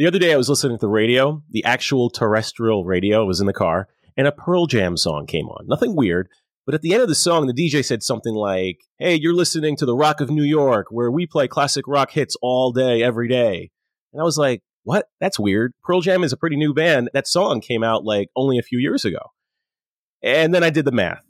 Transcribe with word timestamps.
The 0.00 0.06
other 0.06 0.18
day 0.18 0.32
I 0.32 0.38
was 0.38 0.48
listening 0.48 0.78
to 0.78 0.80
the 0.80 0.88
radio, 0.88 1.42
the 1.50 1.62
actual 1.62 2.08
terrestrial 2.08 2.86
radio 2.86 3.26
was 3.26 3.38
in 3.38 3.46
the 3.46 3.52
car, 3.52 3.86
and 4.16 4.26
a 4.26 4.32
Pearl 4.32 4.64
Jam 4.64 4.96
song 4.96 5.26
came 5.26 5.46
on. 5.48 5.66
Nothing 5.66 5.94
weird, 5.94 6.30
but 6.64 6.74
at 6.74 6.80
the 6.80 6.94
end 6.94 7.02
of 7.02 7.10
the 7.10 7.14
song, 7.14 7.46
the 7.46 7.52
DJ 7.52 7.84
said 7.84 8.02
something 8.02 8.32
like, 8.32 8.78
Hey, 8.98 9.16
you're 9.16 9.34
listening 9.34 9.76
to 9.76 9.84
the 9.84 9.94
Rock 9.94 10.22
of 10.22 10.30
New 10.30 10.42
York, 10.42 10.86
where 10.88 11.10
we 11.10 11.26
play 11.26 11.48
classic 11.48 11.86
rock 11.86 12.12
hits 12.12 12.34
all 12.40 12.72
day, 12.72 13.02
every 13.02 13.28
day. 13.28 13.72
And 14.14 14.22
I 14.22 14.24
was 14.24 14.38
like, 14.38 14.62
What? 14.84 15.08
That's 15.20 15.38
weird. 15.38 15.74
Pearl 15.84 16.00
Jam 16.00 16.24
is 16.24 16.32
a 16.32 16.38
pretty 16.38 16.56
new 16.56 16.72
band. 16.72 17.10
That 17.12 17.28
song 17.28 17.60
came 17.60 17.84
out 17.84 18.02
like 18.02 18.30
only 18.34 18.56
a 18.56 18.62
few 18.62 18.78
years 18.78 19.04
ago. 19.04 19.20
And 20.22 20.54
then 20.54 20.64
I 20.64 20.70
did 20.70 20.86
the 20.86 20.92
math, 20.92 21.26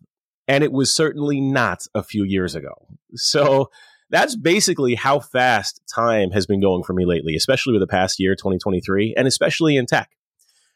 and 0.47 0.63
it 0.63 0.71
was 0.71 0.95
certainly 0.95 1.41
not 1.41 1.89
a 1.93 2.05
few 2.05 2.23
years 2.23 2.55
ago. 2.55 2.87
So 3.17 3.69
that's 4.11 4.37
basically 4.37 4.97
how 4.97 5.21
fast 5.21 5.81
time 5.93 6.33
has 6.33 6.47
been 6.47 6.61
going 6.61 6.83
for 6.83 6.93
me 6.93 7.07
lately, 7.07 7.37
especially 7.37 7.73
with 7.73 7.83
the 7.83 7.87
past 7.87 8.19
year, 8.19 8.35
2023, 8.35 9.15
and 9.17 9.27
especially 9.27 9.77
in 9.77 9.87
tech. 9.87 10.11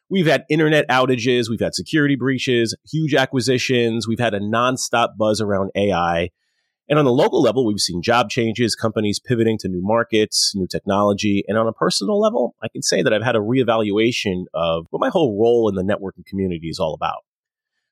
We've 0.09 0.27
had 0.27 0.45
internet 0.49 0.87
outages, 0.89 1.49
we've 1.49 1.61
had 1.61 1.75
security 1.75 2.15
breaches, 2.15 2.77
huge 2.91 3.15
acquisitions, 3.15 4.07
we've 4.07 4.21
had 4.21 4.35
a 4.35 4.41
nonstop 4.41 5.17
buzz 5.17 5.41
around 5.41 5.71
AI. 5.75 6.31
And 6.89 6.99
on 6.99 7.07
the 7.07 7.13
local 7.13 7.41
level, 7.41 7.67
we've 7.67 7.81
seen 7.81 8.03
job 8.03 8.29
changes, 8.29 8.77
companies 8.77 9.19
pivoting 9.19 9.57
to 9.59 9.69
new 9.69 9.81
markets, 9.83 10.53
new 10.55 10.67
technology. 10.67 11.43
And 11.49 11.57
on 11.57 11.67
a 11.67 11.73
personal 11.73 12.21
level, 12.21 12.55
I 12.63 12.69
can 12.69 12.83
say 12.83 13.03
that 13.03 13.13
I've 13.13 13.25
had 13.25 13.37
a 13.37 13.41
reevaluation 13.41 14.45
of 14.53 14.87
what 14.91 15.01
my 15.01 15.09
whole 15.09 15.41
role 15.41 15.69
in 15.69 15.75
the 15.75 15.83
networking 15.83 16.27
community 16.27 16.69
is 16.69 16.79
all 16.79 16.93
about. 16.93 17.25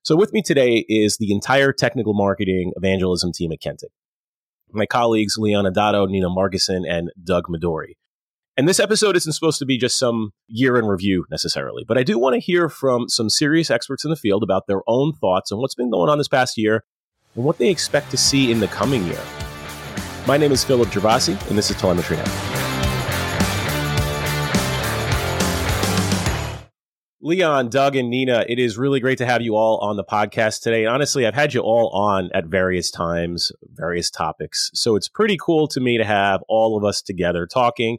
So 0.02 0.14
with 0.14 0.32
me 0.34 0.42
today 0.42 0.84
is 0.88 1.16
the 1.16 1.32
entire 1.32 1.72
technical 1.72 2.12
marketing 2.12 2.72
evangelism 2.76 3.32
team 3.32 3.50
at 3.52 3.60
Kentik. 3.60 3.90
My 4.72 4.86
colleagues, 4.86 5.36
Leon 5.36 5.64
Adato, 5.64 6.08
Nina 6.08 6.28
Bargisen, 6.28 6.82
and 6.88 7.10
Doug 7.22 7.44
Madory. 7.48 7.96
And 8.56 8.68
this 8.68 8.80
episode 8.80 9.16
isn't 9.16 9.32
supposed 9.32 9.58
to 9.60 9.66
be 9.66 9.78
just 9.78 9.98
some 9.98 10.32
year 10.46 10.76
in 10.76 10.84
review 10.84 11.24
necessarily, 11.30 11.84
but 11.86 11.96
I 11.96 12.02
do 12.02 12.18
want 12.18 12.34
to 12.34 12.40
hear 12.40 12.68
from 12.68 13.08
some 13.08 13.30
serious 13.30 13.70
experts 13.70 14.04
in 14.04 14.10
the 14.10 14.16
field 14.16 14.42
about 14.42 14.66
their 14.66 14.82
own 14.86 15.14
thoughts 15.14 15.50
on 15.52 15.58
what's 15.58 15.74
been 15.74 15.90
going 15.90 16.10
on 16.10 16.18
this 16.18 16.28
past 16.28 16.58
year 16.58 16.84
and 17.34 17.44
what 17.44 17.56
they 17.56 17.70
expect 17.70 18.10
to 18.10 18.18
see 18.18 18.52
in 18.52 18.60
the 18.60 18.68
coming 18.68 19.06
year. 19.06 19.22
My 20.26 20.36
name 20.36 20.52
is 20.52 20.64
Philip 20.64 20.88
Gervasi, 20.88 21.48
and 21.48 21.56
this 21.56 21.70
is 21.70 21.76
Telemetry 21.76 22.18
Now. 22.18 22.71
Leon, 27.24 27.68
Doug, 27.68 27.94
and 27.94 28.10
Nina, 28.10 28.44
it 28.48 28.58
is 28.58 28.76
really 28.76 28.98
great 28.98 29.18
to 29.18 29.26
have 29.26 29.42
you 29.42 29.54
all 29.54 29.78
on 29.78 29.96
the 29.96 30.04
podcast 30.04 30.60
today. 30.60 30.86
Honestly, 30.86 31.24
I've 31.24 31.34
had 31.34 31.54
you 31.54 31.60
all 31.60 31.88
on 31.90 32.30
at 32.34 32.46
various 32.46 32.90
times, 32.90 33.52
various 33.74 34.10
topics. 34.10 34.70
So 34.74 34.96
it's 34.96 35.08
pretty 35.08 35.36
cool 35.40 35.68
to 35.68 35.80
me 35.80 35.98
to 35.98 36.04
have 36.04 36.40
all 36.48 36.76
of 36.76 36.84
us 36.84 37.00
together 37.00 37.46
talking 37.46 37.98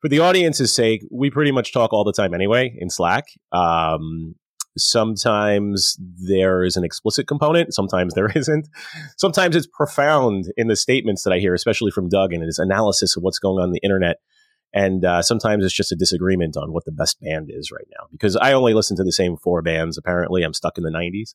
for 0.00 0.08
the 0.08 0.20
audience's 0.20 0.72
sake, 0.72 1.04
we 1.10 1.30
pretty 1.30 1.50
much 1.50 1.72
talk 1.72 1.92
all 1.92 2.04
the 2.04 2.12
time 2.12 2.34
anyway 2.34 2.72
in 2.78 2.90
Slack. 2.90 3.24
Um, 3.50 4.36
sometimes 4.76 5.96
there 5.98 6.62
is 6.62 6.76
an 6.76 6.84
explicit 6.84 7.26
component, 7.26 7.74
sometimes 7.74 8.14
there 8.14 8.30
isn't. 8.34 8.68
Sometimes 9.16 9.56
it's 9.56 9.66
profound 9.66 10.52
in 10.56 10.68
the 10.68 10.76
statements 10.76 11.24
that 11.24 11.32
I 11.32 11.38
hear, 11.38 11.54
especially 11.54 11.90
from 11.90 12.08
Doug 12.08 12.32
and 12.32 12.42
his 12.42 12.58
analysis 12.58 13.16
of 13.16 13.22
what's 13.22 13.38
going 13.38 13.58
on, 13.58 13.64
on 13.64 13.72
the 13.72 13.80
internet. 13.82 14.18
And 14.76 15.06
uh, 15.06 15.22
sometimes 15.22 15.64
it's 15.64 15.72
just 15.72 15.90
a 15.90 15.96
disagreement 15.96 16.54
on 16.54 16.70
what 16.70 16.84
the 16.84 16.92
best 16.92 17.18
band 17.22 17.48
is 17.50 17.72
right 17.72 17.86
now 17.98 18.08
because 18.12 18.36
I 18.36 18.52
only 18.52 18.74
listen 18.74 18.94
to 18.98 19.04
the 19.04 19.10
same 19.10 19.38
four 19.38 19.62
bands. 19.62 19.96
Apparently, 19.96 20.42
I'm 20.42 20.52
stuck 20.52 20.76
in 20.76 20.84
the 20.84 20.90
90s. 20.90 21.34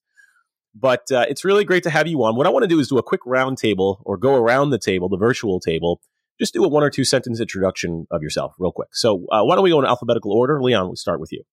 But 0.76 1.12
uh, 1.12 1.26
it's 1.28 1.44
really 1.44 1.66
great 1.66 1.82
to 1.84 1.90
have 1.90 2.08
you 2.08 2.24
on. 2.24 2.36
What 2.36 2.46
I 2.46 2.52
want 2.52 2.64
to 2.64 2.68
do 2.68 2.80
is 2.80 2.88
do 2.88 3.00
a 3.00 3.04
quick 3.04 3.22
roundtable 3.26 4.04
or 4.06 4.16
go 4.16 4.36
around 4.36 4.70
the 4.70 4.78
table, 4.78 5.10
the 5.10 5.18
virtual 5.18 5.60
table, 5.60 6.02
just 6.40 6.54
do 6.54 6.64
a 6.64 6.68
one 6.68 6.84
or 6.84 6.92
two 6.92 7.04
sentence 7.04 7.42
introduction 7.42 8.06
of 8.12 8.22
yourself 8.22 8.54
real 8.60 8.72
quick. 8.72 8.90
So 8.94 9.26
uh, 9.32 9.42
why 9.44 9.56
don't 9.56 9.64
we 9.64 9.72
go 9.72 9.80
in 9.80 9.86
alphabetical 9.88 10.32
order? 10.32 10.62
Leon, 10.62 10.92
we 10.92 10.96
start 10.96 11.20
with 11.20 11.32
you. 11.32 11.44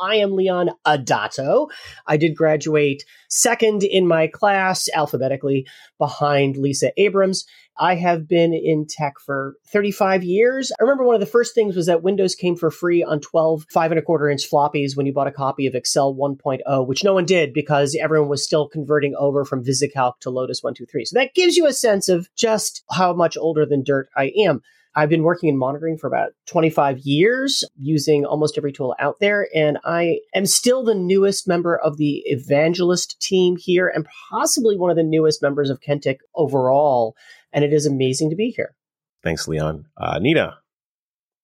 I 0.00 0.16
am 0.16 0.36
Leon 0.36 0.70
Adato. 0.86 1.68
I 2.06 2.16
did 2.16 2.36
graduate 2.36 3.04
second 3.28 3.82
in 3.82 4.06
my 4.06 4.26
class 4.26 4.88
alphabetically 4.94 5.66
behind 5.98 6.56
Lisa 6.56 6.92
Abrams. 6.96 7.44
I 7.80 7.94
have 7.94 8.26
been 8.26 8.52
in 8.52 8.86
tech 8.88 9.20
for 9.24 9.54
35 9.72 10.24
years. 10.24 10.72
I 10.80 10.82
remember 10.82 11.04
one 11.04 11.14
of 11.14 11.20
the 11.20 11.26
first 11.26 11.54
things 11.54 11.76
was 11.76 11.86
that 11.86 12.02
Windows 12.02 12.34
came 12.34 12.56
for 12.56 12.70
free 12.70 13.04
on 13.04 13.20
12 13.20 13.66
five 13.70 13.92
and 13.92 13.98
a 13.98 14.02
quarter 14.02 14.28
inch 14.28 14.50
floppies 14.50 14.96
when 14.96 15.06
you 15.06 15.12
bought 15.12 15.28
a 15.28 15.32
copy 15.32 15.66
of 15.66 15.74
Excel 15.74 16.14
1.0, 16.14 16.86
which 16.86 17.04
no 17.04 17.14
one 17.14 17.24
did 17.24 17.52
because 17.52 17.96
everyone 18.00 18.28
was 18.28 18.44
still 18.44 18.68
converting 18.68 19.14
over 19.16 19.44
from 19.44 19.64
VisiCalc 19.64 20.18
to 20.20 20.30
Lotus 20.30 20.62
123. 20.62 21.04
So 21.04 21.18
that 21.18 21.34
gives 21.34 21.56
you 21.56 21.66
a 21.66 21.72
sense 21.72 22.08
of 22.08 22.28
just 22.34 22.82
how 22.90 23.12
much 23.12 23.36
older 23.36 23.64
than 23.64 23.84
dirt 23.84 24.08
I 24.16 24.32
am. 24.36 24.62
I've 24.98 25.08
been 25.08 25.22
working 25.22 25.48
in 25.48 25.56
monitoring 25.56 25.96
for 25.96 26.08
about 26.08 26.32
25 26.46 26.98
years, 27.04 27.62
using 27.78 28.26
almost 28.26 28.58
every 28.58 28.72
tool 28.72 28.96
out 28.98 29.20
there. 29.20 29.46
And 29.54 29.78
I 29.84 30.18
am 30.34 30.44
still 30.44 30.82
the 30.82 30.96
newest 30.96 31.46
member 31.46 31.78
of 31.78 31.98
the 31.98 32.24
evangelist 32.26 33.16
team 33.20 33.56
here 33.56 33.86
and 33.86 34.08
possibly 34.28 34.76
one 34.76 34.90
of 34.90 34.96
the 34.96 35.04
newest 35.04 35.40
members 35.40 35.70
of 35.70 35.80
Kentik 35.80 36.16
overall. 36.34 37.14
And 37.52 37.64
it 37.64 37.72
is 37.72 37.86
amazing 37.86 38.30
to 38.30 38.34
be 38.34 38.50
here. 38.50 38.74
Thanks, 39.22 39.46
Leon. 39.46 39.86
Uh, 39.96 40.18
Nina. 40.18 40.58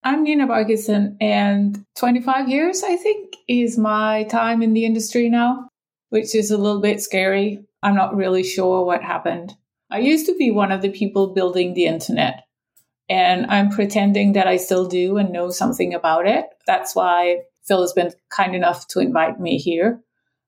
I'm 0.03 0.25
Nina 0.25 0.49
Bargisen, 0.49 1.17
and 1.21 1.85
25 1.97 2.49
years, 2.49 2.83
I 2.83 2.97
think, 2.97 3.37
is 3.47 3.79
my 3.79 4.25
time 4.25 4.63
in 4.63 4.73
the 4.73 4.85
industry 4.85 5.29
now, 5.29 5.69
which 6.11 6.35
is 6.35 6.51
a 6.51 6.59
little 6.59 6.81
bit 6.81 7.01
scary. 7.01 7.65
I'm 7.85 7.95
not 7.95 8.17
really 8.17 8.43
sure 8.43 8.85
what 8.85 9.05
happened. 9.05 9.55
I 9.93 10.01
used 10.01 10.27
to 10.27 10.37
be 10.37 10.51
one 10.51 10.73
of 10.73 10.83
the 10.83 10.91
people 10.91 11.35
building 11.35 11.75
the 11.75 11.87
internet 11.87 12.44
and 13.09 13.47
I'm 13.47 13.71
pretending 13.71 14.33
that 14.33 14.47
I 14.47 14.57
still 14.57 14.87
do 14.87 15.17
and 15.17 15.33
know 15.33 15.51
something 15.51 15.95
about 15.95 16.27
it. 16.27 16.47
That's 16.67 16.95
why 16.95 17.43
Phil 17.67 17.81
has 17.81 17.93
been 17.93 18.13
kind 18.31 18.55
enough 18.55 18.89
to 18.89 19.01
invite 19.01 19.41
me 19.41 19.59
here. 19.59 20.01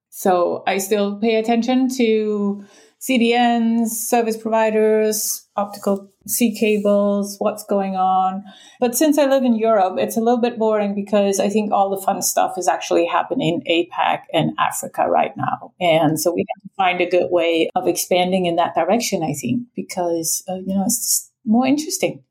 So 0.09 0.63
I 0.65 0.77
still 0.79 1.19
pay 1.19 1.35
attention 1.35 1.89
to 1.97 2.65
CDNs, 2.99 3.89
service 3.89 4.37
providers, 4.37 5.47
optical 5.55 6.11
C 6.25 6.57
cables, 6.57 7.35
what's 7.39 7.63
going 7.63 7.95
on. 7.95 8.43
But 8.79 8.95
since 8.95 9.17
I 9.17 9.25
live 9.25 9.43
in 9.43 9.55
Europe, 9.55 9.97
it's 9.99 10.17
a 10.17 10.21
little 10.21 10.41
bit 10.41 10.57
boring 10.57 10.95
because 10.95 11.39
I 11.39 11.49
think 11.49 11.71
all 11.71 11.89
the 11.89 12.01
fun 12.01 12.21
stuff 12.21 12.57
is 12.57 12.67
actually 12.67 13.05
happening 13.05 13.61
in 13.65 13.85
APAC 13.85 14.21
and 14.33 14.51
Africa 14.57 15.05
right 15.07 15.31
now. 15.37 15.73
And 15.79 16.19
so 16.19 16.33
we 16.33 16.45
have 16.55 16.63
to 16.63 16.75
find 16.75 17.01
a 17.01 17.09
good 17.09 17.29
way 17.31 17.69
of 17.75 17.87
expanding 17.87 18.45
in 18.45 18.55
that 18.55 18.75
direction, 18.75 19.23
I 19.23 19.33
think, 19.33 19.63
because, 19.75 20.43
uh, 20.49 20.55
you 20.55 20.75
know, 20.75 20.83
it's 20.85 21.31
more 21.45 21.67
interesting. 21.67 22.23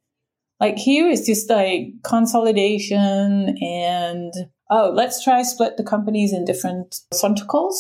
Like 0.61 0.79
here 0.79 1.09
is 1.09 1.27
just 1.27 1.51
like 1.51 1.89
consolidation 2.03 3.57
and 3.61 4.33
oh, 4.71 4.91
let's 4.95 5.23
try 5.23 5.43
split 5.43 5.77
the 5.77 5.85
companies 5.85 6.33
in 6.33 6.45
different 6.45 6.97
centricles. 7.13 7.77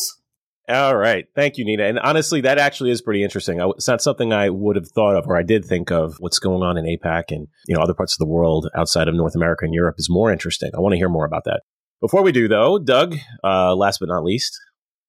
All 0.68 0.96
right. 0.96 1.26
Thank 1.34 1.58
you, 1.58 1.64
Nina. 1.64 1.84
And 1.84 1.98
honestly, 2.00 2.40
that 2.40 2.58
actually 2.58 2.90
is 2.90 3.00
pretty 3.00 3.22
interesting. 3.22 3.60
I, 3.60 3.68
it's 3.70 3.86
not 3.86 4.02
something 4.02 4.32
I 4.32 4.50
would 4.50 4.74
have 4.74 4.88
thought 4.88 5.14
of 5.14 5.26
or 5.28 5.36
I 5.36 5.44
did 5.44 5.64
think 5.64 5.92
of 5.92 6.16
what's 6.18 6.40
going 6.40 6.62
on 6.62 6.76
in 6.76 6.84
APAC 6.84 7.24
and, 7.28 7.46
you 7.68 7.76
know, 7.76 7.82
other 7.82 7.94
parts 7.94 8.14
of 8.14 8.18
the 8.18 8.26
world 8.26 8.68
outside 8.76 9.06
of 9.06 9.14
North 9.14 9.36
America 9.36 9.64
and 9.64 9.72
Europe 9.72 9.94
is 9.98 10.10
more 10.10 10.32
interesting. 10.32 10.70
I 10.74 10.80
want 10.80 10.92
to 10.92 10.98
hear 10.98 11.08
more 11.08 11.24
about 11.24 11.44
that. 11.44 11.62
Before 12.00 12.22
we 12.22 12.32
do, 12.32 12.48
though, 12.48 12.78
Doug, 12.78 13.16
uh, 13.44 13.74
last 13.76 14.00
but 14.00 14.08
not 14.08 14.24
least. 14.24 14.58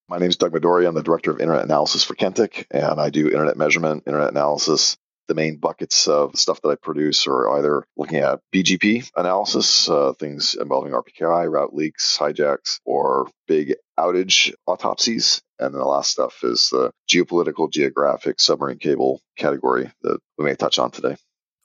My 0.07 0.19
name 0.19 0.29
is 0.29 0.38
Doug 0.38 0.53
Madory. 0.53 0.88
I'm 0.88 0.94
the 0.94 1.03
Director 1.03 1.31
of 1.31 1.41
Internet 1.41 1.66
Analysis 1.66 2.03
for 2.03 2.16
Kentik, 2.16 2.66
and 2.72 3.01
I 3.01 3.09
do 3.09 3.28
internet 3.28 3.57
measurement, 3.57 4.03
internet 4.07 4.29
analysis, 4.29 4.95
the 5.27 5.35
main 5.35 5.57
buckets 5.57 6.07
of 6.07 6.38
stuff 6.38 6.61
that 6.61 6.69
I 6.69 6.75
produce 6.75 7.27
are 7.27 7.57
either 7.57 7.83
looking 7.97 8.19
at 8.19 8.39
BGP 8.53 9.09
analysis, 9.15 9.89
uh, 9.89 10.13
things 10.13 10.55
involving 10.59 10.93
RPKI, 10.93 11.51
route 11.51 11.75
leaks, 11.75 12.17
hijacks, 12.17 12.79
or 12.85 13.29
big 13.47 13.75
outage 13.99 14.53
autopsies. 14.66 15.41
And 15.59 15.73
then 15.73 15.79
the 15.79 15.87
last 15.87 16.11
stuff 16.11 16.43
is 16.43 16.69
the 16.69 16.91
geopolitical, 17.09 17.71
geographic, 17.71 18.39
submarine 18.39 18.79
cable 18.79 19.21
category 19.37 19.91
that 20.03 20.19
we 20.37 20.45
may 20.45 20.55
touch 20.55 20.79
on 20.79 20.91
today. 20.91 21.17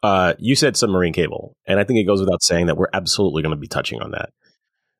Uh, 0.02 0.34
you 0.38 0.56
said 0.56 0.76
submarine 0.76 1.12
cable, 1.12 1.54
and 1.66 1.78
I 1.78 1.84
think 1.84 2.00
it 2.00 2.04
goes 2.04 2.18
without 2.18 2.42
saying 2.42 2.66
that 2.66 2.76
we're 2.76 2.88
absolutely 2.92 3.42
going 3.42 3.54
to 3.54 3.60
be 3.60 3.68
touching 3.68 4.02
on 4.02 4.10
that. 4.10 4.30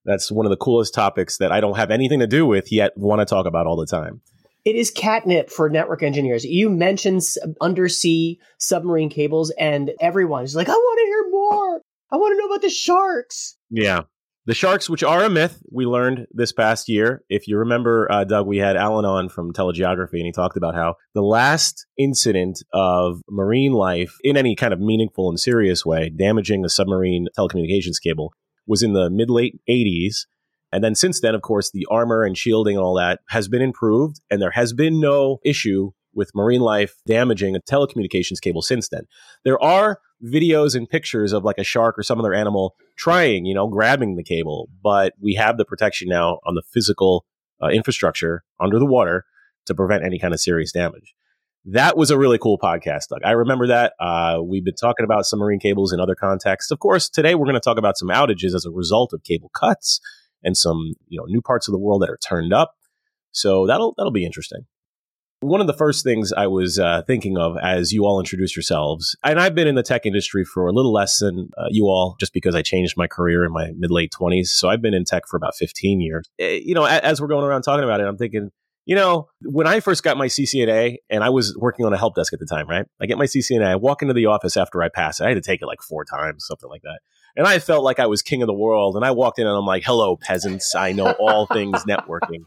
That's 0.05 0.31
one 0.31 0.47
of 0.47 0.51
the 0.51 0.57
coolest 0.57 0.95
topics 0.95 1.39
that 1.39 1.51
I 1.51 1.61
don't 1.61 1.77
have 1.77 1.91
anything 1.91 2.21
to 2.21 2.27
do 2.27 2.47
with 2.47 2.71
yet 2.71 2.93
want 2.97 3.21
to 3.21 3.25
talk 3.25 3.47
about 3.47 3.67
all 3.67 3.77
the 3.77 3.87
time 3.87 4.21
it 4.65 4.77
is 4.77 4.91
catnip 4.91 5.51
for 5.51 5.69
network 5.69 6.03
engineers. 6.03 6.45
You 6.45 6.71
mentioned 6.71 7.23
undersea 7.61 8.39
submarine 8.59 9.11
cables, 9.11 9.53
and 9.59 9.93
everyone 10.01 10.45
is 10.45 10.55
like, 10.55 10.69
I 10.69 10.73
want 10.73 10.99
to 10.99 11.07
hear 11.07 11.31
more. 11.31 11.81
I 12.13 12.17
want 12.17 12.33
to 12.35 12.39
know 12.39 12.47
about 12.47 12.63
the 12.63 12.71
sharks. 12.71 13.57
Yeah. 13.71 14.03
The 14.45 14.55
sharks, 14.55 14.91
which 14.91 15.05
are 15.05 15.23
a 15.23 15.31
myth, 15.31 15.63
we 15.71 15.87
learned 15.87 16.27
this 16.33 16.53
past 16.53 16.89
year. 16.89 17.23
If 17.29 17.47
you 17.47 17.59
remember, 17.59 18.11
uh, 18.11 18.25
Doug, 18.25 18.47
we 18.47 18.59
had 18.59 18.77
Alan 18.77 19.05
on 19.05 19.29
from 19.29 19.53
Telegeography, 19.53 20.15
and 20.15 20.27
he 20.27 20.33
talked 20.33 20.57
about 20.57 20.75
how 20.75 20.97
the 21.15 21.23
last 21.23 21.87
incident 21.97 22.61
of 22.73 23.23
marine 23.31 23.73
life 23.73 24.17
in 24.25 24.37
any 24.37 24.57
kind 24.57 24.73
of 24.73 24.81
meaningful 24.81 25.29
and 25.29 25.39
serious 25.39 25.87
way 25.87 26.11
damaging 26.11 26.65
a 26.65 26.69
submarine 26.69 27.29
telecommunications 27.39 28.03
cable 28.03 28.33
was 28.67 28.83
in 28.83 28.95
the 28.95 29.11
mid 29.11 29.31
late 29.31 29.61
80s 29.69 30.27
and 30.73 30.83
then 30.83 30.95
since 30.95 31.21
then, 31.21 31.35
of 31.35 31.43
course, 31.43 31.71
the 31.71 31.87
armor 31.91 32.25
and 32.25 32.37
shielding 32.37 32.77
and 32.77 32.85
all 32.85 32.95
that 32.95 33.21
has 33.29 33.49
been 33.49 33.63
improved, 33.63 34.21
and 34.31 34.41
there 34.41 34.51
has 34.53 34.73
been 34.73 35.01
no 35.01 35.39
issue 35.45 35.93
with 36.15 36.35
marine 36.35 36.61
life 36.61 36.95
damaging 37.07 37.57
a 37.57 37.61
telecommunications 37.61 38.41
cable 38.41 38.63
since 38.63 38.89
then. 38.89 39.03
There 39.45 39.63
are 39.63 39.99
videos 40.25 40.75
and 40.75 40.89
pictures 40.89 41.33
of 41.33 41.45
like 41.45 41.59
a 41.59 41.65
shark 41.65 41.99
or 41.99 42.03
some 42.03 42.19
other 42.19 42.35
animal 42.35 42.75
trying, 42.97 43.45
you 43.45 43.55
know, 43.55 43.67
grabbing 43.67 44.17
the 44.17 44.23
cable. 44.23 44.69
But 44.83 45.15
we 45.21 45.35
have 45.35 45.57
the 45.57 45.65
protection 45.65 46.09
now 46.09 46.39
on 46.47 46.55
the 46.55 46.63
physical 46.71 47.25
uh, 47.63 47.69
infrastructure 47.69 48.45
under 48.61 48.79
the 48.79 48.87
water 48.87 49.25
to 49.67 49.75
prevent 49.75 50.05
any 50.05 50.19
kind 50.19 50.35
of 50.35 50.41
serious 50.41 50.73
damage. 50.73 51.15
That 51.65 51.97
was 51.97 52.11
a 52.11 52.19
really 52.19 52.39
cool 52.39 52.59
podcast, 52.59 53.09
Doug. 53.09 53.21
I 53.25 53.31
remember 53.33 53.69
that. 53.69 53.95
Uh, 54.01 54.41
we've 54.45 54.65
been 54.65 54.75
talking 54.75 55.05
about 55.05 55.27
submarine 55.27 55.61
cables 55.61 55.93
in 55.93 56.01
other 56.01 56.17
contexts. 56.17 56.73
Of 56.73 56.81
course, 56.81 57.09
today 57.09 57.37
we're 57.37 57.47
going 57.47 57.55
to 57.55 57.61
talk 57.61 57.79
about 57.79 57.97
some 57.97 58.09
outages 58.09 58.55
as 58.55 58.65
a 58.65 58.71
result 58.71 59.13
of 59.13 59.23
cable 59.23 59.51
cuts 59.55 60.01
and 60.43 60.57
some, 60.57 60.95
you 61.09 61.19
know, 61.19 61.25
new 61.27 61.43
parts 61.43 61.69
of 61.69 61.73
the 61.73 61.79
world 61.79 62.03
that 62.03 62.11
are 62.11 62.19
turned 62.19 62.53
up. 62.53 62.75
So 63.33 63.67
that'll 63.67 63.95
that'll 63.97 64.13
be 64.13 64.25
interesting. 64.25 64.67
One 65.41 65.61
of 65.61 65.67
the 65.67 65.73
first 65.73 66.05
things 66.05 66.33
I 66.33 66.47
was 66.47 66.79
uh, 66.79 67.03
thinking 67.05 67.37
of 67.37 67.57
as 67.61 67.93
you 67.93 68.05
all 68.05 68.21
introduced 68.21 68.55
yourselves, 68.55 69.17
and 69.25 69.41
I've 69.41 69.57
been 69.57 69.67
in 69.67 69.75
the 69.75 69.83
tech 69.83 70.07
industry 70.07 70.45
for 70.45 70.69
a 70.69 70.73
little 70.73 70.93
less 70.93 71.19
than 71.19 71.51
uh, 71.59 71.67
you 71.69 71.87
all, 71.87 72.15
just 72.21 72.33
because 72.33 72.55
I 72.55 72.63
changed 72.63 72.95
my 72.97 73.09
career 73.09 73.45
in 73.45 73.53
my 73.53 73.73
mid 73.77 73.91
late 73.91 74.13
20s. 74.13 74.49
So 74.49 74.69
I've 74.69 74.81
been 74.81 74.95
in 74.95 75.05
tech 75.05 75.25
for 75.27 75.37
about 75.37 75.57
15 75.57 76.01
years. 76.01 76.31
Eh, 76.39 76.61
you 76.65 76.75
know, 76.75 76.85
as 76.85 77.21
we're 77.21 77.27
going 77.27 77.45
around 77.45 77.63
talking 77.63 77.83
about 77.83 78.01
it, 78.01 78.07
I'm 78.07 78.17
thinking, 78.17 78.53
you 78.85 78.95
know, 78.95 79.29
when 79.43 79.67
I 79.67 79.81
first 79.81 80.05
got 80.05 80.17
my 80.17 80.27
CCNA, 80.27 80.99
and 81.11 81.25
I 81.25 81.31
was 81.31 81.57
working 81.57 81.87
on 81.87 81.93
a 81.93 81.99
help 81.99 82.15
desk 82.15 82.33
at 82.33 82.39
the 82.39 82.47
time, 82.47 82.69
right? 82.69 82.87
I 83.01 83.07
get 83.07 83.19
my 83.19 83.27
CCNA, 83.27 83.67
I 83.67 83.77
walk 83.77 84.03
into 84.03 84.15
the 84.15 84.27
office 84.27 84.57
after 84.57 84.81
I 84.81 84.91
pass 84.91 85.19
it. 85.19 85.25
I 85.25 85.29
had 85.29 85.35
to 85.35 85.41
take 85.41 85.61
it 85.61 85.67
like 85.67 85.83
four 85.83 86.05
times, 86.05 86.47
something 86.47 86.71
like 86.71 86.83
that. 86.83 87.01
And 87.37 87.47
I 87.47 87.59
felt 87.59 87.85
like 87.85 87.99
I 87.99 88.07
was 88.07 88.23
king 88.23 88.43
of 88.43 88.47
the 88.47 88.55
world. 88.55 88.97
And 88.97 89.05
I 89.05 89.11
walked 89.11 89.39
in 89.39 89.47
and 89.47 89.57
I'm 89.57 89.67
like, 89.67 89.85
hello, 89.85 90.17
peasants. 90.17 90.75
I 90.75 90.93
know 90.93 91.13
all 91.13 91.47
things 91.47 91.85
networking. 91.89 92.45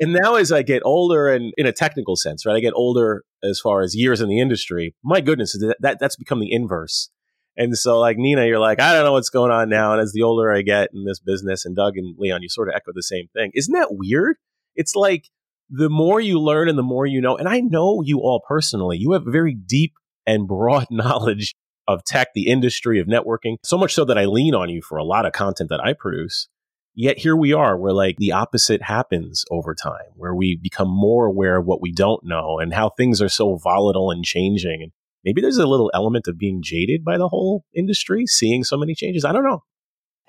And 0.00 0.12
now 0.12 0.34
as 0.34 0.50
I 0.50 0.62
get 0.62 0.82
older 0.84 1.28
and 1.28 1.52
in 1.56 1.66
a 1.66 1.72
technical 1.72 2.16
sense, 2.16 2.44
right? 2.44 2.56
I 2.56 2.60
get 2.60 2.72
older 2.74 3.24
as 3.42 3.60
far 3.60 3.82
as 3.82 3.94
years 3.94 4.20
in 4.20 4.28
the 4.28 4.40
industry. 4.40 4.94
My 5.04 5.20
goodness, 5.20 5.52
that, 5.52 5.76
that 5.80 5.98
that's 6.00 6.16
become 6.16 6.40
the 6.40 6.52
inverse. 6.52 7.10
And 7.56 7.76
so 7.76 8.00
like 8.00 8.16
Nina, 8.16 8.46
you're 8.46 8.58
like, 8.58 8.80
I 8.80 8.94
don't 8.94 9.04
know 9.04 9.12
what's 9.12 9.30
going 9.30 9.52
on 9.52 9.68
now. 9.68 9.92
And 9.92 10.00
as 10.00 10.12
the 10.12 10.22
older 10.22 10.52
I 10.52 10.62
get 10.62 10.88
in 10.92 11.04
this 11.04 11.20
business 11.20 11.64
and 11.64 11.76
Doug 11.76 11.96
and 11.96 12.16
Leon, 12.18 12.42
you 12.42 12.48
sort 12.48 12.68
of 12.68 12.74
echo 12.74 12.92
the 12.94 13.02
same 13.02 13.28
thing. 13.34 13.52
Isn't 13.54 13.74
that 13.74 13.88
weird? 13.90 14.36
It's 14.74 14.96
like 14.96 15.28
the 15.70 15.90
more 15.90 16.20
you 16.20 16.40
learn 16.40 16.68
and 16.68 16.78
the 16.78 16.82
more 16.82 17.06
you 17.06 17.20
know, 17.20 17.36
and 17.36 17.48
I 17.48 17.60
know 17.60 18.02
you 18.02 18.20
all 18.20 18.42
personally, 18.48 18.96
you 18.98 19.12
have 19.12 19.22
very 19.26 19.54
deep 19.54 19.92
and 20.26 20.48
broad 20.48 20.86
knowledge 20.90 21.54
of 21.88 22.04
tech, 22.04 22.28
the 22.34 22.46
industry, 22.46 23.00
of 23.00 23.06
networking, 23.06 23.56
so 23.64 23.76
much 23.76 23.94
so 23.94 24.04
that 24.04 24.18
I 24.18 24.24
lean 24.24 24.54
on 24.54 24.68
you 24.68 24.82
for 24.82 24.98
a 24.98 25.04
lot 25.04 25.26
of 25.26 25.32
content 25.32 25.70
that 25.70 25.84
I 25.84 25.92
produce. 25.92 26.48
Yet 26.94 27.18
here 27.18 27.34
we 27.34 27.52
are, 27.52 27.78
where 27.78 27.92
like 27.92 28.18
the 28.18 28.32
opposite 28.32 28.82
happens 28.82 29.44
over 29.50 29.74
time, 29.74 30.12
where 30.14 30.34
we 30.34 30.58
become 30.60 30.88
more 30.90 31.26
aware 31.26 31.58
of 31.58 31.66
what 31.66 31.80
we 31.80 31.90
don't 31.90 32.22
know 32.24 32.58
and 32.58 32.74
how 32.74 32.90
things 32.90 33.22
are 33.22 33.30
so 33.30 33.56
volatile 33.56 34.10
and 34.10 34.24
changing. 34.24 34.82
And 34.82 34.92
maybe 35.24 35.40
there's 35.40 35.56
a 35.56 35.66
little 35.66 35.90
element 35.94 36.28
of 36.28 36.38
being 36.38 36.60
jaded 36.62 37.02
by 37.02 37.16
the 37.16 37.28
whole 37.28 37.64
industry, 37.74 38.26
seeing 38.26 38.62
so 38.62 38.76
many 38.76 38.94
changes. 38.94 39.24
I 39.24 39.32
don't 39.32 39.44
know. 39.44 39.62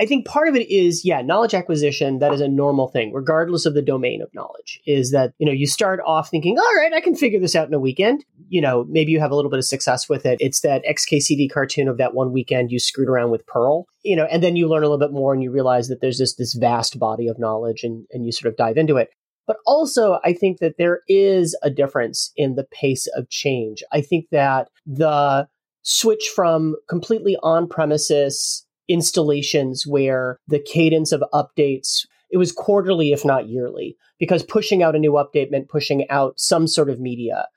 I 0.04 0.06
think 0.06 0.28
part 0.28 0.50
of 0.50 0.56
it 0.58 0.70
is, 0.70 1.06
yeah, 1.06 1.22
knowledge 1.22 1.54
acquisition, 1.54 2.20
that 2.20 2.34
is 2.34 2.42
a 2.42 2.48
normal 2.50 2.90
thing, 2.90 3.14
regardless 3.14 3.66
of 3.66 3.74
the 3.74 3.82
domain 3.82 4.22
of 4.22 4.28
knowledge, 4.34 4.82
is 4.86 5.12
that, 5.12 5.32
you 5.38 5.46
know, 5.46 5.54
you 5.54 5.66
start 5.66 6.02
off 6.06 6.30
thinking, 6.30 6.60
all 6.60 6.76
right, 6.76 6.92
I 6.92 7.00
can 7.00 7.16
figure 7.16 7.40
this 7.40 7.56
out 7.56 7.70
in 7.70 7.74
a 7.74 7.80
weekend. 7.80 8.26
You 8.50 8.60
know, 8.60 8.86
maybe 8.90 9.14
you 9.14 9.22
have 9.22 9.32
a 9.32 9.36
little 9.36 9.50
bit 9.50 9.60
of 9.60 9.66
success 9.66 10.10
with 10.10 10.26
it. 10.26 10.40
It's 10.42 10.60
that 10.60 10.84
XKCD 10.84 11.50
cartoon 11.50 11.88
of 11.88 11.98
that 12.00 12.14
one 12.14 12.34
weekend 12.34 12.70
you 12.70 12.80
screwed 12.80 13.08
around 13.08 13.32
with 13.32 13.48
Perl, 13.48 13.86
you 14.04 14.18
know, 14.18 14.26
and 14.26 14.44
then 14.44 14.58
you 14.58 14.68
learn 14.68 14.84
a 14.84 14.88
little 14.88 15.00
bit 15.00 15.14
more 15.14 15.34
and 15.34 15.42
you 15.42 15.52
realize 15.52 15.88
that 15.88 16.02
there's 16.02 16.18
this, 16.18 16.36
this 16.36 16.54
vast 16.54 17.00
body 17.00 17.30
of 17.30 17.40
knowledge 17.40 17.86
and, 17.86 18.06
and 18.12 18.26
you 18.26 18.34
sort 18.34 18.52
of 18.52 18.58
dive 18.58 18.76
into 18.76 18.98
it. 18.98 19.08
But 19.48 19.56
also, 19.66 20.20
I 20.26 20.34
think 20.34 20.60
that 20.60 20.76
there 20.78 21.00
is 21.08 21.58
a 21.64 21.70
difference 21.70 22.34
in 22.36 22.56
the 22.56 22.66
pace 22.66 23.08
of 23.16 23.30
change. 23.30 23.84
I 23.94 24.02
think 24.02 24.26
that 24.32 24.68
the 24.86 25.48
switch 25.84 26.30
from 26.36 26.76
completely 26.90 27.38
on 27.42 27.70
premises 27.70 28.66
installations 28.88 29.85
where 29.88 30.39
the 30.47 30.59
cadence 30.59 31.12
of 31.12 31.24
updates 31.33 32.06
it 32.33 32.38
was 32.38 32.51
quarterly 32.51 33.12
if 33.12 33.24
not 33.24 33.47
yearly 33.47 33.95
because 34.19 34.44
pushing 34.44 34.81
out 34.81 34.95
a 34.95 35.00
new 35.00 35.13
update 35.13 35.51
meant 35.51 35.69
pushing 35.69 36.09
out 36.09 36.39
some 36.39 36.68
sort 36.68 36.89
of 36.89 37.00
media. 37.00 37.47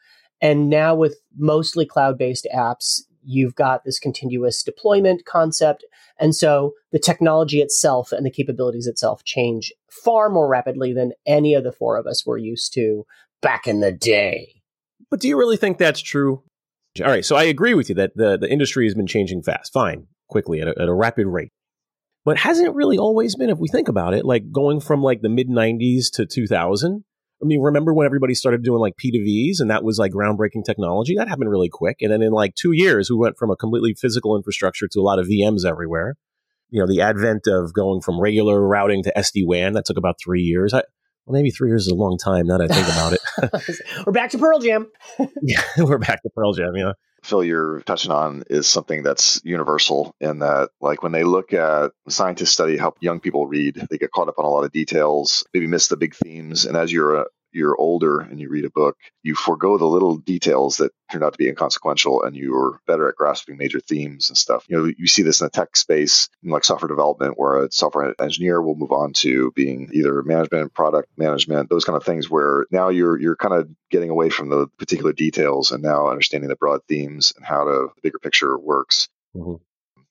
And 0.42 0.68
now 0.68 0.94
with 0.94 1.16
mostly 1.36 1.86
cloud-based 1.86 2.46
apps 2.54 3.00
you've 3.28 3.56
got 3.56 3.84
this 3.84 3.98
continuous 3.98 4.62
deployment 4.62 5.24
concept. 5.24 5.84
And 6.20 6.34
so 6.34 6.74
the 6.92 6.98
technology 6.98 7.60
itself 7.60 8.12
and 8.12 8.24
the 8.24 8.30
capabilities 8.30 8.86
itself 8.86 9.24
change 9.24 9.72
far 9.90 10.28
more 10.28 10.46
rapidly 10.46 10.92
than 10.92 11.12
any 11.26 11.54
of 11.54 11.64
the 11.64 11.72
four 11.72 11.96
of 11.96 12.06
us 12.06 12.24
were 12.24 12.38
used 12.38 12.72
to 12.74 13.04
back 13.42 13.66
in 13.66 13.80
the 13.80 13.90
day. 13.90 14.62
But 15.10 15.20
do 15.20 15.26
you 15.26 15.36
really 15.36 15.56
think 15.56 15.78
that's 15.78 16.00
true? 16.00 16.42
All 17.02 17.10
right 17.10 17.24
so 17.24 17.36
i 17.36 17.42
agree 17.42 17.74
with 17.74 17.90
you 17.90 17.94
that 17.96 18.16
the, 18.16 18.38
the 18.38 18.50
industry 18.50 18.86
has 18.86 18.94
been 18.94 19.06
changing 19.06 19.42
fast. 19.42 19.72
Fine 19.72 20.06
quickly 20.28 20.60
at 20.60 20.68
a, 20.68 20.74
at 20.80 20.88
a 20.88 20.94
rapid 20.94 21.26
rate. 21.26 21.52
But 22.24 22.38
hasn't 22.38 22.74
really 22.74 22.98
always 22.98 23.36
been, 23.36 23.50
if 23.50 23.58
we 23.58 23.68
think 23.68 23.88
about 23.88 24.14
it, 24.14 24.24
like 24.24 24.50
going 24.50 24.80
from 24.80 25.02
like 25.02 25.20
the 25.22 25.28
mid 25.28 25.48
90s 25.48 26.10
to 26.14 26.26
2000. 26.26 27.04
I 27.40 27.44
mean, 27.44 27.60
remember 27.60 27.92
when 27.92 28.06
everybody 28.06 28.34
started 28.34 28.62
doing 28.62 28.80
like 28.80 28.94
P2Vs 28.96 29.60
and 29.60 29.70
that 29.70 29.84
was 29.84 29.98
like 29.98 30.10
groundbreaking 30.10 30.64
technology? 30.64 31.14
That 31.16 31.28
happened 31.28 31.50
really 31.50 31.68
quick. 31.68 31.98
And 32.00 32.10
then 32.10 32.22
in 32.22 32.32
like 32.32 32.54
two 32.54 32.72
years, 32.72 33.10
we 33.10 33.16
went 33.16 33.36
from 33.36 33.50
a 33.50 33.56
completely 33.56 33.94
physical 33.94 34.36
infrastructure 34.36 34.88
to 34.90 35.00
a 35.00 35.02
lot 35.02 35.18
of 35.18 35.26
VMs 35.26 35.64
everywhere. 35.64 36.16
You 36.70 36.80
know, 36.80 36.86
the 36.88 37.02
advent 37.02 37.46
of 37.46 37.72
going 37.74 38.00
from 38.00 38.18
regular 38.18 38.66
routing 38.66 39.02
to 39.04 39.12
SD 39.16 39.46
WAN, 39.46 39.74
that 39.74 39.84
took 39.84 39.98
about 39.98 40.16
three 40.18 40.42
years. 40.42 40.74
I, 40.74 40.82
well, 41.26 41.34
maybe 41.34 41.50
three 41.50 41.68
years 41.68 41.82
is 41.82 41.92
a 41.92 41.94
long 41.94 42.18
time 42.18 42.46
now 42.46 42.58
that 42.58 42.70
I 42.70 42.74
think 42.74 42.88
about 42.88 43.12
it. 43.12 43.80
we're 44.06 44.12
back 44.12 44.30
to 44.30 44.38
Pearl 44.38 44.58
Jam. 44.58 44.90
yeah, 45.42 45.62
we're 45.78 45.98
back 45.98 46.22
to 46.22 46.30
Pearl 46.30 46.52
Jam, 46.52 46.72
yeah. 46.76 46.92
Phil, 47.26 47.44
you're 47.44 47.80
touching 47.82 48.12
on 48.12 48.44
is 48.48 48.66
something 48.68 49.02
that's 49.02 49.40
universal 49.44 50.14
in 50.20 50.38
that, 50.38 50.70
like, 50.80 51.02
when 51.02 51.12
they 51.12 51.24
look 51.24 51.52
at 51.52 51.90
scientists 52.08 52.52
study 52.52 52.76
how 52.76 52.94
young 53.00 53.20
people 53.20 53.46
read, 53.46 53.84
they 53.90 53.98
get 53.98 54.12
caught 54.12 54.28
up 54.28 54.38
on 54.38 54.44
a 54.44 54.48
lot 54.48 54.64
of 54.64 54.72
details, 54.72 55.44
maybe 55.52 55.66
miss 55.66 55.88
the 55.88 55.96
big 55.96 56.14
themes. 56.14 56.66
And 56.66 56.76
as 56.76 56.92
you're 56.92 57.16
a, 57.16 57.24
you're 57.56 57.76
older 57.76 58.20
and 58.20 58.38
you 58.38 58.48
read 58.48 58.64
a 58.64 58.70
book, 58.70 58.96
you 59.22 59.34
forego 59.34 59.78
the 59.78 59.86
little 59.86 60.16
details 60.16 60.76
that 60.76 60.92
turned 61.10 61.24
out 61.24 61.32
to 61.32 61.38
be 61.38 61.48
inconsequential 61.48 62.22
and 62.22 62.36
you're 62.36 62.80
better 62.86 63.08
at 63.08 63.16
grasping 63.16 63.56
major 63.56 63.80
themes 63.80 64.28
and 64.28 64.36
stuff. 64.36 64.64
You 64.68 64.76
know, 64.76 64.92
you 64.96 65.06
see 65.06 65.22
this 65.22 65.40
in 65.40 65.46
the 65.46 65.50
tech 65.50 65.76
space, 65.76 66.28
like 66.44 66.64
software 66.64 66.88
development, 66.88 67.34
where 67.36 67.64
a 67.64 67.72
software 67.72 68.14
engineer 68.20 68.60
will 68.60 68.76
move 68.76 68.92
on 68.92 69.12
to 69.14 69.50
being 69.52 69.90
either 69.92 70.22
management, 70.22 70.74
product 70.74 71.08
management, 71.16 71.70
those 71.70 71.84
kind 71.84 71.96
of 71.96 72.04
things 72.04 72.30
where 72.30 72.66
now 72.70 72.90
you're 72.90 73.18
you're 73.18 73.36
kind 73.36 73.54
of 73.54 73.68
getting 73.90 74.10
away 74.10 74.30
from 74.30 74.50
the 74.50 74.66
particular 74.78 75.12
details 75.12 75.72
and 75.72 75.82
now 75.82 76.08
understanding 76.08 76.48
the 76.48 76.56
broad 76.56 76.80
themes 76.88 77.32
and 77.36 77.44
how 77.44 77.64
to, 77.64 77.88
the 77.94 78.02
bigger 78.02 78.18
picture 78.18 78.56
works. 78.58 79.08
Mm-hmm 79.34 79.56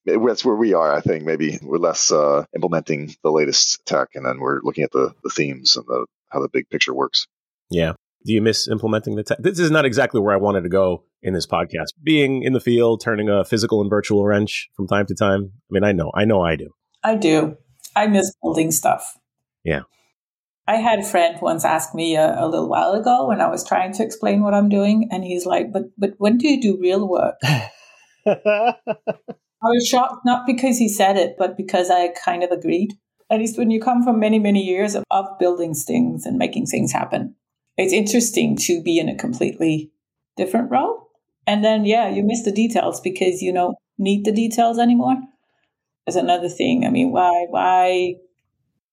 that's 0.06 0.45
where 0.45 0.56
we 0.56 0.74
are. 0.74 0.94
I 0.94 1.01
think 1.01 1.24
maybe 1.24 1.57
we're 1.62 1.77
less 1.77 2.12
uh, 2.12 2.45
implementing 2.53 3.15
the 3.24 3.31
latest 3.31 3.86
tech, 3.86 4.09
and 4.13 4.25
then 4.25 4.39
we're 4.39 4.62
looking 4.62 4.84
at 4.84 4.91
the, 4.91 5.13
the 5.24 5.29
themes 5.29 5.75
and 5.75 5.86
the 5.88 6.05
how 6.29 6.41
the 6.41 6.50
big 6.50 6.70
picture 6.70 6.93
works. 6.93 7.27
Yeah. 7.69 7.93
Do 8.25 8.34
you 8.34 8.41
miss 8.41 8.67
implementing 8.67 9.15
the 9.15 9.24
tech? 9.24 9.38
This 9.39 9.60
is 9.60 9.69
not 9.69 9.86
exactly 9.86 10.19
where 10.19 10.34
I 10.34 10.38
wanted 10.38 10.62
to 10.62 10.69
go 10.69 11.03
in 11.22 11.34
this 11.34 11.45
podcast. 11.45 11.89
Being 12.03 12.41
in 12.41 12.53
the 12.53 12.60
field, 12.60 13.01
turning 13.01 13.29
a 13.29 13.45
physical 13.45 13.81
and 13.81 13.89
virtual 13.89 14.25
wrench 14.25 14.69
from 14.75 14.88
time 14.88 15.05
to 15.07 15.15
time. 15.15 15.51
I 15.53 15.69
mean, 15.69 15.84
I 15.84 15.91
know, 15.91 16.12
I 16.15 16.25
know 16.25 16.41
I 16.41 16.55
do. 16.55 16.69
I 17.03 17.15
do. 17.15 17.57
I 17.95 18.07
miss 18.07 18.34
building 18.41 18.72
stuff. 18.72 19.15
Yeah. 19.63 19.81
I 20.67 20.77
had 20.77 21.00
a 21.00 21.03
friend 21.03 21.38
once 21.41 21.63
ask 21.63 21.93
me 21.93 22.15
a, 22.15 22.43
a, 22.43 22.48
little 22.48 22.67
while 22.67 22.93
ago 22.93 23.27
when 23.27 23.39
I 23.39 23.48
was 23.48 23.63
trying 23.63 23.93
to 23.93 24.03
explain 24.03 24.41
what 24.41 24.55
I'm 24.55 24.69
doing, 24.69 25.10
and 25.12 25.24
he's 25.24 25.45
like, 25.45 25.72
"But 25.72 25.84
but 25.95 26.15
when 26.17 26.39
do 26.39 26.48
you 26.48 26.60
do 26.60 26.79
real 26.81 27.07
work?" 27.07 27.36
I 28.25 28.74
was 29.62 29.88
shocked, 29.88 30.25
not 30.25 30.48
because 30.48 30.79
he 30.79 30.89
said 30.89 31.17
it, 31.17 31.36
but 31.38 31.55
because 31.55 31.91
I 31.91 32.10
kind 32.10 32.43
of 32.43 32.50
agreed. 32.50 32.93
At 33.29 33.39
least 33.39 33.57
when 33.57 33.69
you 33.69 33.79
come 33.79 34.03
from 34.03 34.19
many 34.19 34.39
many 34.39 34.63
years 34.63 34.95
of, 34.95 35.03
of 35.12 35.27
building 35.39 35.75
things 35.75 36.25
and 36.25 36.38
making 36.38 36.65
things 36.65 36.91
happen, 36.91 37.36
it's 37.77 37.94
interesting 37.94 38.58
to 38.62 38.82
be 38.82 39.00
in 39.00 39.10
a 39.10 39.15
completely 39.15 39.91
different 40.38 40.72
role. 40.72 41.10
And 41.48 41.63
then, 41.63 41.86
yeah, 41.86 42.10
you 42.10 42.24
miss 42.24 42.44
the 42.44 42.51
details 42.51 43.00
because 43.01 43.41
you 43.41 43.53
don't 43.53 43.77
need 43.98 44.25
the 44.25 44.32
details 44.32 44.79
anymore. 44.79 45.17
Is 46.08 46.15
another 46.15 46.50
thing. 46.50 46.86
I 46.86 46.89
mean, 46.89 47.12
why, 47.12 47.46
why? 47.50 48.15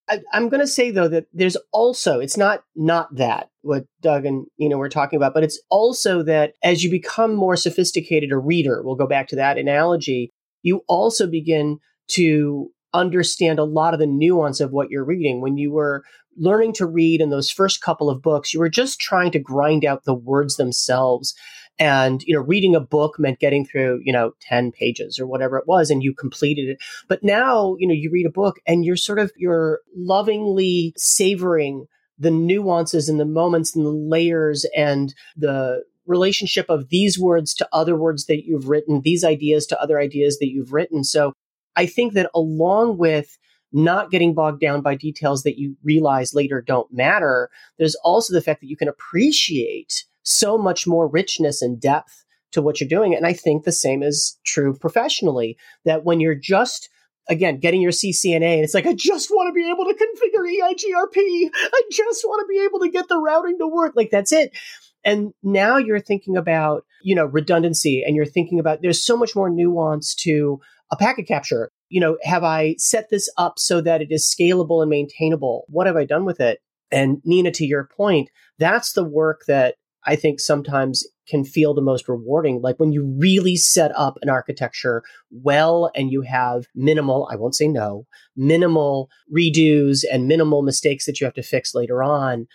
I, 0.08 0.20
I'm 0.32 0.48
going 0.48 0.60
to 0.60 0.66
say 0.66 0.90
though 0.90 1.08
that 1.08 1.26
there's 1.32 1.56
also 1.72 2.20
it's 2.20 2.36
not 2.36 2.64
not 2.74 3.14
that 3.16 3.50
what 3.60 3.84
Doug 4.00 4.24
and 4.24 4.46
you 4.56 4.68
know 4.68 4.78
we're 4.78 4.88
talking 4.88 5.18
about, 5.18 5.34
but 5.34 5.44
it's 5.44 5.60
also 5.68 6.22
that 6.22 6.54
as 6.62 6.82
you 6.82 6.90
become 6.90 7.34
more 7.34 7.56
sophisticated 7.56 8.32
a 8.32 8.38
reader, 8.38 8.82
we'll 8.82 8.96
go 8.96 9.06
back 9.06 9.28
to 9.28 9.36
that 9.36 9.58
analogy. 9.58 10.32
You 10.62 10.82
also 10.88 11.26
begin 11.26 11.78
to 12.08 12.70
understand 12.94 13.58
a 13.58 13.64
lot 13.64 13.94
of 13.94 14.00
the 14.00 14.06
nuance 14.06 14.60
of 14.60 14.72
what 14.72 14.90
you're 14.90 15.04
reading. 15.04 15.40
When 15.40 15.56
you 15.56 15.70
were 15.70 16.04
learning 16.36 16.72
to 16.74 16.86
read 16.86 17.20
in 17.20 17.30
those 17.30 17.50
first 17.50 17.80
couple 17.80 18.08
of 18.08 18.22
books, 18.22 18.52
you 18.52 18.60
were 18.60 18.68
just 18.68 19.00
trying 19.00 19.30
to 19.32 19.38
grind 19.38 19.84
out 19.84 20.04
the 20.04 20.14
words 20.14 20.56
themselves. 20.56 21.34
And, 21.78 22.22
you 22.24 22.34
know, 22.34 22.42
reading 22.42 22.74
a 22.74 22.80
book 22.80 23.18
meant 23.18 23.40
getting 23.40 23.64
through, 23.64 24.00
you 24.04 24.12
know, 24.12 24.32
10 24.42 24.72
pages 24.72 25.18
or 25.18 25.26
whatever 25.26 25.56
it 25.56 25.66
was, 25.66 25.90
and 25.90 26.02
you 26.02 26.14
completed 26.14 26.68
it. 26.68 26.78
But 27.08 27.22
now, 27.22 27.76
you 27.78 27.88
know, 27.88 27.94
you 27.94 28.10
read 28.10 28.26
a 28.26 28.30
book 28.30 28.56
and 28.66 28.84
you're 28.84 28.96
sort 28.96 29.18
of, 29.18 29.32
you're 29.36 29.80
lovingly 29.96 30.92
savoring 30.96 31.86
the 32.18 32.30
nuances 32.30 33.08
and 33.08 33.18
the 33.18 33.24
moments 33.24 33.74
and 33.74 33.86
the 33.86 33.90
layers 33.90 34.66
and 34.76 35.14
the 35.34 35.82
relationship 36.06 36.66
of 36.68 36.88
these 36.90 37.18
words 37.18 37.54
to 37.54 37.68
other 37.72 37.96
words 37.96 38.26
that 38.26 38.44
you've 38.44 38.68
written, 38.68 39.00
these 39.02 39.24
ideas 39.24 39.66
to 39.66 39.80
other 39.80 39.98
ideas 39.98 40.38
that 40.38 40.50
you've 40.50 40.72
written. 40.72 41.02
So 41.02 41.32
I 41.74 41.86
think 41.86 42.12
that 42.12 42.30
along 42.34 42.98
with 42.98 43.38
not 43.72 44.10
getting 44.10 44.34
bogged 44.34 44.60
down 44.60 44.82
by 44.82 44.94
details 44.94 45.42
that 45.42 45.58
you 45.58 45.76
realize 45.82 46.34
later 46.34 46.60
don't 46.60 46.92
matter, 46.92 47.50
there's 47.78 47.96
also 48.04 48.32
the 48.32 48.42
fact 48.42 48.60
that 48.60 48.68
you 48.68 48.76
can 48.76 48.88
appreciate 48.88 50.04
so 50.22 50.56
much 50.56 50.86
more 50.86 51.08
richness 51.08 51.62
and 51.62 51.80
depth 51.80 52.24
to 52.52 52.62
what 52.62 52.80
you're 52.80 52.88
doing. 52.88 53.14
And 53.14 53.26
I 53.26 53.32
think 53.32 53.64
the 53.64 53.72
same 53.72 54.02
is 54.02 54.38
true 54.44 54.76
professionally, 54.76 55.56
that 55.84 56.04
when 56.04 56.20
you're 56.20 56.34
just 56.34 56.88
again, 57.28 57.58
getting 57.58 57.80
your 57.80 57.92
CCNA, 57.92 58.54
and 58.54 58.64
it's 58.64 58.74
like, 58.74 58.86
I 58.86 58.94
just 58.94 59.30
want 59.30 59.48
to 59.48 59.52
be 59.52 59.70
able 59.70 59.84
to 59.84 59.94
configure 59.94 60.44
EIGRP. 60.44 61.50
I 61.54 61.82
just 61.90 62.24
want 62.24 62.40
to 62.40 62.52
be 62.52 62.64
able 62.64 62.80
to 62.80 62.88
get 62.88 63.08
the 63.08 63.18
routing 63.18 63.58
to 63.58 63.66
work. 63.66 63.92
Like, 63.94 64.10
that's 64.10 64.32
it. 64.32 64.56
And 65.04 65.32
now 65.42 65.76
you're 65.78 66.00
thinking 66.00 66.36
about, 66.36 66.84
you 67.02 67.14
know, 67.14 67.24
redundancy 67.24 68.04
and 68.06 68.14
you're 68.14 68.24
thinking 68.24 68.60
about 68.60 68.82
there's 68.82 69.04
so 69.04 69.16
much 69.16 69.34
more 69.34 69.50
nuance 69.50 70.14
to 70.16 70.60
a 70.90 70.96
packet 70.96 71.26
capture. 71.26 71.70
You 71.92 72.00
know, 72.00 72.16
have 72.22 72.42
I 72.42 72.76
set 72.78 73.10
this 73.10 73.28
up 73.36 73.58
so 73.58 73.82
that 73.82 74.00
it 74.00 74.08
is 74.10 74.24
scalable 74.24 74.80
and 74.80 74.88
maintainable? 74.88 75.64
What 75.68 75.86
have 75.86 75.96
I 75.96 76.06
done 76.06 76.24
with 76.24 76.40
it? 76.40 76.60
And 76.90 77.20
Nina, 77.22 77.50
to 77.52 77.66
your 77.66 77.86
point, 77.94 78.30
that's 78.58 78.94
the 78.94 79.04
work 79.04 79.42
that 79.46 79.74
I 80.06 80.16
think 80.16 80.40
sometimes 80.40 81.06
can 81.28 81.44
feel 81.44 81.74
the 81.74 81.82
most 81.82 82.08
rewarding. 82.08 82.62
Like 82.62 82.80
when 82.80 82.92
you 82.92 83.14
really 83.18 83.56
set 83.56 83.92
up 83.94 84.16
an 84.22 84.30
architecture 84.30 85.02
well 85.30 85.90
and 85.94 86.10
you 86.10 86.22
have 86.22 86.64
minimal, 86.74 87.28
I 87.30 87.36
won't 87.36 87.54
say 87.54 87.68
no, 87.68 88.06
minimal 88.36 89.10
redos 89.30 90.02
and 90.10 90.26
minimal 90.26 90.62
mistakes 90.62 91.04
that 91.04 91.20
you 91.20 91.26
have 91.26 91.34
to 91.34 91.42
fix 91.42 91.74
later 91.74 92.02
on. 92.02 92.46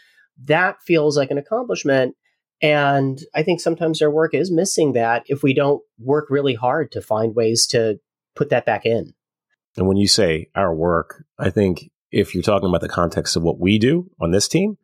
That 0.45 0.81
feels 0.81 1.15
like 1.15 1.29
an 1.29 1.37
accomplishment. 1.37 2.15
And 2.59 3.19
I 3.35 3.43
think 3.43 3.61
sometimes 3.61 4.01
our 4.01 4.09
work 4.09 4.33
is 4.33 4.51
missing 4.51 4.93
that 4.93 5.23
if 5.27 5.43
we 5.43 5.53
don't 5.53 5.81
work 5.99 6.25
really 6.31 6.55
hard 6.55 6.91
to 6.93 7.01
find 7.01 7.35
ways 7.35 7.67
to 7.67 7.99
put 8.35 8.49
that 8.49 8.65
back 8.65 8.83
in. 8.83 9.13
And 9.77 9.87
when 9.87 9.97
you 9.97 10.07
say 10.07 10.47
our 10.55 10.73
work, 10.73 11.23
I 11.37 11.49
think 11.51 11.91
if 12.11 12.33
you're 12.33 12.43
talking 12.43 12.67
about 12.67 12.81
the 12.81 12.89
context 12.89 13.35
of 13.35 13.43
what 13.43 13.59
we 13.59 13.77
do 13.77 14.09
on 14.19 14.31
this 14.31 14.47
team, 14.47 14.77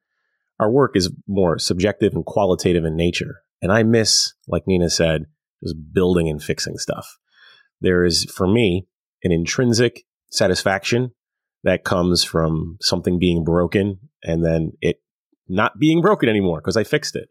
our 0.59 0.71
work 0.71 0.95
is 0.95 1.12
more 1.27 1.57
subjective 1.57 2.13
and 2.13 2.25
qualitative 2.25 2.85
in 2.85 2.95
nature. 2.95 3.41
And 3.62 3.71
I 3.71 3.83
miss, 3.83 4.33
like 4.47 4.67
Nina 4.67 4.89
said, 4.89 5.25
just 5.63 5.75
building 5.93 6.29
and 6.29 6.41
fixing 6.41 6.77
stuff. 6.77 7.17
There 7.81 8.05
is, 8.05 8.25
for 8.25 8.47
me, 8.47 8.88
an 9.23 9.31
intrinsic 9.31 10.03
satisfaction 10.29 11.12
that 11.63 11.83
comes 11.83 12.23
from 12.23 12.77
something 12.81 13.19
being 13.19 13.43
broken 13.43 14.00
and 14.23 14.45
then 14.45 14.73
it 14.81 15.01
not 15.47 15.79
being 15.79 16.01
broken 16.01 16.29
anymore 16.29 16.59
because 16.59 16.77
I 16.77 16.83
fixed 16.83 17.15
it. 17.15 17.29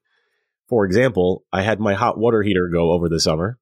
For 0.69 0.85
example, 0.85 1.45
I 1.52 1.62
had 1.62 1.81
my 1.81 1.95
hot 1.95 2.19
water 2.19 2.42
heater 2.42 2.69
go 2.73 2.92
over 2.92 3.09
the 3.09 3.21
summer 3.21 3.59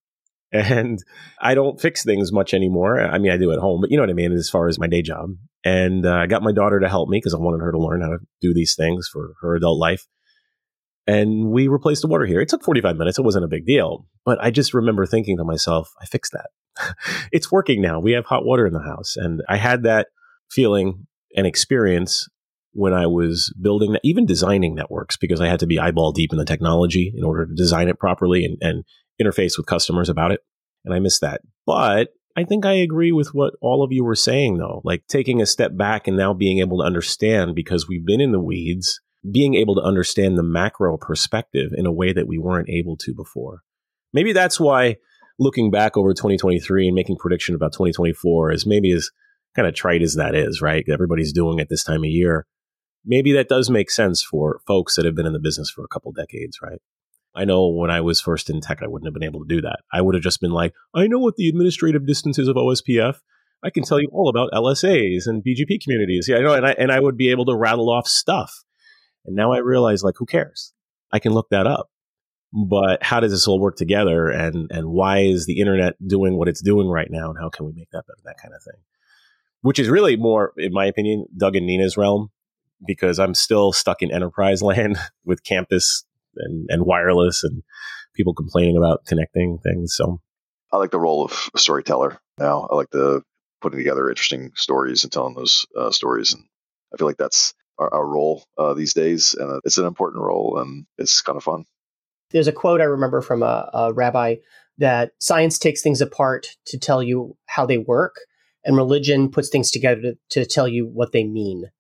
and 0.52 0.99
I 1.40 1.54
don't 1.54 1.80
fix 1.80 2.04
things 2.04 2.33
much 2.33 2.54
anymore. 2.54 3.00
I 3.00 3.19
mean, 3.19 3.30
I 3.30 3.37
do 3.37 3.52
at 3.52 3.59
home, 3.59 3.80
but 3.80 3.90
you 3.90 3.97
know 3.97 4.02
what 4.02 4.11
I 4.11 4.14
mean 4.14 4.33
as 4.33 4.50
far 4.50 4.69
as 4.69 4.78
my 4.78 4.88
day 4.88 5.02
job. 5.02 5.30
And 5.64 6.07
uh, 6.07 6.14
I 6.14 6.26
got 6.26 6.42
my 6.42 6.52
daughter 6.52 6.80
to 6.80 6.88
help 6.88 7.09
me 7.09 7.19
because 7.19 7.35
I 7.35 7.38
wanted 7.38 7.62
her 7.62 7.73
to 7.73 7.78
learn 7.78 8.00
how 8.00 8.09
to 8.09 8.19
do 8.40 8.52
these 8.52 8.75
things 8.75 9.09
for 9.12 9.35
her 9.42 9.54
adult 9.54 9.78
life. 9.78 10.07
And 11.07 11.50
we 11.50 11.69
replaced 11.69 12.02
the 12.02 12.09
water 12.09 12.26
here. 12.26 12.40
It 12.40 12.49
took 12.49 12.64
45 12.64 12.97
minutes. 12.97 13.19
It 13.19 13.25
wasn't 13.25 13.45
a 13.45 13.49
big 13.49 13.66
deal. 13.66 14.07
But 14.25 14.42
I 14.42 14.50
just 14.50 14.75
remember 14.75 15.07
thinking 15.07 15.37
to 15.38 15.45
myself, 15.45 15.90
I 16.00 16.07
fixed 16.07 16.33
that. 16.33 16.97
it's 17.33 17.50
working 17.50 17.80
now. 17.80 18.00
We 18.00 18.12
have 18.12 18.26
hot 18.26 18.45
water 18.45 18.66
in 18.66 18.73
the 18.73 18.83
house. 18.83 19.16
And 19.16 19.42
I 19.49 19.57
had 19.57 19.83
that 19.85 20.09
feeling 20.50 21.07
and 21.37 21.47
experience 21.47 22.28
when 22.73 22.92
I 22.92 23.07
was 23.07 23.52
building, 23.61 23.97
even 24.04 24.26
designing 24.26 24.75
networks, 24.75 25.16
because 25.16 25.40
I 25.40 25.49
had 25.49 25.61
to 25.61 25.66
be 25.66 25.78
eyeball 25.78 26.12
deep 26.12 26.33
in 26.33 26.38
the 26.38 26.45
technology 26.45 27.12
in 27.14 27.25
order 27.25 27.47
to 27.47 27.54
design 27.54 27.88
it 27.88 27.99
properly 27.99 28.45
and, 28.45 28.59
and 28.61 28.85
interface 29.21 29.57
with 29.57 29.67
customers 29.67 30.09
about 30.09 30.33
it. 30.33 30.41
And 30.85 30.95
I 30.95 30.99
miss 30.99 31.19
that. 31.21 31.43
But 31.67 32.09
I 32.37 32.45
think 32.45 32.65
I 32.65 32.75
agree 32.75 33.12
with 33.12 33.35
what 33.35 33.55
all 33.61 33.83
of 33.83 33.93
you 33.93 34.05
were 34.05 34.15
saying, 34.15 34.59
though. 34.59 34.81
Like 34.85 35.07
taking 35.09 35.43
a 35.43 35.47
step 35.47 35.77
back 35.77 36.07
and 36.07 36.17
now 36.17 36.33
being 36.33 36.61
able 36.61 36.79
to 36.79 36.85
understand 36.85 37.55
because 37.55 37.89
we've 37.89 38.07
been 38.07 38.21
in 38.21 38.33
the 38.33 38.41
weeds, 38.41 39.00
being 39.31 39.55
able 39.55 39.75
to 39.75 39.83
understand 39.83 40.39
the 40.39 40.43
macro 40.43 40.97
perspective 40.97 41.73
in 41.75 41.87
a 41.87 41.93
way 41.93 42.12
that 42.12 42.27
we 42.27 42.39
weren't 42.39 42.71
able 42.71 42.97
to 42.99 43.15
before. 43.15 43.62
Maybe 44.12 44.33
that's 44.33 44.59
why 44.59 44.97
looking 45.39 45.71
back 45.71 45.97
over 45.97 46.12
2023 46.12 46.89
and 46.89 46.95
making 46.95 47.17
prediction 47.17 47.55
about 47.55 47.73
2024 47.73 48.53
is 48.53 48.67
maybe 48.67 48.93
as 48.93 49.11
kind 49.57 49.67
of 49.67 49.75
trite 49.75 50.03
as 50.03 50.15
that 50.15 50.35
is, 50.35 50.61
right? 50.61 50.85
Everybody's 50.89 51.33
doing 51.33 51.59
it 51.59 51.69
this 51.69 51.85
time 51.85 52.05
of 52.05 52.11
year. 52.11 52.47
Maybe 53.05 53.33
that 53.33 53.49
does 53.49 53.71
make 53.71 53.91
sense 53.91 54.23
for 54.23 54.61
folks 54.67 54.97
that 54.97 55.05
have 55.05 55.15
been 55.15 55.27
in 55.27 55.33
the 55.33 55.41
business 55.41 55.71
for 55.71 55.83
a 55.83 55.89
couple 55.89 56.12
decades, 56.12 56.59
right? 56.62 56.81
I 57.34 57.44
know 57.44 57.68
when 57.68 57.90
I 57.90 58.00
was 58.00 58.20
first 58.20 58.50
in 58.50 58.60
tech, 58.60 58.82
I 58.82 58.88
wouldn't 58.88 59.06
have 59.06 59.14
been 59.14 59.22
able 59.22 59.40
to 59.40 59.49
do 59.49 59.60
that. 59.62 59.80
I 59.92 60.00
would 60.00 60.14
have 60.14 60.25
just 60.25 60.40
been 60.40 60.50
like, 60.50 60.75
I 60.94 61.06
know 61.06 61.18
what 61.18 61.37
the 61.37 61.49
administrative 61.49 62.06
distance 62.06 62.38
is 62.38 62.49
of 62.49 62.56
OSPF. 62.56 63.18
I 63.62 63.70
can 63.70 63.84
tell 63.84 64.00
you 64.00 64.08
all 64.12 64.28
about 64.28 64.50
LSAs 64.52 65.26
and 65.26 65.44
BGP 65.44 65.82
communities. 65.82 66.26
Yeah, 66.28 66.38
I 66.38 66.40
know, 66.40 66.54
and 66.54 66.66
I 66.66 66.72
and 66.72 66.90
I 66.90 66.99
would 66.99 67.16
be 67.16 67.30
able 67.30 67.44
to 67.46 67.54
rattle 67.54 67.90
off 67.90 68.08
stuff. 68.08 68.64
And 69.26 69.37
now 69.37 69.52
I 69.52 69.58
realize, 69.58 70.02
like, 70.02 70.14
who 70.18 70.26
cares? 70.26 70.72
I 71.12 71.18
can 71.18 71.32
look 71.32 71.49
that 71.50 71.66
up. 71.66 71.90
But 72.52 73.02
how 73.02 73.20
does 73.20 73.30
this 73.30 73.46
all 73.46 73.60
work 73.60 73.76
together? 73.76 74.28
And 74.28 74.70
and 74.72 74.88
why 74.88 75.20
is 75.20 75.46
the 75.46 75.60
internet 75.60 75.94
doing 76.04 76.37
what 76.37 76.49
it's 76.49 76.62
doing 76.62 76.88
right 76.88 77.08
now? 77.10 77.28
And 77.28 77.38
how 77.38 77.49
can 77.49 77.66
we 77.66 77.72
make 77.72 77.90
that 77.90 78.06
better? 78.06 78.18
That 78.25 78.38
kind 78.42 78.54
of 78.54 78.62
thing. 78.62 78.80
Which 79.60 79.78
is 79.78 79.88
really 79.88 80.16
more, 80.16 80.52
in 80.56 80.72
my 80.72 80.87
opinion, 80.87 81.26
Doug 81.37 81.54
and 81.54 81.66
Nina's 81.66 81.99
realm, 81.99 82.30
because 82.87 83.18
I'm 83.18 83.34
still 83.34 83.72
stuck 83.72 84.00
in 84.02 84.10
enterprise 84.10 84.62
land 84.62 84.96
with 85.25 85.44
campus 85.44 86.04
and, 86.37 86.66
and 86.68 86.84
wireless 86.84 87.44
and 87.44 87.62
people 88.14 88.34
complaining 88.34 88.76
about 88.76 89.04
connecting 89.06 89.58
things. 89.62 89.94
So 89.96 90.20
I 90.72 90.76
like 90.76 90.90
the 90.90 91.00
role 91.00 91.25
of 91.25 91.50
a 91.54 91.58
storyteller 91.58 92.18
now. 92.38 92.68
I 92.70 92.75
like 92.75 92.90
the 92.90 93.22
putting 93.60 93.78
together 93.78 94.08
interesting 94.08 94.52
stories 94.54 95.04
and 95.04 95.12
telling 95.12 95.34
those 95.34 95.66
uh, 95.76 95.90
stories. 95.90 96.32
And 96.32 96.44
I 96.92 96.96
feel 96.96 97.06
like 97.06 97.18
that's 97.18 97.54
our, 97.78 97.92
our 97.92 98.06
role 98.06 98.44
uh, 98.56 98.75
these 98.75 98.94
days. 98.94 99.34
And 99.34 99.60
it's 99.64 99.78
an 99.78 99.87
important 99.87 100.22
role 100.22 100.58
and 100.58 100.87
it's 100.99 101.20
kind 101.20 101.37
of 101.37 101.44
fun. 101.44 101.64
There's 102.30 102.49
a 102.49 102.52
quote 102.52 102.80
I 102.80 102.84
remember 102.84 103.20
from 103.22 103.42
a, 103.42 103.68
a 103.72 103.92
rabbi 103.92 104.37
that 104.78 105.12
science 105.18 105.58
takes 105.58 105.82
things 105.82 106.00
apart 106.00 106.56
to 106.66 106.78
tell 106.78 107.02
you 107.02 107.37
how 107.46 107.66
they 107.66 107.78
work, 107.78 108.16
and 108.64 108.76
religion 108.76 109.30
puts 109.30 109.49
things 109.49 109.70
together 109.70 110.00
to, 110.00 110.16
to 110.30 110.46
tell 110.46 110.66
you 110.66 110.87
what 110.87 111.12
they 111.12 111.25
mean. 111.25 111.70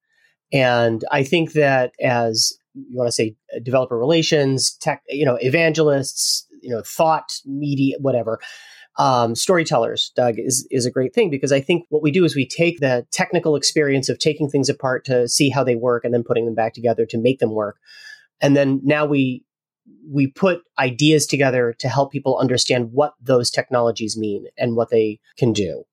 And 0.52 1.04
I 1.10 1.22
think 1.22 1.52
that 1.52 1.92
as 2.00 2.52
you 2.74 2.96
want 2.96 3.08
to 3.08 3.12
say 3.12 3.36
uh, 3.54 3.60
developer 3.62 3.98
relations, 3.98 4.76
tech, 4.80 5.02
you 5.08 5.24
know, 5.24 5.38
evangelists, 5.40 6.46
you 6.62 6.70
know, 6.70 6.82
thought 6.84 7.32
media, 7.44 7.96
whatever. 8.00 8.40
Um, 8.98 9.34
storytellers, 9.34 10.12
Doug, 10.14 10.34
is 10.38 10.66
is 10.70 10.84
a 10.84 10.90
great 10.90 11.14
thing 11.14 11.30
because 11.30 11.52
I 11.52 11.60
think 11.60 11.86
what 11.88 12.02
we 12.02 12.10
do 12.10 12.24
is 12.24 12.34
we 12.34 12.46
take 12.46 12.80
the 12.80 13.06
technical 13.12 13.56
experience 13.56 14.08
of 14.08 14.18
taking 14.18 14.50
things 14.50 14.68
apart 14.68 15.04
to 15.06 15.28
see 15.28 15.48
how 15.48 15.64
they 15.64 15.76
work 15.76 16.04
and 16.04 16.12
then 16.12 16.24
putting 16.24 16.44
them 16.44 16.54
back 16.54 16.74
together 16.74 17.06
to 17.06 17.18
make 17.18 17.38
them 17.38 17.52
work, 17.52 17.78
and 18.40 18.56
then 18.56 18.80
now 18.82 19.06
we 19.06 19.44
we 20.06 20.26
put 20.26 20.62
ideas 20.78 21.26
together 21.26 21.72
to 21.78 21.88
help 21.88 22.12
people 22.12 22.36
understand 22.36 22.92
what 22.92 23.14
those 23.22 23.50
technologies 23.50 24.16
mean 24.16 24.46
and 24.58 24.76
what 24.76 24.90
they 24.90 25.20
can 25.38 25.52
do. 25.52 25.84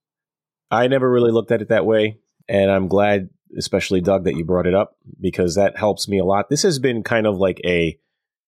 I 0.70 0.88
never 0.88 1.10
really 1.10 1.32
looked 1.32 1.52
at 1.52 1.62
it 1.62 1.70
that 1.70 1.86
way, 1.86 2.18
and 2.50 2.70
I'm 2.70 2.88
glad 2.88 3.30
especially 3.58 4.02
Doug, 4.02 4.24
that 4.24 4.36
you 4.36 4.44
brought 4.44 4.68
it 4.68 4.74
up 4.74 4.96
because 5.20 5.56
that 5.56 5.78
helps 5.78 6.08
me 6.08 6.20
a 6.20 6.26
lot. 6.26 6.50
This 6.50 6.64
has 6.64 6.80
been 6.80 7.04
kind 7.04 7.28
of 7.28 7.38
like 7.38 7.62
a 7.66 7.98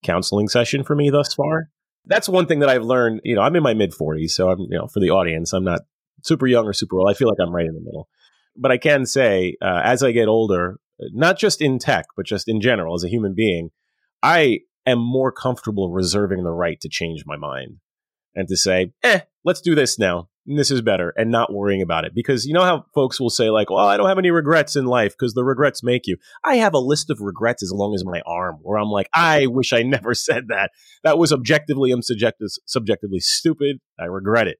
counseling 0.02 0.48
session 0.48 0.82
for 0.82 0.94
me 0.94 1.10
thus 1.10 1.34
far. 1.34 1.70
That's 2.06 2.28
one 2.28 2.46
thing 2.46 2.60
that 2.60 2.68
I've 2.68 2.82
learned. 2.82 3.20
You 3.24 3.36
know, 3.36 3.42
I'm 3.42 3.56
in 3.56 3.62
my 3.62 3.74
mid 3.74 3.92
40s, 3.92 4.30
so 4.30 4.50
I'm, 4.50 4.60
you 4.60 4.78
know, 4.78 4.86
for 4.86 5.00
the 5.00 5.10
audience, 5.10 5.52
I'm 5.52 5.64
not 5.64 5.82
super 6.22 6.46
young 6.46 6.66
or 6.66 6.72
super 6.72 6.98
old. 6.98 7.10
I 7.10 7.14
feel 7.14 7.28
like 7.28 7.38
I'm 7.40 7.54
right 7.54 7.66
in 7.66 7.74
the 7.74 7.80
middle. 7.80 8.08
But 8.56 8.72
I 8.72 8.78
can 8.78 9.06
say, 9.06 9.56
uh, 9.62 9.82
as 9.84 10.02
I 10.02 10.12
get 10.12 10.28
older, 10.28 10.80
not 11.12 11.38
just 11.38 11.60
in 11.60 11.78
tech, 11.78 12.06
but 12.16 12.26
just 12.26 12.48
in 12.48 12.60
general 12.60 12.94
as 12.94 13.04
a 13.04 13.08
human 13.08 13.34
being, 13.34 13.70
I 14.22 14.60
am 14.86 14.98
more 14.98 15.30
comfortable 15.30 15.92
reserving 15.92 16.42
the 16.42 16.50
right 16.50 16.80
to 16.80 16.88
change 16.88 17.24
my 17.26 17.36
mind 17.36 17.76
and 18.34 18.48
to 18.48 18.56
say, 18.56 18.92
eh, 19.02 19.20
let's 19.44 19.60
do 19.60 19.74
this 19.74 19.98
now 19.98 20.29
this 20.46 20.70
is 20.70 20.80
better 20.80 21.12
and 21.16 21.30
not 21.30 21.52
worrying 21.52 21.82
about 21.82 22.04
it. 22.04 22.14
Because 22.14 22.46
you 22.46 22.54
know 22.54 22.62
how 22.62 22.84
folks 22.94 23.20
will 23.20 23.30
say 23.30 23.50
like 23.50 23.70
well 23.70 23.86
i 23.86 23.96
don't 23.96 24.08
have 24.08 24.18
any 24.18 24.30
regrets 24.30 24.76
in 24.76 24.86
life 24.86 25.12
because 25.18 25.34
the 25.34 25.44
regrets 25.44 25.82
make 25.82 26.06
you. 26.06 26.16
I 26.44 26.56
have 26.56 26.74
a 26.74 26.78
list 26.78 27.10
of 27.10 27.20
regrets 27.20 27.62
as 27.62 27.72
long 27.72 27.94
as 27.94 28.04
my 28.04 28.20
arm 28.26 28.58
where 28.62 28.78
i'm 28.78 28.88
like 28.88 29.08
i 29.14 29.46
wish 29.46 29.72
i 29.72 29.82
never 29.82 30.14
said 30.14 30.48
that. 30.48 30.70
That 31.04 31.18
was 31.18 31.32
objectively 31.32 31.90
i'm 31.92 32.02
subjective, 32.02 32.48
subjectively 32.66 33.20
stupid. 33.20 33.80
I 33.98 34.04
regret 34.04 34.48
it. 34.48 34.58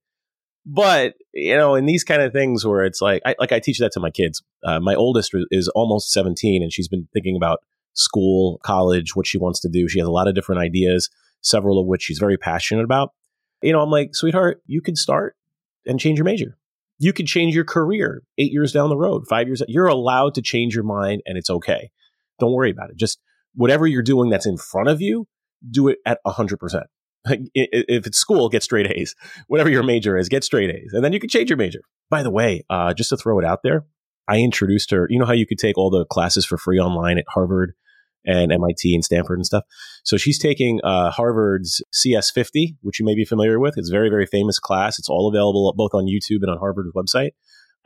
But 0.67 1.15
you 1.33 1.57
know 1.57 1.75
in 1.75 1.87
these 1.87 2.05
kind 2.05 2.23
of 2.23 2.33
things 2.33 2.67
where 2.67 2.85
it's 2.85 3.01
like 3.01 3.23
i 3.25 3.35
like 3.39 3.53
i 3.53 3.61
teach 3.61 3.79
that 3.79 3.93
to 3.93 4.01
my 4.01 4.11
kids. 4.11 4.43
Uh, 4.65 4.81
my 4.81 4.95
oldest 4.95 5.33
is 5.51 5.69
almost 5.69 6.13
17 6.13 6.63
and 6.63 6.73
she's 6.73 6.89
been 6.89 7.09
thinking 7.13 7.37
about 7.37 7.61
school 7.95 8.61
college 8.63 9.17
what 9.17 9.27
she 9.27 9.39
wants 9.39 9.61
to 9.61 9.69
do. 9.69 9.89
She 9.89 9.99
has 9.99 10.07
a 10.07 10.13
lot 10.13 10.29
of 10.29 10.35
different 10.35 10.61
ideas 10.61 11.09
several 11.43 11.81
of 11.81 11.87
which 11.87 12.03
she's 12.03 12.19
very 12.19 12.37
passionate 12.37 12.85
about. 12.85 13.13
You 13.63 13.73
know 13.73 13.81
i'm 13.81 13.91
like 13.91 14.15
sweetheart 14.15 14.63
you 14.67 14.81
can 14.81 14.97
start 14.97 15.37
and 15.87 16.01
change 16.01 16.19
your 16.19 16.25
major. 16.25 16.57
You 16.99 17.13
could 17.13 17.27
change 17.27 17.55
your 17.55 17.65
career 17.65 18.23
eight 18.37 18.53
years 18.53 18.73
down 18.73 18.91
the 18.91 18.97
road, 18.97 19.27
five 19.29 19.47
years. 19.47 19.63
You're 19.69 19.87
allowed 19.87 20.35
to 20.35 20.43
change 20.43 20.75
your 20.75 20.85
mind 20.85 21.23
and 21.27 21.39
it's 21.39 21.51
okay. 21.51 21.91
Don't 22.39 22.53
worry 22.53 22.71
about 22.71 22.91
it. 22.91 22.97
Just 22.97 23.19
whatever 23.55 23.87
you're 23.87 24.03
doing 24.03 24.31
that's 24.31 24.47
in 24.47 24.57
front 24.57 24.89
of 24.89 25.01
you, 25.01 25.27
do 25.71 25.89
it 25.89 25.99
at 26.05 26.19
100%. 26.27 26.83
Like, 27.29 27.41
if 27.55 28.07
it's 28.07 28.17
school, 28.17 28.49
get 28.49 28.63
straight 28.63 28.91
A's. 28.91 29.15
Whatever 29.47 29.69
your 29.69 29.83
major 29.83 30.17
is, 30.17 30.31
get 30.31 30.43
straight 30.43 30.71
A's. 30.71 30.93
And 30.95 31.05
then 31.05 31.13
you 31.13 31.21
can 31.21 31.29
change 31.29 31.51
your 31.51 31.59
major. 31.59 31.81
By 32.09 32.23
the 32.23 32.31
way, 32.31 32.65
uh, 32.71 32.95
just 32.95 33.11
to 33.11 33.17
throw 33.19 33.39
it 33.39 33.45
out 33.45 33.61
there, 33.63 33.85
I 34.27 34.39
introduced 34.39 34.91
her. 34.91 35.07
You 35.11 35.19
know 35.19 35.27
how 35.27 35.35
you 35.35 35.47
could 35.47 35.59
take 35.59 35.77
all 35.77 35.91
the 35.91 36.07
classes 36.07 36.47
for 36.47 36.57
free 36.57 36.79
online 36.79 37.19
at 37.19 37.27
Harvard 37.29 37.75
and 38.27 38.53
MIT 38.53 38.95
and 38.95 39.05
Stanford 39.05 39.39
and 39.39 39.47
stuff. 39.47 39.65
So 40.05 40.17
she's 40.17 40.39
taking 40.39 40.81
uh, 40.85 41.11
Harvard's 41.11 41.83
CS50, 41.95 42.77
which 42.83 43.01
you 43.01 43.07
may 43.07 43.15
be 43.15 43.25
familiar 43.25 43.59
with. 43.59 43.75
It's 43.77 43.91
very, 43.91 44.09
very 44.09 44.27
famous 44.27 44.59
class. 44.59 44.99
It's 44.99 45.09
all 45.09 45.29
available 45.29 45.73
both 45.77 45.95
on 45.95 46.05
YouTube 46.05 46.43
and 46.43 46.51
on 46.51 46.59
Harvard's 46.59 46.93
website. 46.95 47.31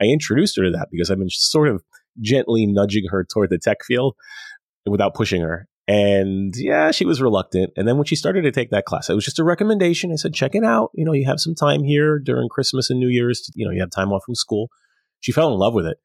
I 0.01 0.05
introduced 0.05 0.57
her 0.57 0.63
to 0.63 0.71
that 0.71 0.89
because 0.91 1.09
I've 1.09 1.19
been 1.19 1.29
sort 1.29 1.69
of 1.69 1.83
gently 2.21 2.65
nudging 2.65 3.05
her 3.09 3.23
toward 3.23 3.49
the 3.49 3.57
tech 3.57 3.77
field 3.85 4.15
without 4.85 5.13
pushing 5.13 5.41
her. 5.41 5.67
And 5.87 6.53
yeah, 6.57 6.91
she 6.91 7.05
was 7.05 7.21
reluctant. 7.21 7.71
And 7.77 7.87
then 7.87 7.97
when 7.97 8.05
she 8.05 8.15
started 8.15 8.41
to 8.41 8.51
take 8.51 8.71
that 8.71 8.85
class, 8.85 9.09
it 9.09 9.13
was 9.13 9.25
just 9.25 9.39
a 9.39 9.43
recommendation. 9.43 10.11
I 10.11 10.15
said, 10.15 10.33
check 10.33 10.55
it 10.55 10.63
out. 10.63 10.89
You 10.95 11.05
know, 11.05 11.13
you 11.13 11.25
have 11.25 11.39
some 11.39 11.53
time 11.53 11.83
here 11.83 12.17
during 12.17 12.49
Christmas 12.49 12.89
and 12.89 12.99
New 12.99 13.07
Year's. 13.07 13.41
To, 13.41 13.51
you 13.55 13.65
know, 13.65 13.71
you 13.71 13.81
have 13.81 13.91
time 13.91 14.11
off 14.11 14.23
from 14.25 14.35
school. 14.35 14.69
She 15.19 15.31
fell 15.31 15.53
in 15.53 15.59
love 15.59 15.73
with 15.73 15.85
it. 15.85 15.97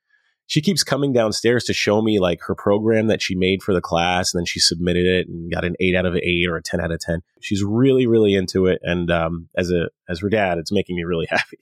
She 0.50 0.60
keeps 0.60 0.82
coming 0.82 1.12
downstairs 1.12 1.62
to 1.66 1.72
show 1.72 2.02
me 2.02 2.18
like 2.18 2.40
her 2.42 2.56
program 2.56 3.06
that 3.06 3.22
she 3.22 3.36
made 3.36 3.62
for 3.62 3.72
the 3.72 3.80
class. 3.80 4.34
And 4.34 4.40
then 4.40 4.46
she 4.46 4.58
submitted 4.58 5.06
it 5.06 5.28
and 5.28 5.48
got 5.48 5.64
an 5.64 5.76
eight 5.78 5.94
out 5.94 6.06
of 6.06 6.16
eight 6.16 6.44
or 6.48 6.56
a 6.56 6.62
10 6.62 6.80
out 6.80 6.90
of 6.90 6.98
10. 6.98 7.20
She's 7.40 7.62
really, 7.62 8.08
really 8.08 8.34
into 8.34 8.66
it. 8.66 8.80
And 8.82 9.12
um, 9.12 9.48
as 9.56 9.70
a, 9.70 9.90
as 10.08 10.18
her 10.18 10.28
dad, 10.28 10.58
it's 10.58 10.72
making 10.72 10.96
me 10.96 11.04
really 11.04 11.26
happy. 11.30 11.58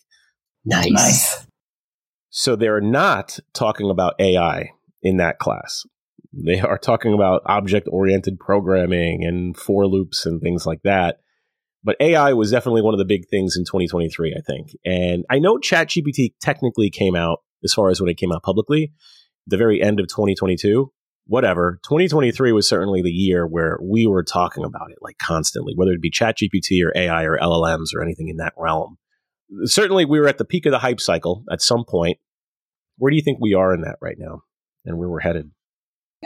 Nice. 0.64 0.90
nice. 0.90 1.47
So 2.30 2.57
they're 2.57 2.80
not 2.80 3.38
talking 3.52 3.90
about 3.90 4.14
AI 4.18 4.71
in 5.02 5.18
that 5.18 5.38
class. 5.38 5.85
They 6.33 6.59
are 6.59 6.78
talking 6.78 7.12
about 7.12 7.42
object 7.45 7.88
oriented 7.92 8.40
programming 8.40 9.23
and 9.23 9.54
for 9.54 9.87
loops 9.87 10.25
and 10.25 10.40
things 10.40 10.64
like 10.64 10.80
that. 10.85 11.18
But 11.85 11.97
AI 12.00 12.33
was 12.33 12.52
definitely 12.52 12.80
one 12.80 12.95
of 12.95 12.99
the 12.99 13.04
big 13.04 13.28
things 13.28 13.54
in 13.54 13.64
2023, 13.64 14.35
I 14.35 14.40
think. 14.50 14.71
And 14.87 15.26
I 15.28 15.40
know 15.40 15.59
ChatGPT 15.59 16.33
technically 16.40 16.88
came 16.88 17.14
out 17.14 17.40
as 17.64 17.72
far 17.72 17.90
as 17.90 18.00
when 18.00 18.10
it 18.10 18.16
came 18.16 18.32
out 18.32 18.42
publicly, 18.42 18.92
the 19.46 19.56
very 19.56 19.82
end 19.82 20.00
of 20.00 20.08
2022. 20.08 20.92
Whatever. 21.26 21.78
2023 21.84 22.52
was 22.52 22.66
certainly 22.66 23.02
the 23.02 23.10
year 23.10 23.46
where 23.46 23.78
we 23.82 24.06
were 24.06 24.24
talking 24.24 24.64
about 24.64 24.90
it 24.90 24.96
like 25.02 25.18
constantly, 25.18 25.74
whether 25.76 25.92
it 25.92 26.00
be 26.00 26.10
ChatGPT 26.10 26.82
or 26.82 26.92
AI 26.96 27.24
or 27.24 27.38
LLMs 27.38 27.94
or 27.94 28.02
anything 28.02 28.28
in 28.28 28.38
that 28.38 28.54
realm. 28.56 28.96
Certainly, 29.64 30.06
we 30.06 30.20
were 30.20 30.28
at 30.28 30.38
the 30.38 30.46
peak 30.46 30.64
of 30.64 30.72
the 30.72 30.78
hype 30.78 31.00
cycle 31.00 31.44
at 31.52 31.60
some 31.60 31.84
point. 31.86 32.18
Where 32.96 33.10
do 33.10 33.16
you 33.16 33.22
think 33.22 33.38
we 33.40 33.52
are 33.52 33.74
in 33.74 33.82
that 33.82 33.96
right 34.00 34.16
now 34.18 34.40
and 34.86 34.98
where 34.98 35.08
we're 35.08 35.20
headed? 35.20 35.50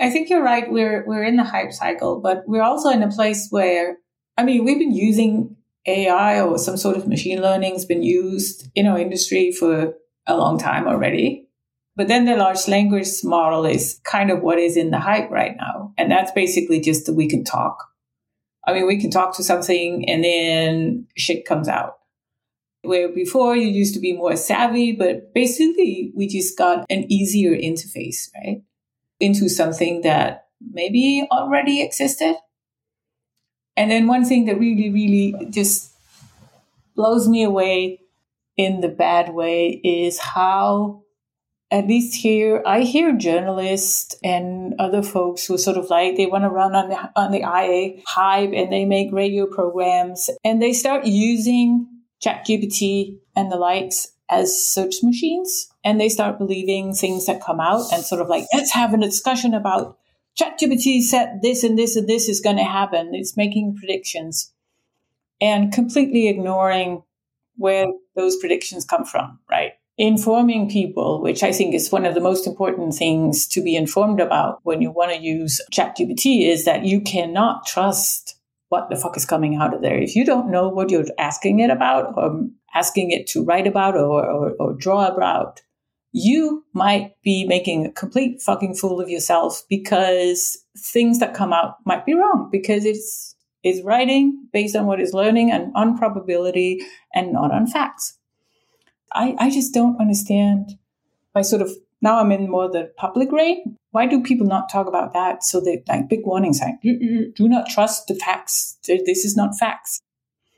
I 0.01 0.11
think 0.11 0.31
you're 0.31 0.43
right. 0.43 0.71
We're 0.71 1.05
we're 1.07 1.25
in 1.25 1.37
the 1.37 1.45
hype 1.45 1.73
cycle, 1.73 2.21
but 2.21 2.45
we're 2.47 2.63
also 2.63 2.89
in 2.89 3.03
a 3.03 3.11
place 3.11 3.49
where 3.51 3.97
I 4.37 4.45
mean, 4.45 4.65
we've 4.65 4.79
been 4.79 4.95
using 4.95 5.57
AI 5.87 6.41
or 6.41 6.59
some 6.59 6.77
sort 6.77 6.97
of 6.97 7.09
machine 7.09 7.43
learning 7.43 7.75
has 7.75 7.85
been 7.85 8.03
used 8.03 8.71
in 8.75 8.87
our 8.87 8.99
industry 8.99 9.53
for 9.53 9.95
a 10.27 10.37
long 10.37 10.59
time 10.59 10.87
already. 10.87 11.49
But 11.95 12.09
then 12.09 12.25
the 12.25 12.37
large 12.37 12.69
language 12.69 13.09
model 13.23 13.67
is 13.67 14.01
kind 14.05 14.31
of 14.31 14.43
what 14.43 14.59
is 14.59 14.77
in 14.77 14.91
the 14.91 14.99
hype 14.99 15.31
right 15.31 15.57
now. 15.57 15.93
And 15.99 16.11
that's 16.11 16.33
basically 16.33 16.81
just 16.81 17.07
that 17.07 17.15
we 17.15 17.29
can 17.29 17.45
talk. 17.45 17.89
I 18.67 18.73
mean, 18.73 18.87
we 18.87 19.01
can 19.01 19.11
talk 19.11 19.37
to 19.37 19.43
something 19.43 20.09
and 20.09 20.25
then 20.25 21.07
shit 21.17 21.45
comes 21.45 21.69
out. 21.69 21.99
Where 22.83 23.09
before 23.09 23.57
you 23.57 23.69
used 23.69 23.95
to 23.95 24.01
be 24.01 24.13
more 24.13 24.37
savvy, 24.37 24.93
but 24.93 25.35
basically 25.35 26.13
we 26.17 26.27
just 26.27 26.57
got 26.57 26.85
an 26.91 27.11
easier 27.13 27.53
interface, 27.53 28.29
right? 28.35 28.63
into 29.23 29.49
something 29.49 30.03
that 30.03 30.49
maybe 30.73 31.27
already 31.31 31.81
existed. 31.81 32.35
And 33.77 33.91
then 33.91 34.09
one 34.09 34.25
thing 34.25 34.47
that 34.47 34.59
really, 34.59 34.91
really 34.91 35.47
just 35.49 35.93
blows 36.97 37.29
me 37.29 37.45
away 37.45 38.01
in 38.57 38.81
the 38.81 38.89
bad 38.89 39.33
way 39.33 39.81
is 39.83 40.19
how, 40.19 41.03
at 41.71 41.87
least 41.87 42.15
here, 42.15 42.63
I 42.67 42.81
hear 42.81 43.17
journalists 43.17 44.15
and 44.23 44.75
other 44.79 45.03
folks 45.03 45.47
who 45.47 45.57
sort 45.57 45.79
of 45.79 45.89
like 45.89 46.17
they 46.17 46.27
want 46.27 46.45
to 46.45 46.51
run 46.51 46.75
on 46.75 46.91
the 46.91 47.11
on 47.17 47.33
the 47.33 47.41
IA 47.41 48.03
hype 48.07 48.53
and 48.55 48.73
they 48.73 48.85
make 48.85 49.13
radio 49.13 49.47
programs 49.47 50.29
and 50.45 50.61
they 50.61 50.73
start 50.73 51.07
using 51.07 51.87
ChatGPT 52.23 53.19
and 53.35 53.51
the 53.51 53.57
likes 53.57 54.09
as 54.31 54.63
search 54.63 54.97
machines 55.03 55.69
and 55.85 56.01
they 56.01 56.09
start 56.09 56.39
believing 56.39 56.95
things 56.95 57.27
that 57.27 57.43
come 57.43 57.61
out 57.61 57.93
and 57.93 58.03
sort 58.05 58.21
of 58.21 58.29
like, 58.29 58.45
let's 58.55 58.73
have 58.73 58.95
a 58.95 58.99
discussion 58.99 59.55
about 59.55 59.99
ChatGPT 60.41 61.03
said 61.03 61.41
this 61.43 61.63
and 61.63 61.79
this 61.79 61.97
and 61.97 62.09
this 62.09 62.29
is 62.29 62.41
going 62.41 62.57
to 62.57 62.65
happen. 62.65 63.11
It's 63.13 63.37
making 63.37 63.77
predictions 63.77 64.53
and 65.41 65.73
completely 65.73 66.29
ignoring 66.29 67.03
where 67.57 67.87
those 68.15 68.37
predictions 68.37 68.85
come 68.85 69.05
from, 69.05 69.39
right? 69.51 69.73
Informing 69.99 70.71
people, 70.71 71.21
which 71.21 71.43
I 71.43 71.53
think 71.53 71.75
is 71.75 71.93
one 71.93 72.07
of 72.07 72.15
the 72.15 72.21
most 72.21 72.47
important 72.47 72.95
things 72.95 73.47
to 73.49 73.63
be 73.63 73.77
informed 73.77 74.21
about 74.21 74.61
when 74.63 74.81
you 74.81 74.91
want 74.91 75.13
to 75.13 75.21
use 75.21 75.61
ChatGPT, 75.73 76.49
is 76.49 76.65
that 76.65 76.85
you 76.85 77.01
cannot 77.01 77.67
trust 77.67 78.37
what 78.69 78.89
the 78.89 78.97
fuck 78.97 79.17
is 79.19 79.27
coming 79.27 79.57
out 79.57 79.75
of 79.75 79.83
there. 79.83 79.99
If 79.99 80.17
you 80.17 80.25
don't 80.25 80.51
know 80.51 80.69
what 80.69 80.91
you're 80.91 81.05
asking 81.19 81.61
it 81.61 81.71
about 81.71 82.17
or 82.17 82.49
asking 82.75 83.11
it 83.11 83.27
to 83.29 83.45
write 83.45 83.67
about 83.67 83.97
or, 83.97 84.25
or, 84.25 84.53
or 84.59 84.73
draw 84.73 85.07
about, 85.09 85.61
you 86.13 86.65
might 86.73 87.13
be 87.23 87.47
making 87.47 87.85
a 87.85 87.93
complete 87.93 88.41
fucking 88.41 88.75
fool 88.75 89.01
of 89.01 89.11
yourself 89.11 89.63
because 89.69 90.57
things 90.79 91.19
that 91.19 91.35
come 91.35 91.53
out 91.53 91.77
might 91.85 92.07
be 92.07 92.15
wrong 92.15 92.49
because 92.51 92.85
it's 92.85 93.35
it's 93.63 93.85
writing 93.85 94.49
based 94.53 94.77
on 94.77 94.87
what 94.87 95.01
it's 95.01 95.13
learning 95.13 95.51
and 95.51 95.73
on 95.75 95.97
probability 95.97 96.85
and 97.15 97.33
not 97.33 97.53
on 97.53 97.67
facts. 97.67 98.19
I, 99.13 99.35
I 99.39 99.51
just 99.51 99.75
don't 99.75 100.01
understand 100.01 100.79
why 101.33 101.43
sort 101.43 101.63
of 101.63 101.71
now 102.01 102.19
I'm 102.19 102.33
in 102.33 102.51
more 102.51 102.71
the 102.71 102.93
public 102.97 103.31
reign. 103.31 103.79
Why 103.93 104.07
do 104.07 104.23
people 104.23 104.47
not 104.47 104.71
talk 104.71 104.89
about 104.89 105.13
that? 105.13 105.45
So 105.45 105.61
they 105.61 105.83
like 105.89 106.09
big 106.09 106.25
warning 106.25 106.53
sign. 106.53 106.79
Mm, 106.85 107.01
mm, 107.01 107.19
mm. 107.19 107.35
Do 107.35 107.49
not 107.49 107.69
trust 107.69 108.09
the 108.09 108.15
facts. 108.15 108.79
This 108.87 109.25
is 109.25 109.37
not 109.37 109.57
facts. 109.59 110.01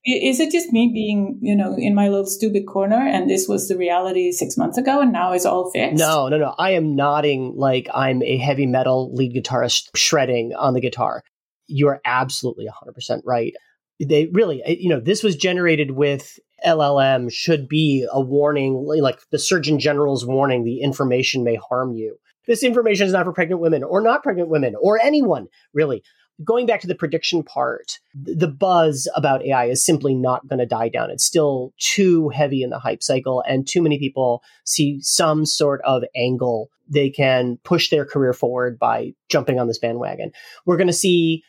Is 0.07 0.39
it 0.39 0.51
just 0.51 0.71
me 0.71 0.91
being, 0.93 1.39
you 1.41 1.57
know, 1.57 1.75
in 1.79 1.95
my 1.95 2.09
little 2.09 2.27
stupid 2.27 2.67
corner 2.67 3.01
and 3.01 3.29
this 3.29 3.49
was 3.49 3.69
the 3.69 3.77
reality 3.77 4.33
six 4.33 4.57
months 4.57 4.77
ago 4.77 5.01
and 5.01 5.13
now 5.13 5.33
it's 5.33 5.47
all 5.47 5.71
fixed? 5.71 5.99
No, 5.99 6.29
no, 6.29 6.37
no. 6.37 6.55
I 6.59 6.73
am 6.73 6.95
nodding 6.95 7.55
like 7.57 7.89
I'm 7.95 8.23
a 8.23 8.37
heavy 8.37 8.67
metal 8.67 9.15
lead 9.15 9.35
guitarist 9.35 9.89
shredding 9.97 10.55
on 10.55 10.75
the 10.75 10.81
guitar. 10.81 11.23
You're 11.67 12.01
absolutely 12.05 12.67
100% 12.67 13.23
right. 13.25 13.55
They 14.01 14.27
really, 14.27 14.63
eh, 14.65 14.77
you 14.79 14.89
know, 14.89 15.01
this 15.01 15.23
was 15.23 15.37
generated 15.37 15.93
with 15.93 16.39
LLM 16.67 17.33
should 17.33 17.69
be 17.69 18.07
a 18.11 18.21
warning, 18.21 18.85
like 18.85 19.21
the 19.31 19.39
Surgeon 19.39 19.79
General's 19.79 20.27
warning, 20.27 20.65
the 20.65 20.81
information 20.81 21.45
may 21.45 21.57
harm 21.57 21.93
you. 21.93 22.17
This 22.47 22.63
information 22.63 23.07
is 23.07 23.13
not 23.13 23.25
for 23.25 23.33
pregnant 23.33 23.61
women 23.61 23.83
or 23.83 24.01
not 24.01 24.23
pregnant 24.23 24.49
women 24.49 24.75
or 24.81 25.01
anyone, 25.01 25.49
really 25.73 26.03
going 26.43 26.67
back 26.67 26.81
to 26.81 26.87
the 26.87 26.95
prediction 26.95 27.43
part, 27.43 28.01
the 28.15 28.49
buzz 28.49 29.09
about 29.15 29.45
AI 29.45 29.67
is 29.67 29.85
simply 29.85 30.15
not 30.15 30.47
going 30.49 30.59
to 30.59 30.67
die 30.67 30.89
down. 30.89 31.11
It's 31.11 31.25
still 31.25 31.73
too 31.79 32.31
heavy 32.31 32.63
in 32.63 32.71
the 32.71 32.79
hype 32.79 33.03
cycle, 33.03 33.45
and 33.47 33.67
too 33.67 33.83
many 33.83 33.99
people 33.99 34.43
see 34.65 34.99
some 35.01 35.47
sort 35.47 35.81
of 35.85 36.03
angle 36.17 36.71
they 36.89 37.09
can 37.09 37.59
push 37.65 37.89
their 37.89 38.05
career 38.05 38.33
forward 38.35 38.79
by 38.79 39.15
jumping 39.31 39.59
on 39.59 39.69
this 39.69 39.79
bandwagon. 39.79 40.33
We're 40.67 40.77
going 40.77 40.89
to 40.89 40.93
see 40.93 41.43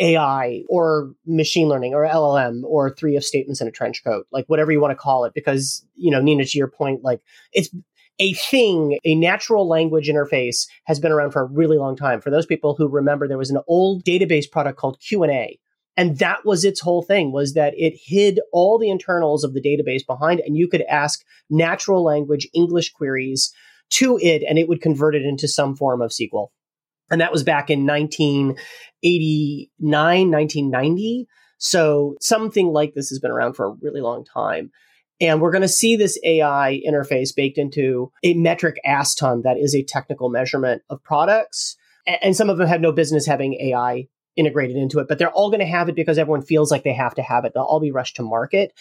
AI 0.00 0.62
or 0.68 1.12
machine 1.26 1.68
learning 1.68 1.94
or 1.94 2.06
LLM 2.06 2.62
or 2.64 2.90
three 2.90 3.16
if 3.16 3.24
statements 3.24 3.60
in 3.60 3.68
a 3.68 3.72
trench 3.72 4.02
coat, 4.04 4.26
like 4.32 4.46
whatever 4.46 4.72
you 4.72 4.80
want 4.80 4.90
to 4.90 4.96
call 4.96 5.24
it, 5.24 5.32
because, 5.34 5.86
you 5.94 6.10
know, 6.10 6.20
Nina, 6.20 6.44
to 6.44 6.58
your 6.58 6.68
point, 6.68 7.04
like 7.04 7.20
it's 7.52 7.70
a 8.18 8.32
thing, 8.34 8.98
a 9.04 9.14
natural 9.14 9.68
language 9.68 10.08
interface 10.08 10.66
has 10.84 11.00
been 11.00 11.12
around 11.12 11.32
for 11.32 11.42
a 11.42 11.46
really 11.46 11.78
long 11.78 11.96
time. 11.96 12.20
For 12.20 12.30
those 12.30 12.46
people 12.46 12.74
who 12.74 12.88
remember, 12.88 13.26
there 13.26 13.38
was 13.38 13.50
an 13.50 13.62
old 13.66 14.04
database 14.04 14.50
product 14.50 14.78
called 14.78 15.00
Q&A. 15.00 15.58
And 15.96 16.18
that 16.18 16.44
was 16.44 16.64
its 16.64 16.80
whole 16.80 17.02
thing 17.02 17.30
was 17.30 17.54
that 17.54 17.74
it 17.76 17.94
hid 17.96 18.40
all 18.52 18.78
the 18.78 18.90
internals 18.90 19.44
of 19.44 19.54
the 19.54 19.62
database 19.62 20.04
behind 20.04 20.40
and 20.40 20.56
you 20.56 20.66
could 20.66 20.82
ask 20.82 21.24
natural 21.48 22.02
language 22.02 22.48
English 22.52 22.92
queries 22.92 23.52
to 23.90 24.18
it 24.20 24.42
and 24.48 24.58
it 24.58 24.68
would 24.68 24.80
convert 24.80 25.14
it 25.14 25.22
into 25.22 25.46
some 25.46 25.76
form 25.76 26.02
of 26.02 26.10
SQL. 26.10 26.48
And 27.10 27.20
that 27.20 27.32
was 27.32 27.42
back 27.42 27.70
in 27.70 27.86
1989, 27.86 30.30
1990. 30.30 31.26
So 31.58 32.14
something 32.20 32.68
like 32.68 32.94
this 32.94 33.10
has 33.10 33.18
been 33.18 33.30
around 33.30 33.54
for 33.54 33.66
a 33.66 33.74
really 33.80 34.00
long 34.00 34.24
time. 34.24 34.70
And 35.20 35.40
we're 35.40 35.52
going 35.52 35.62
to 35.62 35.68
see 35.68 35.96
this 35.96 36.18
AI 36.24 36.80
interface 36.86 37.34
baked 37.34 37.58
into 37.58 38.10
a 38.22 38.34
metric 38.34 38.76
aston 38.84 39.42
that 39.42 39.58
is 39.58 39.74
a 39.74 39.84
technical 39.84 40.28
measurement 40.28 40.82
of 40.90 41.02
products. 41.02 41.76
And 42.06 42.36
some 42.36 42.50
of 42.50 42.58
them 42.58 42.68
have 42.68 42.80
no 42.80 42.92
business 42.92 43.26
having 43.26 43.54
AI 43.54 44.08
integrated 44.36 44.76
into 44.76 44.98
it, 44.98 45.08
but 45.08 45.18
they're 45.18 45.30
all 45.30 45.50
going 45.50 45.60
to 45.60 45.66
have 45.66 45.88
it 45.88 45.94
because 45.94 46.18
everyone 46.18 46.42
feels 46.42 46.70
like 46.70 46.82
they 46.82 46.92
have 46.92 47.14
to 47.14 47.22
have 47.22 47.44
it. 47.44 47.52
They'll 47.54 47.62
all 47.62 47.80
be 47.80 47.92
rushed 47.92 48.16
to 48.16 48.22
market. 48.22 48.72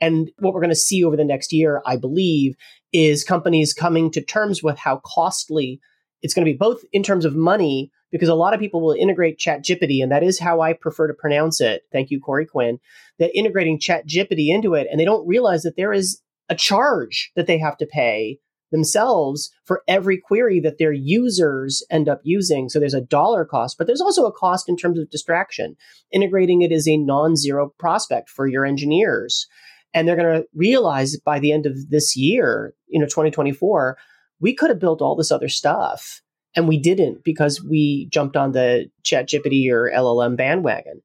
And 0.00 0.30
what 0.38 0.54
we're 0.54 0.60
going 0.60 0.70
to 0.70 0.76
see 0.76 1.04
over 1.04 1.16
the 1.16 1.24
next 1.24 1.52
year, 1.52 1.82
I 1.84 1.96
believe, 1.96 2.54
is 2.92 3.24
companies 3.24 3.74
coming 3.74 4.10
to 4.12 4.22
terms 4.22 4.62
with 4.62 4.78
how 4.78 5.02
costly 5.04 5.80
it's 6.22 6.34
going 6.34 6.44
to 6.44 6.52
be 6.52 6.56
both 6.56 6.82
in 6.92 7.02
terms 7.02 7.24
of 7.24 7.34
money, 7.34 7.90
because 8.10 8.28
a 8.28 8.34
lot 8.34 8.54
of 8.54 8.60
people 8.60 8.80
will 8.80 8.92
integrate 8.92 9.38
ChatGPT, 9.38 10.02
and 10.02 10.10
that 10.10 10.22
is 10.22 10.38
how 10.38 10.60
I 10.60 10.72
prefer 10.72 11.06
to 11.06 11.14
pronounce 11.14 11.60
it. 11.60 11.82
Thank 11.92 12.10
you, 12.10 12.20
Corey 12.20 12.46
Quinn. 12.46 12.78
That 13.18 13.36
integrating 13.36 13.78
ChatGPT 13.78 14.48
into 14.48 14.74
it, 14.74 14.88
and 14.90 14.98
they 14.98 15.04
don't 15.04 15.26
realize 15.26 15.62
that 15.62 15.76
there 15.76 15.92
is 15.92 16.20
a 16.48 16.54
charge 16.54 17.30
that 17.36 17.46
they 17.46 17.58
have 17.58 17.76
to 17.78 17.86
pay 17.86 18.38
themselves 18.70 19.50
for 19.64 19.82
every 19.88 20.18
query 20.18 20.60
that 20.60 20.78
their 20.78 20.92
users 20.92 21.84
end 21.90 22.08
up 22.08 22.20
using. 22.22 22.68
So 22.68 22.78
there's 22.78 22.94
a 22.94 23.00
dollar 23.00 23.44
cost, 23.44 23.78
but 23.78 23.86
there's 23.86 24.00
also 24.00 24.26
a 24.26 24.32
cost 24.32 24.68
in 24.68 24.76
terms 24.76 24.98
of 24.98 25.10
distraction. 25.10 25.76
Integrating 26.12 26.62
it 26.62 26.72
is 26.72 26.86
a 26.88 26.96
non 26.96 27.36
zero 27.36 27.72
prospect 27.78 28.28
for 28.28 28.46
your 28.46 28.64
engineers. 28.64 29.46
And 29.92 30.06
they're 30.06 30.16
going 30.16 30.42
to 30.42 30.48
realize 30.54 31.16
by 31.16 31.40
the 31.40 31.52
end 31.52 31.66
of 31.66 31.90
this 31.90 32.16
year, 32.16 32.74
you 32.86 33.00
know, 33.00 33.06
2024, 33.06 33.98
we 34.40 34.54
could 34.54 34.70
have 34.70 34.80
built 34.80 35.02
all 35.02 35.16
this 35.16 35.30
other 35.30 35.48
stuff 35.48 36.22
and 36.56 36.66
we 36.66 36.78
didn't 36.78 37.24
because 37.24 37.62
we 37.62 38.08
jumped 38.10 38.36
on 38.36 38.52
the 38.52 38.90
ChatGPT 39.04 39.70
or 39.70 39.90
LLM 39.94 40.36
bandwagon. 40.36 41.02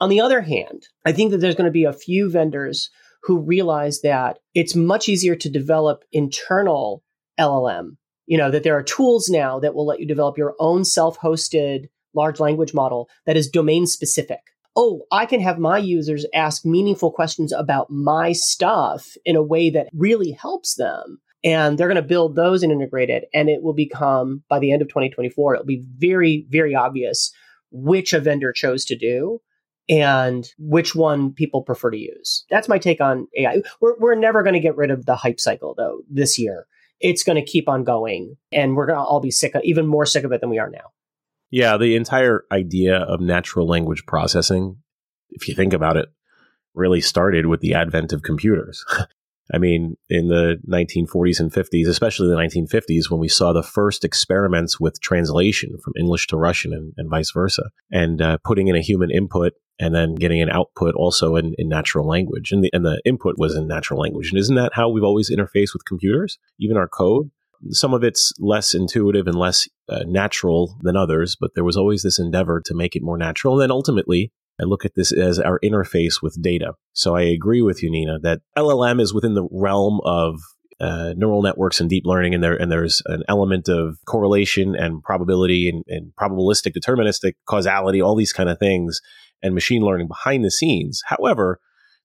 On 0.00 0.08
the 0.08 0.20
other 0.20 0.40
hand, 0.40 0.86
I 1.04 1.12
think 1.12 1.30
that 1.30 1.38
there's 1.38 1.56
going 1.56 1.66
to 1.66 1.72
be 1.72 1.84
a 1.84 1.92
few 1.92 2.30
vendors 2.30 2.90
who 3.22 3.40
realize 3.40 4.00
that 4.02 4.38
it's 4.54 4.76
much 4.76 5.08
easier 5.08 5.34
to 5.36 5.50
develop 5.50 6.04
internal 6.12 7.02
LLM. 7.38 7.96
You 8.26 8.38
know, 8.38 8.50
that 8.50 8.62
there 8.62 8.76
are 8.76 8.82
tools 8.82 9.28
now 9.28 9.58
that 9.58 9.74
will 9.74 9.86
let 9.86 10.00
you 10.00 10.06
develop 10.06 10.38
your 10.38 10.54
own 10.58 10.84
self 10.84 11.18
hosted 11.18 11.88
large 12.14 12.40
language 12.40 12.74
model 12.74 13.08
that 13.26 13.36
is 13.36 13.48
domain 13.48 13.86
specific. 13.86 14.40
Oh, 14.76 15.02
I 15.10 15.26
can 15.26 15.40
have 15.40 15.58
my 15.58 15.78
users 15.78 16.26
ask 16.34 16.64
meaningful 16.64 17.10
questions 17.10 17.52
about 17.52 17.90
my 17.90 18.32
stuff 18.32 19.16
in 19.24 19.34
a 19.34 19.42
way 19.42 19.70
that 19.70 19.88
really 19.92 20.30
helps 20.30 20.74
them. 20.76 21.20
And 21.44 21.78
they're 21.78 21.88
going 21.88 21.96
to 21.96 22.02
build 22.02 22.34
those 22.34 22.62
and 22.62 22.72
integrate 22.72 23.10
it. 23.10 23.28
And 23.32 23.48
it 23.48 23.62
will 23.62 23.74
become, 23.74 24.42
by 24.48 24.58
the 24.58 24.72
end 24.72 24.82
of 24.82 24.88
2024, 24.88 25.54
it'll 25.54 25.66
be 25.66 25.84
very, 25.96 26.46
very 26.50 26.74
obvious 26.74 27.32
which 27.70 28.12
a 28.12 28.20
vendor 28.20 28.52
chose 28.52 28.84
to 28.86 28.96
do 28.96 29.40
and 29.88 30.48
which 30.58 30.94
one 30.94 31.32
people 31.32 31.62
prefer 31.62 31.90
to 31.90 31.96
use. 31.96 32.44
That's 32.50 32.68
my 32.68 32.78
take 32.78 33.00
on 33.00 33.26
AI. 33.36 33.62
We're, 33.80 33.96
we're 33.98 34.14
never 34.14 34.42
going 34.42 34.54
to 34.54 34.60
get 34.60 34.76
rid 34.76 34.90
of 34.90 35.06
the 35.06 35.16
hype 35.16 35.40
cycle, 35.40 35.74
though, 35.76 36.02
this 36.10 36.38
year. 36.38 36.66
It's 37.00 37.22
going 37.22 37.36
to 37.36 37.50
keep 37.50 37.68
on 37.68 37.84
going, 37.84 38.36
and 38.52 38.76
we're 38.76 38.86
going 38.86 38.98
to 38.98 39.04
all 39.04 39.20
be 39.20 39.30
sick, 39.30 39.54
of, 39.54 39.62
even 39.64 39.86
more 39.86 40.04
sick 40.04 40.24
of 40.24 40.32
it 40.32 40.40
than 40.40 40.50
we 40.50 40.58
are 40.58 40.68
now. 40.68 40.92
Yeah, 41.50 41.76
the 41.78 41.96
entire 41.96 42.44
idea 42.52 42.98
of 42.98 43.20
natural 43.20 43.66
language 43.66 44.04
processing, 44.04 44.78
if 45.30 45.48
you 45.48 45.54
think 45.54 45.72
about 45.72 45.96
it, 45.96 46.08
really 46.74 47.00
started 47.00 47.46
with 47.46 47.60
the 47.60 47.74
advent 47.74 48.12
of 48.12 48.22
computers. 48.22 48.84
I 49.52 49.58
mean, 49.58 49.96
in 50.08 50.28
the 50.28 50.56
1940s 50.68 51.40
and 51.40 51.52
50s, 51.52 51.88
especially 51.88 52.28
the 52.28 52.34
1950s, 52.34 53.10
when 53.10 53.20
we 53.20 53.28
saw 53.28 53.52
the 53.52 53.62
first 53.62 54.04
experiments 54.04 54.78
with 54.78 55.00
translation 55.00 55.78
from 55.82 55.94
English 55.98 56.26
to 56.28 56.36
Russian 56.36 56.72
and, 56.72 56.92
and 56.96 57.08
vice 57.08 57.30
versa, 57.32 57.70
and 57.90 58.20
uh, 58.20 58.38
putting 58.44 58.68
in 58.68 58.76
a 58.76 58.82
human 58.82 59.10
input 59.10 59.54
and 59.78 59.94
then 59.94 60.14
getting 60.16 60.42
an 60.42 60.50
output 60.50 60.94
also 60.94 61.36
in, 61.36 61.54
in 61.56 61.68
natural 61.68 62.06
language. 62.06 62.52
And 62.52 62.64
the, 62.64 62.70
and 62.72 62.84
the 62.84 63.00
input 63.04 63.36
was 63.38 63.54
in 63.54 63.68
natural 63.68 64.00
language. 64.00 64.30
And 64.30 64.38
isn't 64.38 64.56
that 64.56 64.72
how 64.74 64.88
we've 64.88 65.04
always 65.04 65.30
interfaced 65.30 65.72
with 65.72 65.84
computers? 65.86 66.38
Even 66.58 66.76
our 66.76 66.88
code? 66.88 67.30
Some 67.70 67.94
of 67.94 68.04
it's 68.04 68.32
less 68.38 68.74
intuitive 68.74 69.26
and 69.26 69.36
less 69.36 69.68
uh, 69.88 70.04
natural 70.06 70.76
than 70.82 70.96
others, 70.96 71.36
but 71.40 71.52
there 71.54 71.64
was 71.64 71.76
always 71.76 72.02
this 72.02 72.18
endeavor 72.18 72.60
to 72.60 72.74
make 72.74 72.94
it 72.94 73.02
more 73.02 73.18
natural. 73.18 73.54
And 73.54 73.62
then 73.62 73.70
ultimately, 73.70 74.32
I 74.60 74.64
look 74.64 74.84
at 74.84 74.94
this 74.94 75.12
as 75.12 75.38
our 75.38 75.60
interface 75.60 76.22
with 76.22 76.40
data. 76.42 76.72
So 76.92 77.14
I 77.14 77.22
agree 77.22 77.62
with 77.62 77.82
you, 77.82 77.90
Nina, 77.90 78.18
that 78.20 78.40
LLM 78.56 79.00
is 79.00 79.14
within 79.14 79.34
the 79.34 79.48
realm 79.50 80.00
of 80.04 80.40
uh, 80.80 81.14
neural 81.16 81.42
networks 81.42 81.80
and 81.80 81.90
deep 81.90 82.04
learning, 82.06 82.34
and 82.34 82.42
there 82.42 82.54
and 82.54 82.70
there's 82.70 83.02
an 83.06 83.24
element 83.28 83.68
of 83.68 83.98
correlation 84.06 84.76
and 84.76 85.02
probability 85.02 85.68
and, 85.68 85.84
and 85.88 86.12
probabilistic, 86.18 86.72
deterministic 86.72 87.34
causality, 87.46 88.00
all 88.00 88.14
these 88.14 88.32
kind 88.32 88.48
of 88.48 88.58
things 88.58 89.00
and 89.42 89.54
machine 89.54 89.82
learning 89.82 90.08
behind 90.08 90.44
the 90.44 90.50
scenes. 90.50 91.02
However, 91.06 91.60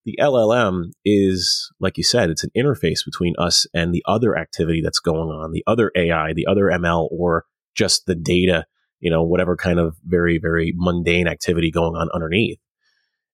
the 0.05 0.17
LLM 0.19 0.91
is, 1.05 1.71
like 1.79 1.97
you 1.97 2.03
said, 2.03 2.29
it's 2.29 2.43
an 2.43 2.51
interface 2.57 3.05
between 3.05 3.35
us 3.37 3.65
and 3.73 3.93
the 3.93 4.03
other 4.05 4.37
activity 4.37 4.81
that's 4.81 4.99
going 4.99 5.29
on, 5.29 5.51
the 5.51 5.63
other 5.65 5.91
AI, 5.95 6.33
the 6.33 6.45
other 6.45 6.65
ML, 6.65 7.07
or 7.11 7.45
just 7.75 8.05
the 8.05 8.15
data, 8.15 8.65
you 9.03 9.11
know, 9.11 9.21
whatever 9.21 9.57
kind 9.57 9.79
of 9.79 9.97
very, 10.05 10.37
very 10.37 10.73
mundane 10.75 11.27
activity 11.27 11.69
going 11.69 11.93
on 11.93 12.09
underneath. 12.13 12.57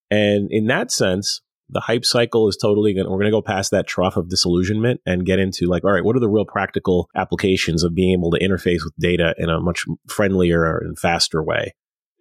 And 0.09 0.47
in 0.51 0.65
that 0.65 0.91
sense, 0.91 1.41
the 1.69 1.81
hype 1.81 2.03
cycle 2.03 2.47
is 2.49 2.57
totally 2.57 2.95
going 2.95 3.05
we're 3.07 3.19
going 3.19 3.25
to 3.25 3.31
go 3.31 3.43
past 3.43 3.69
that 3.69 3.85
trough 3.85 4.17
of 4.17 4.29
disillusionment 4.29 4.99
and 5.05 5.27
get 5.27 5.37
into 5.37 5.67
like, 5.67 5.83
all 5.83 5.91
right, 5.91 6.03
what 6.03 6.15
are 6.15 6.19
the 6.19 6.27
real 6.27 6.43
practical 6.43 7.07
applications 7.15 7.83
of 7.83 7.93
being 7.93 8.13
able 8.13 8.31
to 8.31 8.39
interface 8.39 8.83
with 8.83 8.95
data 8.97 9.35
in 9.37 9.49
a 9.49 9.59
much 9.59 9.85
friendlier 10.07 10.79
and 10.79 10.97
faster 10.97 11.43
way? 11.43 11.75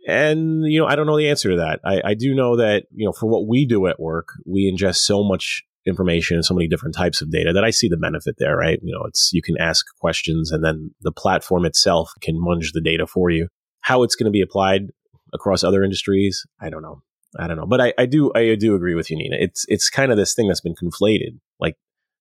And, 0.06 0.70
you 0.70 0.78
know, 0.78 0.86
I 0.86 0.94
don't 0.94 1.06
know 1.06 1.16
the 1.16 1.30
answer 1.30 1.50
to 1.50 1.56
that. 1.56 1.80
I, 1.84 2.02
I 2.04 2.14
do 2.14 2.34
know 2.34 2.56
that, 2.56 2.84
you 2.94 3.06
know, 3.06 3.12
for 3.12 3.26
what 3.26 3.48
we 3.48 3.64
do 3.64 3.86
at 3.86 3.98
work, 3.98 4.28
we 4.44 4.70
ingest 4.70 4.96
so 4.96 5.24
much 5.24 5.64
information 5.88 6.36
and 6.36 6.44
so 6.44 6.54
many 6.54 6.68
different 6.68 6.94
types 6.94 7.20
of 7.20 7.30
data 7.30 7.52
that 7.52 7.64
I 7.64 7.70
see 7.70 7.88
the 7.88 7.96
benefit 7.96 8.36
there, 8.38 8.56
right? 8.56 8.78
You 8.82 8.94
know, 8.94 9.04
it's, 9.04 9.30
you 9.32 9.42
can 9.42 9.56
ask 9.58 9.84
questions 10.00 10.52
and 10.52 10.64
then 10.64 10.94
the 11.00 11.12
platform 11.12 11.64
itself 11.64 12.12
can 12.20 12.36
munge 12.36 12.72
the 12.72 12.80
data 12.80 13.06
for 13.06 13.30
you. 13.30 13.48
How 13.80 14.02
it's 14.02 14.14
going 14.14 14.26
to 14.26 14.30
be 14.30 14.40
applied 14.40 14.88
across 15.32 15.64
other 15.64 15.82
industries, 15.82 16.46
I 16.60 16.70
don't 16.70 16.82
know. 16.82 17.02
I 17.38 17.46
don't 17.46 17.56
know. 17.56 17.66
But 17.66 17.80
I, 17.80 17.94
I 17.98 18.06
do, 18.06 18.32
I 18.34 18.54
do 18.54 18.74
agree 18.74 18.94
with 18.94 19.10
you, 19.10 19.16
Nina. 19.16 19.36
It's, 19.38 19.64
it's 19.68 19.90
kind 19.90 20.10
of 20.10 20.16
this 20.16 20.34
thing 20.34 20.48
that's 20.48 20.60
been 20.60 20.74
conflated, 20.74 21.38
like 21.60 21.76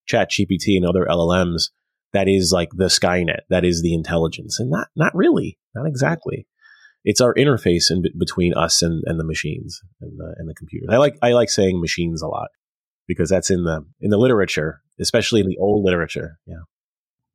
chat 0.05 0.31
GPT 0.31 0.77
and 0.77 0.85
other 0.85 1.05
LLMs. 1.05 1.69
That 2.13 2.27
is 2.27 2.51
like 2.51 2.69
the 2.73 2.85
Skynet. 2.85 3.41
That 3.49 3.65
is 3.65 3.81
the 3.81 3.93
intelligence 3.93 4.59
and 4.59 4.69
not, 4.69 4.87
not 4.95 5.13
really, 5.13 5.57
not 5.75 5.85
exactly 5.85 6.47
it's 7.07 7.21
our 7.21 7.33
interface 7.35 7.89
in 7.89 8.03
between 8.17 8.53
us 8.53 8.81
and, 8.81 9.01
and 9.05 9.17
the 9.17 9.23
machines 9.23 9.81
and 10.01 10.19
the, 10.19 10.35
and 10.37 10.49
the 10.49 10.53
computers. 10.53 10.89
I 10.91 10.97
like 10.97 11.17
I 11.21 11.31
like 11.31 11.49
saying 11.49 11.79
machines 11.79 12.21
a 12.21 12.27
lot 12.27 12.49
because 13.07 13.29
that's 13.29 13.49
in 13.49 13.63
the 13.63 13.85
in 13.99 14.09
the 14.09 14.17
literature, 14.17 14.81
especially 14.99 15.41
in 15.41 15.47
the 15.47 15.57
old 15.57 15.83
literature. 15.83 16.39
Yeah. 16.45 16.63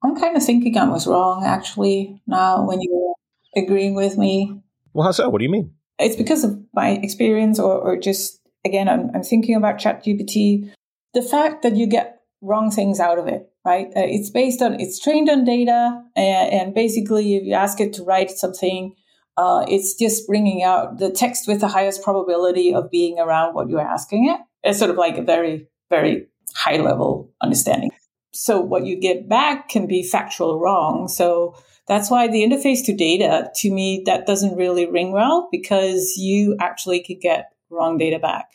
I'm 0.05 0.17
kind 0.17 0.37
of 0.37 0.43
thinking 0.43 0.77
I 0.77 0.89
was 0.89 1.07
wrong 1.07 1.45
actually 1.45 2.21
now 2.27 2.67
when 2.67 2.81
you're 2.81 3.15
agreeing 3.57 3.95
with 3.95 4.19
me. 4.19 4.61
Well, 4.93 5.05
how 5.07 5.13
so? 5.13 5.29
What 5.29 5.39
do 5.39 5.45
you 5.45 5.51
mean? 5.51 5.73
It's 5.99 6.17
because 6.17 6.45
of 6.45 6.59
my 6.75 6.91
experience 6.91 7.59
or, 7.59 7.79
or 7.79 7.97
just 7.97 8.41
again 8.65 8.89
I'm, 8.89 9.11
I'm 9.15 9.23
thinking 9.23 9.55
about 9.55 9.79
ChatGPT. 9.79 10.71
The 11.15 11.23
fact 11.23 11.63
that 11.63 11.77
you 11.77 11.87
get 11.87 12.21
wrong 12.41 12.71
things 12.71 12.99
out 12.99 13.19
of 13.19 13.29
it, 13.29 13.49
right? 13.65 13.87
Uh, 13.89 14.07
it's 14.07 14.31
based 14.31 14.63
on 14.63 14.81
it's 14.81 15.01
trained 15.01 15.31
on 15.31 15.45
data 15.45 16.03
and, 16.17 16.53
and 16.53 16.75
basically 16.75 17.37
if 17.37 17.45
you 17.45 17.55
ask 17.55 17.81
it 17.81 17.93
to 17.95 18.03
write 18.03 18.31
something 18.31 18.95
uh, 19.37 19.65
it's 19.67 19.95
just 19.95 20.27
bringing 20.27 20.63
out 20.63 20.99
the 20.99 21.11
text 21.11 21.49
with 21.49 21.61
the 21.61 21.69
highest 21.69 22.03
probability 22.03 22.75
of 22.75 22.91
being 22.91 23.19
around 23.19 23.55
what 23.55 23.69
you're 23.69 23.81
asking 23.81 24.29
it. 24.29 24.41
It's 24.63 24.79
sort 24.79 24.91
of 24.91 24.97
like 24.97 25.19
a 25.19 25.23
very, 25.23 25.69
very 25.91 26.29
high 26.55 26.77
level 26.77 27.33
understanding. 27.43 27.91
So 28.33 28.61
what 28.61 28.87
you 28.87 28.99
get 28.99 29.29
back 29.29 29.69
can 29.69 29.87
be 29.87 30.03
factual 30.03 30.59
wrong. 30.59 31.09
So 31.09 31.55
that's 31.87 32.11
why 32.11 32.29
the 32.29 32.43
interface 32.43 32.85
to 32.87 32.95
data, 32.95 33.51
to 33.57 33.71
me, 33.71 34.03
that 34.07 34.27
doesn't 34.27 34.57
really 34.57 34.87
ring 34.87 35.13
well 35.13 35.49
because 35.51 36.15
you 36.17 36.57
actually 36.61 37.03
could 37.03 37.21
get 37.21 37.53
wrong 37.71 37.99
data 37.99 38.19
back. 38.19 38.47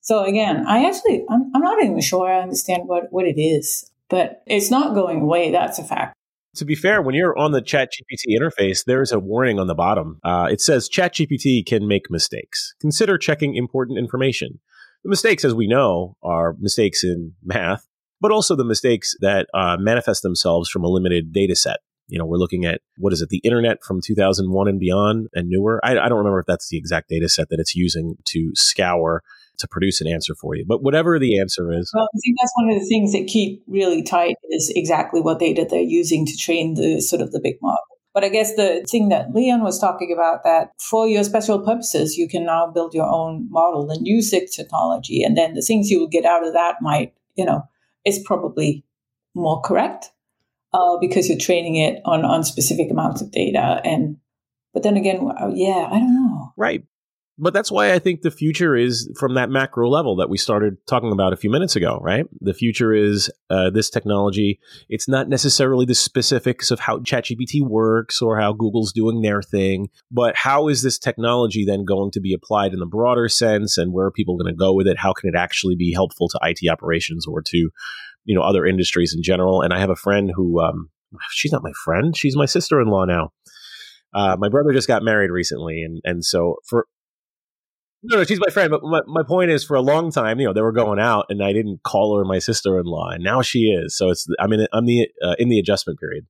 So 0.00 0.24
again, 0.24 0.66
I 0.66 0.84
actually, 0.86 1.24
I'm, 1.30 1.50
I'm 1.54 1.62
not 1.62 1.82
even 1.82 2.00
sure 2.00 2.30
I 2.30 2.42
understand 2.42 2.82
what, 2.86 3.04
what 3.10 3.26
it 3.26 3.40
is, 3.40 3.90
but 4.08 4.42
it's 4.46 4.70
not 4.70 4.94
going 4.94 5.22
away. 5.22 5.50
That's 5.50 5.78
a 5.78 5.84
fact. 5.84 6.14
To 6.56 6.64
be 6.66 6.74
fair, 6.74 7.00
when 7.00 7.14
you're 7.14 7.38
on 7.38 7.52
the 7.52 7.62
ChatGPT 7.62 8.38
interface, 8.38 8.84
there's 8.84 9.10
a 9.10 9.18
warning 9.18 9.58
on 9.58 9.68
the 9.68 9.74
bottom. 9.74 10.20
Uh, 10.22 10.48
it 10.50 10.60
says 10.60 10.90
ChatGPT 10.90 11.64
can 11.64 11.88
make 11.88 12.10
mistakes. 12.10 12.74
Consider 12.80 13.16
checking 13.16 13.56
important 13.56 13.98
information. 13.98 14.60
The 15.04 15.10
mistakes, 15.10 15.44
as 15.44 15.54
we 15.54 15.66
know, 15.66 16.16
are 16.22 16.54
mistakes 16.60 17.02
in 17.02 17.32
math, 17.42 17.86
but 18.20 18.30
also 18.30 18.54
the 18.54 18.64
mistakes 18.64 19.14
that 19.20 19.48
uh, 19.52 19.76
manifest 19.78 20.22
themselves 20.22 20.68
from 20.68 20.84
a 20.84 20.88
limited 20.88 21.32
data 21.32 21.56
set. 21.56 21.78
You 22.08 22.18
know, 22.18 22.26
we're 22.26 22.36
looking 22.36 22.64
at 22.64 22.80
what 22.98 23.12
is 23.12 23.22
it, 23.22 23.28
the 23.28 23.40
internet 23.44 23.82
from 23.82 24.00
2001 24.04 24.68
and 24.68 24.78
beyond 24.78 25.28
and 25.34 25.48
newer. 25.48 25.80
I, 25.82 25.92
I 25.92 26.08
don't 26.08 26.18
remember 26.18 26.40
if 26.40 26.46
that's 26.46 26.68
the 26.68 26.76
exact 26.76 27.08
data 27.08 27.28
set 27.28 27.48
that 27.48 27.58
it's 27.58 27.74
using 27.74 28.16
to 28.26 28.52
scour 28.54 29.22
to 29.58 29.68
produce 29.68 30.00
an 30.00 30.08
answer 30.08 30.34
for 30.34 30.54
you. 30.54 30.64
But 30.66 30.82
whatever 30.82 31.18
the 31.18 31.40
answer 31.40 31.72
is. 31.72 31.90
Well, 31.94 32.04
I 32.04 32.18
think 32.22 32.36
that's 32.40 32.52
one 32.56 32.70
of 32.70 32.80
the 32.80 32.86
things 32.86 33.12
that 33.12 33.26
keep 33.26 33.64
really 33.66 34.02
tight 34.02 34.36
is 34.50 34.72
exactly 34.74 35.20
what 35.20 35.38
data 35.38 35.66
they're 35.68 35.80
using 35.80 36.26
to 36.26 36.36
train 36.36 36.74
the 36.74 37.00
sort 37.00 37.22
of 37.22 37.32
the 37.32 37.40
big 37.40 37.56
model. 37.62 37.78
But 38.14 38.24
I 38.24 38.28
guess 38.28 38.54
the 38.56 38.84
thing 38.88 39.08
that 39.08 39.34
Leon 39.34 39.62
was 39.62 39.78
talking 39.78 40.12
about 40.12 40.44
that 40.44 40.72
for 40.78 41.08
your 41.08 41.24
special 41.24 41.58
purposes, 41.60 42.16
you 42.16 42.28
can 42.28 42.44
now 42.44 42.66
build 42.66 42.92
your 42.92 43.08
own 43.08 43.48
model 43.50 43.90
and 43.90 44.06
use 44.06 44.30
the 44.30 44.46
technology. 44.46 45.22
And 45.22 45.36
then 45.36 45.54
the 45.54 45.62
things 45.62 45.90
you 45.90 45.98
will 45.98 46.08
get 46.08 46.26
out 46.26 46.46
of 46.46 46.52
that 46.52 46.76
might, 46.82 47.14
you 47.36 47.44
know, 47.44 47.62
is 48.04 48.18
probably 48.18 48.84
more 49.34 49.62
correct 49.62 50.10
uh, 50.74 50.98
because 51.00 51.28
you're 51.28 51.38
training 51.38 51.76
it 51.76 52.02
on, 52.04 52.24
on 52.24 52.44
specific 52.44 52.90
amounts 52.90 53.22
of 53.22 53.30
data. 53.30 53.80
And, 53.82 54.18
but 54.74 54.82
then 54.82 54.96
again, 54.98 55.26
uh, 55.40 55.50
yeah, 55.54 55.88
I 55.90 55.98
don't 55.98 56.14
know. 56.14 56.52
Right. 56.56 56.84
But 57.38 57.54
that's 57.54 57.72
why 57.72 57.94
I 57.94 57.98
think 57.98 58.20
the 58.20 58.30
future 58.30 58.76
is 58.76 59.10
from 59.18 59.34
that 59.34 59.48
macro 59.48 59.88
level 59.88 60.16
that 60.16 60.28
we 60.28 60.36
started 60.36 60.76
talking 60.86 61.12
about 61.12 61.32
a 61.32 61.36
few 61.36 61.48
minutes 61.48 61.74
ago, 61.74 61.98
right? 62.02 62.26
The 62.40 62.52
future 62.52 62.92
is 62.92 63.30
uh, 63.48 63.70
this 63.70 63.88
technology. 63.88 64.60
It's 64.90 65.08
not 65.08 65.30
necessarily 65.30 65.86
the 65.86 65.94
specifics 65.94 66.70
of 66.70 66.80
how 66.80 66.98
ChatGPT 66.98 67.62
works 67.62 68.20
or 68.20 68.38
how 68.38 68.52
Google's 68.52 68.92
doing 68.92 69.22
their 69.22 69.40
thing, 69.40 69.88
but 70.10 70.36
how 70.36 70.68
is 70.68 70.82
this 70.82 70.98
technology 70.98 71.64
then 71.64 71.86
going 71.86 72.10
to 72.10 72.20
be 72.20 72.34
applied 72.34 72.74
in 72.74 72.80
the 72.80 72.86
broader 72.86 73.28
sense 73.30 73.78
and 73.78 73.94
where 73.94 74.06
are 74.06 74.12
people 74.12 74.36
going 74.36 74.52
to 74.52 74.58
go 74.58 74.74
with 74.74 74.86
it? 74.86 74.98
How 74.98 75.14
can 75.14 75.30
it 75.30 75.36
actually 75.36 75.74
be 75.74 75.92
helpful 75.92 76.28
to 76.28 76.40
IT 76.42 76.68
operations 76.70 77.26
or 77.26 77.40
to, 77.40 77.70
you 78.24 78.34
know, 78.34 78.42
other 78.42 78.66
industries 78.66 79.14
in 79.16 79.22
general? 79.22 79.62
And 79.62 79.72
I 79.72 79.80
have 79.80 79.90
a 79.90 79.96
friend 79.96 80.30
who, 80.34 80.60
um, 80.60 80.90
she's 81.30 81.52
not 81.52 81.64
my 81.64 81.72
friend, 81.82 82.14
she's 82.14 82.36
my 82.36 82.46
sister 82.46 82.78
in 82.78 82.88
law 82.88 83.06
now. 83.06 83.32
Uh, 84.14 84.36
my 84.38 84.48
brother 84.48 84.72
just 84.72 84.88
got 84.88 85.02
married 85.02 85.30
recently, 85.30 85.82
and 85.82 86.00
and 86.04 86.22
so 86.24 86.56
for 86.68 86.86
no, 88.02 88.18
no, 88.18 88.24
she's 88.24 88.40
my 88.40 88.50
friend. 88.50 88.70
But 88.70 88.82
my, 88.82 89.00
my 89.06 89.22
point 89.22 89.50
is, 89.50 89.64
for 89.64 89.76
a 89.76 89.80
long 89.80 90.10
time, 90.10 90.40
you 90.40 90.46
know, 90.46 90.52
they 90.52 90.60
were 90.60 90.72
going 90.72 90.98
out, 90.98 91.26
and 91.28 91.42
I 91.42 91.52
didn't 91.52 91.82
call 91.82 92.16
her 92.18 92.24
my 92.24 92.38
sister 92.38 92.78
in 92.78 92.86
law, 92.86 93.10
and 93.10 93.22
now 93.22 93.42
she 93.42 93.60
is. 93.60 93.96
So 93.96 94.10
it's 94.10 94.26
I'm 94.38 94.52
in 94.52 94.66
I'm 94.72 94.86
the 94.86 95.08
uh, 95.22 95.36
in 95.38 95.48
the 95.48 95.58
adjustment 95.58 95.98
period. 96.00 96.26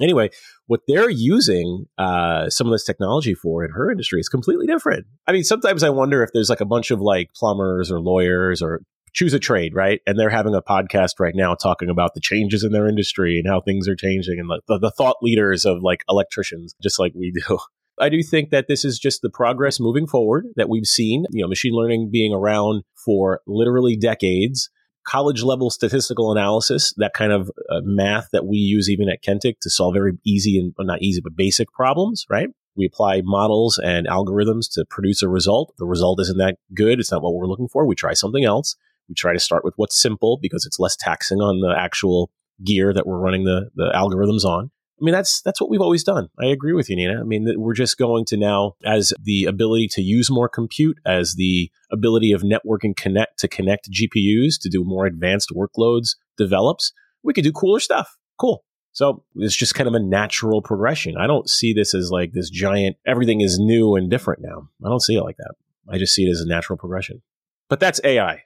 Anyway, 0.00 0.30
what 0.66 0.80
they're 0.86 1.08
using 1.10 1.86
uh, 1.96 2.50
some 2.50 2.66
of 2.66 2.72
this 2.72 2.84
technology 2.84 3.34
for 3.34 3.64
in 3.64 3.70
her 3.70 3.90
industry 3.90 4.20
is 4.20 4.28
completely 4.28 4.66
different. 4.66 5.06
I 5.26 5.32
mean, 5.32 5.44
sometimes 5.44 5.82
I 5.82 5.88
wonder 5.88 6.22
if 6.22 6.30
there's 6.34 6.50
like 6.50 6.60
a 6.60 6.66
bunch 6.66 6.90
of 6.90 7.00
like 7.00 7.30
plumbers 7.34 7.90
or 7.90 7.98
lawyers 7.98 8.60
or 8.60 8.82
choose 9.14 9.32
a 9.32 9.38
trade, 9.38 9.74
right? 9.74 10.00
And 10.06 10.18
they're 10.18 10.28
having 10.28 10.54
a 10.54 10.60
podcast 10.60 11.12
right 11.18 11.34
now 11.34 11.54
talking 11.54 11.88
about 11.88 12.12
the 12.12 12.20
changes 12.20 12.62
in 12.62 12.72
their 12.72 12.86
industry 12.86 13.38
and 13.38 13.48
how 13.48 13.62
things 13.62 13.88
are 13.88 13.96
changing 13.96 14.38
and 14.38 14.50
the, 14.50 14.78
the 14.78 14.90
thought 14.90 15.16
leaders 15.22 15.64
of 15.64 15.78
like 15.82 16.04
electricians, 16.08 16.74
just 16.82 16.98
like 16.98 17.12
we 17.14 17.32
do. 17.32 17.58
I 17.98 18.08
do 18.08 18.22
think 18.22 18.50
that 18.50 18.66
this 18.68 18.84
is 18.84 18.98
just 18.98 19.22
the 19.22 19.30
progress 19.30 19.80
moving 19.80 20.06
forward 20.06 20.46
that 20.56 20.68
we've 20.68 20.86
seen. 20.86 21.24
You 21.30 21.42
know, 21.42 21.48
machine 21.48 21.74
learning 21.74 22.10
being 22.12 22.32
around 22.32 22.82
for 23.04 23.40
literally 23.46 23.96
decades, 23.96 24.70
college 25.06 25.42
level 25.42 25.70
statistical 25.70 26.32
analysis, 26.32 26.92
that 26.98 27.14
kind 27.14 27.32
of 27.32 27.50
uh, 27.70 27.80
math 27.84 28.28
that 28.32 28.46
we 28.46 28.58
use 28.58 28.90
even 28.90 29.08
at 29.08 29.22
Kentik 29.22 29.60
to 29.62 29.70
solve 29.70 29.94
very 29.94 30.12
easy 30.24 30.58
and 30.58 30.74
well, 30.76 30.86
not 30.86 31.02
easy, 31.02 31.20
but 31.22 31.36
basic 31.36 31.72
problems, 31.72 32.26
right? 32.28 32.48
We 32.76 32.84
apply 32.86 33.22
models 33.24 33.78
and 33.82 34.06
algorithms 34.06 34.70
to 34.72 34.84
produce 34.90 35.22
a 35.22 35.28
result. 35.28 35.74
The 35.78 35.86
result 35.86 36.20
isn't 36.20 36.38
that 36.38 36.58
good. 36.74 37.00
It's 37.00 37.10
not 37.10 37.22
what 37.22 37.34
we're 37.34 37.46
looking 37.46 37.68
for. 37.68 37.86
We 37.86 37.94
try 37.94 38.12
something 38.12 38.44
else. 38.44 38.76
We 39.08 39.14
try 39.14 39.32
to 39.32 39.40
start 39.40 39.64
with 39.64 39.74
what's 39.76 40.00
simple 40.00 40.38
because 40.42 40.66
it's 40.66 40.78
less 40.78 40.96
taxing 40.96 41.38
on 41.38 41.60
the 41.60 41.74
actual 41.78 42.30
gear 42.64 42.92
that 42.92 43.06
we're 43.06 43.18
running 43.18 43.44
the, 43.44 43.70
the 43.74 43.90
algorithms 43.94 44.44
on. 44.44 44.70
I 44.98 45.04
mean, 45.04 45.12
that's 45.12 45.42
that's 45.42 45.60
what 45.60 45.68
we've 45.68 45.80
always 45.80 46.02
done. 46.02 46.28
I 46.40 46.46
agree 46.46 46.72
with 46.72 46.88
you, 46.88 46.96
Nina. 46.96 47.20
I 47.20 47.24
mean, 47.24 47.46
we're 47.56 47.74
just 47.74 47.98
going 47.98 48.24
to 48.26 48.36
now, 48.36 48.76
as 48.84 49.12
the 49.22 49.44
ability 49.44 49.88
to 49.88 50.02
use 50.02 50.30
more 50.30 50.48
compute, 50.48 50.98
as 51.04 51.34
the 51.34 51.70
ability 51.92 52.32
of 52.32 52.42
networking 52.42 52.96
connect 52.96 53.38
to 53.40 53.48
connect 53.48 53.90
GPUs 53.90 54.58
to 54.60 54.70
do 54.70 54.84
more 54.84 55.04
advanced 55.04 55.52
workloads 55.54 56.16
develops, 56.38 56.92
we 57.22 57.34
could 57.34 57.44
do 57.44 57.52
cooler 57.52 57.80
stuff. 57.80 58.16
Cool. 58.38 58.64
So 58.92 59.22
it's 59.34 59.54
just 59.54 59.74
kind 59.74 59.88
of 59.88 59.94
a 59.94 60.00
natural 60.00 60.62
progression. 60.62 61.18
I 61.18 61.26
don't 61.26 61.50
see 61.50 61.74
this 61.74 61.94
as 61.94 62.10
like 62.10 62.32
this 62.32 62.48
giant, 62.48 62.96
everything 63.06 63.42
is 63.42 63.58
new 63.58 63.94
and 63.94 64.08
different 64.08 64.40
now. 64.42 64.68
I 64.82 64.88
don't 64.88 65.02
see 65.02 65.16
it 65.16 65.22
like 65.22 65.36
that. 65.36 65.52
I 65.86 65.98
just 65.98 66.14
see 66.14 66.24
it 66.24 66.30
as 66.30 66.40
a 66.40 66.48
natural 66.48 66.78
progression. 66.78 67.20
But 67.68 67.78
that's 67.78 68.00
AI. 68.04 68.44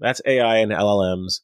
That's 0.00 0.20
AI 0.26 0.56
and 0.56 0.72
LLMs. 0.72 1.40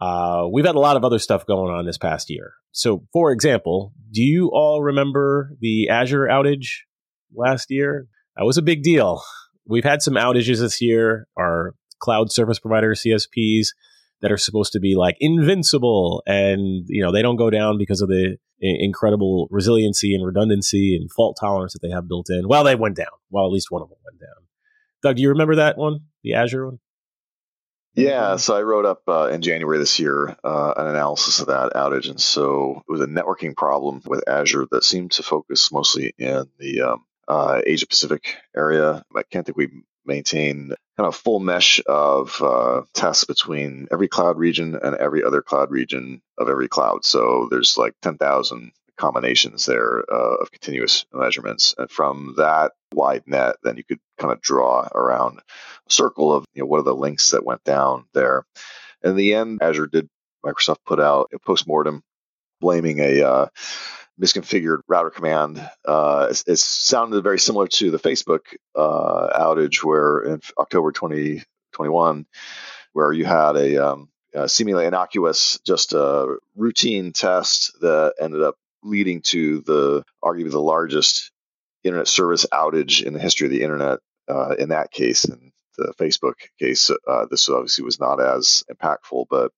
Uh, 0.00 0.46
we've 0.52 0.66
had 0.66 0.74
a 0.74 0.80
lot 0.80 0.96
of 0.96 1.04
other 1.04 1.18
stuff 1.18 1.46
going 1.46 1.72
on 1.72 1.86
this 1.86 1.98
past 1.98 2.28
year. 2.30 2.54
So, 2.72 3.06
for 3.12 3.30
example, 3.32 3.92
do 4.10 4.22
you 4.22 4.50
all 4.52 4.82
remember 4.82 5.52
the 5.60 5.88
Azure 5.88 6.26
outage 6.26 6.80
last 7.34 7.70
year? 7.70 8.08
That 8.36 8.44
was 8.44 8.58
a 8.58 8.62
big 8.62 8.82
deal. 8.82 9.22
We've 9.66 9.84
had 9.84 10.02
some 10.02 10.14
outages 10.14 10.60
this 10.60 10.80
year. 10.80 11.28
Our 11.38 11.74
cloud 12.00 12.32
service 12.32 12.58
provider 12.58 12.92
CSPs 12.92 13.68
that 14.20 14.32
are 14.32 14.36
supposed 14.36 14.72
to 14.72 14.80
be 14.80 14.94
like 14.94 15.16
invincible 15.20 16.22
and 16.26 16.84
you 16.88 17.02
know 17.02 17.12
they 17.12 17.22
don't 17.22 17.36
go 17.36 17.50
down 17.50 17.78
because 17.78 18.00
of 18.00 18.08
the 18.08 18.36
incredible 18.60 19.48
resiliency 19.50 20.14
and 20.14 20.24
redundancy 20.24 20.96
and 20.96 21.10
fault 21.12 21.36
tolerance 21.38 21.72
that 21.74 21.80
they 21.82 21.90
have 21.90 22.08
built 22.08 22.28
in. 22.30 22.48
Well, 22.48 22.64
they 22.64 22.74
went 22.74 22.96
down. 22.96 23.06
Well, 23.30 23.44
at 23.44 23.52
least 23.52 23.70
one 23.70 23.82
of 23.82 23.88
them 23.88 23.98
went 24.04 24.20
down. 24.20 24.48
Doug, 25.02 25.16
do 25.16 25.22
you 25.22 25.28
remember 25.28 25.56
that 25.56 25.76
one, 25.76 26.00
the 26.22 26.34
Azure 26.34 26.66
one? 26.66 26.78
Yeah, 27.94 28.36
so 28.36 28.56
I 28.56 28.62
wrote 28.62 28.86
up 28.86 29.02
uh, 29.06 29.28
in 29.28 29.40
January 29.40 29.78
this 29.78 30.00
year 30.00 30.36
uh, 30.42 30.74
an 30.76 30.86
analysis 30.88 31.38
of 31.38 31.46
that 31.46 31.74
outage, 31.74 32.10
and 32.10 32.20
so 32.20 32.82
it 32.88 32.90
was 32.90 33.00
a 33.00 33.06
networking 33.06 33.56
problem 33.56 34.02
with 34.04 34.28
Azure 34.28 34.66
that 34.72 34.82
seemed 34.82 35.12
to 35.12 35.22
focus 35.22 35.70
mostly 35.70 36.12
in 36.18 36.46
the 36.58 36.82
um, 36.82 37.04
uh, 37.28 37.60
Asia 37.64 37.86
Pacific 37.86 38.36
area. 38.56 39.04
I 39.14 39.22
can't 39.22 39.46
think 39.46 39.56
we 39.56 39.84
maintain 40.04 40.74
kind 40.96 41.06
of 41.06 41.14
full 41.14 41.38
mesh 41.38 41.80
of 41.86 42.42
uh, 42.42 42.82
tests 42.94 43.24
between 43.24 43.86
every 43.92 44.08
cloud 44.08 44.38
region 44.38 44.76
and 44.80 44.96
every 44.96 45.22
other 45.22 45.40
cloud 45.40 45.70
region 45.70 46.20
of 46.36 46.48
every 46.48 46.68
cloud. 46.68 47.04
So 47.04 47.46
there's 47.50 47.78
like 47.78 47.94
10,000 48.02 48.72
combinations 48.96 49.66
there 49.66 50.04
uh, 50.10 50.36
of 50.36 50.50
continuous 50.50 51.04
measurements. 51.12 51.74
And 51.76 51.90
from 51.90 52.34
that 52.36 52.72
wide 52.92 53.24
net, 53.26 53.56
then 53.62 53.76
you 53.76 53.84
could 53.84 54.00
kind 54.18 54.32
of 54.32 54.40
draw 54.40 54.88
around 54.94 55.38
a 55.38 55.92
circle 55.92 56.32
of 56.32 56.44
you 56.54 56.62
know 56.62 56.66
what 56.66 56.80
are 56.80 56.84
the 56.84 56.94
links 56.94 57.30
that 57.30 57.44
went 57.44 57.64
down 57.64 58.04
there. 58.14 58.44
In 59.02 59.16
the 59.16 59.34
end, 59.34 59.62
Azure 59.62 59.86
did 59.86 60.08
Microsoft 60.44 60.78
put 60.86 61.00
out 61.00 61.30
a 61.34 61.38
postmortem 61.38 62.02
blaming 62.60 63.00
a 63.00 63.22
uh, 63.22 63.46
misconfigured 64.20 64.80
router 64.88 65.10
command. 65.10 65.58
Uh, 65.84 66.28
it, 66.30 66.44
it, 66.46 66.58
sounded 66.58 67.22
very 67.22 67.38
similar 67.38 67.66
to 67.66 67.90
the 67.90 67.98
Facebook 67.98 68.40
uh, 68.74 69.38
outage 69.38 69.82
where 69.82 70.20
in 70.20 70.40
October 70.58 70.92
2021, 70.92 72.26
where 72.92 73.12
you 73.12 73.24
had 73.24 73.56
a 73.56 73.76
um, 73.76 74.08
uh, 74.34 74.46
seemingly 74.46 74.86
innocuous, 74.86 75.58
just 75.66 75.92
a 75.92 76.36
routine 76.56 77.12
test 77.12 77.72
that 77.80 78.14
ended 78.20 78.42
up 78.42 78.56
leading 78.84 79.22
to 79.22 79.60
the 79.62 80.04
arguably 80.22 80.50
the 80.50 80.60
largest 80.60 81.32
internet 81.82 82.08
service 82.08 82.46
outage 82.52 83.02
in 83.02 83.12
the 83.12 83.20
history 83.20 83.46
of 83.46 83.50
the 83.50 83.62
internet. 83.62 83.98
Uh, 84.28 84.54
in 84.58 84.70
that 84.70 84.90
case, 84.90 85.24
in 85.24 85.52
the 85.76 85.92
Facebook 86.00 86.34
case, 86.58 86.90
uh, 86.90 87.26
this 87.30 87.48
obviously 87.48 87.84
was 87.84 88.00
not 88.00 88.20
as 88.20 88.64
impactful. 88.70 89.26
But 89.28 89.52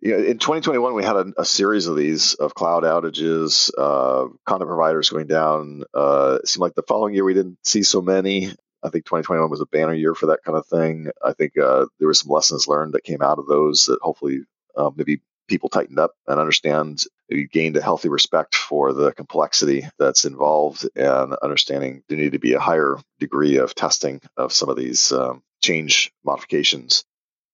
you 0.00 0.12
know, 0.12 0.18
in 0.18 0.38
2021, 0.38 0.94
we 0.94 1.04
had 1.04 1.16
a, 1.16 1.32
a, 1.38 1.44
series 1.44 1.86
of 1.86 1.96
these 1.96 2.34
of 2.34 2.54
cloud 2.54 2.84
outages, 2.84 3.70
uh, 3.76 4.28
content 4.46 4.68
providers 4.68 5.10
going 5.10 5.26
down. 5.26 5.84
Uh, 5.94 6.38
it 6.42 6.48
seemed 6.48 6.62
like 6.62 6.74
the 6.74 6.82
following 6.82 7.14
year 7.14 7.24
we 7.24 7.34
didn't 7.34 7.58
see 7.64 7.82
so 7.82 8.00
many. 8.00 8.52
I 8.82 8.90
think 8.90 9.06
2021 9.06 9.50
was 9.50 9.60
a 9.60 9.66
banner 9.66 9.94
year 9.94 10.14
for 10.14 10.26
that 10.26 10.42
kind 10.44 10.56
of 10.56 10.66
thing. 10.66 11.10
I 11.24 11.32
think 11.32 11.58
uh, 11.58 11.86
there 11.98 12.06
were 12.06 12.14
some 12.14 12.30
lessons 12.30 12.68
learned 12.68 12.94
that 12.94 13.02
came 13.02 13.22
out 13.22 13.38
of 13.38 13.46
those 13.46 13.86
that 13.86 13.98
hopefully 14.00 14.40
um, 14.76 14.94
maybe 14.96 15.20
people 15.48 15.68
tightened 15.68 15.98
up 15.98 16.12
and 16.26 16.38
understand 16.38 17.04
you 17.28 17.48
gained 17.48 17.76
a 17.76 17.82
healthy 17.82 18.08
respect 18.08 18.54
for 18.54 18.92
the 18.92 19.12
complexity 19.12 19.88
that's 19.98 20.24
involved 20.24 20.88
and 20.94 21.34
understanding 21.42 22.02
there 22.08 22.18
need 22.18 22.32
to 22.32 22.38
be 22.38 22.54
a 22.54 22.60
higher 22.60 22.96
degree 23.18 23.56
of 23.56 23.74
testing 23.74 24.20
of 24.36 24.52
some 24.52 24.68
of 24.68 24.76
these 24.76 25.10
um, 25.12 25.42
change 25.62 26.12
modifications 26.24 27.04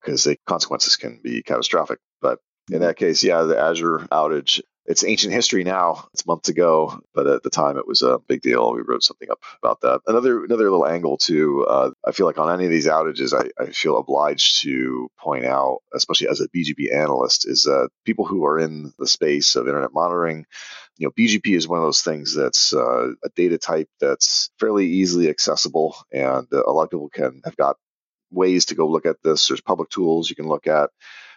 because 0.01 0.25
the 0.25 0.37
consequences 0.47 0.97
can 0.97 1.21
be 1.23 1.43
catastrophic. 1.43 1.99
But 2.21 2.41
in 2.71 2.81
that 2.81 2.97
case, 2.97 3.23
yeah, 3.23 3.43
the 3.43 3.59
Azure 3.59 4.01
outage 4.11 4.61
it's 4.87 5.05
ancient 5.05 5.33
history 5.33 5.65
now. 5.65 6.09
It's 6.13 6.27
months 6.27 6.49
ago, 6.49 7.01
but 7.15 7.27
at 7.27 7.43
the 7.43 7.51
time 7.51 7.79
it 7.79 7.87
was 7.87 8.03
a 8.03 8.19
big 8.29 8.43
deal. 8.43 8.73
We 8.73 8.83
wrote 8.83 9.03
something 9.03 9.31
up 9.31 9.41
about 9.63 9.81
that. 9.81 10.01
Another 10.07 10.45
another 10.45 10.65
little 10.71 10.87
angle 10.87 11.17
too. 11.17 11.65
Uh, 11.67 11.91
I 12.07 12.13
feel 12.13 12.27
like 12.27 12.39
on 12.39 12.53
any 12.53 12.65
of 12.65 12.71
these 12.71 12.87
outages, 12.87 13.33
I, 13.33 13.51
I 13.63 13.71
feel 13.71 13.99
obliged 13.99 14.63
to 14.63 15.09
point 15.19 15.47
out, 15.47 15.79
especially 15.95 16.29
as 16.29 16.41
a 16.41 16.49
BGP 16.49 16.95
analyst, 16.95 17.49
is 17.49 17.63
that 17.63 17.89
people 18.05 18.27
who 18.27 18.45
are 18.45 18.59
in 18.59 18.93
the 18.99 19.07
space 19.07 19.57
of 19.57 19.69
internet 19.69 19.95
monitoring, 19.95 20.45
you 20.99 21.07
know, 21.07 21.13
BGP 21.13 21.57
is 21.57 21.67
one 21.67 21.79
of 21.79 21.85
those 21.85 22.03
things 22.03 22.35
that's 22.35 22.75
uh, 22.75 23.13
a 23.25 23.29
data 23.35 23.57
type 23.59 23.89
that's 24.01 24.51
fairly 24.61 24.87
easily 24.87 25.31
accessible, 25.31 25.97
and 26.13 26.47
a 26.53 26.71
lot 26.71 26.85
of 26.85 26.91
people 26.91 27.09
can 27.09 27.41
have 27.45 27.57
got 27.57 27.77
ways 28.31 28.67
to 28.67 28.75
go 28.75 28.87
look 28.87 29.07
at 29.07 29.23
this. 29.23 29.49
There's 29.49 29.61
public 29.61 29.89
tools 29.91 30.29
you 30.29 30.37
can 30.37 30.49
look 30.49 30.67
at. 30.67 30.91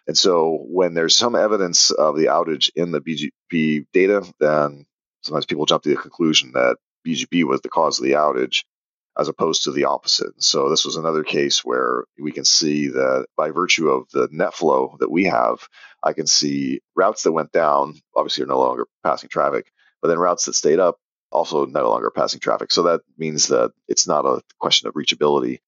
And 0.07 0.17
so 0.17 0.65
when 0.69 0.93
there's 0.93 1.17
some 1.17 1.35
evidence 1.35 1.91
of 1.91 2.15
the 2.15 2.25
outage 2.25 2.69
in 2.75 2.91
the 2.91 3.01
BGP 3.01 3.87
data, 3.91 4.25
then 4.39 4.85
sometimes 5.21 5.45
people 5.45 5.65
jump 5.65 5.83
to 5.83 5.89
the 5.89 5.95
conclusion 5.97 6.53
that 6.53 6.77
BGP 7.05 7.43
was 7.43 7.61
the 7.61 7.69
cause 7.69 7.99
of 7.99 8.05
the 8.05 8.13
outage 8.13 8.63
as 9.17 9.27
opposed 9.27 9.63
to 9.63 9.71
the 9.71 9.85
opposite. 9.85 10.31
So 10.41 10.69
this 10.69 10.85
was 10.85 10.95
another 10.95 11.23
case 11.23 11.65
where 11.65 12.03
we 12.19 12.31
can 12.31 12.45
see 12.45 12.87
that 12.89 13.25
by 13.35 13.49
virtue 13.49 13.89
of 13.89 14.07
the 14.13 14.29
net 14.31 14.53
flow 14.53 14.95
that 14.99 15.11
we 15.11 15.25
have, 15.25 15.67
I 16.03 16.13
can 16.13 16.27
see 16.27 16.81
routes 16.95 17.23
that 17.23 17.31
went 17.31 17.51
down 17.51 17.95
obviously 18.15 18.43
are 18.43 18.47
no 18.47 18.59
longer 18.59 18.85
passing 19.03 19.29
traffic, 19.29 19.71
but 20.01 20.09
then 20.09 20.19
routes 20.19 20.45
that 20.45 20.53
stayed 20.53 20.79
up 20.79 20.97
also 21.31 21.65
no 21.65 21.89
longer 21.89 22.11
passing 22.11 22.39
traffic. 22.39 22.71
So 22.71 22.83
that 22.83 23.01
means 23.17 23.47
that 23.47 23.71
it's 23.87 24.07
not 24.07 24.25
a 24.25 24.41
question 24.59 24.87
of 24.87 24.93
reachability. 24.93 25.59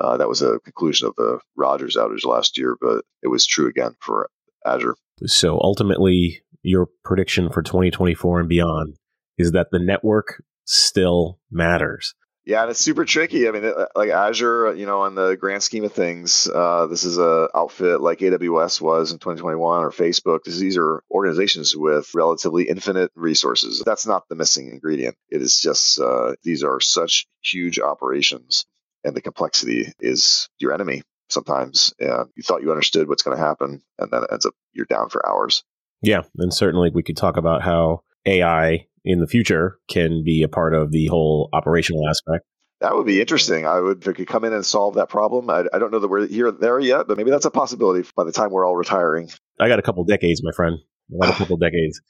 Uh, 0.00 0.16
that 0.16 0.28
was 0.28 0.42
a 0.42 0.58
conclusion 0.60 1.08
of 1.08 1.14
the 1.16 1.38
Rogers 1.56 1.96
outage 1.96 2.24
last 2.24 2.58
year, 2.58 2.76
but 2.80 3.04
it 3.22 3.28
was 3.28 3.46
true 3.46 3.68
again 3.68 3.94
for 4.00 4.28
Azure. 4.64 4.96
So 5.24 5.58
ultimately, 5.60 6.42
your 6.62 6.88
prediction 7.04 7.50
for 7.50 7.62
2024 7.62 8.40
and 8.40 8.48
beyond 8.48 8.96
is 9.38 9.52
that 9.52 9.68
the 9.70 9.78
network 9.78 10.42
still 10.64 11.38
matters. 11.50 12.14
Yeah, 12.46 12.62
and 12.62 12.70
it's 12.70 12.80
super 12.80 13.04
tricky. 13.04 13.48
I 13.48 13.50
mean, 13.50 13.64
it, 13.64 13.74
like 13.96 14.10
Azure, 14.10 14.72
you 14.74 14.86
know, 14.86 15.04
in 15.06 15.16
the 15.16 15.36
grand 15.36 15.64
scheme 15.64 15.82
of 15.82 15.92
things, 15.92 16.48
uh, 16.48 16.86
this 16.86 17.02
is 17.02 17.18
a 17.18 17.48
outfit 17.52 18.00
like 18.00 18.20
AWS 18.20 18.80
was 18.80 19.10
in 19.10 19.18
2021 19.18 19.82
or 19.82 19.90
Facebook. 19.90 20.44
These 20.44 20.76
are 20.78 21.02
organizations 21.10 21.74
with 21.76 22.08
relatively 22.14 22.68
infinite 22.68 23.10
resources. 23.16 23.82
That's 23.84 24.06
not 24.06 24.28
the 24.28 24.36
missing 24.36 24.68
ingredient. 24.68 25.16
It 25.28 25.42
is 25.42 25.60
just 25.60 25.98
uh, 25.98 26.36
these 26.44 26.62
are 26.62 26.80
such 26.80 27.26
huge 27.42 27.80
operations, 27.80 28.64
and 29.06 29.16
the 29.16 29.22
complexity 29.22 29.92
is 30.00 30.48
your 30.58 30.74
enemy 30.74 31.02
sometimes. 31.28 31.94
And 31.98 32.28
you 32.36 32.42
thought 32.42 32.62
you 32.62 32.70
understood 32.70 33.08
what's 33.08 33.22
going 33.22 33.36
to 33.36 33.42
happen, 33.42 33.82
and 33.98 34.10
then 34.10 34.24
it 34.24 34.28
ends 34.32 34.46
up 34.46 34.54
you're 34.72 34.86
down 34.86 35.08
for 35.08 35.26
hours. 35.26 35.62
Yeah, 36.02 36.22
and 36.36 36.52
certainly 36.52 36.90
we 36.92 37.02
could 37.02 37.16
talk 37.16 37.36
about 37.36 37.62
how 37.62 38.02
AI 38.26 38.86
in 39.04 39.20
the 39.20 39.26
future 39.26 39.78
can 39.88 40.24
be 40.24 40.42
a 40.42 40.48
part 40.48 40.74
of 40.74 40.90
the 40.90 41.06
whole 41.06 41.48
operational 41.52 42.08
aspect. 42.08 42.44
That 42.80 42.94
would 42.94 43.06
be 43.06 43.20
interesting. 43.20 43.66
I 43.66 43.80
would 43.80 44.02
if 44.02 44.08
it 44.08 44.14
could 44.14 44.26
come 44.26 44.44
in 44.44 44.52
and 44.52 44.66
solve 44.66 44.96
that 44.96 45.08
problem. 45.08 45.48
I, 45.48 45.64
I 45.72 45.78
don't 45.78 45.90
know 45.90 46.00
that 46.00 46.08
we're 46.08 46.26
here 46.26 46.50
there 46.50 46.78
yet, 46.78 47.06
but 47.08 47.16
maybe 47.16 47.30
that's 47.30 47.46
a 47.46 47.50
possibility 47.50 48.06
by 48.14 48.24
the 48.24 48.32
time 48.32 48.50
we're 48.50 48.66
all 48.66 48.76
retiring. 48.76 49.30
I 49.58 49.68
got 49.68 49.78
a 49.78 49.82
couple 49.82 50.04
decades, 50.04 50.42
my 50.44 50.52
friend. 50.52 50.78
I 51.10 51.26
got 51.26 51.34
a 51.34 51.38
couple 51.38 51.56
decades. 51.56 52.00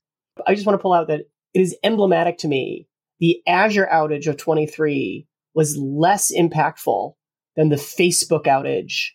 I 0.44 0.54
just 0.54 0.66
want 0.66 0.78
to 0.78 0.82
pull 0.82 0.92
out 0.92 1.08
that 1.08 1.20
it 1.54 1.60
is 1.60 1.76
emblematic 1.84 2.38
to 2.38 2.48
me. 2.48 2.88
The 3.20 3.40
Azure 3.46 3.88
outage 3.90 4.26
of 4.26 4.36
23 4.36 5.26
was 5.56 5.76
less 5.76 6.30
impactful 6.32 7.14
than 7.56 7.70
the 7.70 7.76
Facebook 7.76 8.44
outage 8.44 9.08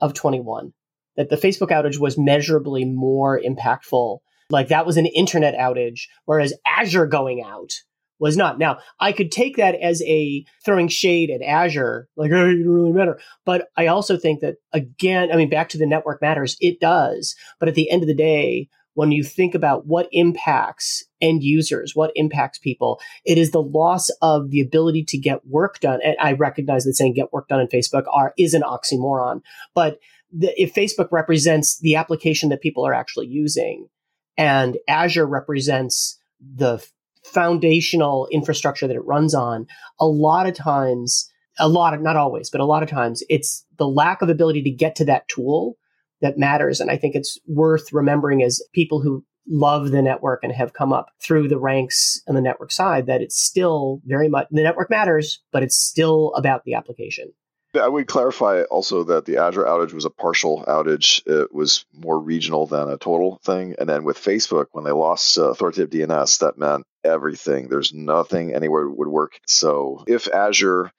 of 0.00 0.14
21. 0.14 0.72
That 1.18 1.28
the 1.28 1.36
Facebook 1.36 1.68
outage 1.70 1.98
was 1.98 2.16
measurably 2.16 2.86
more 2.86 3.38
impactful 3.38 4.20
like 4.50 4.68
that 4.68 4.86
was 4.86 4.96
an 4.96 5.06
internet 5.06 5.54
outage, 5.54 6.02
whereas 6.24 6.54
Azure 6.66 7.06
going 7.06 7.42
out 7.42 7.72
was 8.18 8.36
not. 8.36 8.58
Now, 8.58 8.78
I 8.98 9.12
could 9.12 9.30
take 9.30 9.56
that 9.56 9.74
as 9.74 10.02
a 10.02 10.44
throwing 10.64 10.88
shade 10.88 11.30
at 11.30 11.42
Azure, 11.42 12.08
like, 12.16 12.32
oh, 12.32 12.48
it 12.48 12.66
really 12.66 12.92
matter. 12.92 13.20
But 13.44 13.68
I 13.76 13.86
also 13.86 14.16
think 14.16 14.40
that, 14.40 14.56
again, 14.72 15.30
I 15.32 15.36
mean, 15.36 15.50
back 15.50 15.68
to 15.70 15.78
the 15.78 15.86
network 15.86 16.20
matters, 16.20 16.56
it 16.60 16.80
does. 16.80 17.36
But 17.60 17.68
at 17.68 17.74
the 17.74 17.90
end 17.90 18.02
of 18.02 18.08
the 18.08 18.14
day, 18.14 18.68
when 18.98 19.12
you 19.12 19.22
think 19.22 19.54
about 19.54 19.86
what 19.86 20.08
impacts 20.10 21.04
end 21.20 21.40
users, 21.44 21.94
what 21.94 22.10
impacts 22.16 22.58
people, 22.58 22.98
it 23.24 23.38
is 23.38 23.52
the 23.52 23.62
loss 23.62 24.10
of 24.22 24.50
the 24.50 24.60
ability 24.60 25.04
to 25.04 25.16
get 25.16 25.46
work 25.46 25.78
done. 25.78 26.00
And 26.02 26.16
I 26.20 26.32
recognize 26.32 26.82
that 26.82 26.94
saying 26.94 27.14
get 27.14 27.32
work 27.32 27.46
done 27.46 27.60
in 27.60 27.68
Facebook 27.68 28.06
are 28.12 28.34
is 28.36 28.54
an 28.54 28.62
oxymoron. 28.62 29.42
But 29.72 30.00
the, 30.32 30.52
if 30.60 30.74
Facebook 30.74 31.12
represents 31.12 31.78
the 31.78 31.94
application 31.94 32.48
that 32.48 32.60
people 32.60 32.84
are 32.84 32.92
actually 32.92 33.28
using, 33.28 33.88
and 34.36 34.78
Azure 34.88 35.28
represents 35.28 36.18
the 36.40 36.84
foundational 37.22 38.26
infrastructure 38.32 38.88
that 38.88 38.96
it 38.96 39.06
runs 39.06 39.32
on. 39.32 39.68
A 40.00 40.06
lot 40.06 40.48
of 40.48 40.56
times, 40.56 41.30
a 41.60 41.68
lot 41.68 41.94
of, 41.94 42.00
not 42.00 42.16
always, 42.16 42.50
but 42.50 42.60
a 42.60 42.64
lot 42.64 42.82
of 42.82 42.90
times 42.90 43.22
it's 43.28 43.64
the 43.76 43.86
lack 43.86 44.22
of 44.22 44.28
ability 44.28 44.64
to 44.64 44.70
get 44.72 44.96
to 44.96 45.04
that 45.04 45.28
tool 45.28 45.77
that 46.20 46.38
matters. 46.38 46.80
And 46.80 46.90
I 46.90 46.96
think 46.96 47.14
it's 47.14 47.38
worth 47.46 47.92
remembering 47.92 48.42
as 48.42 48.62
people 48.72 49.00
who 49.00 49.24
love 49.48 49.90
the 49.90 50.02
network 50.02 50.44
and 50.44 50.52
have 50.52 50.74
come 50.74 50.92
up 50.92 51.10
through 51.22 51.48
the 51.48 51.58
ranks 51.58 52.22
on 52.28 52.34
the 52.34 52.40
network 52.40 52.70
side 52.70 53.06
that 53.06 53.22
it's 53.22 53.40
still 53.40 54.00
very 54.04 54.28
much 54.28 54.46
the 54.50 54.62
network 54.62 54.90
matters, 54.90 55.40
but 55.52 55.62
it's 55.62 55.76
still 55.76 56.32
about 56.34 56.64
the 56.64 56.74
application. 56.74 57.32
I 57.78 57.88
would 57.88 58.06
clarify 58.06 58.62
also 58.62 59.04
that 59.04 59.26
the 59.26 59.36
Azure 59.36 59.64
outage 59.64 59.92
was 59.92 60.06
a 60.06 60.10
partial 60.10 60.64
outage. 60.66 61.26
It 61.26 61.52
was 61.54 61.84
more 61.92 62.18
regional 62.18 62.66
than 62.66 62.88
a 62.88 62.96
total 62.96 63.38
thing. 63.44 63.76
And 63.78 63.88
then 63.88 64.04
with 64.04 64.18
Facebook, 64.18 64.66
when 64.72 64.84
they 64.84 64.90
lost 64.90 65.36
uh, 65.36 65.50
authoritative 65.50 65.90
DNS, 65.90 66.38
that 66.38 66.58
meant 66.58 66.86
everything. 67.04 67.68
There's 67.68 67.92
nothing 67.92 68.54
anywhere 68.54 68.88
would 68.88 69.08
work. 69.08 69.38
So 69.46 70.02
if 70.06 70.28
Azure 70.28 70.90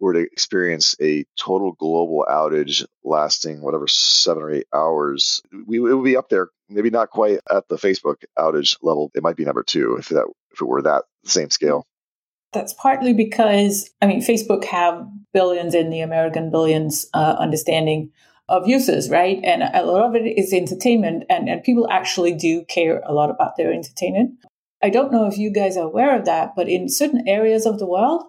were 0.00 0.12
to 0.12 0.20
experience 0.20 0.94
a 1.00 1.24
total 1.36 1.72
global 1.72 2.24
outage 2.28 2.84
lasting 3.04 3.60
whatever 3.60 3.88
seven 3.88 4.42
or 4.42 4.50
eight 4.50 4.66
hours, 4.72 5.42
we 5.66 5.78
it 5.78 5.94
would 5.94 6.04
be 6.04 6.16
up 6.16 6.28
there. 6.28 6.48
Maybe 6.68 6.90
not 6.90 7.10
quite 7.10 7.40
at 7.50 7.66
the 7.68 7.76
Facebook 7.76 8.24
outage 8.38 8.76
level. 8.82 9.10
It 9.14 9.22
might 9.22 9.36
be 9.36 9.44
number 9.44 9.62
two 9.62 9.96
if 9.96 10.08
that 10.10 10.26
if 10.52 10.60
it 10.60 10.66
were 10.66 10.82
that 10.82 11.04
same 11.24 11.50
scale. 11.50 11.86
That's 12.52 12.72
partly 12.72 13.12
because, 13.12 13.90
I 14.00 14.06
mean, 14.06 14.22
Facebook 14.22 14.64
have 14.64 15.06
billions 15.34 15.74
in 15.74 15.90
the 15.90 16.00
American 16.00 16.50
billions 16.50 17.06
uh, 17.12 17.36
understanding 17.38 18.10
of 18.48 18.66
users, 18.66 19.10
right? 19.10 19.38
And 19.44 19.62
a 19.62 19.84
lot 19.84 20.08
of 20.08 20.14
it 20.14 20.26
is 20.26 20.54
entertainment, 20.54 21.24
and, 21.28 21.48
and 21.48 21.62
people 21.62 21.86
actually 21.90 22.32
do 22.34 22.64
care 22.64 23.02
a 23.04 23.12
lot 23.12 23.28
about 23.28 23.56
their 23.56 23.70
entertainment. 23.70 24.38
I 24.82 24.88
don't 24.88 25.12
know 25.12 25.26
if 25.26 25.36
you 25.36 25.52
guys 25.52 25.76
are 25.76 25.84
aware 25.84 26.16
of 26.16 26.24
that, 26.24 26.54
but 26.56 26.68
in 26.68 26.88
certain 26.88 27.28
areas 27.28 27.66
of 27.66 27.78
the 27.78 27.86
world, 27.86 28.24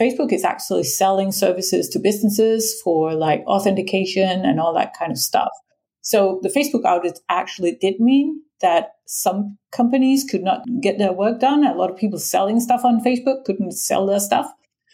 Facebook 0.00 0.32
is 0.32 0.44
actually 0.44 0.84
selling 0.84 1.32
services 1.32 1.88
to 1.90 1.98
businesses 1.98 2.80
for 2.82 3.14
like 3.14 3.44
authentication 3.46 4.44
and 4.44 4.60
all 4.60 4.74
that 4.74 4.94
kind 4.98 5.12
of 5.12 5.18
stuff. 5.18 5.50
So 6.00 6.40
the 6.42 6.48
Facebook 6.48 6.82
outage 6.82 7.18
actually 7.28 7.76
did 7.80 8.00
mean 8.00 8.42
that 8.60 8.92
some 9.06 9.58
companies 9.72 10.24
could 10.28 10.42
not 10.42 10.62
get 10.80 10.98
their 10.98 11.12
work 11.12 11.40
done. 11.40 11.64
A 11.64 11.74
lot 11.74 11.90
of 11.90 11.96
people 11.96 12.18
selling 12.18 12.60
stuff 12.60 12.84
on 12.84 13.02
Facebook 13.02 13.44
couldn't 13.44 13.72
sell 13.72 14.06
their 14.06 14.20
stuff. 14.20 14.46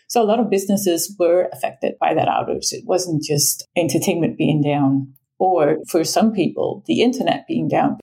So 0.09 0.23
a 0.23 0.25
lot 0.25 0.41
of 0.41 0.51
businesses 0.51 1.15
were 1.19 1.49
affected 1.53 1.95
by 2.01 2.15
that 2.15 2.29
outage. 2.29 2.73
It 2.73 2.85
wasn't 2.85 3.23
just 3.23 3.67
entertainment 3.77 4.37
being 4.37 4.63
down 4.63 5.13
or 5.39 5.79
for 5.89 6.05
some 6.05 6.33
people, 6.33 6.85
the 6.87 7.01
internet 7.01 7.47
being 7.49 7.67
down. 7.67 7.99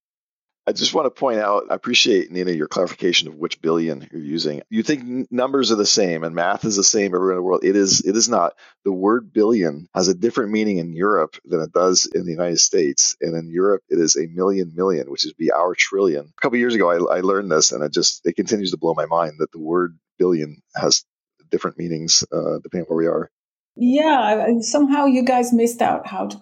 I 0.68 0.74
just 0.74 0.94
want 0.94 1.06
to 1.06 1.18
point 1.18 1.40
out, 1.40 1.68
I 1.72 1.76
appreciate, 1.76 2.30
Nina, 2.30 2.52
your 2.52 2.68
clarification 2.68 3.30
of 3.30 3.36
which 3.36 3.62
billion 3.62 4.06
you're 4.12 4.22
using. 4.22 4.62
You 4.70 4.84
think 4.84 5.32
numbers 5.32 5.72
are 5.72 5.76
the 5.76 5.86
same 5.86 6.26
and 6.26 6.36
math 6.36 6.66
is 6.66 6.76
the 6.76 6.84
same 6.84 7.16
everywhere 7.16 7.32
in 7.32 7.38
the 7.38 7.42
world. 7.42 7.64
It 7.64 7.78
is, 7.78 8.02
it 8.02 8.18
is 8.18 8.28
not. 8.28 8.54
The 8.84 8.92
word 8.92 9.32
billion 9.32 9.88
has 9.96 10.10
a 10.10 10.14
different 10.14 10.52
meaning 10.52 10.80
in 10.80 10.92
Europe 10.94 11.38
than 11.46 11.62
it 11.62 11.72
does 11.72 12.06
in 12.14 12.26
the 12.26 12.34
United 12.34 12.60
States. 12.60 13.16
And 13.22 13.34
in 13.34 13.50
Europe, 13.50 13.82
it 13.88 13.98
is 13.98 14.18
a 14.18 14.28
million 14.28 14.74
million, 14.76 15.10
which 15.10 15.26
is 15.26 15.32
be 15.32 15.54
our 15.54 15.74
trillion. 15.74 16.34
A 16.38 16.42
couple 16.42 16.58
years 16.58 16.76
ago, 16.76 16.92
I, 16.92 17.18
I 17.18 17.22
learned 17.22 17.50
this 17.50 17.72
and 17.72 17.82
it 17.82 17.94
just, 17.94 18.26
it 18.26 18.36
continues 18.36 18.72
to 18.72 18.78
blow 18.78 18.94
my 18.94 19.06
mind 19.06 19.36
that 19.40 19.54
the 19.54 19.60
word 19.60 19.98
billion 20.20 20.62
has 20.76 21.06
different 21.50 21.78
meanings 21.78 22.26
uh, 22.30 22.60
depending 22.62 22.82
on 22.82 22.88
where 22.88 22.98
we 22.98 23.08
are. 23.08 23.32
Yeah, 23.78 24.48
somehow 24.62 25.06
you 25.06 25.24
guys 25.24 25.54
missed 25.54 25.82
out 25.82 26.08
how 26.08 26.28
to 26.28 26.38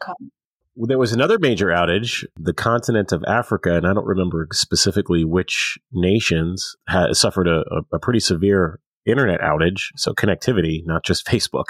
there 0.75 0.97
was 0.99 1.13
another 1.13 1.39
major 1.39 1.67
outage, 1.67 2.25
the 2.37 2.53
continent 2.53 3.11
of 3.11 3.23
Africa, 3.25 3.75
and 3.75 3.87
I 3.87 3.93
don't 3.93 4.05
remember 4.05 4.47
specifically 4.51 5.23
which 5.23 5.77
nations 5.91 6.75
had 6.87 7.15
suffered 7.15 7.47
a, 7.47 7.63
a, 7.93 7.99
pretty 7.99 8.19
severe 8.19 8.79
internet 9.05 9.39
outage, 9.39 9.89
so 9.95 10.13
connectivity, 10.13 10.81
not 10.85 11.05
just 11.05 11.25
Facebook, 11.27 11.65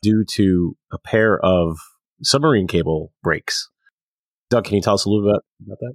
due 0.00 0.24
to 0.32 0.76
a 0.92 0.98
pair 0.98 1.38
of 1.44 1.78
submarine 2.22 2.66
cable 2.66 3.12
breaks. 3.22 3.68
Doug, 4.50 4.64
can 4.64 4.76
you 4.76 4.82
tell 4.82 4.94
us 4.94 5.04
a 5.04 5.10
little 5.10 5.30
bit 5.30 5.42
about 5.66 5.78
that? 5.80 5.94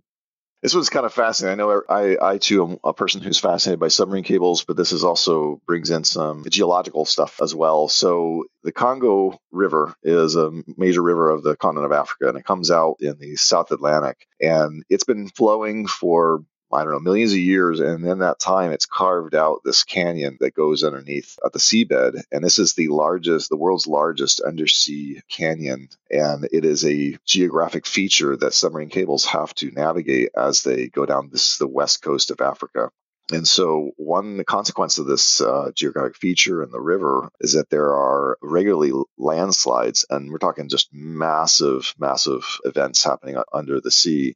This 0.63 0.73
was 0.73 0.89
kind 0.89 1.05
of 1.05 1.13
fascinating. 1.13 1.59
I 1.59 1.61
know 1.61 1.69
er, 1.69 1.85
I, 1.89 2.17
I 2.21 2.37
too 2.37 2.65
am 2.65 2.77
a 2.85 2.93
person 2.93 3.21
who's 3.21 3.37
fascinated 3.37 3.81
by 3.81 3.89
submarine 3.89 4.23
cables, 4.23 4.63
but 4.63 4.77
this 4.77 4.93
is 4.93 5.03
also 5.03 5.61
brings 5.67 5.91
in 5.91 6.05
some 6.05 6.45
geological 6.49 7.03
stuff 7.03 7.41
as 7.41 7.53
well. 7.53 7.89
So 7.89 8.45
the 8.63 8.71
Congo 8.71 9.37
River 9.51 9.93
is 10.03 10.37
a 10.37 10.51
major 10.77 11.01
river 11.01 11.29
of 11.31 11.43
the 11.43 11.57
continent 11.57 11.91
of 11.91 11.99
Africa, 11.99 12.29
and 12.29 12.37
it 12.37 12.45
comes 12.45 12.71
out 12.71 12.95
in 13.01 13.19
the 13.19 13.35
South 13.35 13.71
Atlantic, 13.71 14.25
and 14.39 14.83
it's 14.89 15.03
been 15.03 15.27
flowing 15.27 15.85
for 15.85 16.45
I 16.73 16.83
don't 16.83 16.93
know, 16.93 16.99
millions 16.99 17.31
of 17.31 17.39
years. 17.39 17.79
And 17.79 18.05
in 18.05 18.19
that 18.19 18.39
time, 18.39 18.71
it's 18.71 18.85
carved 18.85 19.35
out 19.35 19.61
this 19.63 19.83
canyon 19.83 20.37
that 20.39 20.55
goes 20.55 20.83
underneath 20.83 21.37
the 21.41 21.59
seabed. 21.59 22.21
And 22.31 22.43
this 22.43 22.59
is 22.59 22.73
the 22.73 22.87
largest, 22.87 23.49
the 23.49 23.57
world's 23.57 23.87
largest 23.87 24.41
undersea 24.41 25.21
canyon. 25.29 25.89
And 26.09 26.47
it 26.51 26.65
is 26.65 26.85
a 26.85 27.17
geographic 27.25 27.85
feature 27.85 28.35
that 28.37 28.53
submarine 28.53 28.89
cables 28.89 29.25
have 29.25 29.53
to 29.55 29.71
navigate 29.71 30.29
as 30.35 30.63
they 30.63 30.87
go 30.87 31.05
down 31.05 31.29
this, 31.31 31.57
the 31.57 31.67
west 31.67 32.01
coast 32.01 32.31
of 32.31 32.41
Africa. 32.41 32.89
And 33.31 33.47
so, 33.47 33.91
one 33.95 34.43
consequence 34.43 34.97
of 34.97 35.05
this 35.05 35.39
uh, 35.39 35.71
geographic 35.73 36.17
feature 36.17 36.61
in 36.61 36.71
the 36.71 36.81
river 36.81 37.29
is 37.39 37.53
that 37.53 37.69
there 37.69 37.95
are 37.95 38.37
regularly 38.41 38.91
landslides, 39.17 40.05
and 40.09 40.29
we're 40.29 40.39
talking 40.39 40.67
just 40.67 40.89
massive, 40.91 41.93
massive 41.97 42.43
events 42.65 43.01
happening 43.01 43.37
under 43.53 43.79
the 43.79 43.91
sea 43.91 44.35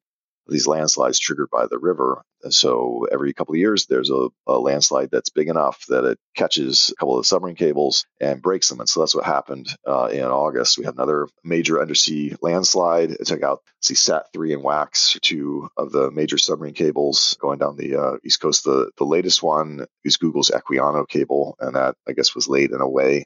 these 0.50 0.68
landslides 0.68 1.20
triggered 1.20 1.50
by 1.52 1.68
the 1.68 1.78
river. 1.78 2.24
So 2.50 3.08
every 3.12 3.34
couple 3.34 3.54
of 3.54 3.60
years, 3.60 3.86
there's 3.86 4.10
a, 4.10 4.30
a, 4.48 4.58
landslide 4.60 5.10
that's 5.12 5.30
big 5.30 5.48
enough 5.50 5.86
that 5.90 6.04
it 6.04 6.20
catches 6.36 6.90
a 6.92 6.96
couple 6.96 7.18
of 7.18 7.26
submarine 7.26 7.56
cables 7.56 8.06
and 8.20 8.42
breaks 8.42 8.70
them. 8.70 8.80
And 8.80 8.90
so 8.90 9.00
that's 9.00 9.16
what 9.16 9.26
happened 9.26 9.68
uh, 9.86 10.10
in 10.12 10.24
August. 10.24 10.78
We 10.78 10.86
had 10.86 10.94
another 10.94 11.28
major 11.44 11.82
undersea 11.82 12.36
landslide. 12.42 13.12
It 13.12 13.26
took 13.26 13.44
out 13.44 13.62
see 13.82 13.96
Sat 13.96 14.32
3 14.34 14.54
and 14.54 14.64
WACS, 14.64 15.20
two 15.22 15.70
of 15.78 15.92
the 15.92 16.12
major 16.12 16.38
submarine 16.38 16.74
cables 16.74 17.38
going 17.40 17.60
down 17.60 17.76
the 17.76 17.96
uh, 17.96 18.18
east 18.26 18.42
coast. 18.42 18.64
The, 18.64 18.92
the 18.98 19.06
latest 19.06 19.42
one 19.42 19.86
is 20.04 20.18
Google's 20.18 20.52
Equiano 20.52 21.08
cable, 21.08 21.56
and 21.60 21.76
that, 21.76 21.96
I 22.08 22.14
guess, 22.14 22.36
was 22.36 22.48
laid 22.48 22.72
in 22.72 22.82
a 22.82 22.90
way 22.90 23.26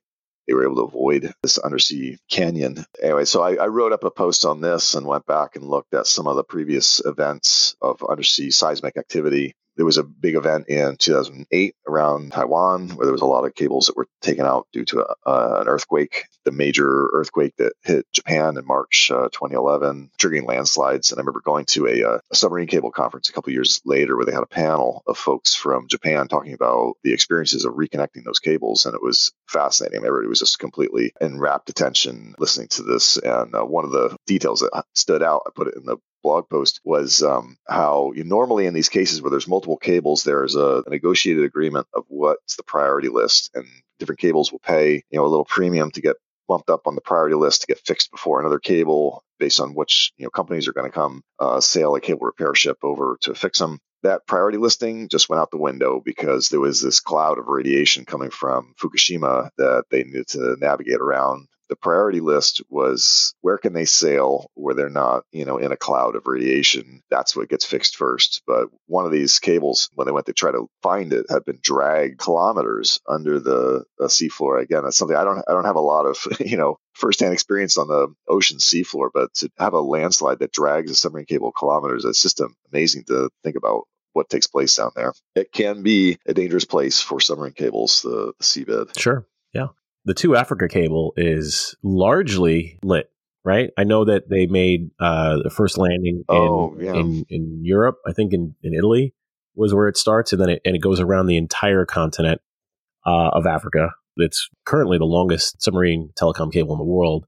they 0.51 0.55
were 0.55 0.65
able 0.65 0.75
to 0.75 0.81
avoid 0.81 1.33
this 1.41 1.57
undersea 1.57 2.17
canyon. 2.29 2.83
Anyway, 3.01 3.23
so 3.23 3.41
I, 3.41 3.55
I, 3.55 3.67
wrote 3.67 3.93
up 3.93 4.03
a 4.03 4.11
post 4.11 4.43
on 4.43 4.59
this 4.59 4.95
and 4.95 5.07
went 5.07 5.25
back 5.25 5.55
and 5.55 5.63
looked 5.63 5.93
at 5.93 6.07
some 6.07 6.27
of 6.27 6.35
the 6.35 6.43
previous 6.43 6.99
events 7.05 7.77
of 7.81 8.03
undersea 8.03 8.51
seismic 8.51 8.97
activity 8.97 9.55
there 9.78 9.86
was 9.86 9.97
a 9.97 10.03
big 10.03 10.36
event 10.36 10.67
in 10.67 10.97
2008 10.97 11.76
around 11.88 12.32
Taiwan 12.32 12.89
where 12.89 13.05
there 13.05 13.13
was 13.13 13.22
a 13.22 13.26
lot 13.26 13.45
of 13.45 13.55
cables 13.55 13.88
that 13.88 13.97
were 13.97 14.07
taken 14.22 14.45
out 14.45 14.67
due 14.72 14.86
to 14.86 15.01
a, 15.01 15.15
uh, 15.26 15.61
an 15.61 15.67
earthquake, 15.67 16.26
the 16.45 16.51
major 16.51 17.09
earthquake 17.13 17.55
that 17.57 17.74
hit 17.84 18.05
Japan 18.13 18.57
in 18.57 18.65
March 18.65 19.11
uh, 19.13 19.30
2011, 19.30 20.11
triggering 20.19 20.47
landslides. 20.47 21.11
And 21.11 21.19
I 21.19 21.22
remember 21.22 21.41
going 21.43 21.65
to 21.65 21.88
a, 21.88 22.03
uh, 22.03 22.19
a 22.32 22.36
submarine 22.36 22.67
cable 22.67 22.91
conference 22.91 23.30
a 23.30 23.34
couple 23.34 23.53
years 23.53 23.82
later 23.86 24.15
where 24.15 24.26
they 24.26 24.34
had 24.34 24.43
a 24.43 24.47
panel 24.47 25.03
of 25.07 25.17
folks 25.17 25.55
from 25.55 25.88
Japan 25.88 26.28
talking 26.28 26.53
about 26.53 26.95
the 27.03 27.13
experiences 27.13 27.65
of 27.65 27.74
reconnecting 27.74 28.24
those 28.24 28.39
cables. 28.39 28.86
And 28.86 28.95
it 28.95 29.01
was 29.01 29.32
fascinating. 29.47 30.05
Everybody 30.05 30.28
was 30.28 30.39
just 30.39 30.59
completely 30.59 31.13
in 31.22 31.39
rapt 31.39 31.69
attention 31.69 32.36
listening 32.38 32.67
to 32.69 32.84
this. 32.84 33.17
And 33.17 33.55
uh, 33.55 33.63
one 33.63 33.86
of 33.86 33.91
the 33.91 34.17
details 34.26 34.61
that 34.61 34.86
stood 34.93 35.24
out, 35.24 35.43
I 35.47 35.51
put 35.55 35.67
it 35.67 35.76
in 35.76 35.86
the 35.86 35.97
blog 36.22 36.49
post 36.49 36.82
was 36.84 37.24
um, 37.24 37.57
how 37.67 38.11
you 38.15 38.24
normally 38.24 38.65
in 38.65 38.74
these 38.74 38.89
cases 38.89 39.22
where 39.22 39.32
there's 39.32 39.47
multiple 39.47 39.78
cables, 39.78 40.24
there's 40.24 40.55
a, 40.55 40.84
a, 40.86 40.89
negotiated 40.89 41.43
agreement 41.43 41.88
of 41.93 42.05
what's 42.07 42.55
the 42.55 42.63
priority 42.63 43.09
list, 43.09 43.51
and 43.53 43.65
different 43.99 44.19
cables 44.19 44.51
will 44.51 44.59
pay 44.59 45.03
you 45.09 45.17
know 45.17 45.26
a 45.26 45.28
little 45.28 45.45
premium 45.45 45.91
to 45.91 46.01
get 46.01 46.15
bumped 46.47 46.69
up 46.69 46.82
on 46.86 46.95
the 46.95 47.01
priority 47.01 47.36
list 47.36 47.61
to 47.61 47.67
get 47.67 47.80
fixed 47.80 48.11
before 48.11 48.39
another 48.39 48.59
cable 48.59 49.24
based 49.39 49.59
on 49.59 49.74
which 49.74 50.11
you 50.17 50.26
know 50.26 50.30
companies 50.30 50.67
are 50.67 50.74
going 50.74 50.89
to 50.89 50.93
come 50.93 51.22
uh, 51.39 51.59
sail 51.59 51.95
a 51.95 52.01
cable 52.01 52.26
repair 52.26 52.53
ship 52.53 52.78
over 52.84 53.17
to 53.22 53.34
fix 53.34 53.59
them 53.59 53.80
that 54.03 54.26
priority 54.28 54.57
listing 54.57 55.07
just 55.09 55.30
went 55.30 55.39
out 55.39 55.51
the 55.51 55.57
window 55.57 56.01
because 56.03 56.49
there 56.49 56.59
was 56.59 56.82
this 56.82 56.99
cloud 56.99 57.38
of 57.38 57.47
radiation 57.47 58.05
coming 58.05 58.32
from 58.32 58.74
Fukushima 58.82 59.49
that 59.57 59.86
they 59.91 60.03
needed 60.03 60.28
to 60.30 60.57
navigate 60.59 60.99
around 60.99 61.47
the 61.72 61.78
priority 61.78 62.19
list 62.19 62.61
was 62.69 63.34
where 63.39 63.57
can 63.57 63.72
they 63.72 63.86
sail 63.86 64.51
where 64.55 64.76
they're 64.76 64.89
not, 64.89 65.24
you 65.32 65.45
know, 65.45 65.57
in 65.57 65.72
a 65.72 65.78
cloud 65.78 66.17
of 66.17 66.28
radiation. 66.28 67.01
That's 67.09 67.34
what 67.34 67.47
gets 67.47 67.63
fixed 67.63 67.95
first. 67.95 68.41
But 68.45 68.67
one 68.88 69.05
of 69.05 69.13
these 69.13 69.39
cables, 69.39 69.89
when 69.93 70.05
they 70.05 70.11
went 70.11 70.26
to 70.26 70.34
try 70.34 70.51
to 70.51 70.67
find 70.84 71.13
it, 71.13 71.28
had 71.30 71.45
been 71.45 71.59
dragged 71.63 72.19
kilometers 72.19 72.99
under 73.07 73.39
the, 73.39 73.86
the 73.97 74.07
seafloor. 74.07 74.61
Again, 74.61 74.84
that's 74.84 74.97
something 74.97 75.15
I 75.15 75.24
don't 75.24 75.41
I 75.47 75.53
don't 75.53 75.63
have 75.63 75.78
a 75.78 75.80
lot 75.80 76.05
of, 76.05 76.28
you 76.41 76.57
know, 76.57 76.76
firsthand 76.91 77.32
experience 77.32 77.78
on 77.78 77.88
the 77.88 78.13
ocean 78.28 78.57
seafloor, 78.57 79.07
but 79.13 79.34
to 79.36 79.49
have 79.57 79.72
a 79.72 79.80
landslide 79.80 80.39
that 80.39 80.51
drags 80.51 80.91
a 80.91 80.95
submarine 80.95 81.26
cable 81.26 81.53
kilometers, 81.53 82.03
it's 82.03 82.22
just 82.22 82.41
amazing 82.74 83.05
to 83.05 83.30
think 83.45 83.55
about 83.55 83.84
what 84.11 84.30
takes 84.30 84.47
place 84.47 84.76
down 84.76 84.91
there. 84.93 85.13
It 85.36 85.53
can 85.53 85.84
be 85.84 86.17
a 86.26 86.34
dangerous 86.34 86.65
place 86.65 87.01
for 87.01 87.22
submarine 87.22 87.53
cables, 87.53 88.01
the, 88.01 88.34
the 88.38 88.43
seabed. 88.43 88.99
Sure. 88.99 89.26
The 90.05 90.13
2Africa 90.13 90.69
cable 90.69 91.13
is 91.15 91.75
largely 91.83 92.79
lit, 92.83 93.11
right? 93.43 93.69
I 93.77 93.83
know 93.83 94.05
that 94.05 94.29
they 94.29 94.47
made 94.47 94.89
uh, 94.99 95.37
the 95.43 95.49
first 95.49 95.77
landing 95.77 96.23
in, 96.27 96.35
oh, 96.35 96.75
yeah. 96.79 96.95
in, 96.95 97.25
in 97.29 97.59
Europe. 97.63 97.97
I 98.07 98.13
think 98.13 98.33
in, 98.33 98.55
in 98.63 98.73
Italy 98.73 99.13
was 99.55 99.73
where 99.73 99.87
it 99.87 99.97
starts, 99.97 100.33
and 100.33 100.41
then 100.41 100.49
it, 100.49 100.61
and 100.65 100.75
it 100.75 100.81
goes 100.81 100.99
around 100.99 101.27
the 101.27 101.37
entire 101.37 101.85
continent 101.85 102.41
uh, 103.05 103.29
of 103.29 103.45
Africa. 103.45 103.91
It's 104.17 104.49
currently 104.65 104.97
the 104.97 105.05
longest 105.05 105.61
submarine 105.61 106.11
telecom 106.19 106.51
cable 106.51 106.73
in 106.73 106.79
the 106.79 106.85
world. 106.85 107.25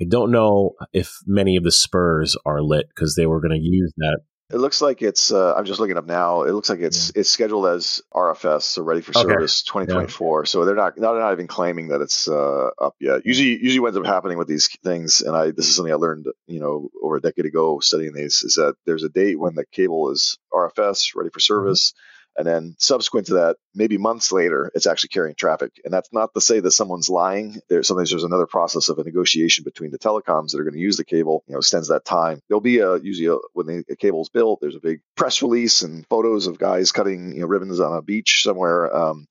I 0.00 0.04
don't 0.08 0.30
know 0.30 0.72
if 0.92 1.18
many 1.26 1.56
of 1.56 1.64
the 1.64 1.72
spurs 1.72 2.36
are 2.44 2.60
lit 2.60 2.88
because 2.88 3.14
they 3.14 3.26
were 3.26 3.40
going 3.40 3.58
to 3.58 3.64
use 3.64 3.92
that 3.96 4.20
it 4.54 4.58
looks 4.58 4.80
like 4.80 5.02
it's. 5.02 5.32
Uh, 5.32 5.52
I'm 5.54 5.64
just 5.64 5.80
looking 5.80 5.96
up 5.96 6.06
now. 6.06 6.42
It 6.42 6.52
looks 6.52 6.70
like 6.70 6.78
it's 6.78 7.08
yeah. 7.08 7.20
it's 7.20 7.30
scheduled 7.30 7.66
as 7.66 8.00
RFS, 8.12 8.62
so 8.62 8.82
ready 8.82 9.00
for 9.00 9.10
okay. 9.10 9.28
service 9.28 9.62
2024. 9.64 10.42
Yeah. 10.42 10.46
So 10.46 10.64
they're 10.64 10.76
not 10.76 10.94
they're 10.94 11.18
not 11.18 11.32
even 11.32 11.48
claiming 11.48 11.88
that 11.88 12.00
it's 12.00 12.28
uh, 12.28 12.70
up 12.78 12.94
yet. 13.00 13.26
Usually, 13.26 13.58
usually 13.60 13.80
what 13.80 13.88
ends 13.88 13.98
up 13.98 14.06
happening 14.06 14.38
with 14.38 14.46
these 14.46 14.68
things, 14.84 15.22
and 15.22 15.36
I 15.36 15.50
this 15.50 15.68
is 15.68 15.74
something 15.74 15.92
I 15.92 15.96
learned, 15.96 16.26
you 16.46 16.60
know, 16.60 16.88
over 17.02 17.16
a 17.16 17.20
decade 17.20 17.46
ago 17.46 17.80
studying 17.80 18.12
these, 18.12 18.44
is 18.44 18.54
that 18.54 18.76
there's 18.86 19.02
a 19.02 19.08
date 19.08 19.40
when 19.40 19.56
the 19.56 19.66
cable 19.66 20.10
is 20.10 20.38
RFS, 20.52 21.16
ready 21.16 21.30
for 21.30 21.40
mm-hmm. 21.40 21.40
service. 21.40 21.90
Mm-hmm 21.90 22.13
and 22.36 22.46
then 22.46 22.74
subsequent 22.78 23.28
to 23.28 23.34
that, 23.34 23.56
maybe 23.74 23.98
months 23.98 24.32
later, 24.32 24.70
it's 24.74 24.86
actually 24.86 25.10
carrying 25.10 25.36
traffic. 25.36 25.72
And 25.84 25.92
that's 25.92 26.12
not 26.12 26.34
to 26.34 26.40
say 26.40 26.60
that 26.60 26.70
someone's 26.72 27.08
lying. 27.08 27.60
There's 27.68 27.88
sometimes 27.88 28.10
there's 28.10 28.24
another 28.24 28.46
process 28.46 28.88
of 28.88 28.98
a 28.98 29.04
negotiation 29.04 29.64
between 29.64 29.90
the 29.90 29.98
telecoms 29.98 30.50
that 30.50 30.60
are 30.60 30.64
going 30.64 30.74
to 30.74 30.80
use 30.80 30.96
the 30.96 31.04
cable. 31.04 31.44
You 31.46 31.52
know, 31.52 31.58
extends 31.58 31.88
that 31.88 32.04
time. 32.04 32.40
There'll 32.48 32.60
be 32.60 32.78
a 32.78 32.96
usually 32.96 33.34
a, 33.34 33.38
when 33.52 33.66
the, 33.66 33.84
the 33.88 33.96
cable's 33.96 34.30
built, 34.30 34.60
there's 34.60 34.76
a 34.76 34.80
big 34.80 35.00
press 35.16 35.42
release 35.42 35.82
and 35.82 36.06
photos 36.08 36.46
of 36.46 36.58
guys 36.58 36.92
cutting 36.92 37.34
you 37.34 37.40
know 37.40 37.46
ribbons 37.46 37.80
on 37.80 37.96
a 37.96 38.02
beach 38.02 38.42
somewhere. 38.42 38.94
Um, 38.94 39.26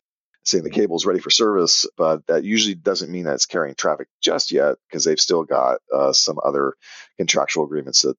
saying 0.45 0.66
the 0.66 0.70
cable's 0.70 1.06
ready 1.06 1.20
for 1.20 1.30
service, 1.30 1.86
but 1.97 2.28
that 2.28 2.43
usually 2.43 2.76
doesn't 2.76 3.10
mean 3.10 3.24
that 3.24 3.36
it's 3.36 3.45
carrying 3.45 3.76
traffic 3.76 4.10
just 4.22 4.51
yet 4.51 4.76
because 4.89 5.06
they've 5.06 5.20
still 5.20 5.45
got 5.45 5.80
uh, 5.93 6.12
some 6.12 6.38
other 6.43 6.74
contractual 7.18 7.64
agreements 7.64 8.01
that 8.01 8.18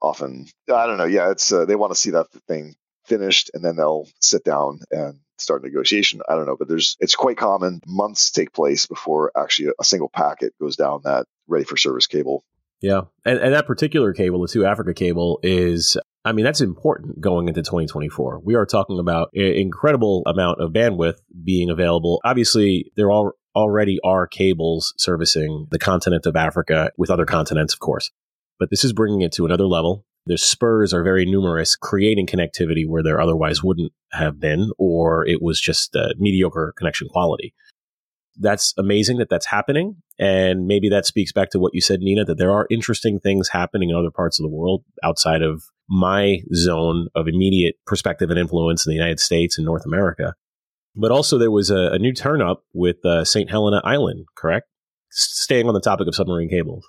often 0.00 0.46
I 0.72 0.86
don't 0.86 0.98
know. 0.98 1.04
Yeah, 1.04 1.30
it's 1.30 1.52
uh, 1.52 1.64
they 1.64 1.76
want 1.76 1.92
to 1.92 2.00
see 2.00 2.10
that 2.10 2.30
thing 2.48 2.74
finished 3.06 3.50
and 3.54 3.64
then 3.64 3.76
they'll 3.76 4.08
sit 4.20 4.44
down 4.44 4.80
and 4.90 5.20
start 5.38 5.62
negotiation. 5.62 6.20
I 6.28 6.34
don't 6.34 6.46
know, 6.46 6.56
but 6.56 6.68
there's 6.68 6.96
it's 7.00 7.14
quite 7.14 7.36
common. 7.36 7.80
Months 7.86 8.30
take 8.30 8.52
place 8.52 8.86
before 8.86 9.32
actually 9.36 9.72
a 9.78 9.84
single 9.84 10.08
packet 10.08 10.54
goes 10.60 10.76
down 10.76 11.02
that 11.04 11.26
ready 11.46 11.64
for 11.64 11.76
service 11.76 12.06
cable. 12.06 12.44
Yeah, 12.80 13.02
and, 13.24 13.38
and 13.38 13.54
that 13.54 13.66
particular 13.66 14.12
cable, 14.12 14.40
the 14.40 14.48
2Africa 14.48 14.94
cable, 14.94 15.40
is 15.42 15.96
I 16.24 16.32
mean 16.32 16.44
that's 16.44 16.60
important 16.60 17.20
going 17.20 17.48
into 17.48 17.62
2024. 17.62 18.40
We 18.44 18.54
are 18.54 18.66
talking 18.66 18.98
about 18.98 19.30
an 19.34 19.42
incredible 19.42 20.22
amount 20.26 20.60
of 20.60 20.72
bandwidth 20.72 21.18
being 21.44 21.70
available. 21.70 22.20
Obviously, 22.24 22.92
there 22.96 23.10
all 23.10 23.32
already 23.54 23.98
are 24.04 24.26
cables 24.26 24.92
servicing 24.98 25.66
the 25.70 25.78
continent 25.78 26.26
of 26.26 26.36
Africa 26.36 26.90
with 26.98 27.10
other 27.10 27.24
continents, 27.24 27.72
of 27.72 27.80
course. 27.80 28.10
But 28.58 28.70
this 28.70 28.84
is 28.84 28.92
bringing 28.92 29.22
it 29.22 29.32
to 29.32 29.46
another 29.46 29.66
level 29.66 30.04
the 30.26 30.36
spurs 30.36 30.92
are 30.92 31.04
very 31.04 31.24
numerous, 31.24 31.76
creating 31.76 32.26
connectivity 32.26 32.86
where 32.86 33.02
there 33.02 33.20
otherwise 33.20 33.62
wouldn't 33.62 33.92
have 34.12 34.40
been, 34.40 34.72
or 34.76 35.26
it 35.26 35.40
was 35.40 35.60
just 35.60 35.94
uh, 35.94 36.08
mediocre 36.18 36.74
connection 36.76 37.08
quality. 37.08 37.54
That's 38.38 38.74
amazing 38.76 39.18
that 39.18 39.30
that's 39.30 39.46
happening. 39.46 39.96
And 40.18 40.66
maybe 40.66 40.88
that 40.90 41.06
speaks 41.06 41.32
back 41.32 41.50
to 41.50 41.58
what 41.58 41.74
you 41.74 41.80
said, 41.80 42.00
Nina, 42.00 42.24
that 42.24 42.38
there 42.38 42.52
are 42.52 42.66
interesting 42.70 43.20
things 43.20 43.48
happening 43.48 43.90
in 43.90 43.96
other 43.96 44.10
parts 44.10 44.38
of 44.38 44.44
the 44.44 44.54
world 44.54 44.84
outside 45.02 45.42
of 45.42 45.62
my 45.88 46.40
zone 46.52 47.06
of 47.14 47.28
immediate 47.28 47.76
perspective 47.86 48.28
and 48.28 48.38
influence 48.38 48.84
in 48.84 48.90
the 48.90 48.96
United 48.96 49.20
States 49.20 49.56
and 49.56 49.64
North 49.64 49.86
America. 49.86 50.34
But 50.96 51.12
also, 51.12 51.38
there 51.38 51.50
was 51.50 51.70
a, 51.70 51.92
a 51.92 51.98
new 51.98 52.12
turn 52.12 52.42
up 52.42 52.64
with 52.72 53.04
uh, 53.04 53.24
St. 53.24 53.50
Helena 53.50 53.80
Island, 53.84 54.26
correct? 54.34 54.66
Staying 55.10 55.68
on 55.68 55.74
the 55.74 55.80
topic 55.80 56.08
of 56.08 56.14
submarine 56.14 56.48
cables. 56.48 56.88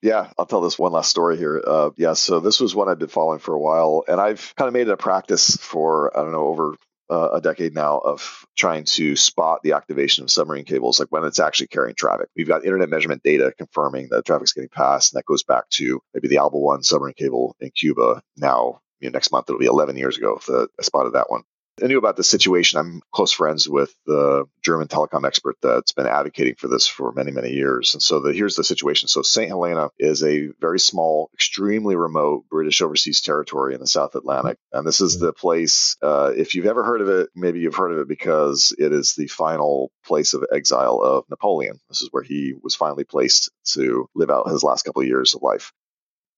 Yeah, 0.00 0.30
I'll 0.38 0.46
tell 0.46 0.60
this 0.60 0.78
one 0.78 0.92
last 0.92 1.10
story 1.10 1.36
here. 1.36 1.62
Uh, 1.66 1.90
yeah, 1.96 2.12
so 2.12 2.38
this 2.40 2.60
was 2.60 2.74
one 2.74 2.88
I've 2.88 3.00
been 3.00 3.08
following 3.08 3.40
for 3.40 3.54
a 3.54 3.58
while, 3.60 4.04
and 4.06 4.20
I've 4.20 4.54
kind 4.56 4.68
of 4.68 4.74
made 4.74 4.86
it 4.88 4.92
a 4.92 4.96
practice 4.96 5.56
for 5.56 6.16
I 6.16 6.22
don't 6.22 6.32
know 6.32 6.46
over 6.46 6.76
uh, 7.10 7.30
a 7.34 7.40
decade 7.40 7.74
now 7.74 7.98
of 7.98 8.44
trying 8.56 8.84
to 8.84 9.16
spot 9.16 9.60
the 9.62 9.72
activation 9.72 10.22
of 10.22 10.30
submarine 10.30 10.64
cables, 10.64 11.00
like 11.00 11.10
when 11.10 11.24
it's 11.24 11.40
actually 11.40 11.66
carrying 11.68 11.96
traffic. 11.96 12.28
We've 12.36 12.46
got 12.46 12.64
internet 12.64 12.90
measurement 12.90 13.22
data 13.24 13.52
confirming 13.56 14.08
that 14.10 14.24
traffic's 14.24 14.52
getting 14.52 14.68
passed, 14.68 15.12
and 15.12 15.18
that 15.18 15.26
goes 15.26 15.42
back 15.42 15.68
to 15.70 16.00
maybe 16.14 16.28
the 16.28 16.38
Alba 16.38 16.58
One 16.58 16.84
submarine 16.84 17.14
cable 17.16 17.56
in 17.58 17.70
Cuba. 17.70 18.22
Now, 18.36 18.80
you 19.00 19.08
know, 19.08 19.14
next 19.14 19.32
month 19.32 19.46
it'll 19.48 19.58
be 19.58 19.66
11 19.66 19.96
years 19.96 20.16
ago 20.16 20.40
that 20.46 20.68
I 20.78 20.82
spotted 20.82 21.14
that 21.14 21.30
one. 21.30 21.42
I 21.82 21.86
knew 21.86 21.98
about 21.98 22.16
this 22.16 22.28
situation. 22.28 22.78
I'm 22.78 23.02
close 23.12 23.32
friends 23.32 23.68
with 23.68 23.94
the 24.06 24.46
German 24.62 24.88
telecom 24.88 25.26
expert 25.26 25.56
that's 25.62 25.92
been 25.92 26.06
advocating 26.06 26.54
for 26.56 26.68
this 26.68 26.86
for 26.86 27.12
many, 27.12 27.30
many 27.30 27.52
years. 27.52 27.94
And 27.94 28.02
so 28.02 28.20
the, 28.20 28.32
here's 28.32 28.56
the 28.56 28.64
situation. 28.64 29.08
So 29.08 29.22
St. 29.22 29.48
Helena 29.48 29.90
is 29.98 30.22
a 30.22 30.48
very 30.60 30.80
small, 30.80 31.30
extremely 31.34 31.96
remote 31.96 32.44
British 32.50 32.82
overseas 32.82 33.20
territory 33.20 33.74
in 33.74 33.80
the 33.80 33.86
South 33.86 34.14
Atlantic. 34.14 34.58
And 34.72 34.86
this 34.86 35.00
is 35.00 35.18
the 35.18 35.32
place, 35.32 35.96
uh, 36.02 36.32
if 36.36 36.54
you've 36.54 36.66
ever 36.66 36.84
heard 36.84 37.00
of 37.00 37.08
it, 37.08 37.30
maybe 37.34 37.60
you've 37.60 37.74
heard 37.74 37.92
of 37.92 37.98
it 37.98 38.08
because 38.08 38.74
it 38.78 38.92
is 38.92 39.14
the 39.14 39.26
final 39.28 39.90
place 40.04 40.34
of 40.34 40.44
exile 40.52 41.00
of 41.02 41.24
Napoleon. 41.30 41.78
This 41.88 42.02
is 42.02 42.08
where 42.10 42.22
he 42.22 42.54
was 42.62 42.74
finally 42.74 43.04
placed 43.04 43.50
to 43.72 44.08
live 44.14 44.30
out 44.30 44.50
his 44.50 44.62
last 44.62 44.84
couple 44.84 45.02
of 45.02 45.08
years 45.08 45.34
of 45.34 45.42
life 45.42 45.72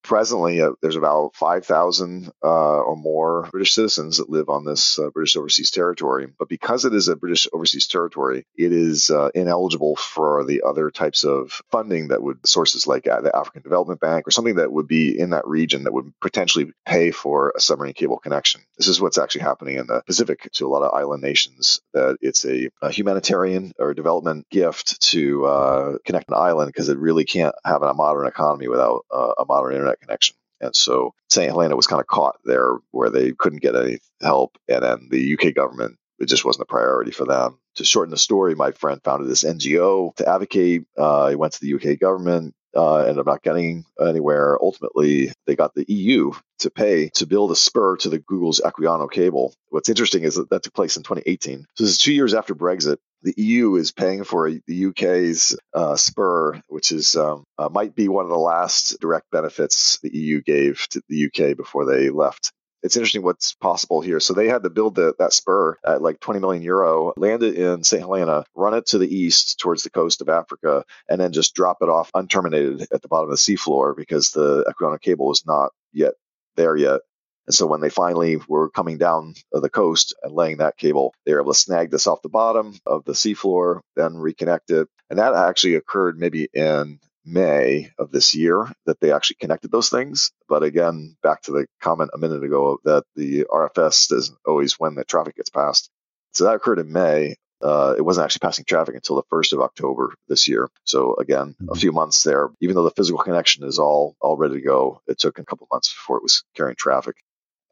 presently 0.02 0.60
uh, 0.60 0.72
there's 0.82 0.96
about 0.96 1.34
5,000 1.34 2.30
uh, 2.42 2.46
or 2.46 2.96
more 2.96 3.48
British 3.50 3.74
citizens 3.74 4.18
that 4.18 4.30
live 4.30 4.48
on 4.48 4.64
this 4.64 4.98
uh, 4.98 5.10
British 5.10 5.36
overseas 5.36 5.70
territory. 5.70 6.26
But 6.38 6.48
because 6.48 6.84
it 6.84 6.94
is 6.94 7.08
a 7.08 7.16
British 7.16 7.46
overseas 7.52 7.86
territory, 7.86 8.44
it 8.56 8.72
is 8.72 9.10
uh, 9.10 9.30
ineligible 9.34 9.96
for 9.96 10.44
the 10.44 10.62
other 10.66 10.90
types 10.90 11.24
of 11.24 11.60
funding 11.70 12.08
that 12.08 12.22
would 12.22 12.46
sources 12.46 12.86
like 12.86 13.06
uh, 13.06 13.20
the 13.20 13.34
African 13.34 13.62
Development 13.62 14.00
Bank 14.00 14.26
or 14.26 14.30
something 14.30 14.56
that 14.56 14.72
would 14.72 14.88
be 14.88 15.18
in 15.18 15.30
that 15.30 15.46
region 15.46 15.84
that 15.84 15.92
would 15.92 16.12
potentially 16.20 16.72
pay 16.86 17.10
for 17.10 17.52
a 17.56 17.60
submarine 17.60 17.94
cable 17.94 18.18
connection. 18.18 18.62
This 18.78 18.88
is 18.88 19.00
what's 19.00 19.18
actually 19.18 19.42
happening 19.42 19.76
in 19.76 19.86
the 19.86 20.02
Pacific 20.06 20.48
to 20.54 20.66
a 20.66 20.68
lot 20.68 20.82
of 20.82 20.94
island 20.94 21.22
nations. 21.22 21.80
That 21.92 22.16
it's 22.20 22.44
a, 22.44 22.70
a 22.82 22.90
humanitarian 22.90 23.72
or 23.78 23.94
development 23.94 24.46
gift 24.50 25.00
to 25.10 25.46
uh, 25.46 25.98
connect 26.04 26.28
an 26.28 26.36
island 26.36 26.68
because 26.68 26.88
it 26.88 26.98
really 26.98 27.24
can't 27.24 27.54
have 27.64 27.82
a 27.82 27.94
modern 27.94 28.26
economy 28.26 28.68
without 28.68 29.04
a 29.10 29.44
modern 29.46 29.72
internet 29.72 29.89
internet 29.90 30.00
connection. 30.00 30.36
And 30.60 30.76
so 30.76 31.14
St. 31.30 31.50
Helena 31.50 31.76
was 31.76 31.86
kind 31.86 32.00
of 32.00 32.06
caught 32.06 32.36
there 32.44 32.74
where 32.90 33.10
they 33.10 33.32
couldn't 33.32 33.62
get 33.62 33.74
any 33.74 33.98
help. 34.20 34.58
And 34.68 34.82
then 34.82 35.08
the 35.10 35.34
UK 35.34 35.54
government, 35.54 35.96
it 36.18 36.26
just 36.26 36.44
wasn't 36.44 36.64
a 36.64 36.66
priority 36.66 37.12
for 37.12 37.24
them. 37.24 37.58
To 37.76 37.84
shorten 37.84 38.10
the 38.10 38.18
story, 38.18 38.54
my 38.54 38.72
friend 38.72 39.00
founded 39.02 39.28
this 39.28 39.44
NGO 39.44 40.14
to 40.16 40.28
advocate. 40.28 40.84
Uh, 40.96 41.28
he 41.28 41.36
went 41.36 41.54
to 41.54 41.60
the 41.60 41.74
UK 41.74 41.98
government, 41.98 42.54
uh, 42.74 42.98
ended 42.98 43.18
up 43.18 43.26
not 43.26 43.42
getting 43.42 43.84
anywhere. 44.00 44.58
Ultimately, 44.60 45.32
they 45.46 45.56
got 45.56 45.74
the 45.74 45.84
EU 45.88 46.32
to 46.60 46.70
pay 46.70 47.08
to 47.14 47.26
build 47.26 47.50
a 47.50 47.56
spur 47.56 47.96
to 47.98 48.08
the 48.08 48.18
Google's 48.18 48.60
Equiano 48.60 49.10
cable. 49.10 49.54
What's 49.68 49.88
interesting 49.88 50.24
is 50.24 50.36
that 50.36 50.50
that 50.50 50.62
took 50.62 50.74
place 50.74 50.96
in 50.96 51.02
2018. 51.02 51.66
So 51.74 51.84
this 51.84 51.92
is 51.92 51.98
two 51.98 52.12
years 52.12 52.34
after 52.34 52.54
Brexit. 52.54 52.98
The 53.22 53.34
EU 53.36 53.74
is 53.74 53.92
paying 53.92 54.24
for 54.24 54.50
the 54.50 54.86
UK's 54.86 55.54
uh, 55.74 55.96
spur, 55.96 56.60
which 56.68 56.90
is 56.90 57.16
um, 57.16 57.44
uh, 57.58 57.68
might 57.68 57.94
be 57.94 58.08
one 58.08 58.24
of 58.24 58.30
the 58.30 58.38
last 58.38 58.98
direct 59.00 59.30
benefits 59.30 59.98
the 60.02 60.16
EU 60.16 60.40
gave 60.40 60.86
to 60.90 61.02
the 61.08 61.26
UK 61.26 61.56
before 61.56 61.84
they 61.84 62.08
left 62.08 62.52
it's 62.82 62.96
interesting 62.96 63.22
what's 63.22 63.54
possible 63.54 64.00
here. 64.00 64.20
So 64.20 64.34
they 64.34 64.48
had 64.48 64.62
to 64.62 64.70
build 64.70 64.94
the, 64.94 65.14
that 65.18 65.32
spur 65.32 65.76
at 65.84 66.02
like 66.02 66.20
20 66.20 66.40
million 66.40 66.62
euro, 66.62 67.12
land 67.16 67.42
it 67.42 67.56
in 67.56 67.84
St. 67.84 68.02
Helena, 68.02 68.44
run 68.54 68.74
it 68.74 68.86
to 68.86 68.98
the 68.98 69.14
east 69.14 69.58
towards 69.60 69.82
the 69.82 69.90
coast 69.90 70.20
of 70.20 70.28
Africa, 70.28 70.84
and 71.08 71.20
then 71.20 71.32
just 71.32 71.54
drop 71.54 71.78
it 71.82 71.88
off 71.88 72.10
unterminated 72.12 72.86
at 72.92 73.02
the 73.02 73.08
bottom 73.08 73.30
of 73.30 73.36
the 73.36 73.36
seafloor 73.36 73.96
because 73.96 74.30
the 74.30 74.64
Equiano 74.64 75.00
cable 75.00 75.28
was 75.28 75.44
not 75.46 75.72
yet 75.92 76.14
there 76.56 76.76
yet. 76.76 77.00
And 77.46 77.54
so 77.54 77.66
when 77.66 77.80
they 77.80 77.90
finally 77.90 78.38
were 78.48 78.70
coming 78.70 78.96
down 78.96 79.34
the 79.50 79.68
coast 79.68 80.14
and 80.22 80.32
laying 80.32 80.58
that 80.58 80.76
cable, 80.76 81.12
they 81.26 81.34
were 81.34 81.40
able 81.40 81.52
to 81.52 81.58
snag 81.58 81.90
this 81.90 82.06
off 82.06 82.22
the 82.22 82.28
bottom 82.28 82.78
of 82.86 83.04
the 83.04 83.12
seafloor, 83.12 83.80
then 83.96 84.12
reconnect 84.12 84.70
it. 84.70 84.88
And 85.08 85.18
that 85.18 85.34
actually 85.34 85.74
occurred 85.74 86.18
maybe 86.18 86.48
in 86.54 87.00
May 87.24 87.90
of 87.98 88.10
this 88.10 88.34
year 88.34 88.70
that 88.86 89.00
they 89.00 89.12
actually 89.12 89.36
connected 89.40 89.70
those 89.70 89.90
things. 89.90 90.32
But 90.48 90.62
again, 90.62 91.16
back 91.22 91.42
to 91.42 91.52
the 91.52 91.66
comment 91.80 92.10
a 92.14 92.18
minute 92.18 92.42
ago 92.42 92.78
that 92.84 93.04
the 93.16 93.46
RFS 93.50 94.12
is 94.12 94.32
always 94.46 94.78
when 94.78 94.94
the 94.94 95.04
traffic 95.04 95.36
gets 95.36 95.50
passed. 95.50 95.90
So 96.32 96.44
that 96.44 96.54
occurred 96.54 96.78
in 96.78 96.92
May. 96.92 97.36
Uh, 97.62 97.94
it 97.98 98.00
wasn't 98.00 98.24
actually 98.24 98.40
passing 98.40 98.64
traffic 98.64 98.94
until 98.94 99.16
the 99.16 99.22
1st 99.30 99.52
of 99.52 99.60
October 99.60 100.14
this 100.28 100.48
year. 100.48 100.70
So 100.84 101.14
again, 101.16 101.48
mm-hmm. 101.48 101.68
a 101.70 101.74
few 101.74 101.92
months 101.92 102.22
there. 102.22 102.48
Even 102.60 102.74
though 102.74 102.84
the 102.84 102.90
physical 102.90 103.22
connection 103.22 103.64
is 103.64 103.78
all 103.78 104.16
all 104.20 104.38
ready 104.38 104.54
to 104.54 104.60
go, 104.62 105.02
it 105.06 105.18
took 105.18 105.38
a 105.38 105.44
couple 105.44 105.68
months 105.70 105.92
before 105.92 106.16
it 106.16 106.22
was 106.22 106.42
carrying 106.54 106.76
traffic 106.76 107.16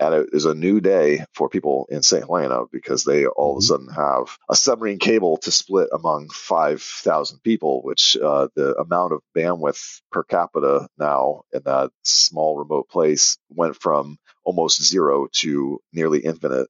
and 0.01 0.15
it 0.15 0.29
is 0.33 0.45
a 0.45 0.55
new 0.55 0.81
day 0.81 1.25
for 1.35 1.49
people 1.49 1.87
in 1.91 2.03
St. 2.03 2.25
Helena 2.25 2.63
because 2.71 3.05
they 3.05 3.27
all 3.27 3.53
of 3.53 3.57
a 3.57 3.61
mm-hmm. 3.61 3.67
sudden 3.67 3.89
have 3.95 4.39
a 4.49 4.55
submarine 4.55 4.99
cable 4.99 5.39
to 5.39 5.51
split 5.51 5.89
among 5.93 6.29
5,000 6.31 7.41
people, 7.43 7.83
which 7.83 8.17
uh, 8.17 8.49
the 8.55 8.77
amount 8.77 9.13
of 9.13 9.23
bandwidth 9.37 10.01
per 10.11 10.23
capita 10.23 10.89
now 10.99 11.43
in 11.53 11.63
that 11.65 11.91
small 12.05 12.59
remote 12.59 12.89
place 12.89 13.39
went 13.51 13.77
from 13.77 14.19
almost 14.45 14.83
zero 14.83 15.29
to 15.33 15.81
nearly 15.93 16.21
infinite. 16.21 16.69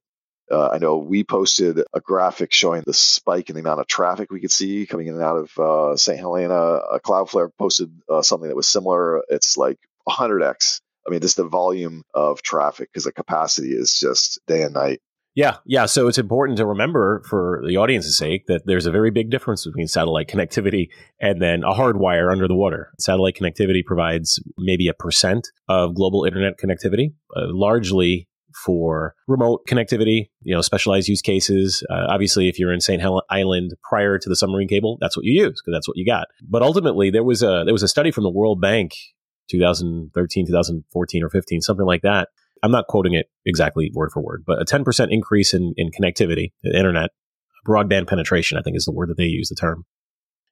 Uh, 0.51 0.69
I 0.73 0.79
know 0.79 0.97
we 0.97 1.23
posted 1.23 1.83
a 1.93 1.99
graphic 1.99 2.51
showing 2.51 2.81
the 2.83 2.93
spike 2.93 3.49
in 3.49 3.55
the 3.55 3.61
amount 3.61 3.81
of 3.81 3.87
traffic 3.87 4.31
we 4.31 4.39
could 4.39 4.51
see 4.51 4.87
coming 4.87 5.05
in 5.05 5.13
and 5.13 5.23
out 5.23 5.37
of 5.37 5.59
uh, 5.59 5.95
St. 5.95 6.17
Helena. 6.17 6.55
Uh, 6.55 6.97
Cloudflare 6.97 7.51
posted 7.59 7.91
uh, 8.09 8.23
something 8.23 8.49
that 8.49 8.55
was 8.55 8.67
similar. 8.67 9.21
It's 9.29 9.57
like 9.57 9.77
100x 10.07 10.81
I 11.07 11.11
mean, 11.11 11.21
just 11.21 11.37
the 11.37 11.47
volume 11.47 12.03
of 12.13 12.41
traffic 12.41 12.89
because 12.91 13.05
the 13.05 13.11
capacity 13.11 13.69
is 13.69 13.97
just 13.99 14.39
day 14.47 14.63
and 14.63 14.73
night. 14.73 15.01
Yeah, 15.35 15.57
yeah. 15.65 15.85
So 15.85 16.07
it's 16.07 16.17
important 16.17 16.57
to 16.57 16.65
remember 16.65 17.23
for 17.29 17.63
the 17.65 17.77
audience's 17.77 18.17
sake 18.17 18.47
that 18.47 18.63
there's 18.65 18.85
a 18.85 18.91
very 18.91 19.11
big 19.11 19.29
difference 19.29 19.65
between 19.65 19.87
satellite 19.87 20.27
connectivity 20.27 20.89
and 21.21 21.41
then 21.41 21.63
a 21.63 21.73
hard 21.73 21.97
wire 21.97 22.31
under 22.31 22.47
the 22.47 22.55
water. 22.55 22.91
Satellite 22.99 23.35
connectivity 23.35 23.85
provides 23.85 24.41
maybe 24.57 24.87
a 24.87 24.93
percent 24.93 25.47
of 25.69 25.95
global 25.95 26.25
internet 26.25 26.55
connectivity, 26.59 27.13
uh, 27.37 27.45
largely 27.47 28.27
for 28.65 29.15
remote 29.27 29.65
connectivity, 29.67 30.29
you 30.41 30.53
know, 30.53 30.61
specialized 30.61 31.07
use 31.07 31.21
cases. 31.21 31.85
Uh, 31.89 32.07
obviously, 32.09 32.49
if 32.49 32.59
you're 32.59 32.73
in 32.73 32.81
St. 32.81 33.01
Helena 33.01 33.21
Island 33.29 33.75
prior 33.83 34.17
to 34.17 34.29
the 34.29 34.35
submarine 34.35 34.67
cable, 34.67 34.97
that's 34.99 35.15
what 35.15 35.25
you 35.25 35.41
use 35.43 35.61
because 35.61 35.75
that's 35.75 35.87
what 35.87 35.95
you 35.95 36.05
got. 36.05 36.27
But 36.47 36.63
ultimately, 36.63 37.11
there 37.11 37.23
was 37.23 37.43
a 37.43 37.63
there 37.65 37.73
was 37.73 37.83
a 37.83 37.87
study 37.87 38.11
from 38.11 38.23
the 38.23 38.29
World 38.29 38.59
Bank 38.59 38.93
2013, 39.49 40.47
2014, 40.47 41.23
or 41.23 41.29
15, 41.29 41.61
something 41.61 41.85
like 41.85 42.01
that. 42.01 42.29
I'm 42.61 42.71
not 42.71 42.87
quoting 42.87 43.13
it 43.13 43.27
exactly 43.45 43.91
word 43.93 44.11
for 44.11 44.21
word, 44.21 44.43
but 44.45 44.61
a 44.61 44.65
10% 44.65 45.07
increase 45.09 45.53
in, 45.53 45.73
in 45.77 45.91
connectivity, 45.91 46.51
internet, 46.63 47.11
broadband 47.67 48.07
penetration, 48.07 48.57
I 48.57 48.61
think 48.61 48.75
is 48.75 48.85
the 48.85 48.91
word 48.91 49.09
that 49.09 49.17
they 49.17 49.25
use, 49.25 49.49
the 49.49 49.55
term. 49.55 49.85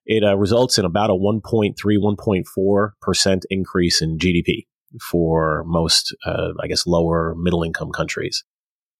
It 0.06 0.24
uh, 0.24 0.36
results 0.36 0.78
in 0.78 0.86
about 0.86 1.10
a 1.10 1.14
1.3, 1.14 1.74
1.4% 1.76 3.42
increase 3.50 4.00
in 4.00 4.16
GDP 4.16 4.66
for 5.10 5.64
most, 5.66 6.16
uh, 6.24 6.52
I 6.62 6.66
guess, 6.66 6.86
lower 6.86 7.34
middle 7.36 7.62
income 7.62 7.90
countries 7.90 8.42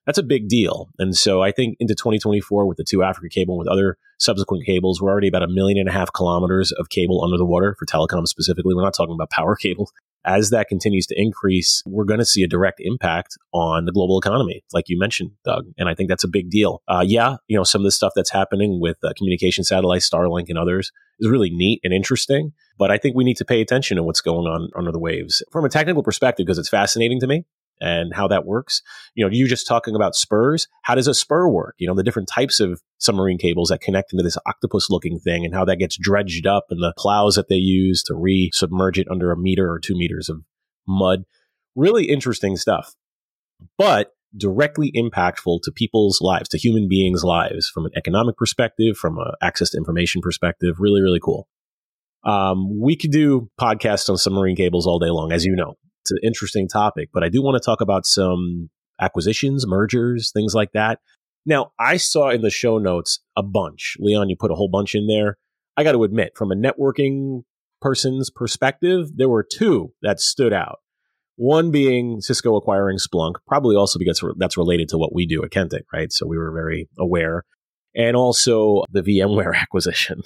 that's 0.08 0.16
a 0.16 0.22
big 0.22 0.48
deal. 0.48 0.88
And 0.98 1.14
so 1.14 1.42
I 1.42 1.52
think 1.52 1.76
into 1.80 1.94
2024 1.94 2.64
with 2.64 2.78
the 2.78 2.82
2Africa 2.82 3.30
cable, 3.30 3.56
and 3.56 3.58
with 3.58 3.68
other 3.68 3.98
subsequent 4.18 4.64
cables, 4.64 5.02
we're 5.02 5.10
already 5.10 5.28
about 5.28 5.42
a 5.42 5.48
million 5.48 5.76
and 5.76 5.86
a 5.86 5.92
half 5.92 6.14
kilometers 6.14 6.72
of 6.72 6.88
cable 6.88 7.22
under 7.22 7.36
the 7.36 7.44
water 7.44 7.76
for 7.78 7.84
telecom 7.84 8.26
specifically. 8.26 8.74
We're 8.74 8.84
not 8.84 8.94
talking 8.94 9.12
about 9.12 9.28
power 9.28 9.54
cables. 9.60 9.92
As 10.24 10.48
that 10.48 10.68
continues 10.68 11.06
to 11.08 11.14
increase, 11.20 11.82
we're 11.84 12.06
going 12.06 12.20
to 12.20 12.24
see 12.24 12.42
a 12.42 12.48
direct 12.48 12.80
impact 12.80 13.36
on 13.52 13.84
the 13.84 13.92
global 13.92 14.18
economy, 14.18 14.64
like 14.72 14.88
you 14.88 14.98
mentioned, 14.98 15.32
Doug. 15.44 15.66
And 15.76 15.90
I 15.90 15.94
think 15.94 16.08
that's 16.08 16.24
a 16.24 16.28
big 16.28 16.48
deal. 16.48 16.82
Uh, 16.88 17.04
yeah, 17.06 17.36
you 17.46 17.58
know, 17.58 17.62
some 17.62 17.82
of 17.82 17.84
the 17.84 17.92
stuff 17.92 18.14
that's 18.16 18.30
happening 18.30 18.80
with 18.80 18.96
uh, 19.04 19.12
communication 19.18 19.62
satellites, 19.62 20.08
Starlink, 20.08 20.46
and 20.48 20.58
others 20.58 20.90
is 21.20 21.28
really 21.28 21.50
neat 21.50 21.80
and 21.84 21.92
interesting. 21.92 22.52
But 22.78 22.90
I 22.90 22.96
think 22.96 23.14
we 23.14 23.24
need 23.24 23.36
to 23.36 23.44
pay 23.44 23.60
attention 23.60 23.98
to 23.98 24.02
what's 24.02 24.22
going 24.22 24.46
on 24.46 24.70
under 24.74 24.90
the 24.90 24.98
waves 24.98 25.42
from 25.52 25.66
a 25.66 25.68
technical 25.68 26.02
perspective 26.02 26.46
because 26.46 26.58
it's 26.58 26.70
fascinating 26.70 27.20
to 27.20 27.26
me 27.26 27.44
and 27.80 28.14
how 28.14 28.28
that 28.28 28.46
works. 28.46 28.82
You 29.14 29.24
know, 29.24 29.30
you 29.30 29.46
just 29.46 29.66
talking 29.66 29.94
about 29.94 30.14
spurs. 30.14 30.68
How 30.82 30.94
does 30.94 31.06
a 31.06 31.14
spur 31.14 31.48
work? 31.48 31.74
You 31.78 31.86
know, 31.86 31.94
the 31.94 32.02
different 32.02 32.28
types 32.28 32.60
of 32.60 32.82
submarine 32.98 33.38
cables 33.38 33.68
that 33.68 33.80
connect 33.80 34.12
into 34.12 34.22
this 34.22 34.38
octopus 34.46 34.90
looking 34.90 35.18
thing 35.18 35.44
and 35.44 35.54
how 35.54 35.64
that 35.64 35.76
gets 35.76 35.96
dredged 35.96 36.46
up 36.46 36.66
and 36.70 36.80
the 36.80 36.94
plows 36.96 37.34
that 37.36 37.48
they 37.48 37.56
use 37.56 38.02
to 38.04 38.14
re-submerge 38.14 38.98
it 38.98 39.08
under 39.10 39.30
a 39.30 39.36
meter 39.36 39.70
or 39.70 39.78
two 39.78 39.96
meters 39.96 40.28
of 40.28 40.42
mud. 40.86 41.24
Really 41.74 42.06
interesting 42.06 42.56
stuff, 42.56 42.94
but 43.76 44.12
directly 44.36 44.92
impactful 44.94 45.62
to 45.62 45.72
people's 45.72 46.20
lives, 46.20 46.48
to 46.50 46.58
human 46.58 46.88
beings' 46.88 47.24
lives 47.24 47.68
from 47.68 47.86
an 47.86 47.92
economic 47.96 48.36
perspective, 48.36 48.96
from 48.96 49.18
an 49.18 49.32
access 49.42 49.70
to 49.70 49.78
information 49.78 50.20
perspective. 50.20 50.76
Really, 50.78 51.00
really 51.00 51.20
cool. 51.20 51.48
Um, 52.24 52.80
we 52.80 52.96
could 52.96 53.12
do 53.12 53.48
podcasts 53.60 54.10
on 54.10 54.18
submarine 54.18 54.56
cables 54.56 54.86
all 54.86 54.98
day 54.98 55.08
long, 55.08 55.32
as 55.32 55.44
you 55.44 55.54
know 55.54 55.76
it's 56.08 56.22
an 56.22 56.26
interesting 56.26 56.68
topic, 56.68 57.10
but 57.12 57.22
I 57.22 57.28
do 57.28 57.42
want 57.42 57.60
to 57.60 57.64
talk 57.64 57.80
about 57.80 58.06
some 58.06 58.70
acquisitions, 59.00 59.66
mergers, 59.66 60.30
things 60.32 60.54
like 60.54 60.72
that. 60.72 61.00
Now, 61.44 61.72
I 61.78 61.96
saw 61.96 62.30
in 62.30 62.42
the 62.42 62.50
show 62.50 62.78
notes 62.78 63.20
a 63.36 63.42
bunch. 63.42 63.96
Leon, 64.00 64.28
you 64.28 64.36
put 64.36 64.50
a 64.50 64.54
whole 64.54 64.68
bunch 64.68 64.94
in 64.94 65.06
there. 65.06 65.36
I 65.76 65.84
got 65.84 65.92
to 65.92 66.04
admit, 66.04 66.32
from 66.36 66.50
a 66.50 66.56
networking 66.56 67.42
person's 67.80 68.30
perspective, 68.30 69.10
there 69.16 69.28
were 69.28 69.46
two 69.48 69.92
that 70.02 70.20
stood 70.20 70.52
out. 70.52 70.78
One 71.36 71.70
being 71.70 72.20
Cisco 72.20 72.56
acquiring 72.56 72.98
Splunk, 72.98 73.34
probably 73.46 73.76
also 73.76 73.98
because 73.98 74.22
that's 74.38 74.56
related 74.56 74.88
to 74.88 74.98
what 74.98 75.14
we 75.14 75.26
do 75.26 75.44
at 75.44 75.50
Kentik, 75.50 75.84
right? 75.92 76.12
So 76.12 76.26
we 76.26 76.36
were 76.36 76.50
very 76.50 76.88
aware. 76.98 77.44
And 77.94 78.16
also 78.16 78.82
the 78.90 79.02
VMware 79.02 79.54
acquisition 79.60 80.22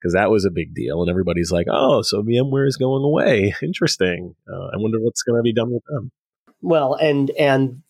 because 0.00 0.14
that 0.14 0.30
was 0.30 0.44
a 0.44 0.50
big 0.50 0.74
deal. 0.74 1.00
And 1.00 1.10
everybody's 1.10 1.50
like, 1.50 1.66
oh, 1.70 2.02
so 2.02 2.22
VMware 2.22 2.66
is 2.66 2.76
going 2.76 3.02
away. 3.02 3.54
Interesting. 3.62 4.34
Uh, 4.50 4.66
I 4.66 4.76
wonder 4.76 4.98
what's 5.00 5.22
going 5.22 5.38
to 5.38 5.42
be 5.42 5.54
done 5.54 5.72
with 5.72 5.84
them. 5.88 6.10
Well, 6.60 6.94
and 6.94 7.30
and 7.30 7.82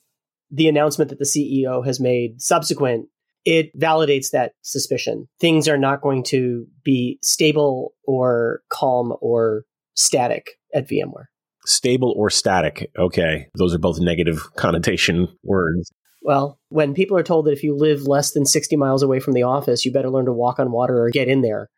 the 0.51 0.69
announcement 0.69 1.11
that 1.11 1.19
the 1.19 1.25
CEO 1.25 1.85
has 1.85 2.01
made 2.01 2.41
subsequent 2.41 3.09
it 3.47 3.79
validates 3.79 4.31
that 4.33 4.53
suspicion. 4.63 5.29
Things 5.41 5.69
are 5.69 5.79
not 5.79 6.03
going 6.03 6.25
to 6.25 6.67
be 6.85 7.19
stable 7.23 7.95
or 8.05 8.63
calm 8.69 9.15
or 9.21 9.63
static 9.95 10.59
at 10.75 10.89
VMware. 10.89 11.27
Stable 11.65 12.13
or 12.17 12.29
static. 12.29 12.91
Okay. 12.99 13.47
Those 13.57 13.73
are 13.73 13.79
both 13.79 14.01
negative 14.01 14.43
connotation 14.57 15.29
words. 15.45 15.91
Well, 16.23 16.59
when 16.71 16.93
people 16.93 17.17
are 17.17 17.23
told 17.23 17.47
that 17.47 17.53
if 17.53 17.63
you 17.63 17.77
live 17.77 18.03
less 18.03 18.33
than 18.33 18.47
60 18.47 18.75
miles 18.77 19.03
away 19.05 19.21
from 19.21 19.35
the 19.35 19.45
office, 19.45 19.85
you 19.85 19.93
better 19.93 20.11
learn 20.11 20.27
to 20.27 20.33
walk 20.33 20.59
on 20.59 20.73
water 20.73 21.01
or 21.01 21.11
get 21.11 21.29
in 21.29 21.43
there, 21.43 21.71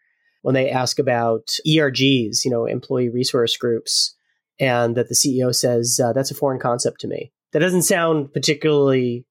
when 0.42 0.54
they 0.54 0.70
ask 0.70 0.98
about 0.98 1.48
ERGs, 1.66 2.44
you 2.44 2.50
know, 2.50 2.66
employee 2.66 3.08
resource 3.08 3.56
groups, 3.56 4.14
and 4.60 4.96
that 4.96 5.08
the 5.08 5.14
CEO 5.14 5.54
says 5.54 6.00
uh, 6.02 6.12
that's 6.12 6.30
a 6.30 6.34
foreign 6.34 6.60
concept 6.60 7.00
to 7.00 7.08
me. 7.08 7.32
That 7.52 7.60
doesn't 7.60 7.82
sound 7.82 8.32
particularly 8.32 9.24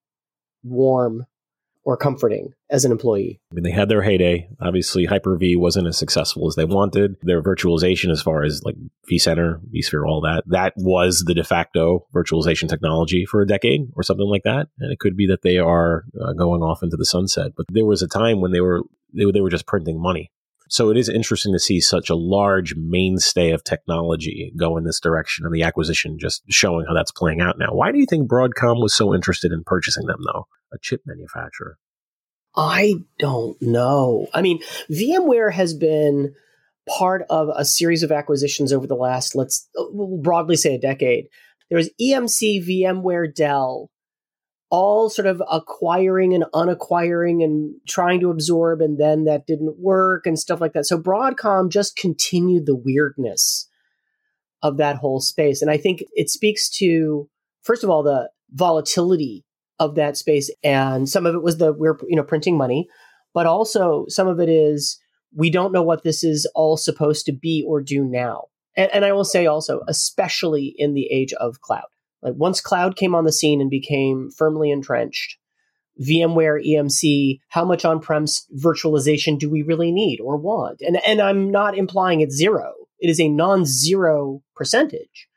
warm 0.64 1.26
or 1.88 1.96
comforting 1.96 2.52
as 2.70 2.84
an 2.84 2.92
employee. 2.92 3.40
I 3.50 3.56
mean, 3.56 3.64
they 3.64 3.72
had 3.72 3.88
their 3.88 4.02
heyday. 4.02 4.50
Obviously, 4.60 5.06
Hyper 5.06 5.38
V 5.38 5.56
wasn't 5.56 5.88
as 5.88 5.98
successful 5.98 6.46
as 6.46 6.56
they 6.56 6.66
wanted. 6.66 7.16
Their 7.22 7.42
virtualization, 7.42 8.12
as 8.12 8.22
far 8.22 8.44
as 8.44 8.62
like 8.66 8.76
vCenter, 9.10 9.62
vSphere, 9.74 10.06
all 10.06 10.20
that, 10.20 10.44
that 10.48 10.74
was 10.76 11.24
the 11.26 11.34
de 11.34 11.46
facto 11.46 12.06
virtualization 12.14 12.68
technology 12.68 13.26
for 13.26 13.42
a 13.42 13.48
decade 13.48 13.90
or 13.96 14.04
something 14.04 14.28
like 14.28 14.44
that. 14.44 14.68
And 14.80 14.92
it 14.92 15.00
could 15.00 15.16
be 15.16 15.28
that 15.28 15.44
they 15.44 15.60
are 15.60 16.04
uh, 16.22 16.34
going 16.34 16.62
off 16.62 16.84
into 16.84 16.98
the 16.98 17.06
sunset. 17.06 17.54
But 17.56 17.68
there 17.70 17.86
was 17.86 18.02
a 18.02 18.08
time 18.08 18.42
when 18.42 18.52
they 18.52 18.60
were 18.60 18.82
they, 19.14 19.24
they 19.32 19.40
were 19.40 19.50
just 19.50 19.66
printing 19.66 20.02
money. 20.02 20.30
So 20.70 20.90
it 20.90 20.98
is 20.98 21.10
interesting 21.10 21.54
to 21.54 21.60
see 21.60 21.80
such 21.80 22.10
a 22.10 22.16
large 22.16 22.76
mainstay 22.76 23.52
of 23.52 23.64
technology 23.64 24.54
go 24.58 24.78
in 24.78 24.84
this 24.84 25.00
direction 25.00 25.46
and 25.46 25.54
the 25.54 25.64
acquisition 25.64 26.18
just 26.20 26.44
showing 26.50 26.86
how 26.88 26.94
that's 26.94 27.12
playing 27.12 27.42
out 27.42 27.58
now. 27.58 27.70
Why 27.72 27.92
do 27.92 28.00
you 28.00 28.06
think 28.06 28.30
Broadcom 28.30 28.82
was 28.82 28.94
so 28.94 29.14
interested 29.14 29.52
in 29.52 29.64
purchasing 29.64 30.06
them 30.08 30.20
though? 30.26 30.48
A 30.74 30.78
chip 30.82 31.02
manufacturer. 31.06 31.78
I 32.56 32.96
don't 33.20 33.62
know. 33.62 34.28
I 34.34 34.42
mean, 34.42 34.60
VMware 34.92 35.54
has 35.54 35.74
been 35.74 36.34
part 36.88 37.24
of 37.30 37.50
a 37.56 37.66
series 37.66 38.04
of 38.04 38.12
acquisitions 38.12 38.74
over 38.74 38.88
the 38.88 38.96
last, 38.96 39.36
let's 39.36 39.70
uh, 39.78 39.84
we'll 39.90 40.22
broadly 40.22 40.56
say 40.56 40.76
a 40.76 40.80
decade. 40.80 41.28
There 41.70 41.78
was 41.78 41.90
EMC, 42.02 42.68
VMware, 42.68 43.34
Dell, 43.34 43.92
all 44.70 45.10
sort 45.10 45.28
of 45.28 45.42
acquiring 45.50 46.34
and 46.34 46.46
unacquiring 46.54 47.42
and 47.42 47.76
trying 47.88 48.20
to 48.20 48.30
absorb, 48.30 48.82
and 48.82 49.00
then 49.00 49.24
that 49.24 49.48
didn't 49.48 49.80
work 49.80 50.26
and 50.26 50.38
stuff 50.38 50.60
like 50.60 50.74
that. 50.74 50.86
So 50.86 51.00
Broadcom 51.00 51.70
just 51.70 51.96
continued 51.96 52.66
the 52.66 52.76
weirdness 52.76 53.70
of 54.62 54.78
that 54.78 54.98
whole 54.98 55.20
space. 55.20 55.62
And 55.62 55.72
I 55.72 55.78
think 55.78 56.04
it 56.14 56.30
speaks 56.30 56.70
to, 56.78 57.30
first 57.62 57.84
of 57.84 57.90
all, 57.90 58.04
the 58.04 58.30
volatility 58.52 59.46
of 59.80 59.96
that 59.96 60.18
space. 60.18 60.54
And 60.64 61.08
some 61.08 61.26
of 61.26 61.36
it 61.36 61.44
was 61.44 61.58
the 61.58 61.74
we're 61.74 61.98
you 62.08 62.16
know 62.16 62.24
printing 62.24 62.58
money, 62.58 62.88
but 63.34 63.46
also 63.46 64.06
some 64.08 64.28
of 64.28 64.40
it 64.40 64.50
is 64.50 65.00
we 65.36 65.50
don't 65.50 65.72
know 65.72 65.84
what 65.84 66.04
this 66.04 66.24
is 66.24 66.50
all 66.56 66.78
supposed 66.78 67.26
to 67.28 67.34
be 67.34 67.64
or 67.68 67.82
do 67.82 68.04
now. 68.04 68.46
And, 68.76 68.90
and 68.94 69.06
I 69.06 69.12
will 69.12 69.26
say 69.26 69.46
also, 69.46 69.82
especially 69.88 70.74
in 70.78 70.94
the 70.94 71.08
age 71.12 71.34
of 71.34 71.62
cloud, 71.62 71.88
like 72.28 72.40
once 72.40 72.62
cloud 72.62 72.96
came 72.96 73.16
on 73.16 73.26
the 73.26 73.32
scene 73.32 73.62
and 73.62 73.70
became 73.70 74.30
firmly 74.36 74.72
entrenched, 74.72 75.38
VMware 76.02 76.64
EMC, 76.66 77.40
how 77.50 77.66
much 77.66 77.86
on-prem 77.86 78.26
virtualization 78.64 79.40
do 79.40 79.50
we 79.50 79.62
really 79.64 79.92
need 79.92 80.20
or 80.20 80.38
want? 80.38 80.82
And 80.82 80.98
and 81.08 81.22
I'm 81.22 81.52
not 81.52 81.78
implying 81.78 82.22
it's 82.22 82.36
zero. 82.36 82.74
It 83.00 83.10
is 83.10 83.20
a 83.20 83.30
non-zero 83.30 84.42
percentage 84.56 85.28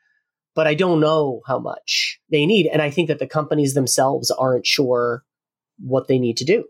but 0.55 0.67
I 0.67 0.73
don't 0.73 0.99
know 0.99 1.41
how 1.47 1.59
much 1.59 2.19
they 2.29 2.45
need. 2.45 2.67
And 2.67 2.81
I 2.81 2.89
think 2.89 3.07
that 3.07 3.19
the 3.19 3.27
companies 3.27 3.73
themselves 3.73 4.31
aren't 4.31 4.65
sure 4.65 5.23
what 5.79 6.07
they 6.07 6.19
need 6.19 6.37
to 6.37 6.45
do. 6.45 6.65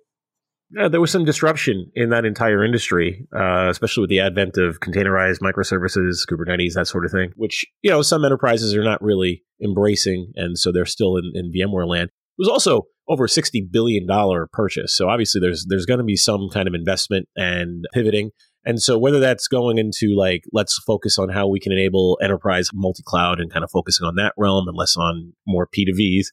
Yeah, 0.74 0.88
there 0.88 1.02
was 1.02 1.12
some 1.12 1.26
disruption 1.26 1.92
in 1.96 2.10
that 2.12 2.24
entire 2.24 2.64
industry, 2.64 3.28
uh, 3.36 3.68
especially 3.70 4.02
with 4.02 4.10
the 4.10 4.22
advent 4.22 4.58
of 4.58 4.80
containerized 4.80 5.40
microservices, 5.40 6.26
Kubernetes, 6.30 6.74
that 6.76 6.88
sort 6.88 7.06
of 7.06 7.12
thing, 7.12 7.32
which, 7.36 7.66
you 7.82 7.92
know, 7.92 8.02
some 8.02 8.24
enterprises 8.24 8.74
are 8.76 8.84
not 8.84 9.02
really 9.02 9.44
embracing. 9.62 10.32
And 10.36 10.58
so 10.58 10.72
they're 10.72 10.86
still 10.86 11.18
in, 11.18 11.32
in 11.34 11.52
VMware 11.52 11.88
land. 11.88 12.10
It 12.10 12.40
was 12.40 12.48
also 12.48 12.84
over 13.10 13.26
a 13.26 13.28
$60 13.28 13.70
billion 13.70 14.08
purchase. 14.54 14.96
So 14.96 15.10
obviously 15.10 15.42
there's, 15.42 15.66
there's 15.68 15.86
going 15.86 15.98
to 15.98 16.06
be 16.06 16.16
some 16.16 16.48
kind 16.54 16.70
of 16.70 16.74
investment 16.74 17.28
and 17.36 17.84
pivoting. 17.94 18.32
And 18.64 18.82
so 18.82 18.98
whether 18.98 19.20
that's 19.20 19.48
going 19.48 19.78
into 19.78 20.16
like, 20.16 20.44
let's 20.54 20.80
focus 20.86 21.18
on 21.18 21.30
how 21.30 21.48
we 21.48 21.60
can 21.60 21.74
enable 21.74 22.18
enterprise 22.22 22.70
multi-cloud 22.74 23.42
and 23.42 23.52
kind 23.52 23.66
of 23.66 23.72
focusing 23.72 24.08
on 24.08 24.16
that 24.16 24.34
realm 24.38 24.68
and 24.68 24.78
less 24.78 24.96
on 24.96 25.34
more 25.46 25.68
P2Vs, 25.68 26.28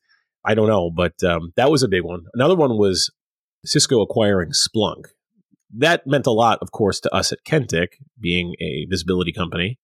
I 0.44 0.54
don't 0.54 0.68
know. 0.68 0.90
But 0.94 1.14
um, 1.24 1.52
that 1.56 1.70
was 1.70 1.82
a 1.82 1.88
big 1.88 2.04
one. 2.04 2.24
Another 2.34 2.54
one 2.54 2.76
was 2.76 3.10
Cisco 3.64 4.00
acquiring 4.00 4.50
Splunk. 4.50 5.06
That 5.76 6.06
meant 6.06 6.26
a 6.26 6.32
lot, 6.32 6.58
of 6.62 6.70
course, 6.70 7.00
to 7.00 7.14
us 7.14 7.32
at 7.32 7.44
Kentik, 7.46 7.88
being 8.18 8.54
a 8.60 8.86
visibility 8.88 9.32
company. 9.32 9.78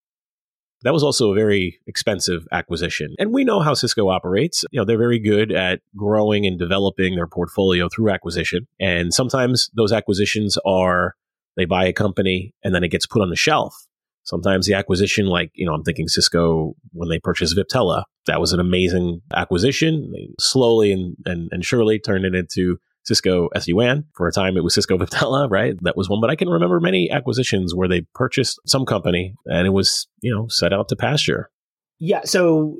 That 0.83 0.93
was 0.93 1.03
also 1.03 1.33
a 1.33 1.35
very 1.35 1.81
expensive 1.87 2.47
acquisition. 2.53 3.14
And 3.18 3.33
we 3.33 3.45
know 3.45 3.61
how 3.61 3.72
Cisco 3.72 4.09
operates. 4.09 4.64
You 4.70 4.81
know, 4.81 4.85
they're 4.85 4.99
very 4.99 5.18
good 5.18 5.51
at 5.51 5.81
growing 5.97 6.47
and 6.47 6.59
developing 6.59 7.16
their 7.16 7.27
portfolio 7.27 7.89
through 7.89 8.11
acquisition. 8.11 8.66
And 8.79 9.12
sometimes 9.12 9.70
those 9.75 9.93
acquisitions 9.93 10.59
are 10.66 11.14
they 11.57 11.64
buy 11.64 11.87
a 11.87 11.93
company 11.93 12.55
and 12.62 12.75
then 12.75 12.85
it 12.85 12.91
gets 12.91 13.07
put 13.07 13.22
on 13.22 13.31
the 13.31 13.37
shelf. 13.37 13.75
Sometimes 14.25 14.66
the 14.66 14.75
acquisition, 14.75 15.27
like, 15.27 15.51
you 15.55 15.66
know, 15.66 15.75
I'm 15.75 15.85
thinking 15.85 16.09
Cisco 16.09 16.75
when 16.93 17.09
they 17.09 17.18
purchased 17.18 17.57
Viptela, 17.57 18.05
that 18.27 18.41
was 18.41 18.53
an 18.53 18.61
amazing 18.61 19.20
acquisition. 19.35 20.11
They 20.12 20.29
slowly 20.39 20.93
and, 20.93 21.16
and, 21.27 21.49
and 21.51 21.64
surely 21.64 21.99
turned 21.99 22.25
it 22.25 22.35
into 22.35 22.79
Cisco 23.05 23.48
SD-WAN. 23.55 24.05
For 24.14 24.26
a 24.26 24.32
time, 24.32 24.57
it 24.57 24.64
was 24.64 24.74
Cisco 24.74 24.98
Viptela, 24.98 25.48
right? 25.50 25.74
That 25.82 25.96
was 25.96 26.09
one. 26.09 26.20
But 26.20 26.30
I 26.30 26.36
can 26.36 26.48
remember 26.48 26.80
many 26.80 27.11
acquisitions 27.11 27.74
where 27.74 27.88
they 27.88 28.02
purchased 28.14 28.59
some 28.66 28.84
company 28.86 29.34
and 29.46 29.66
it 29.66 29.70
was, 29.70 30.09
you 30.20 30.34
know, 30.34 30.48
set 30.48 30.72
out 30.72 30.88
to 30.88 30.96
pasture. 30.96 31.50
Yeah. 31.98 32.22
So 32.24 32.76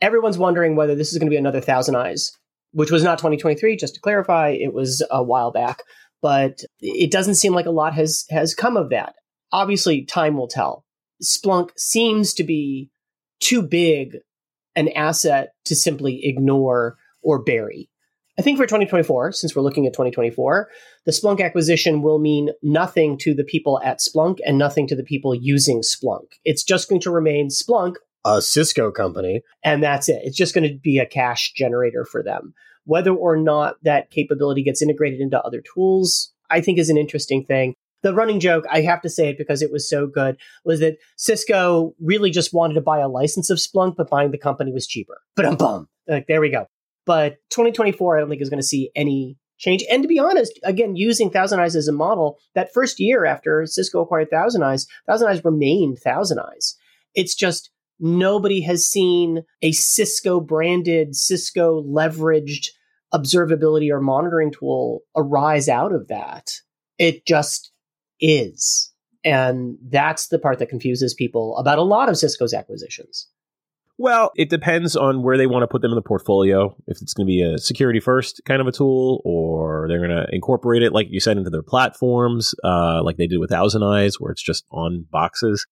everyone's 0.00 0.38
wondering 0.38 0.76
whether 0.76 0.94
this 0.94 1.12
is 1.12 1.18
going 1.18 1.28
to 1.28 1.34
be 1.34 1.38
another 1.38 1.60
Thousand 1.60 1.96
Eyes, 1.96 2.32
which 2.72 2.90
was 2.90 3.02
not 3.02 3.18
2023. 3.18 3.76
Just 3.76 3.94
to 3.94 4.00
clarify, 4.00 4.50
it 4.50 4.72
was 4.72 5.04
a 5.10 5.22
while 5.22 5.50
back 5.50 5.82
but 6.24 6.60
it 6.80 7.12
doesn't 7.12 7.34
seem 7.34 7.52
like 7.52 7.66
a 7.66 7.70
lot 7.70 7.92
has 7.92 8.24
has 8.30 8.54
come 8.54 8.78
of 8.78 8.88
that. 8.88 9.14
Obviously, 9.52 10.06
time 10.06 10.38
will 10.38 10.48
tell. 10.48 10.86
Splunk 11.22 11.68
seems 11.76 12.32
to 12.32 12.44
be 12.44 12.88
too 13.40 13.60
big 13.60 14.16
an 14.74 14.88
asset 14.88 15.50
to 15.66 15.76
simply 15.76 16.20
ignore 16.24 16.96
or 17.22 17.42
bury. 17.42 17.90
I 18.36 18.42
think 18.42 18.58
for 18.58 18.66
2024, 18.66 19.30
since 19.32 19.54
we're 19.54 19.62
looking 19.62 19.86
at 19.86 19.92
2024, 19.92 20.68
the 21.04 21.12
Splunk 21.12 21.40
acquisition 21.40 22.02
will 22.02 22.18
mean 22.18 22.50
nothing 22.62 23.16
to 23.18 23.32
the 23.32 23.44
people 23.44 23.80
at 23.84 24.00
Splunk 24.00 24.38
and 24.44 24.58
nothing 24.58 24.88
to 24.88 24.96
the 24.96 25.04
people 25.04 25.36
using 25.36 25.82
Splunk. 25.82 26.32
It's 26.44 26.64
just 26.64 26.88
going 26.88 27.00
to 27.02 27.12
remain 27.12 27.48
Splunk, 27.48 27.94
a 28.24 28.42
Cisco 28.42 28.90
company, 28.90 29.42
and 29.62 29.82
that's 29.82 30.08
it. 30.08 30.20
It's 30.24 30.36
just 30.36 30.52
going 30.52 30.68
to 30.68 30.74
be 30.76 30.98
a 30.98 31.06
cash 31.06 31.52
generator 31.52 32.04
for 32.04 32.24
them. 32.24 32.54
Whether 32.86 33.12
or 33.12 33.36
not 33.36 33.76
that 33.84 34.10
capability 34.10 34.64
gets 34.64 34.82
integrated 34.82 35.20
into 35.20 35.40
other 35.40 35.62
tools, 35.72 36.32
I 36.50 36.60
think 36.60 36.78
is 36.78 36.90
an 36.90 36.98
interesting 36.98 37.44
thing. 37.44 37.74
The 38.02 38.14
running 38.14 38.40
joke, 38.40 38.64
I 38.70 38.80
have 38.80 39.00
to 39.02 39.08
say 39.08 39.28
it 39.28 39.38
because 39.38 39.62
it 39.62 39.70
was 39.70 39.88
so 39.88 40.08
good, 40.08 40.36
was 40.64 40.80
that 40.80 40.98
Cisco 41.16 41.94
really 42.00 42.30
just 42.30 42.52
wanted 42.52 42.74
to 42.74 42.80
buy 42.80 42.98
a 42.98 43.08
license 43.08 43.48
of 43.48 43.58
Splunk, 43.58 43.94
but 43.96 44.10
buying 44.10 44.32
the 44.32 44.38
company 44.38 44.72
was 44.72 44.88
cheaper. 44.88 45.22
But 45.36 45.46
I'm 45.46 45.56
bum. 45.56 45.88
Like, 46.08 46.26
there 46.26 46.40
we 46.40 46.50
go. 46.50 46.66
But 47.06 47.36
2024, 47.50 48.16
I 48.16 48.20
don't 48.20 48.28
think 48.28 48.42
is 48.42 48.50
going 48.50 48.60
to 48.60 48.66
see 48.66 48.90
any 48.94 49.36
change. 49.58 49.84
And 49.90 50.02
to 50.02 50.08
be 50.08 50.18
honest, 50.18 50.58
again, 50.62 50.96
using 50.96 51.30
Thousand 51.30 51.60
Eyes 51.60 51.76
as 51.76 51.88
a 51.88 51.92
model, 51.92 52.38
that 52.54 52.72
first 52.72 52.98
year 52.98 53.24
after 53.24 53.66
Cisco 53.66 54.00
acquired 54.00 54.30
Thousand 54.30 54.62
Eyes, 54.62 54.86
Thousand 55.06 55.28
Eyes 55.28 55.44
remained 55.44 55.98
Thousand 55.98 56.38
Eyes. 56.38 56.76
It's 57.14 57.34
just 57.34 57.70
nobody 58.00 58.62
has 58.62 58.86
seen 58.86 59.44
a 59.62 59.72
Cisco 59.72 60.40
branded, 60.40 61.14
Cisco 61.14 61.82
leveraged 61.82 62.68
observability 63.12 63.90
or 63.90 64.00
monitoring 64.00 64.50
tool 64.50 65.02
arise 65.16 65.68
out 65.68 65.92
of 65.92 66.08
that. 66.08 66.50
It 66.98 67.26
just 67.26 67.70
is. 68.20 68.92
And 69.24 69.78
that's 69.88 70.28
the 70.28 70.38
part 70.38 70.58
that 70.58 70.68
confuses 70.68 71.14
people 71.14 71.56
about 71.56 71.78
a 71.78 71.82
lot 71.82 72.08
of 72.08 72.18
Cisco's 72.18 72.52
acquisitions. 72.52 73.28
Well, 73.96 74.32
it 74.34 74.50
depends 74.50 74.96
on 74.96 75.22
where 75.22 75.36
they 75.36 75.46
want 75.46 75.62
to 75.62 75.68
put 75.68 75.80
them 75.80 75.92
in 75.92 75.96
the 75.96 76.02
portfolio. 76.02 76.74
If 76.88 77.00
it's 77.00 77.14
going 77.14 77.26
to 77.26 77.30
be 77.30 77.42
a 77.42 77.58
security 77.58 78.00
first 78.00 78.40
kind 78.44 78.60
of 78.60 78.66
a 78.66 78.72
tool, 78.72 79.22
or 79.24 79.86
they're 79.88 80.04
going 80.04 80.10
to 80.10 80.26
incorporate 80.32 80.82
it, 80.82 80.92
like 80.92 81.06
you 81.10 81.20
said, 81.20 81.36
into 81.36 81.50
their 81.50 81.62
platforms, 81.62 82.54
uh, 82.64 83.02
like 83.04 83.16
they 83.18 83.28
did 83.28 83.38
with 83.38 83.50
Thousand 83.50 83.84
Eyes, 83.84 84.16
where 84.18 84.32
it's 84.32 84.42
just 84.42 84.64
on 84.72 85.06
boxes. 85.10 85.64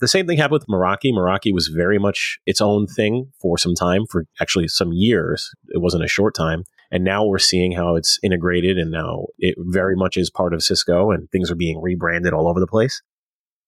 The 0.00 0.08
same 0.08 0.26
thing 0.26 0.38
happened 0.38 0.60
with 0.60 0.66
Meraki. 0.66 1.12
Meraki 1.12 1.52
was 1.54 1.68
very 1.68 1.98
much 1.98 2.40
its 2.44 2.60
own 2.60 2.86
thing 2.86 3.30
for 3.40 3.56
some 3.56 3.74
time, 3.74 4.06
for 4.10 4.24
actually 4.40 4.66
some 4.66 4.92
years. 4.92 5.50
It 5.68 5.80
wasn't 5.80 6.04
a 6.04 6.08
short 6.08 6.34
time. 6.34 6.64
And 6.90 7.04
now 7.04 7.24
we're 7.24 7.38
seeing 7.38 7.72
how 7.72 7.94
it's 7.94 8.18
integrated 8.22 8.78
and 8.78 8.90
now 8.90 9.26
it 9.38 9.54
very 9.58 9.94
much 9.94 10.16
is 10.16 10.28
part 10.28 10.52
of 10.52 10.62
Cisco 10.62 11.12
and 11.12 11.30
things 11.30 11.50
are 11.50 11.56
being 11.56 11.80
rebranded 11.80 12.32
all 12.32 12.48
over 12.48 12.58
the 12.58 12.66
place. 12.66 13.00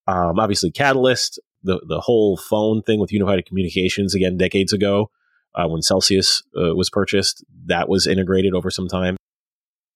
Um, 0.09 0.41
obviously, 0.41 0.73
Catalyst, 0.73 1.39
the, 1.63 1.81
the 1.87 2.01
whole 2.01 2.37
phone 2.37 2.83
thing 2.83 3.01
with 3.01 3.13
unified 3.13 3.45
communications 3.47 4.15
again 4.15 4.37
decades 4.37 4.73
ago 4.73 5.11
uh, 5.55 5.69
when 5.69 5.83
Selsius 5.83 6.43
uh, 6.57 6.75
was 6.75 6.91
purchased, 6.91 7.45
that 7.67 7.89
was 7.89 8.07
integrated 8.07 8.55
over 8.55 8.71
some 8.71 8.89
time. 8.89 9.17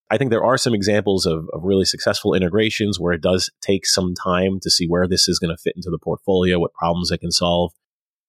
I 0.09 0.19
think 0.19 0.31
there 0.31 0.45
are 0.45 0.59
some 0.59 0.75
examples 0.75 1.27
of, 1.27 1.49
of 1.53 1.65
really 1.65 1.85
successful 1.85 2.35
integrations 2.35 3.01
where 3.01 3.13
it 3.13 3.21
does 3.21 3.51
take 3.61 3.87
some 3.87 4.15
time 4.15 4.61
to 4.61 4.71
see 4.71 4.87
where 4.87 5.09
this 5.09 5.29
is 5.29 5.39
going 5.39 5.55
to 5.55 5.61
fit 5.61 5.75
into 5.75 5.91
the 5.91 5.99
portfolio, 5.99 6.61
what 6.61 6.75
problems 6.75 7.11
it 7.11 7.19
can 7.19 7.33
solve. 7.33 7.73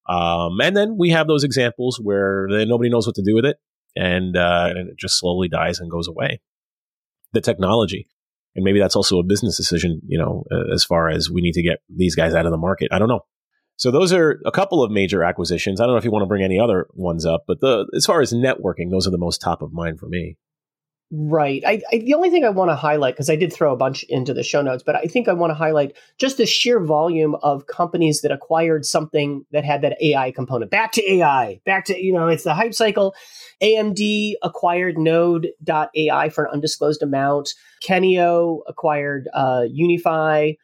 Um, 0.09 0.59
and 0.61 0.75
then 0.75 0.97
we 0.97 1.11
have 1.11 1.27
those 1.27 1.43
examples 1.43 1.99
where 2.01 2.47
nobody 2.49 2.89
knows 2.89 3.05
what 3.05 3.15
to 3.15 3.23
do 3.23 3.35
with 3.35 3.45
it, 3.45 3.57
and, 3.95 4.35
uh, 4.35 4.67
and 4.69 4.89
it 4.89 4.97
just 4.97 5.19
slowly 5.19 5.49
dies 5.49 5.79
and 5.79 5.91
goes 5.91 6.07
away. 6.07 6.39
The 7.33 7.41
technology, 7.41 8.07
and 8.57 8.63
maybe 8.63 8.79
that's 8.79 8.95
also 8.95 9.19
a 9.19 9.23
business 9.23 9.55
decision, 9.55 10.01
you 10.07 10.17
know, 10.17 10.43
as 10.73 10.83
far 10.83 11.09
as 11.09 11.29
we 11.29 11.41
need 11.41 11.53
to 11.53 11.61
get 11.61 11.77
these 11.95 12.15
guys 12.15 12.33
out 12.33 12.45
of 12.45 12.51
the 12.51 12.57
market. 12.57 12.89
I 12.91 12.99
don't 12.99 13.07
know. 13.07 13.21
So 13.77 13.91
those 13.91 14.11
are 14.11 14.41
a 14.45 14.51
couple 14.51 14.83
of 14.83 14.89
major 14.89 15.23
acquisitions. 15.23 15.79
I 15.79 15.85
don't 15.85 15.93
know 15.93 15.99
if 15.99 16.03
you 16.03 16.09
want 16.09 16.23
to 16.23 16.27
bring 16.27 16.43
any 16.43 16.59
other 16.59 16.87
ones 16.93 17.23
up, 17.25 17.43
but 17.47 17.61
the 17.61 17.85
as 17.95 18.07
far 18.07 18.19
as 18.19 18.33
networking, 18.33 18.89
those 18.89 19.07
are 19.07 19.11
the 19.11 19.19
most 19.19 19.39
top 19.39 19.61
of 19.61 19.71
mind 19.71 19.99
for 19.99 20.07
me. 20.07 20.37
Right. 21.09 21.63
I, 21.65 21.81
I, 21.89 21.99
the 21.99 22.15
only 22.15 22.29
thing 22.29 22.43
I 22.43 22.49
want 22.49 22.69
to 22.69 22.75
highlight, 22.75 23.13
because 23.13 23.29
I 23.29 23.37
did 23.37 23.53
throw 23.53 23.71
a 23.71 23.77
bunch 23.77 24.03
into 24.09 24.33
the 24.33 24.43
show 24.43 24.61
notes, 24.61 24.83
but 24.83 24.95
I 24.95 25.03
think 25.03 25.29
I 25.29 25.33
want 25.33 25.51
to 25.51 25.55
highlight 25.55 25.95
just 26.17 26.35
the 26.35 26.45
sheer 26.45 26.83
volume 26.83 27.35
of 27.43 27.65
companies 27.65 28.21
that 28.21 28.31
acquired 28.31 28.85
something 28.85 29.45
that 29.51 29.63
had 29.63 29.81
that 29.83 29.97
AI 30.01 30.31
component. 30.31 30.69
Back 30.69 30.91
to 30.93 31.11
AI. 31.13 31.61
Back 31.65 31.85
to, 31.85 31.97
you 31.97 32.11
know, 32.11 32.27
it's 32.27 32.43
the 32.43 32.53
hype 32.53 32.73
cycle. 32.73 33.15
AMD 33.63 34.33
acquired 34.43 34.97
Nod.ai 34.97 36.29
for 36.29 36.43
an 36.43 36.51
undisclosed 36.55 37.01
amount. 37.01 37.53
Kenio 37.81 38.59
acquired 38.67 39.29
uh, 39.33 39.61
UniFi. 39.61 40.57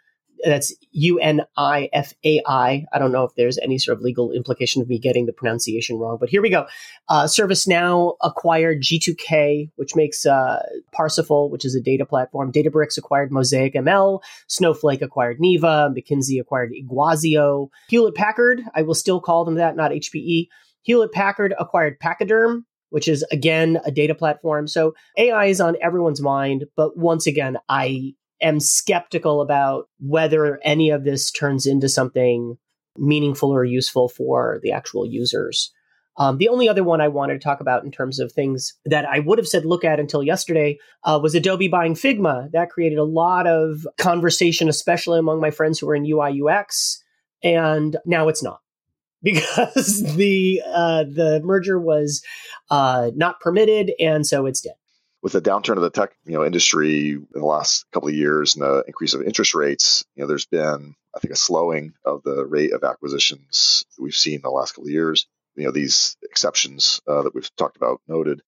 That's 0.43 0.75
U 0.91 1.19
N 1.19 1.41
I 1.57 1.89
F 1.93 2.13
A 2.25 2.41
I. 2.45 2.85
I 2.91 2.99
don't 2.99 3.11
know 3.11 3.23
if 3.23 3.33
there's 3.35 3.57
any 3.59 3.77
sort 3.77 3.97
of 3.97 4.03
legal 4.03 4.31
implication 4.31 4.81
of 4.81 4.89
me 4.89 4.99
getting 4.99 5.25
the 5.25 5.33
pronunciation 5.33 5.97
wrong, 5.97 6.17
but 6.19 6.29
here 6.29 6.41
we 6.41 6.49
go. 6.49 6.65
Uh, 7.09 7.23
ServiceNow 7.23 8.15
acquired 8.21 8.81
G2K, 8.81 9.71
which 9.75 9.95
makes 9.95 10.25
uh, 10.25 10.61
Parsifal, 10.91 11.49
which 11.49 11.65
is 11.65 11.75
a 11.75 11.81
data 11.81 12.05
platform. 12.05 12.51
Databricks 12.51 12.97
acquired 12.97 13.31
Mosaic 13.31 13.73
ML. 13.73 14.21
Snowflake 14.47 15.01
acquired 15.01 15.39
Neeva. 15.39 15.93
McKinsey 15.95 16.39
acquired 16.39 16.71
Iguazio. 16.71 17.69
Hewlett 17.89 18.15
Packard, 18.15 18.61
I 18.75 18.81
will 18.81 18.95
still 18.95 19.21
call 19.21 19.45
them 19.45 19.55
that, 19.55 19.75
not 19.75 19.91
HPE. 19.91 20.47
Hewlett 20.83 21.13
Packard 21.13 21.53
acquired 21.57 21.99
Pachyderm, 21.99 22.65
which 22.89 23.07
is 23.07 23.23
again 23.31 23.79
a 23.85 23.91
data 23.91 24.13
platform. 24.13 24.67
So 24.67 24.93
AI 25.17 25.45
is 25.45 25.61
on 25.61 25.77
everyone's 25.81 26.21
mind. 26.21 26.65
But 26.75 26.97
once 26.97 27.25
again, 27.25 27.57
I 27.69 28.13
am 28.43 28.59
skeptical 28.59 29.41
about 29.41 29.89
whether 29.99 30.59
any 30.63 30.89
of 30.89 31.03
this 31.03 31.31
turns 31.31 31.65
into 31.65 31.89
something 31.89 32.57
meaningful 32.97 33.49
or 33.49 33.63
useful 33.63 34.09
for 34.09 34.59
the 34.61 34.71
actual 34.71 35.05
users. 35.05 35.71
Um, 36.17 36.37
the 36.37 36.49
only 36.49 36.69
other 36.69 36.83
one 36.83 37.01
I 37.01 37.07
wanted 37.07 37.33
to 37.33 37.39
talk 37.39 37.59
about 37.59 37.83
in 37.83 37.91
terms 37.91 38.19
of 38.19 38.31
things 38.31 38.75
that 38.85 39.05
I 39.05 39.19
would 39.19 39.39
have 39.39 39.47
said 39.47 39.65
look 39.65 39.83
at 39.83 39.99
until 39.99 40.21
yesterday 40.21 40.77
uh, 41.03 41.19
was 41.21 41.33
Adobe 41.33 41.67
buying 41.67 41.95
Figma. 41.95 42.51
That 42.51 42.69
created 42.69 42.99
a 42.99 43.03
lot 43.03 43.47
of 43.47 43.87
conversation, 43.97 44.69
especially 44.69 45.17
among 45.17 45.41
my 45.41 45.49
friends 45.49 45.79
who 45.79 45.89
are 45.89 45.95
in 45.95 46.05
UI 46.05 46.39
UX, 46.39 47.03
and 47.43 47.97
now 48.05 48.27
it's 48.27 48.43
not 48.43 48.59
because 49.23 50.03
the 50.15 50.61
uh, 50.67 51.05
the 51.05 51.41
merger 51.43 51.79
was 51.79 52.21
uh, 52.69 53.09
not 53.15 53.39
permitted, 53.39 53.93
and 53.99 54.27
so 54.27 54.45
it's 54.45 54.61
dead 54.61 54.75
with 55.23 55.31
the 55.31 55.41
downturn 55.41 55.77
of 55.77 55.81
the 55.81 55.89
tech 55.89 56.11
you 56.25 56.33
know 56.33 56.45
industry 56.45 57.11
in 57.11 57.27
the 57.33 57.45
last 57.45 57.85
couple 57.93 58.09
of 58.09 58.15
years 58.15 58.55
and 58.55 58.63
the 58.63 58.83
increase 58.85 59.13
of 59.13 59.23
interest 59.23 59.55
rates, 59.55 60.05
you 60.15 60.21
know, 60.21 60.27
there's 60.27 60.45
been 60.45 60.93
I 61.15 61.19
think 61.19 61.33
a 61.33 61.37
slowing 61.37 61.93
of 62.05 62.21
the 62.23 62.45
rate 62.45 62.73
of 62.73 62.83
acquisitions 62.83 63.85
we've 63.97 64.13
seen 64.13 64.35
in 64.35 64.41
the 64.41 64.49
last 64.49 64.73
couple 64.73 64.89
of 64.89 64.91
years. 64.91 65.25
You 65.55 65.65
know, 65.65 65.71
these 65.71 66.17
exceptions 66.23 66.99
uh, 67.07 67.23
that 67.23 67.33
we've 67.33 67.49
talked 67.55 67.77
about 67.77 68.01
noted. 68.07 68.41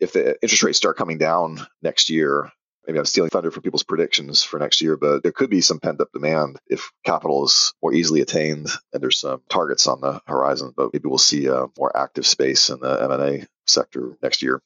If 0.00 0.12
the 0.12 0.40
interest 0.42 0.62
rates 0.62 0.78
start 0.78 0.96
coming 0.96 1.18
down 1.18 1.66
next 1.82 2.10
year, 2.10 2.52
maybe 2.86 2.98
I'm 2.98 3.04
stealing 3.04 3.30
thunder 3.30 3.50
from 3.50 3.62
people's 3.62 3.84
predictions 3.84 4.42
for 4.42 4.58
next 4.58 4.80
year, 4.80 4.96
but 4.96 5.22
there 5.22 5.32
could 5.32 5.50
be 5.50 5.60
some 5.60 5.80
pent 5.80 6.00
up 6.00 6.12
demand 6.12 6.58
if 6.66 6.92
capital 7.04 7.46
is 7.46 7.72
more 7.82 7.94
easily 7.94 8.20
attained 8.20 8.68
and 8.92 9.02
there's 9.02 9.18
some 9.18 9.40
targets 9.48 9.86
on 9.86 10.00
the 10.00 10.20
horizon. 10.26 10.72
But 10.76 10.90
maybe 10.92 11.08
we'll 11.08 11.18
see 11.18 11.46
a 11.46 11.66
more 11.78 11.96
active 11.96 12.26
space 12.26 12.68
in 12.68 12.80
the 12.80 13.02
M 13.02 13.10
and 13.12 13.22
A 13.22 13.46
sector 13.66 14.16
next 14.22 14.42
year. 14.42 14.60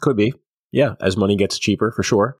Could 0.00 0.16
be 0.16 0.34
yeah, 0.72 0.94
as 1.00 1.16
money 1.16 1.36
gets 1.36 1.58
cheaper 1.58 1.92
for 1.92 2.02
sure, 2.02 2.38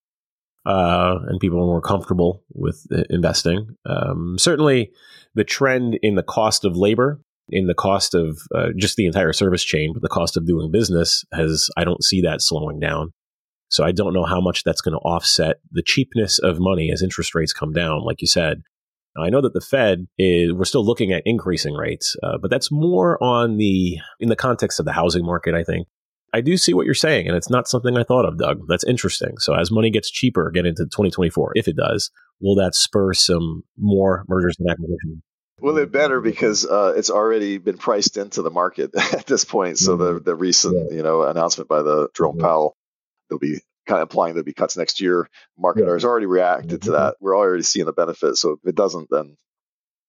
uh, 0.66 1.18
and 1.26 1.40
people 1.40 1.58
are 1.58 1.66
more 1.66 1.80
comfortable 1.80 2.42
with 2.54 2.86
investing. 3.10 3.76
Um, 3.86 4.36
certainly, 4.38 4.90
the 5.34 5.44
trend 5.44 5.98
in 6.02 6.14
the 6.14 6.22
cost 6.22 6.64
of 6.64 6.76
labor, 6.76 7.20
in 7.48 7.66
the 7.66 7.74
cost 7.74 8.14
of 8.14 8.38
uh, 8.54 8.68
just 8.76 8.96
the 8.96 9.06
entire 9.06 9.32
service 9.32 9.64
chain, 9.64 9.92
but 9.92 10.02
the 10.02 10.08
cost 10.08 10.36
of 10.36 10.46
doing 10.46 10.70
business 10.70 11.24
has 11.32 11.68
I 11.76 11.84
don't 11.84 12.04
see 12.04 12.20
that 12.22 12.42
slowing 12.42 12.80
down. 12.80 13.12
So 13.70 13.84
I 13.84 13.92
don't 13.92 14.14
know 14.14 14.24
how 14.24 14.40
much 14.40 14.64
that's 14.64 14.80
going 14.80 14.92
to 14.92 14.98
offset 14.98 15.56
the 15.70 15.82
cheapness 15.82 16.38
of 16.38 16.58
money 16.58 16.90
as 16.90 17.02
interest 17.02 17.34
rates 17.34 17.52
come 17.52 17.72
down, 17.72 18.02
like 18.02 18.22
you 18.22 18.26
said. 18.26 18.62
I 19.20 19.30
know 19.30 19.40
that 19.40 19.52
the 19.52 19.60
Fed 19.60 20.06
is 20.16 20.52
we're 20.52 20.64
still 20.64 20.84
looking 20.84 21.12
at 21.12 21.22
increasing 21.24 21.74
rates, 21.74 22.16
uh, 22.22 22.38
but 22.40 22.50
that's 22.50 22.70
more 22.70 23.22
on 23.22 23.56
the 23.56 23.98
in 24.20 24.28
the 24.28 24.36
context 24.36 24.78
of 24.78 24.86
the 24.86 24.92
housing 24.92 25.24
market. 25.24 25.54
I 25.54 25.64
think 25.64 25.88
I 26.32 26.40
do 26.40 26.56
see 26.56 26.74
what 26.74 26.84
you're 26.84 26.94
saying, 26.94 27.26
and 27.26 27.36
it's 27.36 27.50
not 27.50 27.68
something 27.68 27.96
I 27.96 28.04
thought 28.04 28.26
of, 28.26 28.38
Doug. 28.38 28.60
That's 28.68 28.84
interesting. 28.84 29.38
So 29.38 29.54
as 29.54 29.70
money 29.70 29.90
gets 29.90 30.10
cheaper, 30.10 30.50
get 30.50 30.66
into 30.66 30.84
2024, 30.84 31.52
if 31.54 31.68
it 31.68 31.76
does, 31.76 32.10
will 32.40 32.56
that 32.56 32.74
spur 32.74 33.14
some 33.14 33.62
more 33.78 34.24
mergers 34.28 34.56
and 34.58 34.68
acquisitions? 34.70 35.22
Well, 35.60 35.76
it 35.78 35.90
better 35.90 36.20
because 36.20 36.64
uh, 36.64 36.94
it's 36.96 37.10
already 37.10 37.58
been 37.58 37.78
priced 37.78 38.16
into 38.16 38.42
the 38.42 38.50
market 38.50 38.90
at 39.12 39.26
this 39.26 39.44
point. 39.44 39.78
So 39.78 39.96
the 39.96 40.12
mm-hmm. 40.14 40.24
the 40.24 40.36
recent 40.36 40.92
you 40.92 41.02
know 41.02 41.22
announcement 41.22 41.68
by 41.68 41.82
the 41.82 42.08
Jerome 42.14 42.36
mm-hmm. 42.36 42.46
Powell, 42.46 42.76
there'll 43.28 43.40
be 43.40 43.60
kind 43.86 44.00
of 44.00 44.02
implying 44.02 44.34
there'll 44.34 44.44
be 44.44 44.52
cuts 44.52 44.76
next 44.76 45.00
year. 45.00 45.28
Market 45.58 45.88
has 45.88 46.04
already 46.04 46.26
reacted 46.26 46.82
to 46.82 46.90
mm-hmm. 46.90 46.92
that. 46.92 47.16
We're 47.20 47.36
already 47.36 47.62
seeing 47.64 47.86
the 47.86 47.92
benefit. 47.92 48.36
So 48.36 48.52
if 48.52 48.68
it 48.68 48.76
doesn't, 48.76 49.08
then 49.10 49.36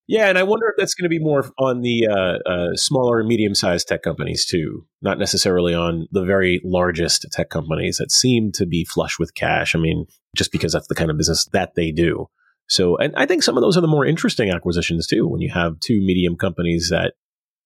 yeah, 0.10 0.28
and 0.28 0.40
I 0.40 0.44
wonder 0.44 0.66
if 0.68 0.74
that's 0.76 0.96
going 0.96 1.04
to 1.04 1.10
be 1.10 1.24
more 1.24 1.52
on 1.60 1.82
the 1.82 2.08
uh, 2.08 2.50
uh, 2.50 2.76
smaller 2.76 3.20
and 3.20 3.28
medium 3.28 3.54
sized 3.54 3.88
tech 3.88 4.02
companies 4.02 4.44
too, 4.44 4.88
not 5.04 5.20
necessarily 5.20 5.76
on 5.76 6.08
the 6.12 6.26
very 6.26 6.60
largest 6.64 7.28
tech 7.32 7.52
companies 7.52 7.98
that 7.98 8.12
seem 8.12 8.52
to 8.54 8.66
be 8.66 8.84
flush 8.84 9.20
with 9.20 9.36
cash. 9.36 9.76
I 9.76 9.78
mean, 9.78 10.08
just 10.36 10.52
because 10.52 10.74
that's 10.74 10.88
the 10.88 10.96
kind 10.96 11.12
of 11.12 11.18
business 11.18 11.46
that 11.54 11.76
they 11.76 11.92
do. 11.92 12.26
So, 12.68 12.98
and 12.98 13.14
I 13.18 13.28
think 13.28 13.44
some 13.44 13.56
of 13.56 13.62
those 13.62 13.78
are 13.78 13.82
the 13.82 13.88
more 13.88 14.04
interesting 14.04 14.50
acquisitions 14.50 15.06
too, 15.06 15.28
when 15.28 15.42
you 15.42 15.52
have 15.52 15.80
two 15.80 16.02
medium 16.02 16.38
companies 16.38 16.90
that 16.90 17.14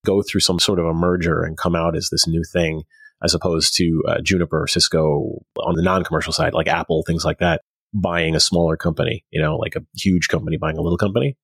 go 0.06 0.22
through 0.22 0.42
some 0.42 0.60
sort 0.60 0.80
of 0.80 0.86
a 0.86 0.94
merger 0.94 1.44
and 1.44 1.58
come 1.58 1.78
out 1.78 1.96
as 1.96 2.10
this 2.12 2.28
new 2.28 2.44
thing, 2.52 2.84
as 3.24 3.34
opposed 3.34 3.74
to 3.78 4.04
uh, 4.06 4.20
Juniper, 4.22 4.64
or 4.64 4.68
Cisco 4.68 5.46
on 5.66 5.76
the 5.76 5.82
non 5.82 6.04
commercial 6.04 6.34
side, 6.34 6.54
like 6.54 6.68
Apple, 6.68 7.04
things 7.08 7.24
like 7.24 7.40
that, 7.40 7.62
buying 7.94 8.36
a 8.36 8.42
smaller 8.42 8.76
company, 8.76 9.24
you 9.32 9.42
know, 9.42 9.56
like 9.56 9.78
a 9.78 9.86
huge 9.96 10.28
company 10.28 10.58
buying 10.58 10.78
a 10.78 10.82
little 10.82 10.98
company. 10.98 11.38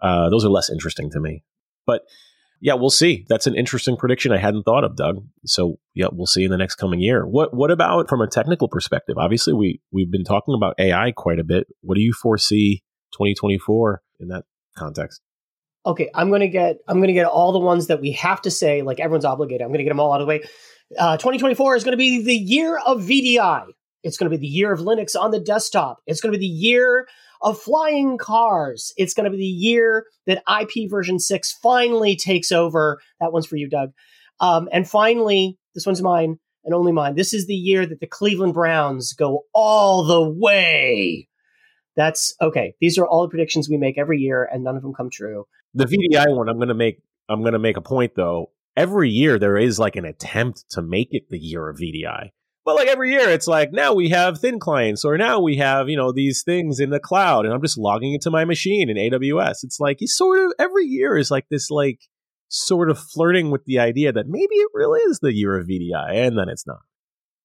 Uh, 0.00 0.28
those 0.30 0.44
are 0.44 0.50
less 0.50 0.70
interesting 0.70 1.10
to 1.10 1.20
me. 1.20 1.42
But 1.86 2.02
yeah, 2.60 2.74
we'll 2.74 2.90
see. 2.90 3.26
That's 3.28 3.46
an 3.46 3.54
interesting 3.54 3.96
prediction 3.96 4.32
I 4.32 4.38
hadn't 4.38 4.62
thought 4.62 4.84
of, 4.84 4.96
Doug. 4.96 5.24
So 5.44 5.78
yeah, 5.94 6.06
we'll 6.10 6.26
see 6.26 6.44
in 6.44 6.50
the 6.50 6.56
next 6.56 6.76
coming 6.76 7.00
year. 7.00 7.26
What 7.26 7.54
what 7.54 7.70
about 7.70 8.08
from 8.08 8.20
a 8.20 8.26
technical 8.26 8.68
perspective? 8.68 9.16
Obviously, 9.18 9.52
we 9.52 9.80
we've 9.90 10.10
been 10.10 10.24
talking 10.24 10.54
about 10.54 10.74
AI 10.78 11.12
quite 11.12 11.38
a 11.38 11.44
bit. 11.44 11.66
What 11.82 11.96
do 11.96 12.00
you 12.00 12.12
foresee 12.12 12.82
2024 13.12 14.02
in 14.20 14.28
that 14.28 14.44
context? 14.76 15.20
Okay, 15.84 16.10
I'm 16.14 16.30
gonna 16.30 16.48
get 16.48 16.78
I'm 16.88 17.00
gonna 17.00 17.12
get 17.12 17.26
all 17.26 17.52
the 17.52 17.58
ones 17.58 17.88
that 17.88 18.00
we 18.00 18.12
have 18.12 18.42
to 18.42 18.50
say, 18.50 18.82
like 18.82 19.00
everyone's 19.00 19.24
obligated. 19.24 19.62
I'm 19.62 19.68
gonna 19.68 19.84
get 19.84 19.90
them 19.90 20.00
all 20.00 20.12
out 20.12 20.20
of 20.20 20.26
the 20.26 20.28
way. 20.28 20.42
Uh, 20.98 21.16
2024 21.16 21.76
is 21.76 21.84
to 21.84 21.96
be 21.96 22.22
the 22.22 22.34
year 22.34 22.78
of 22.78 23.02
VDI. 23.02 23.66
It's 24.02 24.16
to 24.30 24.36
be 24.36 24.36
the 24.36 24.46
year 24.46 24.72
of 24.72 24.80
Linux 24.80 25.16
on 25.18 25.32
the 25.32 25.40
desktop. 25.40 25.98
It's 26.06 26.20
to 26.32 26.38
be 26.38 26.38
the 26.38 26.46
year 26.46 27.06
of 27.46 27.58
flying 27.58 28.18
cars. 28.18 28.92
It's 28.96 29.14
going 29.14 29.24
to 29.24 29.30
be 29.30 29.36
the 29.36 29.44
year 29.44 30.06
that 30.26 30.42
IP 30.60 30.90
version 30.90 31.20
6 31.20 31.52
finally 31.62 32.16
takes 32.16 32.50
over. 32.50 33.00
That 33.20 33.32
one's 33.32 33.46
for 33.46 33.54
you, 33.54 33.68
Doug. 33.68 33.92
Um, 34.40 34.68
and 34.72 34.86
finally, 34.86 35.56
this 35.72 35.86
one's 35.86 36.02
mine 36.02 36.40
and 36.64 36.74
only 36.74 36.90
mine. 36.90 37.14
This 37.14 37.32
is 37.32 37.46
the 37.46 37.54
year 37.54 37.86
that 37.86 38.00
the 38.00 38.06
Cleveland 38.08 38.52
Browns 38.52 39.12
go 39.12 39.44
all 39.54 40.02
the 40.02 40.28
way. 40.28 41.28
That's 41.94 42.34
okay. 42.42 42.74
These 42.80 42.98
are 42.98 43.06
all 43.06 43.22
the 43.22 43.28
predictions 43.28 43.68
we 43.70 43.78
make 43.78 43.96
every 43.96 44.18
year, 44.18 44.46
and 44.52 44.64
none 44.64 44.74
of 44.74 44.82
them 44.82 44.92
come 44.92 45.08
true. 45.08 45.46
The 45.72 45.84
VDI 45.86 46.36
one, 46.36 46.48
I'm 46.48 46.56
going 46.56 46.68
to 46.68 46.74
make. 46.74 47.00
I'm 47.28 47.40
going 47.40 47.52
to 47.52 47.58
make 47.60 47.76
a 47.76 47.80
point 47.80 48.16
though. 48.16 48.50
Every 48.76 49.08
year 49.08 49.38
there 49.38 49.56
is 49.56 49.78
like 49.78 49.96
an 49.96 50.04
attempt 50.04 50.64
to 50.70 50.82
make 50.82 51.08
it 51.12 51.30
the 51.30 51.38
year 51.38 51.68
of 51.68 51.78
VDI. 51.78 52.30
But 52.66 52.74
like 52.74 52.88
every 52.88 53.12
year, 53.12 53.30
it's 53.30 53.46
like 53.46 53.72
now 53.72 53.94
we 53.94 54.08
have 54.08 54.40
thin 54.40 54.58
clients, 54.58 55.04
or 55.04 55.16
now 55.16 55.38
we 55.38 55.56
have 55.58 55.88
you 55.88 55.96
know 55.96 56.10
these 56.10 56.42
things 56.42 56.80
in 56.80 56.90
the 56.90 56.98
cloud, 56.98 57.46
and 57.46 57.54
I'm 57.54 57.62
just 57.62 57.78
logging 57.78 58.12
into 58.12 58.28
my 58.28 58.44
machine 58.44 58.90
in 58.90 58.96
AWS. 58.96 59.62
It's 59.62 59.78
like 59.78 60.00
you 60.00 60.08
sort 60.08 60.44
of 60.44 60.52
every 60.58 60.84
year 60.84 61.16
is 61.16 61.30
like 61.30 61.46
this 61.48 61.70
like 61.70 62.00
sort 62.48 62.90
of 62.90 62.98
flirting 62.98 63.52
with 63.52 63.64
the 63.66 63.78
idea 63.78 64.12
that 64.12 64.26
maybe 64.26 64.56
it 64.56 64.70
really 64.74 64.98
is 65.02 65.20
the 65.20 65.32
year 65.32 65.56
of 65.56 65.68
VDI, 65.68 66.26
and 66.26 66.36
then 66.36 66.48
it's 66.48 66.66
not. 66.66 66.80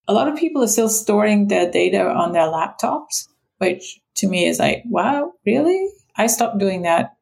A 0.08 0.14
lot 0.14 0.28
of 0.28 0.36
people 0.36 0.64
are 0.64 0.68
still 0.68 0.90
storing 0.90 1.50
their 1.50 1.70
data 1.70 2.04
on 2.04 2.32
their 2.32 2.48
laptops, 2.48 3.28
which 3.60 4.02
to 4.16 4.28
me 4.28 4.48
is 4.48 4.58
like, 4.58 4.82
wow, 4.88 5.34
really? 5.46 5.88
I 6.18 6.26
stopped 6.26 6.58
doing 6.58 6.82
that 6.82 7.16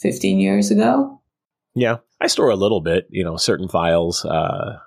15 0.00 0.38
years 0.38 0.70
ago. 0.70 1.22
Yeah, 1.74 1.96
I 2.20 2.26
store 2.26 2.50
a 2.50 2.56
little 2.56 2.82
bit, 2.82 3.06
you 3.08 3.24
know, 3.24 3.38
certain 3.38 3.68
files. 3.68 4.26
Uh, 4.26 4.78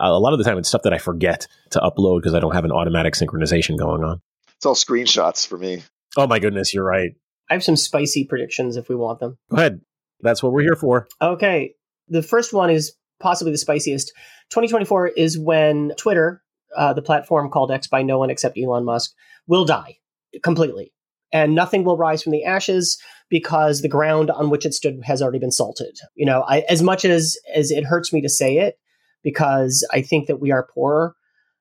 a 0.00 0.18
lot 0.18 0.32
of 0.32 0.38
the 0.38 0.44
time 0.44 0.58
it's 0.58 0.68
stuff 0.68 0.82
that 0.82 0.92
I 0.92 0.98
forget 0.98 1.46
to 1.70 1.80
upload 1.80 2.20
because 2.20 2.34
I 2.34 2.40
don't 2.40 2.54
have 2.54 2.64
an 2.64 2.72
automatic 2.72 3.14
synchronization 3.14 3.78
going 3.78 4.02
on. 4.02 4.20
It's 4.56 4.66
all 4.66 4.74
screenshots 4.74 5.46
for 5.46 5.58
me. 5.58 5.82
Oh 6.16 6.26
my 6.26 6.38
goodness, 6.38 6.74
you're 6.74 6.84
right. 6.84 7.12
I 7.50 7.54
have 7.54 7.64
some 7.64 7.76
spicy 7.76 8.24
predictions 8.24 8.76
if 8.76 8.88
we 8.88 8.96
want 8.96 9.20
them. 9.20 9.38
Go 9.50 9.56
ahead. 9.56 9.80
That's 10.20 10.42
what 10.42 10.52
we're 10.52 10.62
here 10.62 10.76
for. 10.76 11.08
Okay. 11.22 11.74
The 12.08 12.22
first 12.22 12.52
one 12.52 12.70
is 12.70 12.94
possibly 13.20 13.52
the 13.52 13.58
spiciest. 13.58 14.12
2024 14.50 15.08
is 15.08 15.38
when 15.38 15.92
Twitter, 15.96 16.42
uh, 16.76 16.92
the 16.92 17.02
platform 17.02 17.50
called 17.50 17.70
X 17.70 17.86
by 17.86 18.02
no 18.02 18.18
one 18.18 18.30
except 18.30 18.58
Elon 18.58 18.84
Musk, 18.84 19.12
will 19.46 19.64
die 19.64 19.98
completely. 20.42 20.92
And 21.32 21.54
nothing 21.54 21.84
will 21.84 21.98
rise 21.98 22.22
from 22.22 22.32
the 22.32 22.44
ashes 22.44 22.98
because 23.28 23.82
the 23.82 23.88
ground 23.88 24.30
on 24.30 24.48
which 24.50 24.64
it 24.64 24.72
stood 24.72 25.00
has 25.04 25.20
already 25.20 25.38
been 25.38 25.50
salted. 25.50 25.98
You 26.14 26.24
know, 26.24 26.42
I, 26.48 26.60
as 26.68 26.82
much 26.82 27.04
as 27.04 27.36
as 27.54 27.70
it 27.70 27.84
hurts 27.84 28.12
me 28.12 28.22
to 28.22 28.28
say 28.30 28.58
it, 28.58 28.78
because 29.22 29.86
I 29.92 30.02
think 30.02 30.26
that 30.26 30.40
we 30.40 30.50
are 30.50 30.68
poorer 30.74 31.14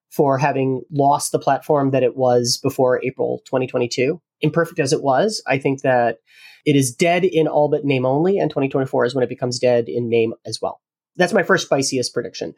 for 0.09 0.37
having 0.37 0.83
lost 0.91 1.31
the 1.31 1.39
platform 1.39 1.91
that 1.91 2.03
it 2.03 2.15
was 2.15 2.59
before 2.61 3.03
April 3.03 3.41
2022. 3.45 4.21
Imperfect 4.41 4.79
as 4.79 4.93
it 4.93 5.01
was, 5.01 5.41
I 5.47 5.57
think 5.57 5.81
that 5.81 6.19
it 6.65 6.75
is 6.75 6.93
dead 6.93 7.23
in 7.23 7.47
all 7.47 7.69
but 7.69 7.85
name 7.85 8.05
only, 8.05 8.37
and 8.37 8.49
2024 8.49 9.05
is 9.05 9.15
when 9.15 9.23
it 9.23 9.29
becomes 9.29 9.59
dead 9.59 9.85
in 9.87 10.09
name 10.09 10.33
as 10.45 10.59
well. 10.61 10.81
That's 11.15 11.33
my 11.33 11.41
first 11.41 11.65
spiciest 11.65 12.13
prediction. 12.13 12.53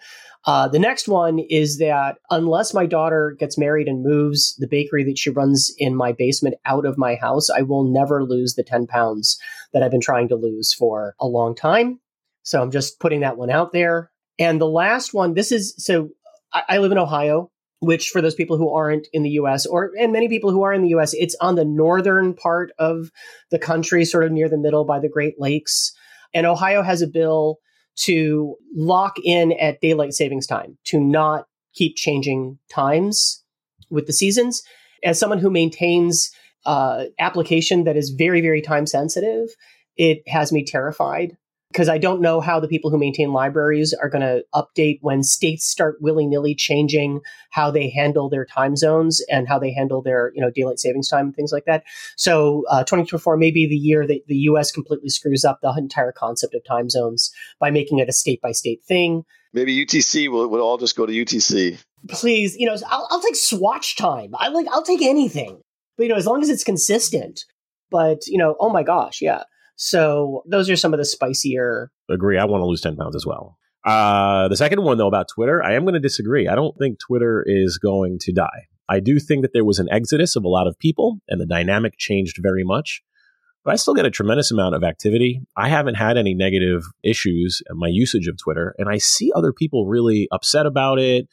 Uh, 0.45 0.67
the 0.67 0.79
next 0.79 1.07
one 1.07 1.39
is 1.39 1.77
that 1.77 2.17
unless 2.29 2.73
my 2.73 2.85
daughter 2.85 3.35
gets 3.39 3.57
married 3.57 3.87
and 3.87 4.03
moves 4.03 4.55
the 4.57 4.67
bakery 4.67 5.03
that 5.05 5.17
she 5.17 5.29
runs 5.29 5.73
in 5.77 5.95
my 5.95 6.11
basement 6.11 6.55
out 6.65 6.85
of 6.85 6.97
my 6.97 7.15
house, 7.15 7.49
I 7.49 7.61
will 7.61 7.83
never 7.83 8.23
lose 8.23 8.55
the 8.55 8.63
10 8.63 8.87
pounds 8.87 9.39
that 9.73 9.81
I've 9.81 9.91
been 9.91 10.01
trying 10.01 10.27
to 10.29 10.35
lose 10.35 10.73
for 10.73 11.15
a 11.19 11.27
long 11.27 11.55
time. 11.55 11.99
So 12.43 12.61
I'm 12.61 12.71
just 12.71 12.99
putting 12.99 13.21
that 13.21 13.37
one 13.37 13.49
out 13.49 13.71
there. 13.71 14.11
And 14.39 14.59
the 14.59 14.67
last 14.67 15.13
one, 15.13 15.33
this 15.33 15.51
is 15.51 15.75
so 15.77 16.09
I, 16.53 16.63
I 16.69 16.77
live 16.79 16.91
in 16.91 16.97
Ohio, 16.97 17.51
which 17.81 18.09
for 18.09 18.21
those 18.21 18.35
people 18.35 18.57
who 18.57 18.73
aren't 18.73 19.07
in 19.13 19.23
the 19.23 19.31
US 19.31 19.65
or 19.65 19.91
and 19.99 20.13
many 20.13 20.29
people 20.29 20.51
who 20.51 20.63
are 20.63 20.73
in 20.73 20.81
the 20.81 20.89
US, 20.89 21.13
it's 21.13 21.35
on 21.41 21.55
the 21.55 21.65
northern 21.65 22.33
part 22.33 22.71
of 22.79 23.11
the 23.51 23.59
country, 23.59 24.05
sort 24.05 24.23
of 24.23 24.31
near 24.31 24.49
the 24.49 24.57
middle 24.57 24.85
by 24.85 24.99
the 24.99 25.09
Great 25.09 25.39
Lakes. 25.39 25.93
And 26.33 26.47
Ohio 26.47 26.81
has 26.81 27.01
a 27.01 27.07
bill 27.07 27.57
to 27.97 28.55
lock 28.73 29.17
in 29.23 29.51
at 29.59 29.81
daylight 29.81 30.13
savings 30.13 30.47
time, 30.47 30.77
to 30.85 30.99
not 30.99 31.47
keep 31.73 31.97
changing 31.97 32.57
times 32.69 33.43
with 33.89 34.07
the 34.07 34.13
seasons. 34.13 34.63
As 35.03 35.19
someone 35.19 35.39
who 35.39 35.49
maintains 35.49 36.31
uh, 36.65 37.05
application 37.19 37.83
that 37.83 37.97
is 37.97 38.09
very, 38.11 38.41
very 38.41 38.61
time 38.61 38.85
sensitive, 38.85 39.49
it 39.97 40.21
has 40.27 40.51
me 40.51 40.63
terrified 40.63 41.35
because 41.71 41.87
I 41.87 41.97
don't 41.97 42.21
know 42.21 42.41
how 42.41 42.59
the 42.59 42.67
people 42.67 42.89
who 42.89 42.97
maintain 42.97 43.31
libraries 43.31 43.93
are 43.93 44.09
going 44.09 44.21
to 44.21 44.43
update 44.55 44.99
when 45.01 45.21
states 45.23 45.65
start 45.65 46.01
willy 46.01 46.25
nilly 46.25 46.55
changing 46.55 47.21
how 47.51 47.69
they 47.69 47.89
handle 47.89 48.29
their 48.29 48.45
time 48.45 48.75
zones 48.75 49.21
and 49.29 49.47
how 49.47 49.59
they 49.59 49.71
handle 49.71 50.01
their 50.01 50.31
you 50.33 50.41
know 50.41 50.49
daylight 50.49 50.79
savings 50.79 51.09
time 51.09 51.27
and 51.27 51.35
things 51.35 51.51
like 51.51 51.65
that. 51.65 51.83
So 52.17 52.63
uh, 52.69 52.83
2024 52.83 53.37
may 53.37 53.51
be 53.51 53.67
the 53.67 53.75
year 53.75 54.07
that 54.07 54.21
the 54.27 54.35
U.S. 54.35 54.71
completely 54.71 55.09
screws 55.09 55.45
up 55.45 55.59
the 55.61 55.73
entire 55.77 56.11
concept 56.11 56.55
of 56.55 56.63
time 56.65 56.89
zones 56.89 57.31
by 57.59 57.71
making 57.71 57.99
it 57.99 58.09
a 58.09 58.13
state 58.13 58.41
by 58.41 58.51
state 58.51 58.83
thing. 58.83 59.23
Maybe 59.53 59.85
UTC 59.85 60.29
will 60.29 60.47
will 60.47 60.61
all 60.61 60.77
just 60.77 60.95
go 60.95 61.05
to 61.05 61.13
UTC. 61.13 61.79
Please, 62.07 62.55
you 62.55 62.65
know, 62.65 62.77
I'll, 62.87 63.07
I'll 63.11 63.21
take 63.21 63.35
swatch 63.35 63.95
time. 63.95 64.31
I 64.35 64.47
like 64.49 64.67
I'll 64.71 64.83
take 64.83 65.01
anything, 65.01 65.61
but 65.97 66.03
you 66.03 66.09
know, 66.09 66.15
as 66.15 66.25
long 66.25 66.41
as 66.41 66.49
it's 66.49 66.63
consistent. 66.63 67.45
But 67.91 68.25
you 68.27 68.37
know, 68.37 68.55
oh 68.59 68.69
my 68.69 68.83
gosh, 68.83 69.21
yeah. 69.21 69.43
So 69.81 70.43
those 70.45 70.69
are 70.69 70.75
some 70.75 70.93
of 70.93 70.97
the 70.97 71.05
spicier. 71.05 71.89
Agree. 72.09 72.37
I 72.37 72.43
want 72.43 72.61
to 72.61 72.65
lose 72.65 72.81
10 72.81 72.97
pounds 72.97 73.15
as 73.15 73.25
well. 73.25 73.57
Uh, 73.85 74.49
the 74.49 74.57
second 74.57 74.83
one, 74.83 74.97
though, 74.97 75.07
about 75.07 75.29
Twitter, 75.33 75.63
I 75.63 75.75
am 75.75 75.83
going 75.83 75.93
to 75.93 76.01
disagree. 76.01 76.49
I 76.49 76.55
don't 76.55 76.77
think 76.77 76.99
Twitter 76.99 77.45
is 77.47 77.77
going 77.77 78.19
to 78.23 78.33
die. 78.33 78.67
I 78.89 78.99
do 78.99 79.19
think 79.19 79.41
that 79.43 79.53
there 79.53 79.63
was 79.63 79.79
an 79.79 79.87
exodus 79.89 80.35
of 80.35 80.43
a 80.43 80.49
lot 80.49 80.67
of 80.67 80.77
people 80.79 81.19
and 81.29 81.39
the 81.39 81.45
dynamic 81.45 81.93
changed 81.97 82.39
very 82.41 82.65
much. 82.65 83.01
But 83.63 83.71
I 83.71 83.77
still 83.77 83.93
get 83.93 84.05
a 84.05 84.11
tremendous 84.11 84.51
amount 84.51 84.75
of 84.75 84.83
activity. 84.83 85.41
I 85.55 85.69
haven't 85.69 85.95
had 85.95 86.17
any 86.17 86.33
negative 86.33 86.83
issues 87.01 87.61
in 87.69 87.77
my 87.77 87.87
usage 87.87 88.27
of 88.27 88.37
Twitter, 88.37 88.75
and 88.77 88.89
I 88.89 88.97
see 88.97 89.31
other 89.33 89.53
people 89.53 89.85
really 89.85 90.27
upset 90.31 90.65
about 90.65 90.99
it, 90.99 91.29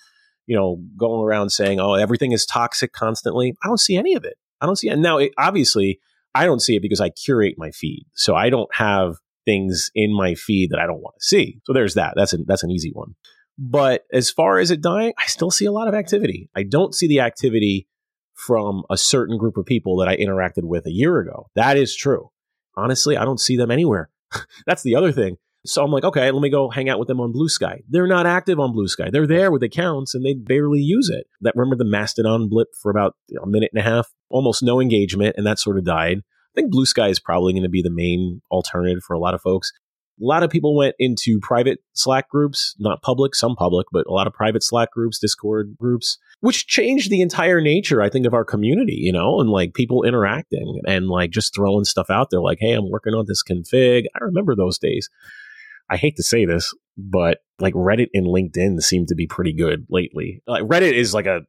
you 0.47 0.57
know, 0.57 0.81
going 0.97 1.21
around 1.21 1.51
saying, 1.51 1.81
oh, 1.81 1.95
everything 1.95 2.31
is 2.31 2.47
toxic 2.47 2.93
constantly. 2.93 3.55
I 3.65 3.67
don't 3.67 3.81
see 3.81 3.97
any 3.97 4.15
of 4.15 4.25
it. 4.25 4.35
I 4.61 4.67
don't 4.67 4.77
see 4.77 4.89
it. 4.89 4.99
Now, 4.99 5.19
it, 5.19 5.33
obviously, 5.37 5.99
I 6.37 6.45
don't 6.47 6.61
see 6.61 6.77
it 6.77 6.83
because 6.83 7.01
I 7.01 7.11
curate 7.11 7.55
my 7.57 7.71
feed. 7.71 8.07
So 8.15 8.35
I 8.35 8.51
don't 8.51 8.73
have 8.75 9.17
things 9.45 9.91
in 9.95 10.15
my 10.15 10.35
feed 10.35 10.71
that 10.71 10.81
I 10.81 10.87
don't 10.87 11.01
want 11.01 11.17
to 11.19 11.25
see. 11.25 11.61
So 11.65 11.73
there's 11.73 11.95
that. 11.95 12.15
That's 12.17 12.33
an 12.33 12.45
that's 12.47 12.63
an 12.63 12.71
easy 12.71 12.91
one. 12.93 13.15
But 13.59 14.05
as 14.13 14.31
far 14.31 14.59
as 14.59 14.71
it 14.71 14.83
dying, 14.83 15.15
I 15.19 15.27
still 15.27 15.51
see 15.51 15.65
a 15.65 15.73
lot 15.73 15.89
of 15.89 15.95
activity. 15.95 16.51
I 16.55 16.63
don't 16.63 16.95
see 16.95 17.09
the 17.09 17.21
activity 17.21 17.89
from 18.35 18.83
a 18.91 18.99
certain 18.99 19.39
group 19.39 19.57
of 19.57 19.65
people 19.65 19.97
that 19.97 20.09
I 20.09 20.17
interacted 20.17 20.65
with 20.65 20.87
a 20.87 20.93
year 20.93 21.19
ago. 21.21 21.49
That 21.55 21.79
is 21.79 21.97
true. 21.97 22.31
Honestly, 22.77 23.17
I 23.17 23.25
don't 23.25 23.41
see 23.41 23.57
them 23.57 23.71
anywhere. 23.71 24.11
That's 24.67 24.83
the 24.83 24.95
other 24.95 25.11
thing. 25.11 25.39
So 25.65 25.83
I'm 25.83 25.91
like, 25.91 26.05
okay, 26.05 26.31
let 26.31 26.43
me 26.43 26.51
go 26.51 26.69
hang 26.69 26.89
out 26.89 26.99
with 26.99 27.09
them 27.09 27.21
on 27.21 27.33
Blue 27.33 27.49
Sky. 27.49 27.81
They're 27.89 28.07
not 28.07 28.27
active 28.27 28.61
on 28.61 28.73
Blue 28.73 28.87
Sky. 28.87 29.09
They're 29.11 29.27
there 29.27 29.51
with 29.51 29.63
accounts 29.63 30.15
and 30.15 30.25
they 30.25 30.35
barely 30.35 30.81
use 30.81 31.09
it. 31.09 31.27
That 31.41 31.57
remember 31.57 31.77
the 31.77 31.91
Mastodon 31.91 32.49
blip 32.49 32.69
for 32.81 32.91
about 32.91 33.17
a 33.43 33.47
minute 33.47 33.71
and 33.75 33.81
a 33.81 33.89
half, 33.89 34.13
almost 34.29 34.63
no 34.63 34.81
engagement, 34.81 35.35
and 35.37 35.47
that 35.47 35.59
sort 35.59 35.79
of 35.79 35.85
died. 35.85 36.19
I 36.19 36.61
think 36.61 36.71
Blue 36.71 36.87
Sky 36.87 37.09
is 37.09 37.21
probably 37.21 37.53
going 37.53 37.65
to 37.65 37.69
be 37.69 37.83
the 37.83 37.91
main 37.91 38.41
alternative 38.51 39.03
for 39.07 39.15
a 39.15 39.19
lot 39.19 39.35
of 39.35 39.43
folks. 39.43 39.73
A 40.19 40.25
lot 40.25 40.43
of 40.43 40.49
people 40.49 40.75
went 40.75 40.95
into 40.99 41.39
private 41.43 41.81
Slack 41.93 42.31
groups, 42.31 42.75
not 42.79 43.03
public, 43.03 43.35
some 43.35 43.55
public, 43.55 43.87
but 43.93 44.07
a 44.07 44.13
lot 44.13 44.27
of 44.27 44.33
private 44.33 44.63
Slack 44.63 44.91
groups, 44.91 45.19
Discord 45.19 45.77
groups, 45.79 46.17
which 46.41 46.67
changed 46.67 47.11
the 47.11 47.21
entire 47.21 47.61
nature, 47.61 48.01
I 48.01 48.09
think, 48.09 48.25
of 48.25 48.33
our 48.33 48.45
community, 48.45 48.97
you 48.99 49.13
know, 49.13 49.41
and 49.41 49.51
like 49.51 49.75
people 49.75 50.05
interacting 50.05 50.81
and 50.87 51.09
like 51.09 51.33
just 51.33 51.55
throwing 51.55 51.85
stuff 51.85 52.09
out 52.09 52.31
there 52.31 52.41
like, 52.41 52.59
hey, 52.61 52.73
I'm 52.73 52.91
working 52.91 53.13
on 53.13 53.27
this 53.29 53.43
config. 53.43 54.05
I 54.15 54.25
remember 54.25 54.57
those 54.57 54.79
days. 54.79 55.11
I 55.91 55.99
hate 55.99 56.17
to 56.17 56.23
say 56.23 56.47
this, 56.47 56.73
but 56.97 57.41
like 57.59 57.75
Reddit 57.75 58.09
and 58.15 58.27
LinkedIn 58.27 58.81
seem 58.81 59.05
to 59.07 59.15
be 59.15 59.27
pretty 59.27 59.53
good 59.53 59.87
lately. 59.91 60.43
Like 60.47 60.65
Reddit 60.65 60.95
is 60.95 61.13
like 61.13 61.27
a 61.27 61.43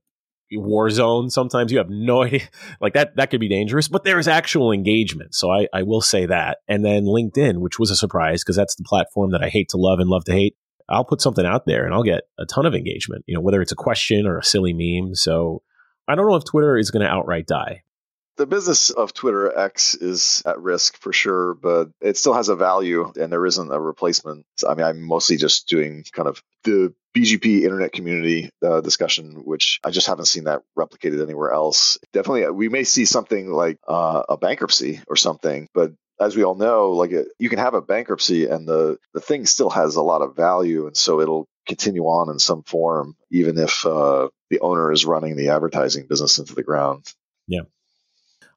war 0.52 0.90
zone 0.90 1.30
sometimes 1.30 1.72
you 1.72 1.78
have 1.78 1.90
no 1.90 2.24
idea 2.24 2.42
like 2.80 2.94
that 2.94 3.16
that 3.16 3.30
could 3.30 3.40
be 3.40 3.50
dangerous 3.50 3.88
but 3.88 4.04
there's 4.04 4.28
actual 4.28 4.72
engagement 4.72 5.34
so 5.34 5.52
i 5.52 5.68
i 5.74 5.84
will 5.84 6.02
say 6.02 6.26
that 6.26 6.60
and 6.68 6.86
then 6.86 7.04
linkedin 7.04 7.58
which 7.58 7.80
was 7.80 7.92
a 7.92 7.96
surprise 7.96 8.44
because 8.44 8.56
that's 8.56 8.76
the 8.76 8.84
platform 8.84 9.32
that 9.32 9.44
i 9.44 9.50
hate 9.50 9.70
to 9.70 9.78
love 9.78 10.00
and 10.00 10.10
love 10.10 10.24
to 10.24 10.32
hate 10.32 10.56
i'll 10.90 11.06
put 11.06 11.22
something 11.22 11.46
out 11.46 11.66
there 11.66 11.86
and 11.86 11.94
i'll 11.94 12.04
get 12.04 12.24
a 12.40 12.46
ton 12.46 12.66
of 12.66 12.76
engagement 12.76 13.24
you 13.28 13.36
know 13.36 13.42
whether 13.42 13.62
it's 13.62 13.72
a 13.72 13.76
question 13.76 14.26
or 14.26 14.38
a 14.38 14.44
silly 14.44 14.74
meme 14.74 15.16
so 15.16 15.62
i 16.08 16.16
don't 16.16 16.28
know 16.28 16.36
if 16.36 16.46
twitter 16.46 16.78
is 16.78 16.92
going 16.92 17.06
to 17.06 17.12
outright 17.12 17.48
die 17.48 17.82
the 18.38 18.46
business 18.46 18.92
of 18.92 19.14
Twitter 19.14 19.58
X 19.58 19.96
is 19.96 20.44
at 20.46 20.62
risk 20.62 20.96
for 20.98 21.12
sure, 21.12 21.56
but 21.56 21.90
it 22.00 22.18
still 22.18 22.36
has 22.36 22.50
a 22.50 22.56
value 22.56 23.12
and 23.20 23.32
there 23.32 23.46
isn't 23.46 23.74
a 23.74 23.80
replacement. 23.80 24.46
I 24.68 24.76
mean, 24.76 24.86
I'm 24.86 25.02
mostly 25.02 25.38
just 25.38 25.68
doing 25.68 26.06
kind 26.12 26.28
of 26.28 26.44
the 26.64 26.94
BGP 27.18 27.62
internet 27.64 27.92
community 27.92 28.52
uh, 28.64 28.82
discussion, 28.82 29.44
which 29.44 29.80
I 29.84 29.90
just 29.90 30.08
haven't 30.08 30.26
seen 30.26 30.44
that 30.44 30.62
replicated 30.78 31.24
anywhere 31.24 31.52
else. 31.52 31.98
Definitely, 32.14 32.46
uh, 32.46 32.52
we 32.52 32.70
may 32.70 32.84
see 32.84 33.06
something 33.06 33.52
like 33.52 33.80
uh, 33.88 34.24
a 34.30 34.38
bankruptcy 34.38 35.02
or 35.08 35.16
something, 35.16 35.68
but 35.74 35.94
as 36.20 36.36
we 36.36 36.44
all 36.44 36.56
know, 36.56 36.92
like 36.92 37.12
it, 37.12 37.28
you 37.40 37.50
can 37.50 37.60
have 37.60 37.74
a 37.74 37.82
bankruptcy 37.82 38.48
and 38.48 38.68
the 38.68 38.98
the 39.14 39.22
thing 39.22 39.46
still 39.46 39.70
has 39.70 39.96
a 39.96 40.02
lot 40.04 40.22
of 40.22 40.36
value, 40.36 40.86
and 40.86 40.96
so 40.96 41.20
it'll 41.20 41.48
continue 41.68 42.04
on 42.04 42.30
in 42.30 42.38
some 42.38 42.62
form, 42.64 43.16
even 43.32 43.58
if 43.58 43.86
uh, 43.86 44.30
the 44.50 44.60
owner 44.60 44.92
is 44.92 45.06
running 45.06 45.36
the 45.36 45.50
advertising 45.50 46.06
business 46.08 46.38
into 46.38 46.54
the 46.54 46.64
ground. 46.64 47.06
Yeah. 47.48 47.62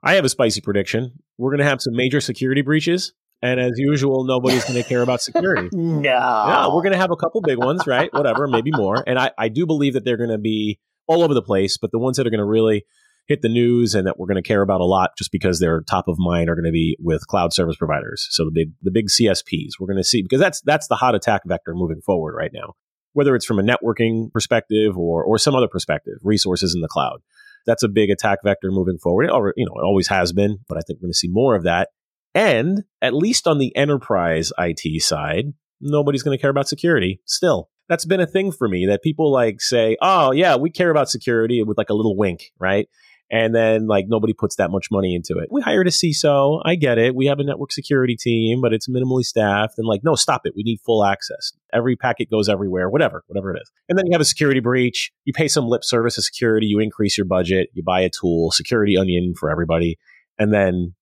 I 0.03 0.15
have 0.15 0.25
a 0.25 0.31
spicy 0.31 0.61
prediction. 0.61 1.23
We're 1.37 1.51
going 1.51 1.59
to 1.59 1.65
have 1.65 1.83
some 1.83 1.95
major 1.95 2.21
security 2.21 2.63
breaches. 2.63 3.13
And 3.43 3.59
as 3.59 3.72
usual, 3.76 4.24
nobody's 4.24 4.64
going 4.64 4.80
to 4.82 4.88
care 4.88 5.03
about 5.03 5.22
security. 5.22 5.68
no. 5.72 6.03
Yeah, 6.03 6.66
we're 6.68 6.82
going 6.82 6.93
to 6.93 6.99
have 6.99 7.11
a 7.11 7.16
couple 7.16 7.41
big 7.41 7.59
ones, 7.59 7.86
right? 7.86 8.12
Whatever, 8.12 8.47
maybe 8.47 8.70
more. 8.70 9.03
And 9.07 9.18
I, 9.18 9.30
I 9.38 9.49
do 9.49 9.66
believe 9.66 9.95
that 9.95 10.05
they're 10.05 10.18
going 10.18 10.30
to 10.30 10.38
be 10.38 10.78
all 11.07 11.22
over 11.22 11.32
the 11.32 11.43
place, 11.43 11.78
but 11.78 11.91
the 11.91 11.99
ones 11.99 12.16
that 12.18 12.26
are 12.26 12.30
going 12.30 12.38
to 12.38 12.45
really 12.45 12.84
hit 13.26 13.43
the 13.43 13.49
news 13.49 13.95
and 13.95 14.07
that 14.07 14.18
we're 14.18 14.26
going 14.26 14.43
to 14.43 14.47
care 14.47 14.61
about 14.61 14.80
a 14.80 14.84
lot 14.84 15.11
just 15.16 15.32
because 15.32 15.59
they're 15.59 15.80
top 15.82 16.07
of 16.09 16.16
mind 16.18 16.51
are 16.51 16.55
going 16.55 16.64
to 16.64 16.72
be 16.72 16.97
with 17.01 17.26
cloud 17.28 17.53
service 17.53 17.76
providers. 17.76 18.26
So 18.30 18.45
the 18.45 18.51
big 18.51 18.72
the 18.82 18.91
big 18.91 19.07
CSPs. 19.09 19.72
We're 19.78 19.86
going 19.86 19.97
to 19.97 20.05
see 20.05 20.22
because 20.22 20.41
that's 20.41 20.61
that's 20.62 20.88
the 20.88 20.97
hot 20.97 21.14
attack 21.14 21.43
vector 21.47 21.72
moving 21.74 22.01
forward 22.01 22.34
right 22.36 22.51
now. 22.53 22.74
Whether 23.12 23.34
it's 23.34 23.47
from 23.47 23.59
a 23.59 23.62
networking 23.62 24.32
perspective 24.32 24.99
or 24.99 25.24
or 25.24 25.38
some 25.38 25.55
other 25.55 25.68
perspective, 25.68 26.14
resources 26.22 26.74
in 26.74 26.80
the 26.80 26.88
cloud 26.88 27.20
that's 27.66 27.82
a 27.82 27.88
big 27.88 28.11
attack 28.11 28.38
vector 28.43 28.70
moving 28.70 28.99
forward. 28.99 29.24
It, 29.24 29.32
you 29.57 29.66
know, 29.66 29.74
it 29.80 29.84
always 29.84 30.09
has 30.09 30.32
been, 30.32 30.59
but 30.68 30.78
I 30.78 30.80
think 30.80 30.99
we're 30.99 31.07
going 31.07 31.12
to 31.12 31.18
see 31.18 31.28
more 31.30 31.55
of 31.55 31.64
that. 31.64 31.88
And 32.35 32.85
at 33.03 33.14
least 33.14 33.47
on 33.47 33.59
the 33.59 33.74
enterprise 33.76 34.53
IT 34.59 35.03
side, 35.03 35.53
nobody's 35.81 36.22
going 36.22 36.37
to 36.37 36.41
care 36.41 36.51
about 36.51 36.68
security 36.68 37.20
still. 37.24 37.70
That's 37.89 38.05
been 38.05 38.20
a 38.20 38.26
thing 38.26 38.53
for 38.53 38.68
me 38.68 38.87
that 38.87 39.03
people 39.03 39.33
like 39.33 39.61
say, 39.61 39.97
oh, 40.01 40.31
yeah, 40.31 40.57
we 40.57 40.70
care 40.70 40.91
about 40.91 41.11
security 41.11 41.62
with 41.62 41.76
like 41.76 41.91
a 41.91 41.95
little 41.95 42.16
wink, 42.16 42.53
right? 42.59 42.89
and 43.31 43.55
then 43.55 43.87
like 43.87 44.07
nobody 44.09 44.33
puts 44.33 44.57
that 44.57 44.70
much 44.70 44.89
money 44.91 45.14
into 45.14 45.39
it. 45.39 45.49
We 45.51 45.62
hired 45.62 45.87
a 45.87 45.91
CISO. 45.91 46.61
I 46.64 46.74
get 46.74 46.99
it. 46.99 47.14
We 47.14 47.26
have 47.26 47.39
a 47.39 47.45
network 47.45 47.70
security 47.70 48.16
team, 48.16 48.61
but 48.61 48.72
it's 48.72 48.89
minimally 48.89 49.22
staffed. 49.22 49.74
And 49.78 49.87
like, 49.87 50.01
no, 50.03 50.16
stop 50.16 50.43
it. 50.47 50.55
We 50.57 50.64
need 50.64 50.81
full 50.85 51.05
access. 51.05 51.53
Every 51.72 51.95
packet 51.95 52.28
goes 52.31 52.49
everywhere, 52.49 52.91
whatever, 52.91 53.22
whatever 53.28 53.55
it 53.55 53.61
is. 53.62 53.70
And 53.89 53.97
then 53.97 54.07
you 54.07 54.12
have 54.12 54.20
a 54.20 54.26
security 54.26 54.61
breach. 54.61 55.12
You 55.24 55.33
pay 55.33 55.47
some 55.47 55.66
lip 55.66 55.85
service 55.85 56.16
to 56.16 56.22
security. 56.22 56.66
You 56.66 56.81
increase 56.81 57.16
your 57.16 57.26
budget. 57.26 57.68
You 57.72 57.85
buy 57.85 58.01
a 58.01 58.11
tool, 58.11 58.51
security 58.51 58.97
onion 58.97 59.35
for 59.39 59.49
everybody. 59.49 59.97
And 60.39 60.53
then 60.53 60.95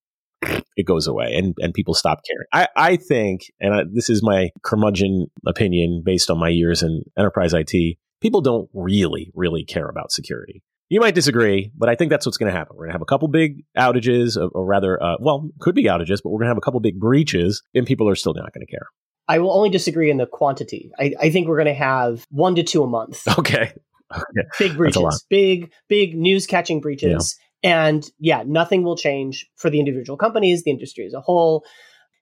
it 0.77 0.87
goes 0.87 1.07
away 1.07 1.35
and, 1.35 1.55
and 1.59 1.75
people 1.75 1.95
stop 1.95 2.21
caring. 2.29 2.47
I, 2.53 2.69
I 2.77 2.97
think, 2.97 3.53
and 3.61 3.75
I, 3.75 3.83
this 3.93 4.09
is 4.09 4.23
my 4.23 4.51
curmudgeon 4.63 5.27
opinion 5.47 6.03
based 6.05 6.31
on 6.31 6.39
my 6.39 6.49
years 6.49 6.83
in 6.83 7.03
enterprise 7.17 7.53
IT, 7.53 7.99
people 8.21 8.41
don't 8.41 8.69
really, 8.73 9.33
really 9.35 9.65
care 9.65 9.89
about 9.89 10.13
security. 10.13 10.63
You 10.91 11.01
might 11.01 11.15
disagree, 11.15 11.71
but 11.77 11.91
I 11.91 11.97
think 11.97 12.11
that's 12.11 12.25
what's 12.25 12.39
going 12.39 12.51
to 12.51 12.57
happen. 12.57 12.75
We're 12.75 12.85
going 12.85 12.93
to 12.93 12.95
have 12.95 13.03
a 13.03 13.07
couple 13.07 13.29
big 13.29 13.63
outages, 13.77 14.39
or, 14.39 14.49
or 14.49 14.65
rather, 14.65 15.03
uh, 15.03 15.17
well, 15.21 15.51
could 15.59 15.75
be 15.75 15.85
outages, 15.85 16.21
but 16.23 16.31
we're 16.31 16.39
going 16.39 16.47
to 16.47 16.51
have 16.51 16.57
a 16.57 16.63
couple 16.63 16.81
big 16.81 16.99
breaches, 16.99 17.63
and 17.75 17.87
people 17.87 18.09
are 18.09 18.15
still 18.15 18.33
not 18.33 18.55
going 18.55 18.67
to 18.67 18.71
care. 18.71 18.87
I 19.29 19.39
will 19.39 19.53
only 19.53 19.69
disagree 19.69 20.11
in 20.11 20.17
the 20.17 20.27
quantity. 20.27 20.91
I, 20.99 21.13
I 21.21 21.31
think 21.31 21.47
we're 21.47 21.63
going 21.63 21.67
to 21.67 21.75
have 21.75 22.27
one 22.31 22.55
to 22.55 22.63
two 22.63 22.83
a 22.83 22.87
month. 22.87 23.23
Okay. 23.39 23.73
okay. 24.11 24.49
Big 24.59 24.77
breaches, 24.79 25.27
big, 25.29 25.71
big 25.89 26.17
news 26.17 26.47
catching 26.47 26.81
breaches. 26.81 27.37
Yeah. 27.39 27.45
And 27.63 28.09
yeah, 28.19 28.45
nothing 28.47 28.83
will 28.83 28.97
change 28.97 29.47
for 29.57 29.71
the 29.71 29.81
individual 29.81 30.17
companies, 30.17 30.63
the 30.63 30.71
industry 30.71 31.07
as 31.07 31.15
a 31.15 31.21
whole. 31.21 31.65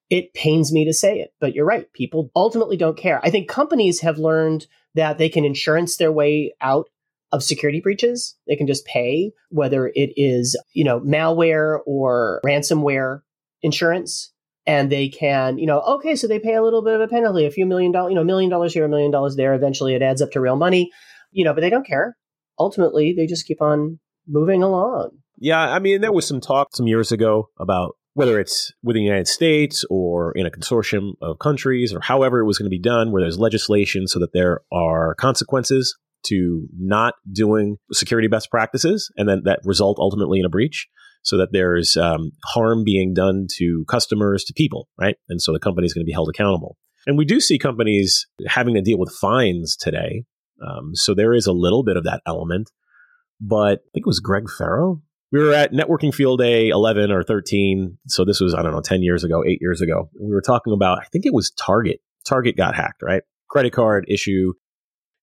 It 0.08 0.34
pains 0.34 0.72
me 0.72 0.84
to 0.84 0.92
say 0.92 1.18
it, 1.18 1.34
but 1.40 1.54
you're 1.54 1.66
right. 1.66 1.92
People 1.92 2.30
ultimately 2.36 2.76
don't 2.76 2.96
care. 2.96 3.20
I 3.24 3.30
think 3.30 3.48
companies 3.48 4.00
have 4.00 4.18
learned 4.18 4.66
that 4.94 5.18
they 5.18 5.28
can 5.28 5.44
insurance 5.44 5.96
their 5.96 6.12
way 6.12 6.54
out 6.60 6.86
of 7.32 7.42
security 7.42 7.80
breaches. 7.80 8.36
They 8.46 8.56
can 8.56 8.66
just 8.66 8.86
pay 8.86 9.32
whether 9.50 9.88
it 9.88 10.12
is, 10.16 10.58
you 10.72 10.84
know, 10.84 11.00
malware 11.00 11.80
or 11.86 12.40
ransomware 12.44 13.20
insurance. 13.62 14.32
And 14.64 14.90
they 14.90 15.08
can, 15.08 15.58
you 15.58 15.66
know, 15.66 15.80
okay, 15.80 16.16
so 16.16 16.26
they 16.26 16.38
pay 16.38 16.54
a 16.54 16.62
little 16.62 16.82
bit 16.82 16.94
of 16.94 17.00
a 17.00 17.08
penalty, 17.08 17.44
a 17.44 17.50
few 17.50 17.66
million 17.66 17.92
dollars, 17.92 18.10
you 18.10 18.14
know, 18.16 18.22
a 18.22 18.24
million 18.24 18.50
dollars 18.50 18.74
here, 18.74 18.84
a 18.84 18.88
million 18.88 19.10
dollars 19.10 19.36
there. 19.36 19.54
Eventually 19.54 19.94
it 19.94 20.02
adds 20.02 20.22
up 20.22 20.32
to 20.32 20.40
real 20.40 20.56
money, 20.56 20.90
you 21.30 21.44
know, 21.44 21.52
but 21.52 21.60
they 21.60 21.70
don't 21.70 21.86
care. 21.86 22.16
Ultimately, 22.58 23.12
they 23.12 23.26
just 23.26 23.46
keep 23.46 23.60
on 23.60 23.98
moving 24.26 24.62
along. 24.62 25.10
Yeah, 25.38 25.60
I 25.60 25.78
mean, 25.78 26.00
there 26.00 26.12
was 26.12 26.26
some 26.26 26.40
talk 26.40 26.74
some 26.74 26.86
years 26.86 27.12
ago 27.12 27.50
about 27.58 27.96
whether 28.14 28.40
it's 28.40 28.72
within 28.82 29.02
the 29.02 29.06
United 29.06 29.28
States 29.28 29.84
or 29.90 30.32
in 30.32 30.46
a 30.46 30.50
consortium 30.50 31.12
of 31.20 31.38
countries 31.38 31.92
or 31.92 32.00
however 32.00 32.40
it 32.40 32.46
was 32.46 32.58
going 32.58 32.64
to 32.64 32.74
be 32.74 32.80
done, 32.80 33.12
where 33.12 33.20
there's 33.20 33.38
legislation 33.38 34.06
so 34.06 34.18
that 34.18 34.32
there 34.32 34.60
are 34.72 35.14
consequences 35.16 35.94
to 36.24 36.66
not 36.78 37.14
doing 37.30 37.76
security 37.92 38.26
best 38.26 38.50
practices 38.50 39.12
and 39.16 39.28
then 39.28 39.42
that 39.44 39.60
result 39.64 39.98
ultimately 40.00 40.38
in 40.38 40.46
a 40.46 40.48
breach 40.48 40.88
so 41.22 41.36
that 41.36 41.48
there's 41.52 41.96
um, 41.96 42.30
harm 42.46 42.84
being 42.84 43.12
done 43.12 43.46
to 43.58 43.84
customers, 43.88 44.44
to 44.44 44.54
people, 44.54 44.88
right? 44.98 45.16
And 45.28 45.42
so 45.42 45.52
the 45.52 45.58
company 45.58 45.84
is 45.84 45.92
going 45.92 46.04
to 46.04 46.08
be 46.08 46.12
held 46.12 46.28
accountable. 46.28 46.76
And 47.06 47.18
we 47.18 47.24
do 47.24 47.40
see 47.40 47.58
companies 47.58 48.26
having 48.46 48.74
to 48.74 48.80
deal 48.80 48.98
with 48.98 49.12
fines 49.12 49.76
today. 49.76 50.24
Um, 50.66 50.94
so 50.94 51.14
there 51.14 51.34
is 51.34 51.46
a 51.46 51.52
little 51.52 51.84
bit 51.84 51.96
of 51.96 52.04
that 52.04 52.22
element. 52.26 52.70
But 53.40 53.80
I 53.80 53.90
think 53.92 54.06
it 54.06 54.06
was 54.06 54.20
Greg 54.20 54.44
Ferro 54.56 55.02
we 55.32 55.40
were 55.40 55.52
at 55.52 55.72
networking 55.72 56.14
field 56.14 56.40
day 56.40 56.68
11 56.68 57.10
or 57.10 57.22
13 57.22 57.98
so 58.06 58.24
this 58.24 58.40
was 58.40 58.54
i 58.54 58.62
don't 58.62 58.72
know 58.72 58.80
10 58.80 59.02
years 59.02 59.24
ago 59.24 59.42
8 59.44 59.58
years 59.60 59.80
ago. 59.80 60.08
We 60.20 60.32
were 60.32 60.42
talking 60.42 60.72
about 60.72 60.98
i 60.98 61.04
think 61.06 61.26
it 61.26 61.34
was 61.34 61.50
target. 61.52 62.00
Target 62.24 62.56
got 62.56 62.74
hacked 62.74 63.02
right? 63.02 63.22
Credit 63.48 63.72
card 63.72 64.06
issue. 64.08 64.52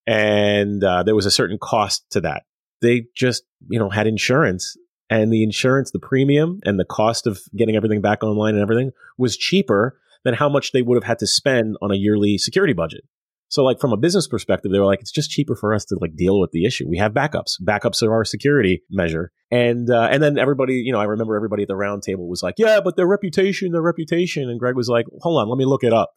And 0.06 0.84
uh, 0.84 1.02
there 1.02 1.14
was 1.14 1.26
a 1.26 1.30
certain 1.30 1.58
cost 1.58 2.04
to 2.10 2.20
that. 2.22 2.42
They 2.82 3.06
just 3.16 3.44
you 3.68 3.78
know 3.78 3.90
had 3.90 4.06
insurance. 4.06 4.76
And 5.10 5.32
the 5.32 5.42
insurance 5.42 5.90
the 5.90 5.98
premium 5.98 6.60
and 6.64 6.80
the 6.80 6.84
cost 6.84 7.26
of 7.26 7.40
getting 7.56 7.76
everything 7.76 8.00
back 8.00 8.22
online 8.22 8.54
and 8.54 8.62
everything 8.62 8.92
was 9.18 9.36
cheaper 9.36 9.98
than 10.24 10.34
how 10.34 10.48
much 10.48 10.72
they 10.72 10.82
would 10.82 10.96
have 10.96 11.04
had 11.04 11.18
to 11.18 11.26
spend 11.26 11.76
on 11.82 11.90
a 11.90 11.94
yearly 11.94 12.38
security 12.38 12.72
budget 12.72 13.04
so 13.48 13.62
like 13.62 13.80
from 13.80 13.92
a 13.92 13.96
business 13.96 14.26
perspective, 14.26 14.72
they 14.72 14.78
were 14.78 14.86
like, 14.86 15.00
it's 15.00 15.12
just 15.12 15.30
cheaper 15.30 15.54
for 15.54 15.74
us 15.74 15.84
to 15.86 15.98
like 16.00 16.16
deal 16.16 16.40
with 16.40 16.50
the 16.50 16.64
issue. 16.64 16.88
We 16.88 16.98
have 16.98 17.12
backups. 17.12 17.60
Backups 17.62 18.02
are 18.02 18.12
our 18.12 18.24
security 18.24 18.82
measure. 18.90 19.30
And 19.50 19.90
uh, 19.90 20.08
and 20.10 20.22
then 20.22 20.38
everybody, 20.38 20.74
you 20.74 20.92
know, 20.92 21.00
I 21.00 21.04
remember 21.04 21.36
everybody 21.36 21.62
at 21.62 21.68
the 21.68 21.76
round 21.76 22.02
table 22.02 22.28
was 22.28 22.42
like, 22.42 22.56
yeah, 22.58 22.80
but 22.80 22.96
their 22.96 23.06
reputation, 23.06 23.72
their 23.72 23.82
reputation. 23.82 24.48
And 24.48 24.58
Greg 24.58 24.76
was 24.76 24.88
like, 24.88 25.06
hold 25.20 25.40
on, 25.40 25.48
let 25.48 25.58
me 25.58 25.64
look 25.64 25.84
it 25.84 25.92
up. 25.92 26.10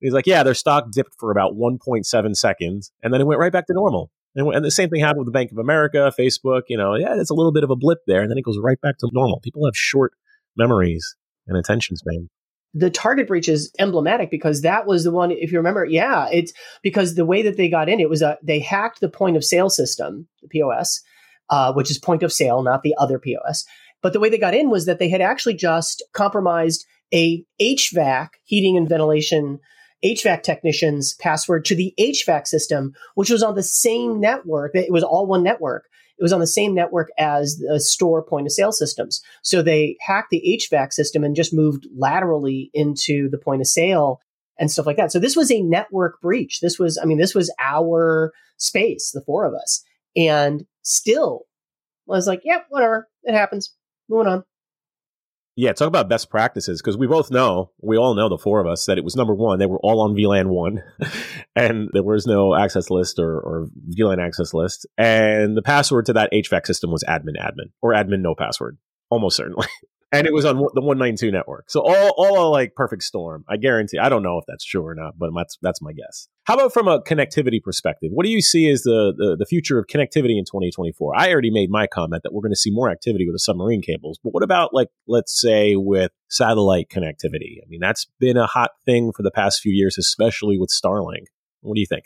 And 0.00 0.08
he's 0.08 0.12
like, 0.12 0.26
yeah, 0.26 0.42
their 0.42 0.54
stock 0.54 0.90
dipped 0.90 1.14
for 1.18 1.30
about 1.30 1.54
1.7 1.54 2.36
seconds, 2.36 2.92
and 3.02 3.14
then 3.14 3.20
it 3.20 3.26
went 3.26 3.40
right 3.40 3.52
back 3.52 3.66
to 3.68 3.72
normal. 3.72 4.10
And, 4.34 4.52
and 4.52 4.64
the 4.64 4.70
same 4.70 4.90
thing 4.90 5.00
happened 5.00 5.20
with 5.20 5.28
the 5.28 5.32
Bank 5.32 5.52
of 5.52 5.58
America, 5.58 6.12
Facebook. 6.18 6.62
You 6.68 6.76
know, 6.76 6.96
yeah, 6.96 7.14
it's 7.16 7.30
a 7.30 7.34
little 7.34 7.52
bit 7.52 7.64
of 7.64 7.70
a 7.70 7.76
blip 7.76 8.00
there, 8.06 8.20
and 8.20 8.30
then 8.30 8.36
it 8.36 8.44
goes 8.44 8.58
right 8.58 8.80
back 8.80 8.98
to 8.98 9.08
normal. 9.12 9.40
People 9.40 9.64
have 9.64 9.76
short 9.76 10.12
memories 10.56 11.16
and 11.46 11.56
attention 11.56 11.96
span 11.96 12.28
the 12.74 12.90
target 12.90 13.28
breach 13.28 13.48
is 13.48 13.72
emblematic 13.78 14.30
because 14.30 14.62
that 14.62 14.86
was 14.86 15.04
the 15.04 15.12
one 15.12 15.30
if 15.30 15.52
you 15.52 15.58
remember 15.58 15.84
yeah 15.84 16.28
it's 16.30 16.52
because 16.82 17.14
the 17.14 17.24
way 17.24 17.40
that 17.40 17.56
they 17.56 17.68
got 17.68 17.88
in 17.88 18.00
it 18.00 18.10
was 18.10 18.20
a 18.20 18.36
they 18.42 18.58
hacked 18.58 19.00
the 19.00 19.08
point 19.08 19.36
of 19.36 19.44
sale 19.44 19.70
system 19.70 20.26
the 20.42 20.60
pos 20.60 21.00
uh, 21.50 21.72
which 21.72 21.90
is 21.90 21.98
point 21.98 22.22
of 22.22 22.32
sale 22.32 22.62
not 22.62 22.82
the 22.82 22.94
other 22.98 23.18
pos 23.18 23.64
but 24.02 24.12
the 24.12 24.20
way 24.20 24.28
they 24.28 24.38
got 24.38 24.54
in 24.54 24.70
was 24.70 24.86
that 24.86 24.98
they 24.98 25.08
had 25.08 25.20
actually 25.20 25.54
just 25.54 26.02
compromised 26.12 26.84
a 27.12 27.44
hvac 27.60 28.30
heating 28.44 28.76
and 28.76 28.88
ventilation 28.88 29.60
HVAC 30.04 30.42
technician's 30.42 31.14
password 31.14 31.64
to 31.64 31.74
the 31.74 31.94
HVAC 31.98 32.46
system, 32.46 32.92
which 33.14 33.30
was 33.30 33.42
on 33.42 33.54
the 33.54 33.62
same 33.62 34.20
network. 34.20 34.72
It 34.74 34.92
was 34.92 35.02
all 35.02 35.26
one 35.26 35.42
network 35.42 35.86
it 36.18 36.22
was 36.22 36.32
on 36.32 36.40
the 36.40 36.46
same 36.46 36.74
network 36.74 37.08
as 37.18 37.56
the 37.56 37.80
store 37.80 38.22
point 38.22 38.46
of 38.46 38.52
sale 38.52 38.72
systems. 38.72 39.22
So 39.42 39.62
they 39.62 39.96
hacked 40.00 40.30
the 40.30 40.60
HVAC 40.60 40.92
system 40.92 41.24
and 41.24 41.34
just 41.34 41.52
moved 41.52 41.86
laterally 41.96 42.70
into 42.72 43.28
the 43.30 43.38
point 43.38 43.60
of 43.60 43.66
sale 43.66 44.20
and 44.58 44.70
stuff 44.70 44.86
like 44.86 44.96
that. 44.96 45.10
So 45.10 45.18
this 45.18 45.36
was 45.36 45.50
a 45.50 45.62
network 45.62 46.20
breach. 46.20 46.60
This 46.60 46.78
was, 46.78 46.98
I 47.02 47.04
mean, 47.04 47.18
this 47.18 47.34
was 47.34 47.52
our 47.60 48.32
space, 48.56 49.10
the 49.10 49.22
four 49.22 49.44
of 49.44 49.54
us. 49.54 49.82
And 50.16 50.64
still, 50.82 51.42
I 52.08 52.12
was 52.12 52.26
like, 52.26 52.42
yep, 52.44 52.60
yeah, 52.60 52.64
whatever. 52.68 53.08
It 53.24 53.34
happens. 53.34 53.74
Moving 54.08 54.32
on. 54.32 54.44
Yeah, 55.56 55.72
talk 55.72 55.86
about 55.86 56.08
best 56.08 56.30
practices 56.30 56.82
because 56.82 56.96
we 56.96 57.06
both 57.06 57.30
know, 57.30 57.70
we 57.80 57.96
all 57.96 58.14
know 58.14 58.28
the 58.28 58.38
four 58.38 58.60
of 58.60 58.66
us 58.66 58.86
that 58.86 58.98
it 58.98 59.04
was 59.04 59.14
number 59.14 59.34
one, 59.34 59.60
they 59.60 59.66
were 59.66 59.78
all 59.78 60.00
on 60.00 60.14
VLAN 60.14 60.46
one, 60.46 60.82
and 61.56 61.88
there 61.92 62.02
was 62.02 62.26
no 62.26 62.56
access 62.56 62.90
list 62.90 63.20
or, 63.20 63.38
or 63.38 63.68
VLAN 63.96 64.24
access 64.24 64.52
list, 64.52 64.84
and 64.98 65.56
the 65.56 65.62
password 65.62 66.06
to 66.06 66.12
that 66.14 66.32
HVAC 66.32 66.66
system 66.66 66.90
was 66.90 67.04
admin 67.04 67.40
admin 67.40 67.70
or 67.80 67.92
admin 67.92 68.20
no 68.20 68.34
password, 68.34 68.78
almost 69.10 69.36
certainly. 69.36 69.68
and 70.14 70.26
it 70.26 70.32
was 70.32 70.44
on 70.44 70.56
the 70.56 70.80
192 70.80 71.30
network. 71.30 71.70
So 71.70 71.80
all, 71.80 72.14
all 72.16 72.50
like 72.50 72.74
perfect 72.74 73.02
storm. 73.02 73.44
I 73.48 73.56
guarantee. 73.56 73.98
I 73.98 74.08
don't 74.08 74.22
know 74.22 74.38
if 74.38 74.44
that's 74.46 74.64
true 74.64 74.86
or 74.86 74.94
not, 74.94 75.18
but 75.18 75.30
that's 75.36 75.58
that's 75.60 75.82
my 75.82 75.92
guess. 75.92 76.28
How 76.44 76.54
about 76.54 76.72
from 76.72 76.88
a 76.88 77.00
connectivity 77.00 77.62
perspective? 77.62 78.10
What 78.12 78.24
do 78.24 78.30
you 78.30 78.42
see 78.42 78.68
as 78.68 78.82
the, 78.82 79.14
the, 79.16 79.36
the 79.38 79.46
future 79.46 79.78
of 79.78 79.86
connectivity 79.86 80.36
in 80.38 80.44
2024? 80.44 81.14
I 81.16 81.32
already 81.32 81.50
made 81.50 81.70
my 81.70 81.86
comment 81.86 82.22
that 82.22 82.32
we're 82.32 82.42
going 82.42 82.52
to 82.52 82.56
see 82.56 82.70
more 82.70 82.90
activity 82.90 83.26
with 83.26 83.34
the 83.34 83.38
submarine 83.38 83.82
cables, 83.82 84.18
but 84.22 84.30
what 84.30 84.42
about 84.42 84.74
like 84.74 84.88
let's 85.08 85.38
say 85.40 85.74
with 85.76 86.12
satellite 86.28 86.88
connectivity? 86.90 87.58
I 87.62 87.66
mean, 87.68 87.80
that's 87.80 88.06
been 88.20 88.36
a 88.36 88.46
hot 88.46 88.70
thing 88.84 89.12
for 89.12 89.22
the 89.22 89.30
past 89.30 89.60
few 89.60 89.72
years, 89.72 89.96
especially 89.98 90.58
with 90.58 90.70
Starlink. 90.70 91.26
What 91.62 91.74
do 91.74 91.80
you 91.80 91.86
think? 91.86 92.04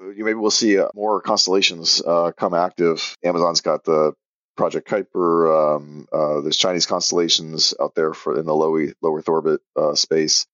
maybe 0.00 0.34
we'll 0.34 0.50
see 0.50 0.78
uh, 0.78 0.88
more 0.94 1.20
constellations 1.20 2.00
uh, 2.00 2.32
come 2.36 2.54
active. 2.54 3.16
Amazon's 3.22 3.60
got 3.60 3.84
the 3.84 4.14
Project 4.60 4.90
Kuiper. 4.90 5.76
Um, 5.76 6.06
uh, 6.12 6.42
there's 6.42 6.58
Chinese 6.58 6.84
constellations 6.84 7.72
out 7.80 7.94
there 7.94 8.12
for 8.12 8.38
in 8.38 8.44
the 8.44 8.54
low 8.54 8.76
low 9.00 9.16
Earth 9.16 9.26
orbit 9.30 9.62
uh, 9.74 9.94
space. 9.94 10.46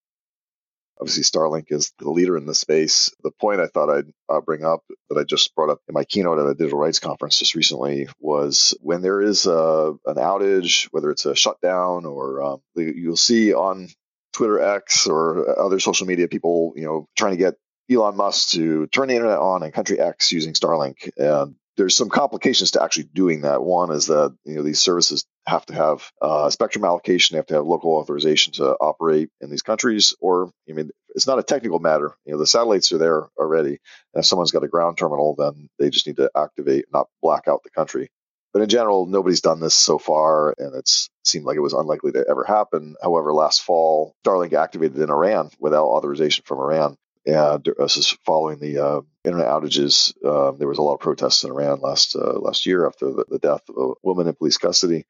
Obviously, 1.00 1.24
Starlink 1.24 1.72
is 1.72 1.92
the 1.98 2.08
leader 2.08 2.36
in 2.36 2.46
the 2.46 2.54
space. 2.54 3.12
The 3.24 3.32
point 3.32 3.58
I 3.60 3.66
thought 3.66 3.90
I'd 3.90 4.12
uh, 4.28 4.40
bring 4.42 4.64
up 4.64 4.84
that 5.10 5.18
I 5.18 5.24
just 5.24 5.56
brought 5.56 5.70
up 5.70 5.80
in 5.88 5.94
my 5.94 6.04
keynote 6.04 6.38
at 6.38 6.46
a 6.46 6.54
digital 6.54 6.78
rights 6.78 7.00
conference 7.00 7.40
just 7.40 7.56
recently 7.56 8.06
was 8.20 8.76
when 8.80 9.02
there 9.02 9.20
is 9.20 9.46
a, 9.46 9.94
an 10.06 10.14
outage, 10.14 10.86
whether 10.92 11.10
it's 11.10 11.26
a 11.26 11.34
shutdown 11.34 12.06
or 12.06 12.44
um, 12.44 12.62
you'll 12.76 13.16
see 13.16 13.54
on 13.54 13.88
Twitter 14.32 14.60
X 14.60 15.08
or 15.08 15.58
other 15.58 15.80
social 15.80 16.06
media 16.06 16.28
people, 16.28 16.74
you 16.76 16.84
know, 16.84 17.08
trying 17.16 17.32
to 17.32 17.38
get 17.38 17.54
Elon 17.90 18.16
Musk 18.16 18.50
to 18.50 18.86
turn 18.86 19.08
the 19.08 19.16
internet 19.16 19.40
on 19.40 19.64
in 19.64 19.72
country 19.72 19.98
X 19.98 20.30
using 20.30 20.52
Starlink. 20.52 21.10
And 21.16 21.56
there's 21.76 21.96
some 21.96 22.08
complications 22.08 22.72
to 22.72 22.82
actually 22.82 23.08
doing 23.12 23.42
that. 23.42 23.62
One 23.62 23.90
is 23.92 24.06
that 24.06 24.36
you 24.44 24.54
know 24.54 24.62
these 24.62 24.80
services 24.80 25.26
have 25.46 25.66
to 25.66 25.74
have 25.74 26.10
uh, 26.20 26.50
spectrum 26.50 26.84
allocation, 26.84 27.34
they 27.34 27.38
have 27.38 27.46
to 27.46 27.54
have 27.54 27.66
local 27.66 27.94
authorization 27.94 28.54
to 28.54 28.70
operate 28.72 29.28
in 29.40 29.50
these 29.50 29.62
countries, 29.62 30.14
or 30.20 30.50
I 30.68 30.72
mean, 30.72 30.90
it's 31.14 31.26
not 31.26 31.38
a 31.38 31.42
technical 31.42 31.78
matter. 31.78 32.14
You 32.24 32.32
know, 32.32 32.38
the 32.38 32.46
satellites 32.46 32.92
are 32.92 32.98
there 32.98 33.28
already. 33.38 33.78
And 34.14 34.22
if 34.22 34.26
someone's 34.26 34.52
got 34.52 34.64
a 34.64 34.68
ground 34.68 34.98
terminal, 34.98 35.34
then 35.36 35.68
they 35.78 35.90
just 35.90 36.06
need 36.06 36.16
to 36.16 36.30
activate, 36.36 36.86
not 36.92 37.08
black 37.22 37.48
out 37.48 37.62
the 37.62 37.70
country. 37.70 38.10
But 38.52 38.62
in 38.62 38.68
general, 38.68 39.06
nobody's 39.06 39.42
done 39.42 39.60
this 39.60 39.74
so 39.74 39.98
far, 39.98 40.54
and 40.58 40.74
it's 40.74 41.10
seemed 41.24 41.44
like 41.44 41.56
it 41.56 41.60
was 41.60 41.74
unlikely 41.74 42.12
to 42.12 42.24
ever 42.28 42.44
happen. 42.44 42.96
However, 43.02 43.34
last 43.34 43.62
fall, 43.62 44.14
Starlink 44.24 44.54
activated 44.54 44.98
in 44.98 45.10
Iran 45.10 45.50
without 45.58 45.86
authorization 45.86 46.44
from 46.46 46.60
Iran. 46.60 46.96
And 47.26 47.68
this 47.76 47.96
is 47.96 48.16
following 48.24 48.60
the 48.60 48.78
uh, 48.78 49.00
internet 49.24 49.48
outages. 49.48 50.14
Uh, 50.24 50.52
there 50.52 50.68
was 50.68 50.78
a 50.78 50.82
lot 50.82 50.94
of 50.94 51.00
protests 51.00 51.42
in 51.42 51.50
Iran 51.50 51.80
last 51.80 52.14
uh, 52.14 52.38
last 52.38 52.66
year 52.66 52.86
after 52.86 53.06
the, 53.06 53.24
the, 53.28 53.38
death 53.40 53.62
of 53.68 53.76
a 53.76 53.92
woman 54.04 54.28
in 54.28 54.34
police 54.34 54.58
custody. 54.58 55.04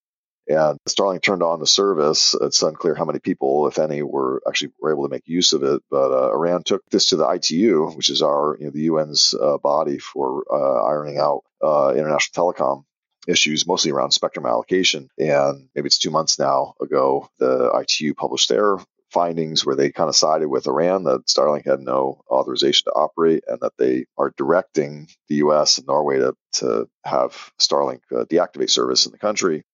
And 0.49 0.79
Starlink 0.89 1.23
turned 1.23 1.43
on 1.43 1.61
the 1.61 1.67
service. 1.67 2.35
It's 2.41 2.63
unclear 2.63 2.95
how 2.95 3.05
many 3.05 3.19
people, 3.19 3.67
if 3.67 3.79
any, 3.79 4.03
were 4.03 4.41
actually 4.49 4.73
were 4.81 4.93
able 4.93 5.03
to 5.03 5.11
make 5.11 5.27
use 5.27 5.53
of 5.53 5.63
it. 5.63 5.83
But 5.91 6.13
uh, 6.13 6.33
Iran 6.33 6.63
took 6.63 6.83
this 6.91 7.11
to 7.11 7.17
the 7.17 7.29
ITU, 7.29 7.91
which 7.97 8.09
is 8.09 8.23
our 8.23 8.57
you 8.59 8.67
know, 8.67 8.71
the 8.71 8.89
UN's 8.89 9.35
uh, 9.39 9.59
body 9.59 9.99
for 9.99 10.45
uh, 10.51 10.85
ironing 10.85 11.19
out 11.19 11.43
international 11.63 12.53
telecom 12.53 12.85
issues, 13.29 13.67
mostly 13.67 13.91
around 13.91 14.13
spectrum 14.13 14.47
allocation. 14.47 15.09
And 15.19 15.69
maybe 15.75 15.87
it's 15.87 15.99
two 15.99 16.11
months 16.11 16.39
now 16.39 16.75
ago, 16.81 17.29
the 17.39 17.73
ITU 17.75 18.15
published 18.15 18.49
their 18.49 18.79
findings 19.17 19.65
where 19.65 19.77
they 19.77 19.91
kind 19.91 20.11
of 20.11 20.15
sided 20.15 20.47
with 20.47 20.67
Iran 20.67 21.05
that 21.05 21.25
Starlink 21.25 21.65
had 21.65 21.81
no 21.81 22.21
authorization 22.31 22.85
to 22.85 22.93
operate 22.93 23.45
and 23.47 23.59
that 23.61 23.73
they 23.79 24.05
are 24.19 24.35
directing 24.37 25.09
the 25.31 25.37
US 25.37 25.79
and 25.79 25.87
Norway 25.87 26.19
to, 26.19 26.37
to 26.57 26.87
have 27.03 27.51
Starlink 27.59 28.01
uh, 28.15 28.27
deactivate 28.27 28.69
service 28.69 29.07
in 29.07 29.13
the 29.13 29.19
country. 29.19 29.65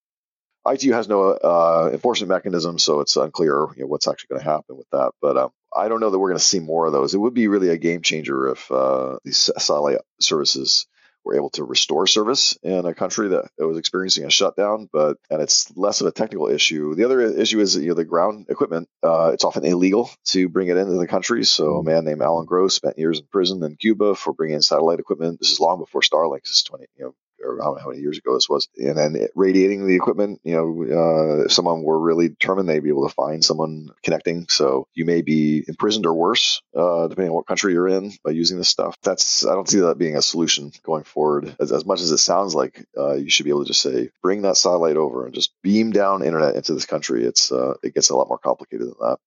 ITU 0.64 0.92
has 0.92 1.08
no 1.08 1.32
uh, 1.32 1.90
enforcement 1.92 2.28
mechanism, 2.28 2.78
so 2.78 3.00
it's 3.00 3.16
unclear 3.16 3.66
you 3.74 3.82
know, 3.82 3.88
what's 3.88 4.06
actually 4.06 4.28
going 4.28 4.44
to 4.44 4.48
happen 4.48 4.76
with 4.76 4.88
that. 4.92 5.10
But 5.20 5.36
um, 5.36 5.50
I 5.74 5.88
don't 5.88 5.98
know 5.98 6.10
that 6.10 6.20
we're 6.20 6.28
going 6.28 6.38
to 6.38 6.44
see 6.44 6.60
more 6.60 6.86
of 6.86 6.92
those. 6.92 7.12
It 7.12 7.18
would 7.18 7.34
be 7.34 7.48
really 7.48 7.70
a 7.70 7.76
game 7.76 8.02
changer 8.02 8.46
if 8.46 8.70
uh, 8.70 9.18
these 9.24 9.50
satellite 9.58 9.98
services 10.20 10.86
we're 11.24 11.36
able 11.36 11.50
to 11.50 11.64
restore 11.64 12.06
service 12.06 12.56
in 12.62 12.86
a 12.86 12.94
country 12.94 13.28
that 13.28 13.50
was 13.58 13.78
experiencing 13.78 14.24
a 14.24 14.30
shutdown. 14.30 14.88
But 14.92 15.18
and 15.30 15.40
it's 15.42 15.74
less 15.76 16.00
of 16.00 16.06
a 16.06 16.12
technical 16.12 16.48
issue. 16.48 16.94
The 16.94 17.04
other 17.04 17.20
issue 17.20 17.60
is 17.60 17.76
you 17.76 17.88
know 17.88 17.94
the 17.94 18.04
ground 18.04 18.46
equipment. 18.48 18.88
Uh, 19.02 19.30
it's 19.32 19.44
often 19.44 19.64
illegal 19.64 20.10
to 20.26 20.48
bring 20.48 20.68
it 20.68 20.76
into 20.76 20.94
the 20.94 21.06
country. 21.06 21.44
So 21.44 21.78
a 21.78 21.84
man 21.84 22.04
named 22.04 22.22
Alan 22.22 22.46
Gross 22.46 22.74
spent 22.74 22.98
years 22.98 23.20
in 23.20 23.26
prison 23.26 23.62
in 23.62 23.76
Cuba 23.76 24.14
for 24.14 24.32
bringing 24.32 24.56
in 24.56 24.62
satellite 24.62 25.00
equipment. 25.00 25.38
This 25.40 25.52
is 25.52 25.60
long 25.60 25.78
before 25.78 26.00
Starlink. 26.00 26.42
This 26.42 26.56
is 26.56 26.62
twenty 26.62 26.86
you 26.96 27.04
know 27.06 27.14
or 27.42 27.58
how, 27.60 27.76
many 27.88 28.00
years 28.00 28.18
ago 28.18 28.34
this 28.34 28.48
was, 28.48 28.68
and 28.76 28.96
then 28.96 29.28
radiating 29.34 29.86
the 29.86 29.96
equipment. 29.96 30.40
You 30.44 30.54
know, 30.54 30.82
uh, 30.82 31.44
if 31.44 31.52
someone 31.52 31.82
were 31.82 31.98
really 31.98 32.28
determined, 32.28 32.68
they'd 32.68 32.80
be 32.80 32.88
able 32.88 33.08
to 33.08 33.14
find 33.14 33.44
someone 33.44 33.90
connecting. 34.02 34.46
So 34.48 34.86
you 34.94 35.04
may 35.04 35.22
be 35.22 35.64
imprisoned 35.66 36.06
or 36.06 36.14
worse, 36.14 36.62
uh, 36.76 37.08
depending 37.08 37.30
on 37.30 37.36
what 37.36 37.46
country 37.46 37.72
you're 37.72 37.88
in, 37.88 38.12
by 38.24 38.30
using 38.30 38.58
this 38.58 38.68
stuff. 38.68 38.96
That's 39.02 39.46
I 39.46 39.54
don't 39.54 39.68
see 39.68 39.80
that 39.80 39.98
being 39.98 40.16
a 40.16 40.22
solution 40.22 40.72
going 40.82 41.04
forward. 41.04 41.54
As, 41.60 41.72
as 41.72 41.84
much 41.84 42.00
as 42.00 42.10
it 42.10 42.18
sounds 42.18 42.54
like 42.54 42.86
uh, 42.96 43.14
you 43.14 43.30
should 43.30 43.44
be 43.44 43.50
able 43.50 43.64
to 43.64 43.68
just 43.68 43.82
say, 43.82 44.10
bring 44.22 44.42
that 44.42 44.56
satellite 44.56 44.96
over 44.96 45.26
and 45.26 45.34
just 45.34 45.52
beam 45.62 45.90
down 45.90 46.24
internet 46.24 46.56
into 46.56 46.74
this 46.74 46.86
country. 46.86 47.24
It's 47.24 47.52
uh, 47.52 47.74
it 47.82 47.94
gets 47.94 48.10
a 48.10 48.16
lot 48.16 48.28
more 48.28 48.38
complicated 48.38 48.88
than 48.88 48.96
that. 49.00 49.18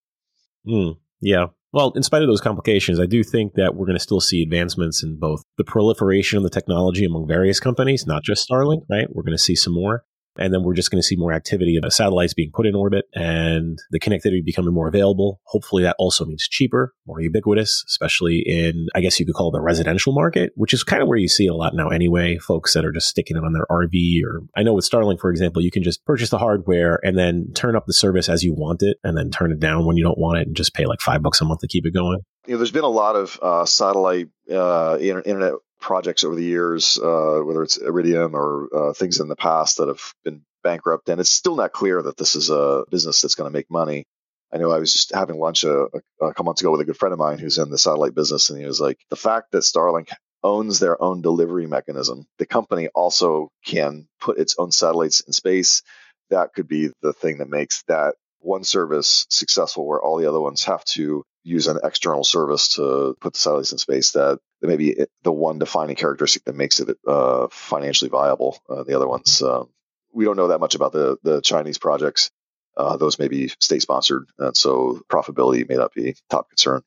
Mm, 0.67 0.97
yeah. 1.21 1.47
Well, 1.75 1.91
in 1.93 2.03
spite 2.03 2.21
of 2.21 2.29
those 2.29 2.39
complications, 2.39 3.01
I 3.01 3.05
do 3.05 3.21
think 3.21 3.55
that 3.55 3.75
we're 3.75 3.85
going 3.85 3.97
to 3.97 4.01
still 4.01 4.21
see 4.21 4.41
advancements 4.41 5.03
in 5.03 5.19
both 5.19 5.43
the 5.57 5.65
proliferation 5.65 6.37
of 6.37 6.43
the 6.43 6.49
technology 6.49 7.03
among 7.03 7.27
various 7.27 7.59
companies, 7.59 8.07
not 8.07 8.23
just 8.23 8.49
Starlink, 8.49 8.83
right? 8.89 9.13
We're 9.13 9.23
going 9.23 9.37
to 9.37 9.43
see 9.43 9.55
some 9.55 9.73
more. 9.73 10.05
And 10.37 10.53
then 10.53 10.63
we're 10.63 10.73
just 10.73 10.91
going 10.91 11.01
to 11.01 11.05
see 11.05 11.15
more 11.15 11.33
activity 11.33 11.79
of 11.81 11.93
satellites 11.93 12.33
being 12.33 12.51
put 12.53 12.65
in 12.65 12.75
orbit 12.75 13.05
and 13.13 13.77
the 13.91 13.99
connectivity 13.99 14.43
becoming 14.43 14.73
more 14.73 14.87
available. 14.87 15.39
Hopefully 15.45 15.83
that 15.83 15.95
also 15.99 16.25
means 16.25 16.47
cheaper, 16.47 16.93
more 17.05 17.21
ubiquitous, 17.21 17.83
especially 17.87 18.43
in, 18.45 18.87
I 18.95 19.01
guess 19.01 19.19
you 19.19 19.25
could 19.25 19.35
call 19.35 19.49
it 19.49 19.53
the 19.53 19.61
residential 19.61 20.13
market, 20.13 20.51
which 20.55 20.73
is 20.73 20.83
kind 20.83 21.01
of 21.01 21.07
where 21.07 21.17
you 21.17 21.27
see 21.27 21.47
a 21.47 21.53
lot 21.53 21.73
now 21.75 21.89
anyway. 21.89 22.37
Folks 22.37 22.73
that 22.73 22.85
are 22.85 22.91
just 22.91 23.07
sticking 23.07 23.37
it 23.37 23.43
on 23.43 23.53
their 23.53 23.65
RV 23.69 24.21
or 24.25 24.41
I 24.55 24.63
know 24.63 24.73
with 24.73 24.89
Starlink, 24.89 25.19
for 25.19 25.29
example, 25.31 25.61
you 25.61 25.71
can 25.71 25.83
just 25.83 26.05
purchase 26.05 26.29
the 26.29 26.37
hardware 26.37 26.99
and 27.03 27.17
then 27.17 27.47
turn 27.53 27.75
up 27.75 27.85
the 27.85 27.93
service 27.93 28.29
as 28.29 28.43
you 28.43 28.53
want 28.53 28.81
it 28.83 28.97
and 29.03 29.17
then 29.17 29.31
turn 29.31 29.51
it 29.51 29.59
down 29.59 29.85
when 29.85 29.97
you 29.97 30.03
don't 30.03 30.17
want 30.17 30.39
it 30.39 30.47
and 30.47 30.55
just 30.55 30.73
pay 30.73 30.85
like 30.85 31.01
five 31.01 31.21
bucks 31.21 31.41
a 31.41 31.45
month 31.45 31.61
to 31.61 31.67
keep 31.67 31.85
it 31.85 31.93
going. 31.93 32.19
You 32.45 32.53
know, 32.53 32.57
there's 32.57 32.71
been 32.71 32.83
a 32.83 32.87
lot 32.87 33.15
of 33.15 33.39
uh, 33.41 33.65
satellite 33.65 34.27
uh, 34.51 34.97
internet 34.99 35.53
projects 35.85 36.23
over 36.23 36.35
the 36.35 36.43
years, 36.43 36.97
uh, 36.97 37.39
whether 37.43 37.61
it's 37.61 37.77
Iridium 37.77 38.35
or 38.35 38.67
uh, 38.75 38.93
things 38.93 39.19
in 39.19 39.27
the 39.27 39.35
past 39.35 39.77
that 39.77 39.87
have 39.87 40.01
been 40.23 40.41
bankrupt, 40.63 41.07
and 41.09 41.21
it's 41.21 41.29
still 41.29 41.55
not 41.55 41.73
clear 41.73 42.01
that 42.01 42.17
this 42.17 42.35
is 42.35 42.49
a 42.49 42.85
business 42.89 43.21
that's 43.21 43.35
going 43.35 43.47
to 43.47 43.55
make 43.55 43.69
money. 43.69 44.03
I 44.51 44.57
know 44.57 44.71
I 44.71 44.79
was 44.79 44.91
just 44.91 45.13
having 45.13 45.37
lunch 45.37 45.63
a, 45.63 45.83
a, 45.83 45.99
a 46.21 46.29
couple 46.29 46.45
months 46.45 46.61
ago 46.61 46.71
with 46.71 46.81
a 46.81 46.85
good 46.85 46.97
friend 46.97 47.13
of 47.13 47.19
mine 47.19 47.37
who's 47.37 47.59
in 47.59 47.69
the 47.69 47.77
satellite 47.77 48.15
business, 48.15 48.49
and 48.49 48.59
he 48.59 48.65
was 48.65 48.81
like, 48.81 48.97
the 49.11 49.15
fact 49.15 49.51
that 49.51 49.59
Starlink 49.59 50.09
owns 50.43 50.79
their 50.79 50.99
own 50.99 51.21
delivery 51.21 51.67
mechanism, 51.67 52.25
the 52.39 52.47
company 52.47 52.87
also 52.95 53.49
can 53.63 54.07
put 54.19 54.39
its 54.39 54.55
own 54.57 54.71
satellites 54.71 55.19
in 55.21 55.33
space. 55.33 55.83
That 56.31 56.53
could 56.55 56.67
be 56.67 56.89
the 57.03 57.13
thing 57.13 57.37
that 57.37 57.49
makes 57.49 57.83
that 57.87 58.15
one 58.45 58.63
service 58.63 59.25
successful 59.29 59.87
where 59.87 60.01
all 60.01 60.17
the 60.17 60.29
other 60.29 60.39
ones 60.39 60.63
have 60.65 60.83
to 60.85 61.23
use 61.43 61.67
an 61.67 61.79
external 61.83 62.23
service 62.23 62.69
to 62.75 63.15
put 63.19 63.33
the 63.33 63.39
satellites 63.39 63.71
in 63.71 63.77
space 63.77 64.11
that, 64.11 64.39
that 64.61 64.67
may 64.67 64.77
be 64.77 64.95
the 65.23 65.31
one 65.31 65.59
defining 65.59 65.95
characteristic 65.95 66.43
that 66.45 66.55
makes 66.55 66.79
it 66.79 66.97
uh, 67.07 67.47
financially 67.51 68.09
viable. 68.09 68.57
Uh, 68.69 68.83
the 68.83 68.95
other 68.95 69.07
ones, 69.07 69.41
um, 69.41 69.69
we 70.13 70.25
don't 70.25 70.37
know 70.37 70.47
that 70.47 70.59
much 70.59 70.75
about 70.75 70.91
the, 70.91 71.17
the 71.23 71.41
Chinese 71.41 71.77
projects. 71.77 72.31
Uh, 72.77 72.97
those 72.97 73.19
may 73.19 73.27
be 73.27 73.49
state 73.59 73.81
sponsored, 73.81 74.25
and 74.37 74.55
so 74.55 75.01
profitability 75.09 75.67
may 75.67 75.75
not 75.75 75.93
be 75.93 76.15
top 76.29 76.49
concern. 76.49 76.81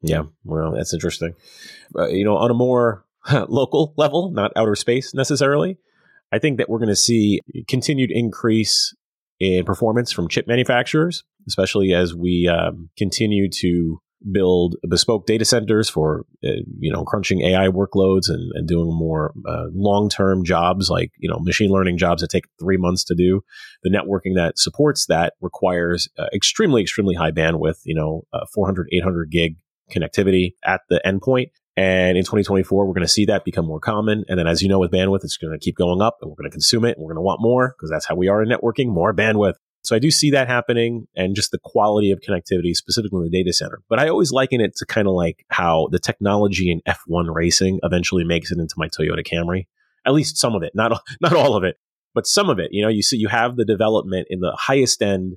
Yeah, 0.00 0.24
well, 0.44 0.72
that's 0.72 0.94
interesting. 0.94 1.34
Uh, 1.94 2.08
you 2.08 2.24
know, 2.24 2.36
on 2.36 2.50
a 2.50 2.54
more 2.54 3.04
local 3.48 3.92
level, 3.96 4.30
not 4.30 4.52
outer 4.56 4.76
space 4.76 5.14
necessarily, 5.14 5.78
I 6.32 6.38
think 6.38 6.58
that 6.58 6.68
we're 6.68 6.78
going 6.78 6.88
to 6.88 6.96
see 6.96 7.40
continued 7.68 8.10
increase 8.10 8.94
in 9.38 9.64
performance 9.64 10.12
from 10.12 10.28
chip 10.28 10.46
manufacturers, 10.46 11.24
especially 11.46 11.92
as 11.92 12.14
we 12.14 12.48
um, 12.48 12.90
continue 12.96 13.48
to 13.50 14.00
build 14.32 14.76
bespoke 14.88 15.26
data 15.26 15.44
centers 15.44 15.88
for 15.88 16.24
uh, 16.44 16.62
you 16.78 16.92
know 16.92 17.04
crunching 17.04 17.42
AI 17.42 17.68
workloads 17.68 18.28
and, 18.28 18.50
and 18.54 18.66
doing 18.66 18.88
more 18.88 19.32
uh, 19.46 19.66
long 19.72 20.08
term 20.08 20.44
jobs 20.44 20.90
like 20.90 21.12
you 21.18 21.28
know 21.28 21.38
machine 21.40 21.70
learning 21.70 21.98
jobs 21.98 22.22
that 22.22 22.30
take 22.30 22.46
three 22.58 22.76
months 22.76 23.04
to 23.04 23.14
do. 23.14 23.42
The 23.82 23.90
networking 23.90 24.34
that 24.36 24.58
supports 24.58 25.06
that 25.06 25.34
requires 25.40 26.08
uh, 26.18 26.26
extremely 26.34 26.82
extremely 26.82 27.14
high 27.14 27.30
bandwidth. 27.30 27.80
You 27.84 27.94
know, 27.94 28.22
uh, 28.32 28.46
400 28.54 28.88
800 28.92 29.30
gig 29.30 29.56
connectivity 29.90 30.54
at 30.64 30.80
the 30.88 31.00
endpoint. 31.04 31.50
And 31.76 32.16
in 32.16 32.24
2024, 32.24 32.86
we're 32.86 32.94
going 32.94 33.02
to 33.02 33.08
see 33.08 33.26
that 33.26 33.44
become 33.44 33.66
more 33.66 33.80
common. 33.80 34.24
And 34.28 34.38
then, 34.38 34.46
as 34.46 34.62
you 34.62 34.68
know, 34.68 34.78
with 34.78 34.90
bandwidth, 34.90 35.24
it's 35.24 35.36
going 35.36 35.52
to 35.52 35.62
keep 35.62 35.76
going 35.76 36.00
up 36.00 36.18
and 36.22 36.30
we're 36.30 36.36
going 36.36 36.50
to 36.50 36.54
consume 36.54 36.86
it 36.86 36.96
and 36.96 37.04
we're 37.04 37.12
going 37.12 37.22
to 37.22 37.26
want 37.26 37.42
more 37.42 37.74
because 37.76 37.90
that's 37.90 38.06
how 38.06 38.14
we 38.14 38.28
are 38.28 38.42
in 38.42 38.48
networking, 38.48 38.88
more 38.88 39.14
bandwidth. 39.14 39.54
So 39.82 39.94
I 39.94 39.98
do 40.00 40.10
see 40.10 40.30
that 40.32 40.48
happening 40.48 41.06
and 41.14 41.36
just 41.36 41.52
the 41.52 41.60
quality 41.62 42.10
of 42.10 42.20
connectivity, 42.20 42.74
specifically 42.74 43.18
in 43.18 43.30
the 43.30 43.38
data 43.38 43.52
center. 43.52 43.82
But 43.88 44.00
I 44.00 44.08
always 44.08 44.32
liken 44.32 44.60
it 44.60 44.74
to 44.76 44.86
kind 44.86 45.06
of 45.06 45.14
like 45.14 45.44
how 45.48 45.88
the 45.92 46.00
technology 46.00 46.72
in 46.72 46.80
F1 46.88 47.32
racing 47.32 47.78
eventually 47.82 48.24
makes 48.24 48.50
it 48.50 48.58
into 48.58 48.74
my 48.78 48.88
Toyota 48.88 49.24
Camry. 49.24 49.66
At 50.04 50.14
least 50.14 50.38
some 50.38 50.54
of 50.54 50.62
it, 50.62 50.72
not, 50.74 51.00
not 51.20 51.34
all 51.34 51.56
of 51.56 51.62
it, 51.62 51.76
but 52.14 52.26
some 52.26 52.48
of 52.48 52.58
it. 52.58 52.70
You 52.72 52.82
know, 52.82 52.88
you 52.88 53.02
see, 53.02 53.18
you 53.18 53.28
have 53.28 53.54
the 53.54 53.64
development 53.64 54.26
in 54.30 54.40
the 54.40 54.56
highest 54.58 55.02
end 55.02 55.36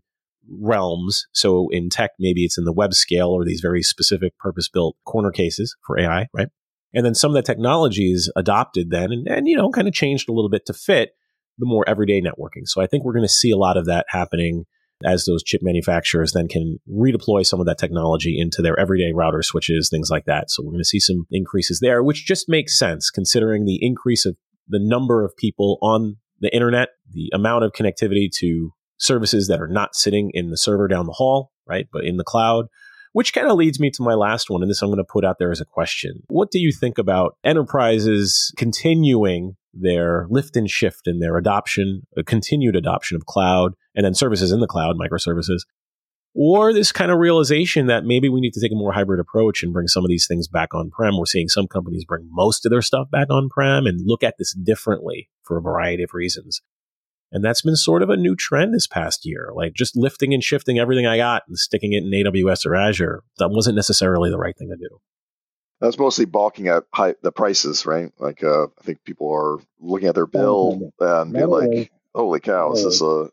realms. 0.59 1.27
So 1.31 1.67
in 1.71 1.89
tech, 1.89 2.11
maybe 2.19 2.43
it's 2.43 2.57
in 2.57 2.65
the 2.65 2.73
web 2.73 2.93
scale 2.93 3.29
or 3.29 3.45
these 3.45 3.61
very 3.61 3.81
specific 3.81 4.37
purpose 4.37 4.69
built 4.69 4.95
corner 5.05 5.31
cases 5.31 5.75
for 5.85 5.99
AI, 5.99 6.27
right? 6.33 6.47
And 6.93 7.05
then 7.05 7.15
some 7.15 7.31
of 7.31 7.35
the 7.35 7.41
technologies 7.41 8.31
adopted 8.35 8.89
then 8.89 9.11
and, 9.11 9.27
and, 9.27 9.47
you 9.47 9.55
know, 9.55 9.69
kind 9.69 9.87
of 9.87 9.93
changed 9.93 10.27
a 10.27 10.33
little 10.33 10.49
bit 10.49 10.65
to 10.65 10.73
fit 10.73 11.11
the 11.57 11.65
more 11.65 11.87
everyday 11.87 12.21
networking. 12.21 12.65
So 12.65 12.81
I 12.81 12.87
think 12.87 13.03
we're 13.03 13.13
going 13.13 13.23
to 13.23 13.29
see 13.29 13.51
a 13.51 13.57
lot 13.57 13.77
of 13.77 13.85
that 13.85 14.05
happening 14.09 14.65
as 15.05 15.25
those 15.25 15.43
chip 15.43 15.61
manufacturers 15.63 16.33
then 16.33 16.47
can 16.47 16.77
redeploy 16.89 17.45
some 17.45 17.59
of 17.59 17.65
that 17.65 17.77
technology 17.77 18.37
into 18.37 18.61
their 18.61 18.77
everyday 18.79 19.11
router 19.13 19.41
switches, 19.41 19.89
things 19.89 20.09
like 20.09 20.25
that. 20.25 20.49
So 20.49 20.61
we're 20.63 20.71
going 20.71 20.81
to 20.81 20.85
see 20.85 20.99
some 20.99 21.25
increases 21.31 21.79
there, 21.79 22.03
which 22.03 22.25
just 22.25 22.49
makes 22.49 22.77
sense 22.77 23.09
considering 23.09 23.65
the 23.65 23.79
increase 23.81 24.25
of 24.25 24.35
the 24.67 24.79
number 24.79 25.23
of 25.23 25.35
people 25.37 25.77
on 25.81 26.17
the 26.41 26.53
internet, 26.53 26.89
the 27.11 27.29
amount 27.33 27.63
of 27.63 27.71
connectivity 27.71 28.29
to 28.39 28.71
services 28.99 29.47
that 29.47 29.61
are 29.61 29.67
not 29.67 29.95
sitting 29.95 30.31
in 30.33 30.49
the 30.49 30.57
server 30.57 30.87
down 30.87 31.05
the 31.05 31.13
hall, 31.13 31.51
right? 31.67 31.87
But 31.91 32.05
in 32.05 32.17
the 32.17 32.23
cloud, 32.23 32.67
which 33.13 33.33
kind 33.33 33.47
of 33.47 33.57
leads 33.57 33.79
me 33.79 33.89
to 33.91 34.03
my 34.03 34.13
last 34.13 34.49
one. 34.49 34.61
And 34.61 34.69
this 34.69 34.81
I'm 34.81 34.89
going 34.89 34.97
to 34.97 35.03
put 35.03 35.25
out 35.25 35.37
there 35.39 35.51
as 35.51 35.61
a 35.61 35.65
question. 35.65 36.23
What 36.27 36.51
do 36.51 36.59
you 36.59 36.71
think 36.71 36.97
about 36.97 37.37
enterprises 37.43 38.53
continuing 38.57 39.55
their 39.73 40.27
lift 40.29 40.55
and 40.55 40.69
shift 40.69 41.07
and 41.07 41.21
their 41.21 41.37
adoption, 41.37 42.05
a 42.17 42.23
continued 42.23 42.75
adoption 42.75 43.15
of 43.15 43.25
cloud 43.25 43.73
and 43.95 44.05
then 44.05 44.13
services 44.13 44.51
in 44.51 44.59
the 44.59 44.67
cloud, 44.67 44.95
microservices? 44.97 45.61
Or 46.35 46.73
this 46.73 46.91
kind 46.91 47.11
of 47.11 47.17
realization 47.17 47.87
that 47.87 48.05
maybe 48.05 48.29
we 48.29 48.39
need 48.39 48.53
to 48.53 48.61
take 48.61 48.71
a 48.71 48.75
more 48.75 48.91
hybrid 48.91 49.19
approach 49.19 49.63
and 49.63 49.73
bring 49.73 49.87
some 49.87 50.05
of 50.05 50.09
these 50.09 50.27
things 50.27 50.47
back 50.47 50.75
on 50.75 50.91
prem. 50.91 51.17
We're 51.17 51.25
seeing 51.25 51.49
some 51.49 51.67
companies 51.67 52.05
bring 52.05 52.29
most 52.29 52.65
of 52.65 52.69
their 52.69 52.83
stuff 52.83 53.09
back 53.09 53.31
on 53.31 53.49
prem 53.49 53.87
and 53.87 54.01
look 54.05 54.23
at 54.23 54.35
this 54.37 54.53
differently 54.53 55.29
for 55.43 55.57
a 55.57 55.61
variety 55.61 56.03
of 56.03 56.13
reasons. 56.13 56.61
And 57.31 57.43
that's 57.43 57.61
been 57.61 57.75
sort 57.75 58.01
of 58.01 58.09
a 58.09 58.17
new 58.17 58.35
trend 58.35 58.73
this 58.73 58.87
past 58.87 59.25
year, 59.25 59.51
like 59.53 59.73
just 59.73 59.95
lifting 59.95 60.33
and 60.33 60.43
shifting 60.43 60.79
everything 60.79 61.05
I 61.05 61.17
got 61.17 61.43
and 61.47 61.57
sticking 61.57 61.93
it 61.93 62.03
in 62.03 62.11
AWS 62.11 62.65
or 62.65 62.75
Azure. 62.75 63.23
That 63.37 63.49
wasn't 63.49 63.75
necessarily 63.75 64.31
the 64.31 64.39
right 64.39 64.57
thing 64.57 64.69
to 64.69 64.75
do. 64.75 64.99
That's 65.79 65.97
mostly 65.97 66.25
balking 66.25 66.67
at 66.67 66.83
high, 66.93 67.15
the 67.21 67.31
prices, 67.31 67.85
right? 67.85 68.11
Like, 68.19 68.43
uh, 68.43 68.63
I 68.65 68.83
think 68.83 69.03
people 69.05 69.31
are 69.31 69.59
looking 69.79 70.09
at 70.09 70.15
their 70.15 70.25
bill 70.25 70.91
and 70.99 71.33
being 71.33 71.47
like, 71.47 71.91
"Holy 72.13 72.41
cow, 72.41 72.73
is 72.73 72.83
this 72.83 73.01
a?" 73.01 73.29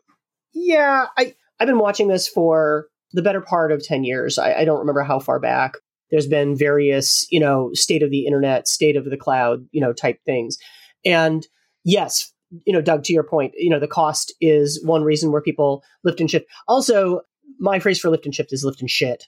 Yeah, 0.53 1.07
I 1.16 1.34
I've 1.59 1.66
been 1.66 1.80
watching 1.80 2.07
this 2.07 2.28
for 2.28 2.86
the 3.12 3.22
better 3.22 3.40
part 3.40 3.72
of 3.72 3.82
ten 3.82 4.05
years. 4.05 4.38
I, 4.38 4.61
I 4.61 4.64
don't 4.64 4.78
remember 4.78 5.03
how 5.03 5.18
far 5.18 5.40
back. 5.40 5.72
There's 6.12 6.28
been 6.28 6.57
various, 6.57 7.26
you 7.32 7.40
know, 7.40 7.70
state 7.72 8.05
of 8.05 8.11
the 8.11 8.26
internet, 8.26 8.68
state 8.68 8.94
of 8.94 9.07
the 9.07 9.16
cloud, 9.16 9.66
you 9.72 9.80
know, 9.80 9.92
type 9.92 10.20
things, 10.24 10.57
and 11.05 11.44
yes, 11.82 12.32
you 12.64 12.72
know, 12.72 12.80
Doug, 12.80 13.05
to 13.05 13.12
your 13.12 13.24
point, 13.24 13.53
you 13.57 13.70
know, 13.70 13.80
the 13.80 13.88
cost 13.88 14.34
is 14.40 14.82
one 14.84 15.03
reason 15.03 15.32
where 15.32 15.42
people 15.42 15.82
lift 16.05 16.20
and 16.20 16.30
shift. 16.30 16.47
Also, 16.68 17.22
my 17.59 17.78
phrase 17.78 17.99
for 17.99 18.11
lift 18.11 18.24
and 18.24 18.34
shift 18.34 18.53
is 18.53 18.64
lift 18.64 18.80
and 18.80 18.90
shit. 18.90 19.24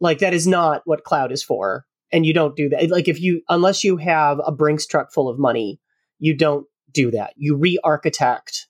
Like 0.00 0.18
that 0.18 0.34
is 0.34 0.46
not 0.46 0.82
what 0.84 1.04
cloud 1.04 1.32
is 1.32 1.42
for. 1.42 1.86
And 2.12 2.24
you 2.24 2.32
don't 2.32 2.56
do 2.56 2.68
that. 2.68 2.90
Like 2.90 3.08
if 3.08 3.20
you, 3.20 3.42
unless 3.48 3.82
you 3.82 3.96
have 3.96 4.40
a 4.44 4.52
Brinks 4.52 4.86
truck 4.86 5.12
full 5.12 5.28
of 5.28 5.38
money, 5.38 5.80
you 6.18 6.36
don't 6.36 6.66
do 6.92 7.10
that. 7.10 7.32
You 7.36 7.56
re-architect 7.56 8.66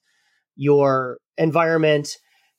your 0.55 1.19
environment 1.37 2.09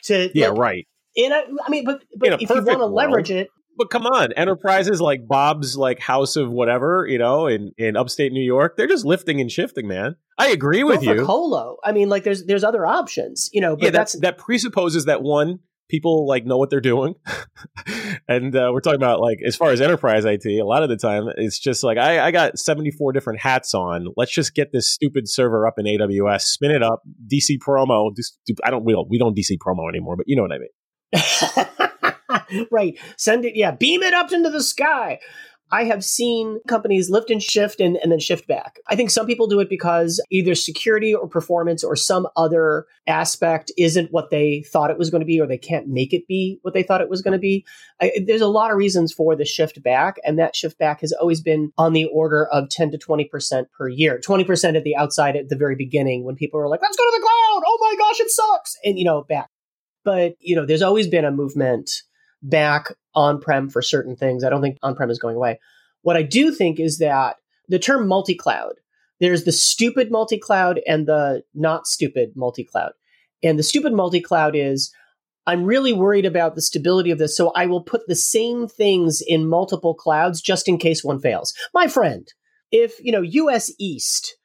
to 0.04 0.30
yeah, 0.34 0.48
like, 0.48 0.58
right. 0.58 0.88
In 1.16 1.32
a, 1.32 1.42
I 1.64 1.70
mean, 1.70 1.84
but 1.84 2.04
but 2.16 2.40
if 2.40 2.48
you 2.48 2.62
want 2.62 2.78
to 2.78 2.86
leverage 2.86 3.30
it, 3.30 3.48
but 3.78 3.90
come 3.90 4.04
on, 4.04 4.32
enterprises 4.32 5.00
like 5.00 5.26
Bob's 5.26 5.76
like 5.76 6.00
House 6.00 6.36
of 6.36 6.50
whatever, 6.50 7.06
you 7.08 7.18
know, 7.18 7.46
in 7.46 7.72
in 7.78 7.96
upstate 7.96 8.32
New 8.32 8.44
York, 8.44 8.76
they're 8.76 8.88
just 8.88 9.04
lifting 9.04 9.40
and 9.40 9.50
shifting, 9.50 9.86
man. 9.86 10.16
I 10.36 10.48
agree 10.48 10.84
with 10.84 11.02
you. 11.02 11.24
Colo. 11.24 11.76
I 11.84 11.92
mean, 11.92 12.08
like 12.08 12.24
there's 12.24 12.44
there's 12.44 12.64
other 12.64 12.84
options, 12.84 13.48
you 13.52 13.60
know. 13.60 13.76
But 13.76 13.84
yeah, 13.84 13.90
that's 13.90 14.18
that 14.20 14.38
presupposes 14.38 15.06
that 15.06 15.22
one 15.22 15.60
people 15.88 16.26
like 16.26 16.44
know 16.44 16.58
what 16.58 16.70
they're 16.70 16.80
doing. 16.80 17.14
and 18.28 18.54
uh, 18.54 18.70
we're 18.72 18.80
talking 18.80 19.00
about 19.00 19.20
like 19.20 19.38
as 19.44 19.56
far 19.56 19.70
as 19.70 19.80
enterprise 19.80 20.24
IT, 20.24 20.44
a 20.46 20.64
lot 20.64 20.82
of 20.82 20.88
the 20.88 20.96
time 20.96 21.28
it's 21.36 21.58
just 21.58 21.82
like 21.82 21.98
I, 21.98 22.26
I 22.26 22.30
got 22.30 22.58
74 22.58 23.12
different 23.12 23.40
hats 23.40 23.74
on. 23.74 24.08
Let's 24.16 24.32
just 24.32 24.54
get 24.54 24.72
this 24.72 24.90
stupid 24.90 25.28
server 25.28 25.66
up 25.66 25.78
in 25.78 25.86
AWS, 25.86 26.42
spin 26.42 26.70
it 26.70 26.82
up, 26.82 27.02
DC 27.32 27.58
promo. 27.66 28.10
I 28.64 28.70
don't 28.70 28.84
we 28.84 28.92
don't 28.92 29.08
we 29.08 29.18
don't 29.18 29.36
DC 29.36 29.56
promo 29.64 29.88
anymore, 29.88 30.16
but 30.16 30.26
you 30.28 30.36
know 30.36 30.42
what 30.42 30.52
I 30.52 30.58
mean. 30.58 30.68
right. 32.70 32.98
Send 33.16 33.44
it, 33.44 33.56
yeah, 33.56 33.70
beam 33.70 34.02
it 34.02 34.14
up 34.14 34.32
into 34.32 34.50
the 34.50 34.62
sky. 34.62 35.18
I 35.70 35.84
have 35.84 36.02
seen 36.02 36.60
companies 36.66 37.10
lift 37.10 37.30
and 37.30 37.42
shift 37.42 37.80
and, 37.80 37.96
and 37.98 38.10
then 38.10 38.20
shift 38.20 38.46
back. 38.46 38.78
I 38.86 38.96
think 38.96 39.10
some 39.10 39.26
people 39.26 39.46
do 39.46 39.60
it 39.60 39.68
because 39.68 40.22
either 40.30 40.54
security 40.54 41.14
or 41.14 41.28
performance 41.28 41.84
or 41.84 41.94
some 41.94 42.26
other 42.36 42.86
aspect 43.06 43.70
isn't 43.76 44.10
what 44.10 44.30
they 44.30 44.62
thought 44.62 44.90
it 44.90 44.98
was 44.98 45.10
going 45.10 45.20
to 45.20 45.26
be, 45.26 45.40
or 45.40 45.46
they 45.46 45.58
can't 45.58 45.88
make 45.88 46.14
it 46.14 46.26
be 46.26 46.58
what 46.62 46.72
they 46.72 46.82
thought 46.82 47.02
it 47.02 47.10
was 47.10 47.20
going 47.20 47.32
to 47.32 47.38
be. 47.38 47.66
I, 48.00 48.12
there's 48.26 48.40
a 48.40 48.46
lot 48.46 48.70
of 48.70 48.78
reasons 48.78 49.12
for 49.12 49.36
the 49.36 49.44
shift 49.44 49.82
back, 49.82 50.16
and 50.24 50.38
that 50.38 50.56
shift 50.56 50.78
back 50.78 51.02
has 51.02 51.12
always 51.12 51.40
been 51.40 51.72
on 51.76 51.92
the 51.92 52.06
order 52.06 52.46
of 52.46 52.70
10 52.70 52.90
to 52.92 52.98
20% 52.98 53.64
per 53.76 53.88
year. 53.88 54.18
20% 54.26 54.76
at 54.76 54.84
the 54.84 54.96
outside 54.96 55.36
at 55.36 55.50
the 55.50 55.56
very 55.56 55.76
beginning 55.76 56.24
when 56.24 56.34
people 56.34 56.58
were 56.58 56.68
like, 56.68 56.80
let's 56.80 56.96
go 56.96 57.04
to 57.04 57.16
the 57.16 57.22
cloud. 57.22 57.62
Oh 57.66 57.78
my 57.80 57.94
gosh, 57.98 58.20
it 58.20 58.30
sucks. 58.30 58.76
And, 58.84 58.98
you 58.98 59.04
know, 59.04 59.22
back. 59.22 59.50
But, 60.04 60.34
you 60.40 60.56
know, 60.56 60.64
there's 60.64 60.82
always 60.82 61.06
been 61.06 61.24
a 61.24 61.30
movement 61.30 61.90
back 62.42 62.92
on 63.14 63.40
prem 63.40 63.68
for 63.68 63.82
certain 63.82 64.16
things. 64.16 64.44
I 64.44 64.50
don't 64.50 64.62
think 64.62 64.78
on 64.82 64.94
prem 64.94 65.10
is 65.10 65.18
going 65.18 65.36
away. 65.36 65.58
What 66.02 66.16
I 66.16 66.22
do 66.22 66.52
think 66.52 66.78
is 66.78 66.98
that 66.98 67.36
the 67.68 67.78
term 67.78 68.06
multi 68.06 68.34
cloud, 68.34 68.74
there's 69.20 69.44
the 69.44 69.52
stupid 69.52 70.10
multi 70.10 70.38
cloud 70.38 70.80
and 70.86 71.06
the 71.06 71.42
not 71.54 71.86
stupid 71.86 72.32
multi 72.36 72.64
cloud. 72.64 72.92
And 73.42 73.58
the 73.58 73.64
stupid 73.64 73.92
multi 73.92 74.20
cloud 74.20 74.54
is 74.54 74.92
I'm 75.46 75.64
really 75.64 75.92
worried 75.92 76.26
about 76.26 76.54
the 76.54 76.62
stability 76.62 77.10
of 77.10 77.18
this, 77.18 77.36
so 77.36 77.50
I 77.56 77.66
will 77.66 77.82
put 77.82 78.06
the 78.06 78.14
same 78.14 78.68
things 78.68 79.22
in 79.26 79.48
multiple 79.48 79.94
clouds 79.94 80.42
just 80.42 80.68
in 80.68 80.76
case 80.78 81.02
one 81.02 81.20
fails. 81.20 81.54
My 81.72 81.88
friend, 81.88 82.28
if 82.70 83.02
you 83.02 83.12
know 83.12 83.22
US 83.22 83.72
East 83.78 84.36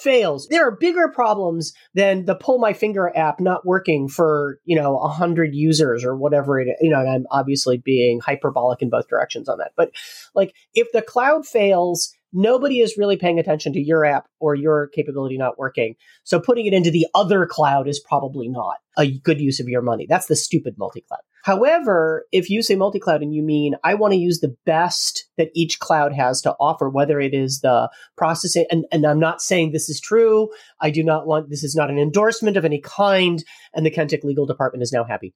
fails. 0.00 0.48
There 0.48 0.66
are 0.66 0.76
bigger 0.76 1.08
problems 1.08 1.72
than 1.94 2.24
the 2.24 2.34
pull 2.34 2.58
my 2.58 2.72
finger 2.72 3.12
app 3.16 3.40
not 3.40 3.66
working 3.66 4.08
for, 4.08 4.58
you 4.64 4.76
know, 4.76 4.98
a 4.98 5.08
hundred 5.08 5.54
users 5.54 6.04
or 6.04 6.16
whatever 6.16 6.60
it, 6.60 6.68
you 6.80 6.90
know, 6.90 7.00
and 7.00 7.08
I'm 7.08 7.26
obviously 7.30 7.78
being 7.78 8.20
hyperbolic 8.20 8.82
in 8.82 8.90
both 8.90 9.08
directions 9.08 9.48
on 9.48 9.58
that. 9.58 9.72
But 9.76 9.92
like 10.34 10.54
if 10.74 10.90
the 10.92 11.02
cloud 11.02 11.46
fails, 11.46 12.14
nobody 12.32 12.80
is 12.80 12.96
really 12.96 13.16
paying 13.16 13.38
attention 13.38 13.72
to 13.72 13.80
your 13.80 14.04
app 14.04 14.28
or 14.38 14.54
your 14.54 14.88
capability 14.88 15.36
not 15.36 15.58
working. 15.58 15.96
So 16.24 16.40
putting 16.40 16.66
it 16.66 16.74
into 16.74 16.90
the 16.90 17.06
other 17.14 17.46
cloud 17.46 17.88
is 17.88 18.00
probably 18.00 18.48
not 18.48 18.76
a 18.98 19.10
good 19.10 19.40
use 19.40 19.60
of 19.60 19.68
your 19.68 19.82
money. 19.82 20.06
That's 20.08 20.26
the 20.26 20.36
stupid 20.36 20.76
multi 20.78 21.02
cloud. 21.02 21.20
However, 21.42 22.26
if 22.32 22.50
you 22.50 22.62
say 22.62 22.76
multi 22.76 22.98
cloud 22.98 23.22
and 23.22 23.34
you 23.34 23.42
mean 23.42 23.74
I 23.82 23.94
want 23.94 24.12
to 24.12 24.18
use 24.18 24.40
the 24.40 24.54
best 24.66 25.26
that 25.38 25.50
each 25.54 25.78
cloud 25.78 26.12
has 26.12 26.40
to 26.42 26.54
offer, 26.60 26.88
whether 26.88 27.20
it 27.20 27.32
is 27.32 27.60
the 27.60 27.90
processing, 28.16 28.66
and, 28.70 28.84
and 28.92 29.06
I'm 29.06 29.20
not 29.20 29.40
saying 29.40 29.72
this 29.72 29.88
is 29.88 30.00
true. 30.00 30.50
I 30.80 30.90
do 30.90 31.02
not 31.02 31.26
want, 31.26 31.48
this 31.48 31.64
is 31.64 31.74
not 31.74 31.90
an 31.90 31.98
endorsement 31.98 32.56
of 32.56 32.64
any 32.64 32.80
kind. 32.80 33.42
And 33.74 33.86
the 33.86 33.90
Kentik 33.90 34.24
legal 34.24 34.46
department 34.46 34.82
is 34.82 34.92
now 34.92 35.04
happy. 35.04 35.34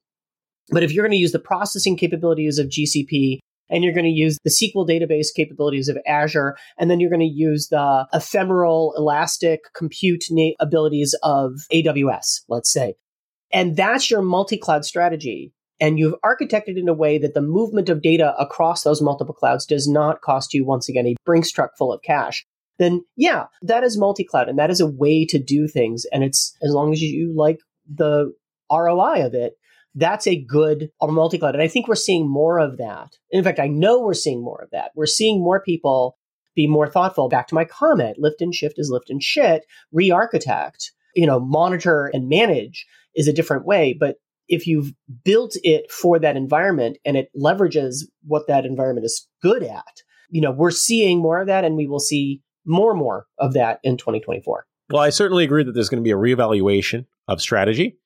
But 0.69 0.83
if 0.83 0.91
you're 0.91 1.03
going 1.03 1.11
to 1.11 1.17
use 1.17 1.31
the 1.31 1.39
processing 1.39 1.97
capabilities 1.97 2.59
of 2.59 2.67
GCP 2.67 3.39
and 3.69 3.83
you're 3.83 3.93
going 3.93 4.05
to 4.05 4.11
use 4.11 4.37
the 4.43 4.51
SQL 4.51 4.87
database 4.87 5.27
capabilities 5.35 5.87
of 5.89 5.97
Azure, 6.05 6.55
and 6.77 6.89
then 6.89 6.99
you're 6.99 7.09
going 7.09 7.19
to 7.19 7.25
use 7.25 7.69
the 7.69 8.07
ephemeral, 8.13 8.93
elastic 8.95 9.61
compute 9.73 10.25
na- 10.29 10.53
abilities 10.59 11.15
of 11.23 11.53
AWS, 11.71 12.41
let's 12.47 12.71
say. 12.71 12.93
And 13.51 13.75
that's 13.75 14.11
your 14.11 14.21
multi 14.21 14.57
cloud 14.57 14.85
strategy. 14.85 15.53
And 15.79 15.99
you've 15.99 16.15
architected 16.23 16.77
in 16.77 16.87
a 16.87 16.93
way 16.93 17.17
that 17.17 17.33
the 17.33 17.41
movement 17.41 17.89
of 17.89 18.01
data 18.01 18.33
across 18.39 18.83
those 18.83 19.01
multiple 19.01 19.35
clouds 19.35 19.65
does 19.65 19.87
not 19.87 20.21
cost 20.21 20.53
you, 20.53 20.65
once 20.65 20.87
again, 20.87 21.07
a 21.07 21.15
Brinks 21.25 21.51
truck 21.51 21.71
full 21.77 21.91
of 21.91 22.01
cash. 22.01 22.45
Then, 22.77 23.05
yeah, 23.15 23.45
that 23.61 23.83
is 23.83 23.97
multi 23.97 24.23
cloud 24.23 24.49
and 24.49 24.59
that 24.59 24.69
is 24.69 24.81
a 24.81 24.87
way 24.87 25.25
to 25.25 25.39
do 25.39 25.67
things. 25.67 26.05
And 26.11 26.23
it's 26.23 26.55
as 26.61 26.71
long 26.71 26.91
as 26.91 27.01
you 27.01 27.33
like 27.35 27.59
the 27.93 28.33
ROI 28.71 29.25
of 29.25 29.33
it, 29.33 29.53
that's 29.95 30.27
a 30.27 30.35
good 30.35 30.91
multi 31.01 31.37
cloud. 31.37 31.55
And 31.55 31.63
I 31.63 31.67
think 31.67 31.87
we're 31.87 31.95
seeing 31.95 32.29
more 32.29 32.59
of 32.59 32.77
that. 32.77 33.13
In 33.31 33.43
fact, 33.43 33.59
I 33.59 33.67
know 33.67 34.01
we're 34.01 34.13
seeing 34.13 34.43
more 34.43 34.61
of 34.61 34.71
that. 34.71 34.91
We're 34.95 35.05
seeing 35.05 35.39
more 35.39 35.61
people 35.61 36.17
be 36.55 36.67
more 36.67 36.87
thoughtful. 36.87 37.29
Back 37.29 37.47
to 37.47 37.55
my 37.55 37.65
comment 37.65 38.17
lift 38.17 38.41
and 38.41 38.53
shift 38.53 38.75
is 38.77 38.89
lift 38.89 39.09
and 39.09 39.21
shit, 39.21 39.65
re 39.91 40.11
architect, 40.11 40.91
you 41.15 41.25
know, 41.25 41.39
monitor 41.39 42.09
and 42.13 42.29
manage 42.29 42.85
is 43.15 43.27
a 43.27 43.33
different 43.33 43.65
way. 43.65 43.95
But 43.97 44.17
if 44.47 44.67
you've 44.67 44.93
built 45.23 45.55
it 45.63 45.91
for 45.91 46.19
that 46.19 46.37
environment 46.37 46.97
and 47.05 47.17
it 47.17 47.29
leverages 47.35 48.03
what 48.25 48.47
that 48.47 48.65
environment 48.65 49.05
is 49.05 49.27
good 49.41 49.63
at, 49.63 50.01
you 50.29 50.41
know, 50.41 50.51
we're 50.51 50.71
seeing 50.71 51.19
more 51.19 51.41
of 51.41 51.47
that 51.47 51.63
and 51.63 51.75
we 51.75 51.87
will 51.87 51.99
see 51.99 52.41
more 52.65 52.91
and 52.91 52.99
more 52.99 53.25
of 53.37 53.53
that 53.53 53.79
in 53.83 53.97
2024. 53.97 54.65
Well, 54.91 55.01
I 55.01 55.09
certainly 55.09 55.43
agree 55.43 55.63
that 55.63 55.71
there's 55.71 55.89
going 55.89 56.03
to 56.03 56.07
be 56.07 56.11
a 56.11 56.15
reevaluation 56.15 57.05
of 57.27 57.41
strategy 57.41 57.97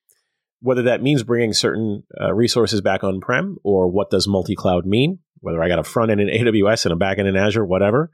whether 0.60 0.82
that 0.82 1.02
means 1.02 1.22
bringing 1.22 1.52
certain 1.52 2.02
uh, 2.20 2.32
resources 2.32 2.80
back 2.80 3.02
on 3.02 3.20
prem 3.20 3.56
or 3.64 3.88
what 3.88 4.10
does 4.10 4.28
multi 4.28 4.54
cloud 4.54 4.86
mean, 4.86 5.18
whether 5.40 5.62
I 5.62 5.68
got 5.68 5.78
a 5.78 5.84
front 5.84 6.10
end 6.10 6.20
in 6.20 6.28
AWS 6.28 6.84
and 6.84 6.92
a 6.92 6.96
back 6.96 7.18
end 7.18 7.28
in 7.28 7.36
Azure, 7.36 7.64
whatever, 7.64 8.10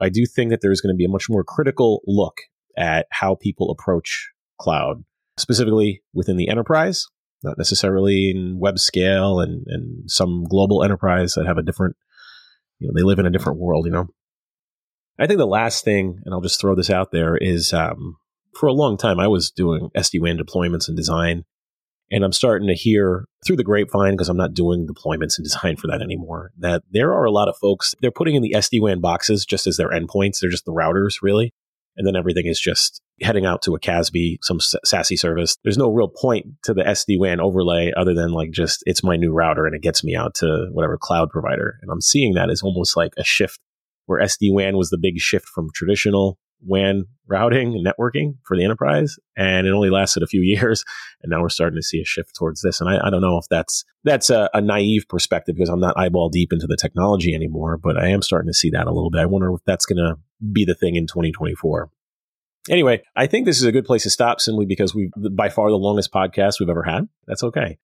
I 0.00 0.10
do 0.10 0.26
think 0.26 0.50
that 0.50 0.60
there's 0.60 0.80
going 0.80 0.94
to 0.94 0.96
be 0.98 1.06
a 1.06 1.10
much 1.10 1.28
more 1.28 1.42
critical 1.42 2.02
look 2.06 2.36
at 2.76 3.06
how 3.10 3.34
people 3.34 3.70
approach 3.70 4.30
cloud, 4.60 5.02
specifically 5.38 6.02
within 6.12 6.36
the 6.36 6.48
enterprise, 6.48 7.06
not 7.42 7.58
necessarily 7.58 8.30
in 8.30 8.58
web 8.58 8.78
scale 8.78 9.40
and, 9.40 9.64
and 9.66 10.10
some 10.10 10.44
global 10.44 10.82
enterprise 10.82 11.34
that 11.34 11.46
have 11.46 11.58
a 11.58 11.62
different, 11.62 11.96
you 12.78 12.88
know, 12.88 12.94
they 12.94 13.04
live 13.04 13.18
in 13.18 13.26
a 13.26 13.30
different 13.30 13.58
world, 13.58 13.86
you 13.86 13.92
know. 13.92 14.08
I 15.18 15.26
think 15.26 15.38
the 15.38 15.46
last 15.46 15.84
thing, 15.84 16.20
and 16.24 16.32
I'll 16.32 16.40
just 16.40 16.60
throw 16.60 16.74
this 16.74 16.90
out 16.90 17.10
there, 17.10 17.36
is 17.36 17.72
um, 17.72 18.16
for 18.54 18.66
a 18.66 18.72
long 18.72 18.96
time 18.96 19.18
I 19.18 19.28
was 19.28 19.50
doing 19.50 19.90
SD 19.96 20.20
WAN 20.20 20.38
deployments 20.38 20.88
and 20.88 20.96
design 20.96 21.44
and 22.10 22.24
I'm 22.24 22.32
starting 22.32 22.68
to 22.68 22.74
hear 22.74 23.26
through 23.46 23.56
the 23.56 23.64
grapevine, 23.64 24.12
because 24.12 24.28
I'm 24.28 24.36
not 24.36 24.54
doing 24.54 24.86
deployments 24.86 25.36
and 25.36 25.44
design 25.44 25.76
for 25.76 25.88
that 25.88 26.02
anymore, 26.02 26.52
that 26.58 26.82
there 26.90 27.12
are 27.12 27.24
a 27.24 27.30
lot 27.30 27.48
of 27.48 27.56
folks, 27.56 27.94
they're 28.00 28.10
putting 28.10 28.34
in 28.34 28.42
the 28.42 28.54
SD 28.56 28.80
WAN 28.80 29.00
boxes 29.00 29.44
just 29.44 29.66
as 29.66 29.76
their 29.76 29.90
endpoints. 29.90 30.40
They're 30.40 30.50
just 30.50 30.64
the 30.64 30.72
routers, 30.72 31.16
really. 31.22 31.52
And 31.96 32.06
then 32.06 32.16
everything 32.16 32.46
is 32.46 32.60
just 32.60 33.02
heading 33.22 33.46
out 33.46 33.62
to 33.62 33.74
a 33.74 33.80
CASB, 33.80 34.38
some 34.42 34.58
SASE 34.58 35.18
service. 35.18 35.56
There's 35.62 35.78
no 35.78 35.90
real 35.90 36.08
point 36.08 36.46
to 36.64 36.74
the 36.74 36.82
SD 36.82 37.18
WAN 37.18 37.40
overlay 37.40 37.92
other 37.96 38.14
than 38.14 38.32
like 38.32 38.50
just 38.50 38.82
it's 38.86 39.04
my 39.04 39.16
new 39.16 39.32
router 39.32 39.66
and 39.66 39.74
it 39.74 39.82
gets 39.82 40.04
me 40.04 40.14
out 40.14 40.34
to 40.36 40.68
whatever 40.72 40.98
cloud 40.98 41.30
provider. 41.30 41.78
And 41.82 41.90
I'm 41.90 42.00
seeing 42.00 42.34
that 42.34 42.50
as 42.50 42.62
almost 42.62 42.96
like 42.96 43.12
a 43.16 43.24
shift 43.24 43.60
where 44.06 44.20
SD 44.20 44.52
WAN 44.52 44.76
was 44.76 44.90
the 44.90 44.98
big 44.98 45.18
shift 45.18 45.46
from 45.46 45.68
traditional 45.74 46.38
WAN 46.60 47.04
routing 47.26 47.74
and 47.74 47.86
networking 47.86 48.36
for 48.44 48.56
the 48.56 48.64
enterprise, 48.64 49.16
and 49.36 49.66
it 49.66 49.70
only 49.70 49.90
lasted 49.90 50.22
a 50.22 50.26
few 50.26 50.40
years. 50.44 50.84
And 51.22 51.30
now 51.30 51.40
we're 51.40 51.48
starting 51.48 51.76
to 51.76 51.82
see 51.82 52.00
a 52.00 52.04
shift 52.04 52.34
towards 52.34 52.62
this. 52.62 52.80
And 52.80 52.88
I, 52.88 53.06
I 53.06 53.10
don't 53.10 53.20
know 53.20 53.38
if 53.38 53.46
that's 53.48 53.84
that's 54.04 54.30
a, 54.30 54.48
a, 54.54 54.60
naive 54.60 55.06
perspective 55.08 55.56
because 55.56 55.68
I'm 55.68 55.80
not 55.80 55.98
eyeball 55.98 56.30
deep 56.30 56.52
into 56.52 56.66
the 56.66 56.76
technology 56.76 57.34
anymore, 57.34 57.76
but 57.76 57.98
I 57.98 58.08
am 58.08 58.22
starting 58.22 58.48
to 58.48 58.54
see 58.54 58.70
that 58.70 58.86
a 58.86 58.92
little 58.92 59.10
bit. 59.10 59.20
I 59.20 59.26
wonder 59.26 59.52
if 59.52 59.60
that's 59.66 59.86
going 59.86 59.98
to 59.98 60.16
be 60.52 60.64
the 60.64 60.74
thing 60.74 60.96
in 60.96 61.06
2024. 61.06 61.90
Anyway, 62.68 63.02
I 63.16 63.26
think 63.26 63.46
this 63.46 63.58
is 63.58 63.64
a 63.64 63.72
good 63.72 63.84
place 63.84 64.02
to 64.04 64.10
stop 64.10 64.40
simply 64.40 64.66
because 64.66 64.94
we've 64.94 65.10
by 65.32 65.48
far 65.48 65.70
the 65.70 65.76
longest 65.76 66.12
podcast 66.12 66.60
we've 66.60 66.68
ever 66.68 66.82
had. 66.82 67.08
That's 67.26 67.42
okay. 67.42 67.78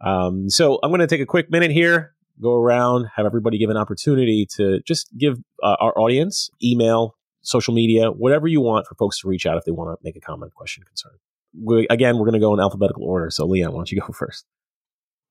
Um, 0.00 0.50
so 0.50 0.78
I'm 0.82 0.90
going 0.90 1.00
to 1.00 1.06
take 1.06 1.20
a 1.20 1.26
quick 1.26 1.50
minute 1.50 1.70
here, 1.70 2.14
go 2.40 2.54
around, 2.54 3.08
have 3.16 3.26
everybody 3.26 3.58
give 3.58 3.70
an 3.70 3.76
opportunity 3.76 4.46
to 4.56 4.80
just 4.86 5.08
give 5.16 5.38
uh, 5.62 5.76
our 5.78 5.96
audience 5.98 6.50
email 6.62 7.16
social 7.42 7.74
media, 7.74 8.10
whatever 8.10 8.48
you 8.48 8.60
want 8.60 8.86
for 8.86 8.94
folks 8.94 9.20
to 9.20 9.28
reach 9.28 9.46
out 9.46 9.56
if 9.56 9.64
they 9.64 9.72
want 9.72 9.96
to 9.96 10.02
make 10.02 10.16
a 10.16 10.20
comment, 10.20 10.54
question, 10.54 10.84
concern. 10.84 11.12
We, 11.60 11.86
again, 11.90 12.16
we're 12.16 12.24
going 12.24 12.34
to 12.34 12.40
go 12.40 12.54
in 12.54 12.60
alphabetical 12.60 13.04
order. 13.04 13.30
So, 13.30 13.46
Leon, 13.46 13.72
why 13.72 13.78
don't 13.78 13.92
you 13.92 14.00
go 14.00 14.06
first? 14.12 14.46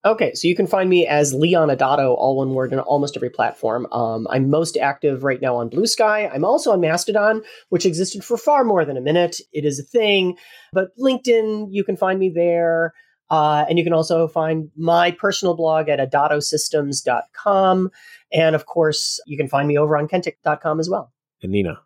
Okay, 0.04 0.34
so 0.34 0.48
you 0.48 0.56
can 0.56 0.66
find 0.66 0.90
me 0.90 1.06
as 1.06 1.32
Leon 1.32 1.70
Adato, 1.70 2.16
all 2.18 2.38
one 2.38 2.56
word, 2.56 2.74
in 2.74 2.80
almost 2.80 3.16
every 3.16 3.30
platform. 3.30 3.86
Um, 3.92 4.26
I'm 4.32 4.50
most 4.50 4.76
active 4.76 5.24
right 5.24 5.40
now 5.40 5.56
on 5.58 5.70
Blue 5.70 5.86
Sky. 5.86 6.28
I'm 6.28 6.44
also 6.44 6.72
on 6.72 6.82
Mastodon, 6.82 7.44
which 7.70 7.86
existed 7.86 8.24
for 8.24 8.36
far 8.36 8.64
more 8.64 8.84
than 8.84 8.98
a 8.98 9.02
minute. 9.02 9.40
It 9.54 9.64
is 9.64 9.80
a 9.80 9.84
thing, 9.84 10.38
but 10.74 10.98
LinkedIn, 10.98 11.68
you 11.70 11.84
can 11.84 11.98
find 11.98 12.20
me 12.20 12.32
there. 12.34 12.94
Uh, 13.30 13.64
and 13.70 13.78
you 13.78 13.84
can 13.84 13.94
also 13.94 14.28
find 14.28 14.70
my 14.76 15.12
personal 15.12 15.56
blog 15.56 15.88
at 15.88 16.00
adatosystems.com. 16.00 17.92
And 18.34 18.56
of 18.56 18.66
course, 18.66 19.22
you 19.26 19.38
can 19.38 19.48
find 19.48 19.68
me 19.68 19.78
over 19.78 19.96
on 19.96 20.08
kentik.com 20.08 20.80
as 20.80 20.90
well. 20.90 21.14
And 21.44 21.52
Nina. 21.52 21.80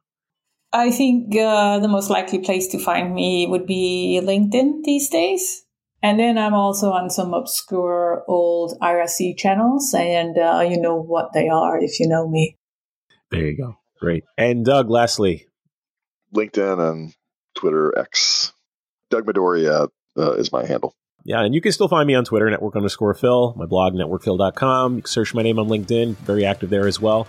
I 0.74 0.90
think 0.90 1.36
uh, 1.36 1.80
the 1.80 1.88
most 1.88 2.10
likely 2.10 2.40
place 2.40 2.68
to 2.70 2.80
find 2.80 3.14
me 3.14 3.46
would 3.46 3.68
be 3.68 4.20
LinkedIn 4.24 4.84
these 4.84 5.10
days. 5.10 5.65
And 6.06 6.19
then 6.19 6.38
I'm 6.38 6.53
also 6.53 6.91
on 6.91 7.10
some 7.10 7.34
obscure 7.34 8.23
old 8.27 8.77
IRC 8.80 9.40
channels, 9.40 9.91
and 9.98 10.38
uh, 10.38 10.60
you 10.60 10.80
know 10.80 11.02
what 11.02 11.34
they 11.34 11.49
are 11.49 11.80
if 11.80 11.99
you 11.99 12.07
know 12.07 12.30
me. 12.30 12.60
There 13.32 13.44
you 13.44 13.57
go. 13.57 13.80
Great. 13.99 14.23
And 14.38 14.64
Doug, 14.64 14.88
lastly, 14.88 15.48
LinkedIn 16.32 16.91
and 16.91 17.15
Twitter 17.56 17.91
X. 17.98 18.53
Doug 19.10 19.26
Madory 19.26 19.68
uh, 19.68 20.32
is 20.34 20.52
my 20.52 20.64
handle. 20.64 20.94
Yeah, 21.23 21.41
and 21.41 21.56
you 21.56 21.61
can 21.61 21.72
still 21.72 21.88
find 21.88 22.06
me 22.06 22.14
on 22.14 22.23
Twitter, 22.23 22.52
network 22.52 22.76
underscore 22.76 23.15
Phil, 23.15 23.56
my 23.57 23.65
blog, 23.65 23.94
networkphil.com. 23.94 24.98
You 24.98 25.02
can 25.02 25.10
search 25.10 25.34
my 25.34 25.41
name 25.41 25.57
on 25.57 25.68
LinkedIn, 25.68 26.18
very 26.18 26.45
active 26.45 26.69
there 26.69 26.86
as 26.86 27.02
well. 27.02 27.26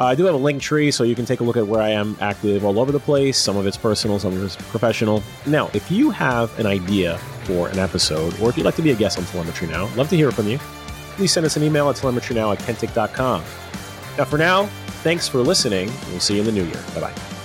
I 0.00 0.14
do 0.14 0.24
have 0.24 0.34
a 0.34 0.38
link 0.38 0.62
tree, 0.62 0.90
so 0.90 1.04
you 1.04 1.14
can 1.14 1.26
take 1.26 1.40
a 1.40 1.44
look 1.44 1.58
at 1.58 1.66
where 1.66 1.80
I 1.80 1.90
am 1.90 2.16
active 2.20 2.64
all 2.64 2.80
over 2.80 2.90
the 2.90 2.98
place. 3.00 3.36
Some 3.36 3.56
of 3.56 3.66
it's 3.66 3.76
personal, 3.76 4.18
some 4.18 4.32
of 4.32 4.42
it's 4.42 4.56
professional. 4.56 5.22
Now, 5.46 5.70
if 5.74 5.90
you 5.90 6.10
have 6.10 6.58
an 6.58 6.66
idea 6.66 7.18
for 7.44 7.68
an 7.68 7.78
episode, 7.78 8.38
or 8.40 8.48
if 8.48 8.56
you'd 8.56 8.64
like 8.64 8.76
to 8.76 8.82
be 8.82 8.92
a 8.92 8.96
guest 8.96 9.18
on 9.18 9.24
Telemetry 9.24 9.68
Now, 9.68 9.94
love 9.96 10.08
to 10.08 10.16
hear 10.16 10.32
from 10.32 10.48
you. 10.48 10.58
Please 11.16 11.32
send 11.32 11.44
us 11.44 11.56
an 11.56 11.62
email 11.62 11.90
at 11.90 11.96
telemetrynow 11.96 12.54
at 12.54 12.60
kentik.com. 12.60 13.42
Now, 14.16 14.24
for 14.24 14.38
now, 14.38 14.66
thanks 15.02 15.28
for 15.28 15.38
listening. 15.38 15.90
We'll 16.10 16.20
see 16.20 16.34
you 16.34 16.40
in 16.40 16.46
the 16.46 16.52
new 16.52 16.64
year. 16.64 16.82
Bye 16.94 17.00
bye. 17.00 17.39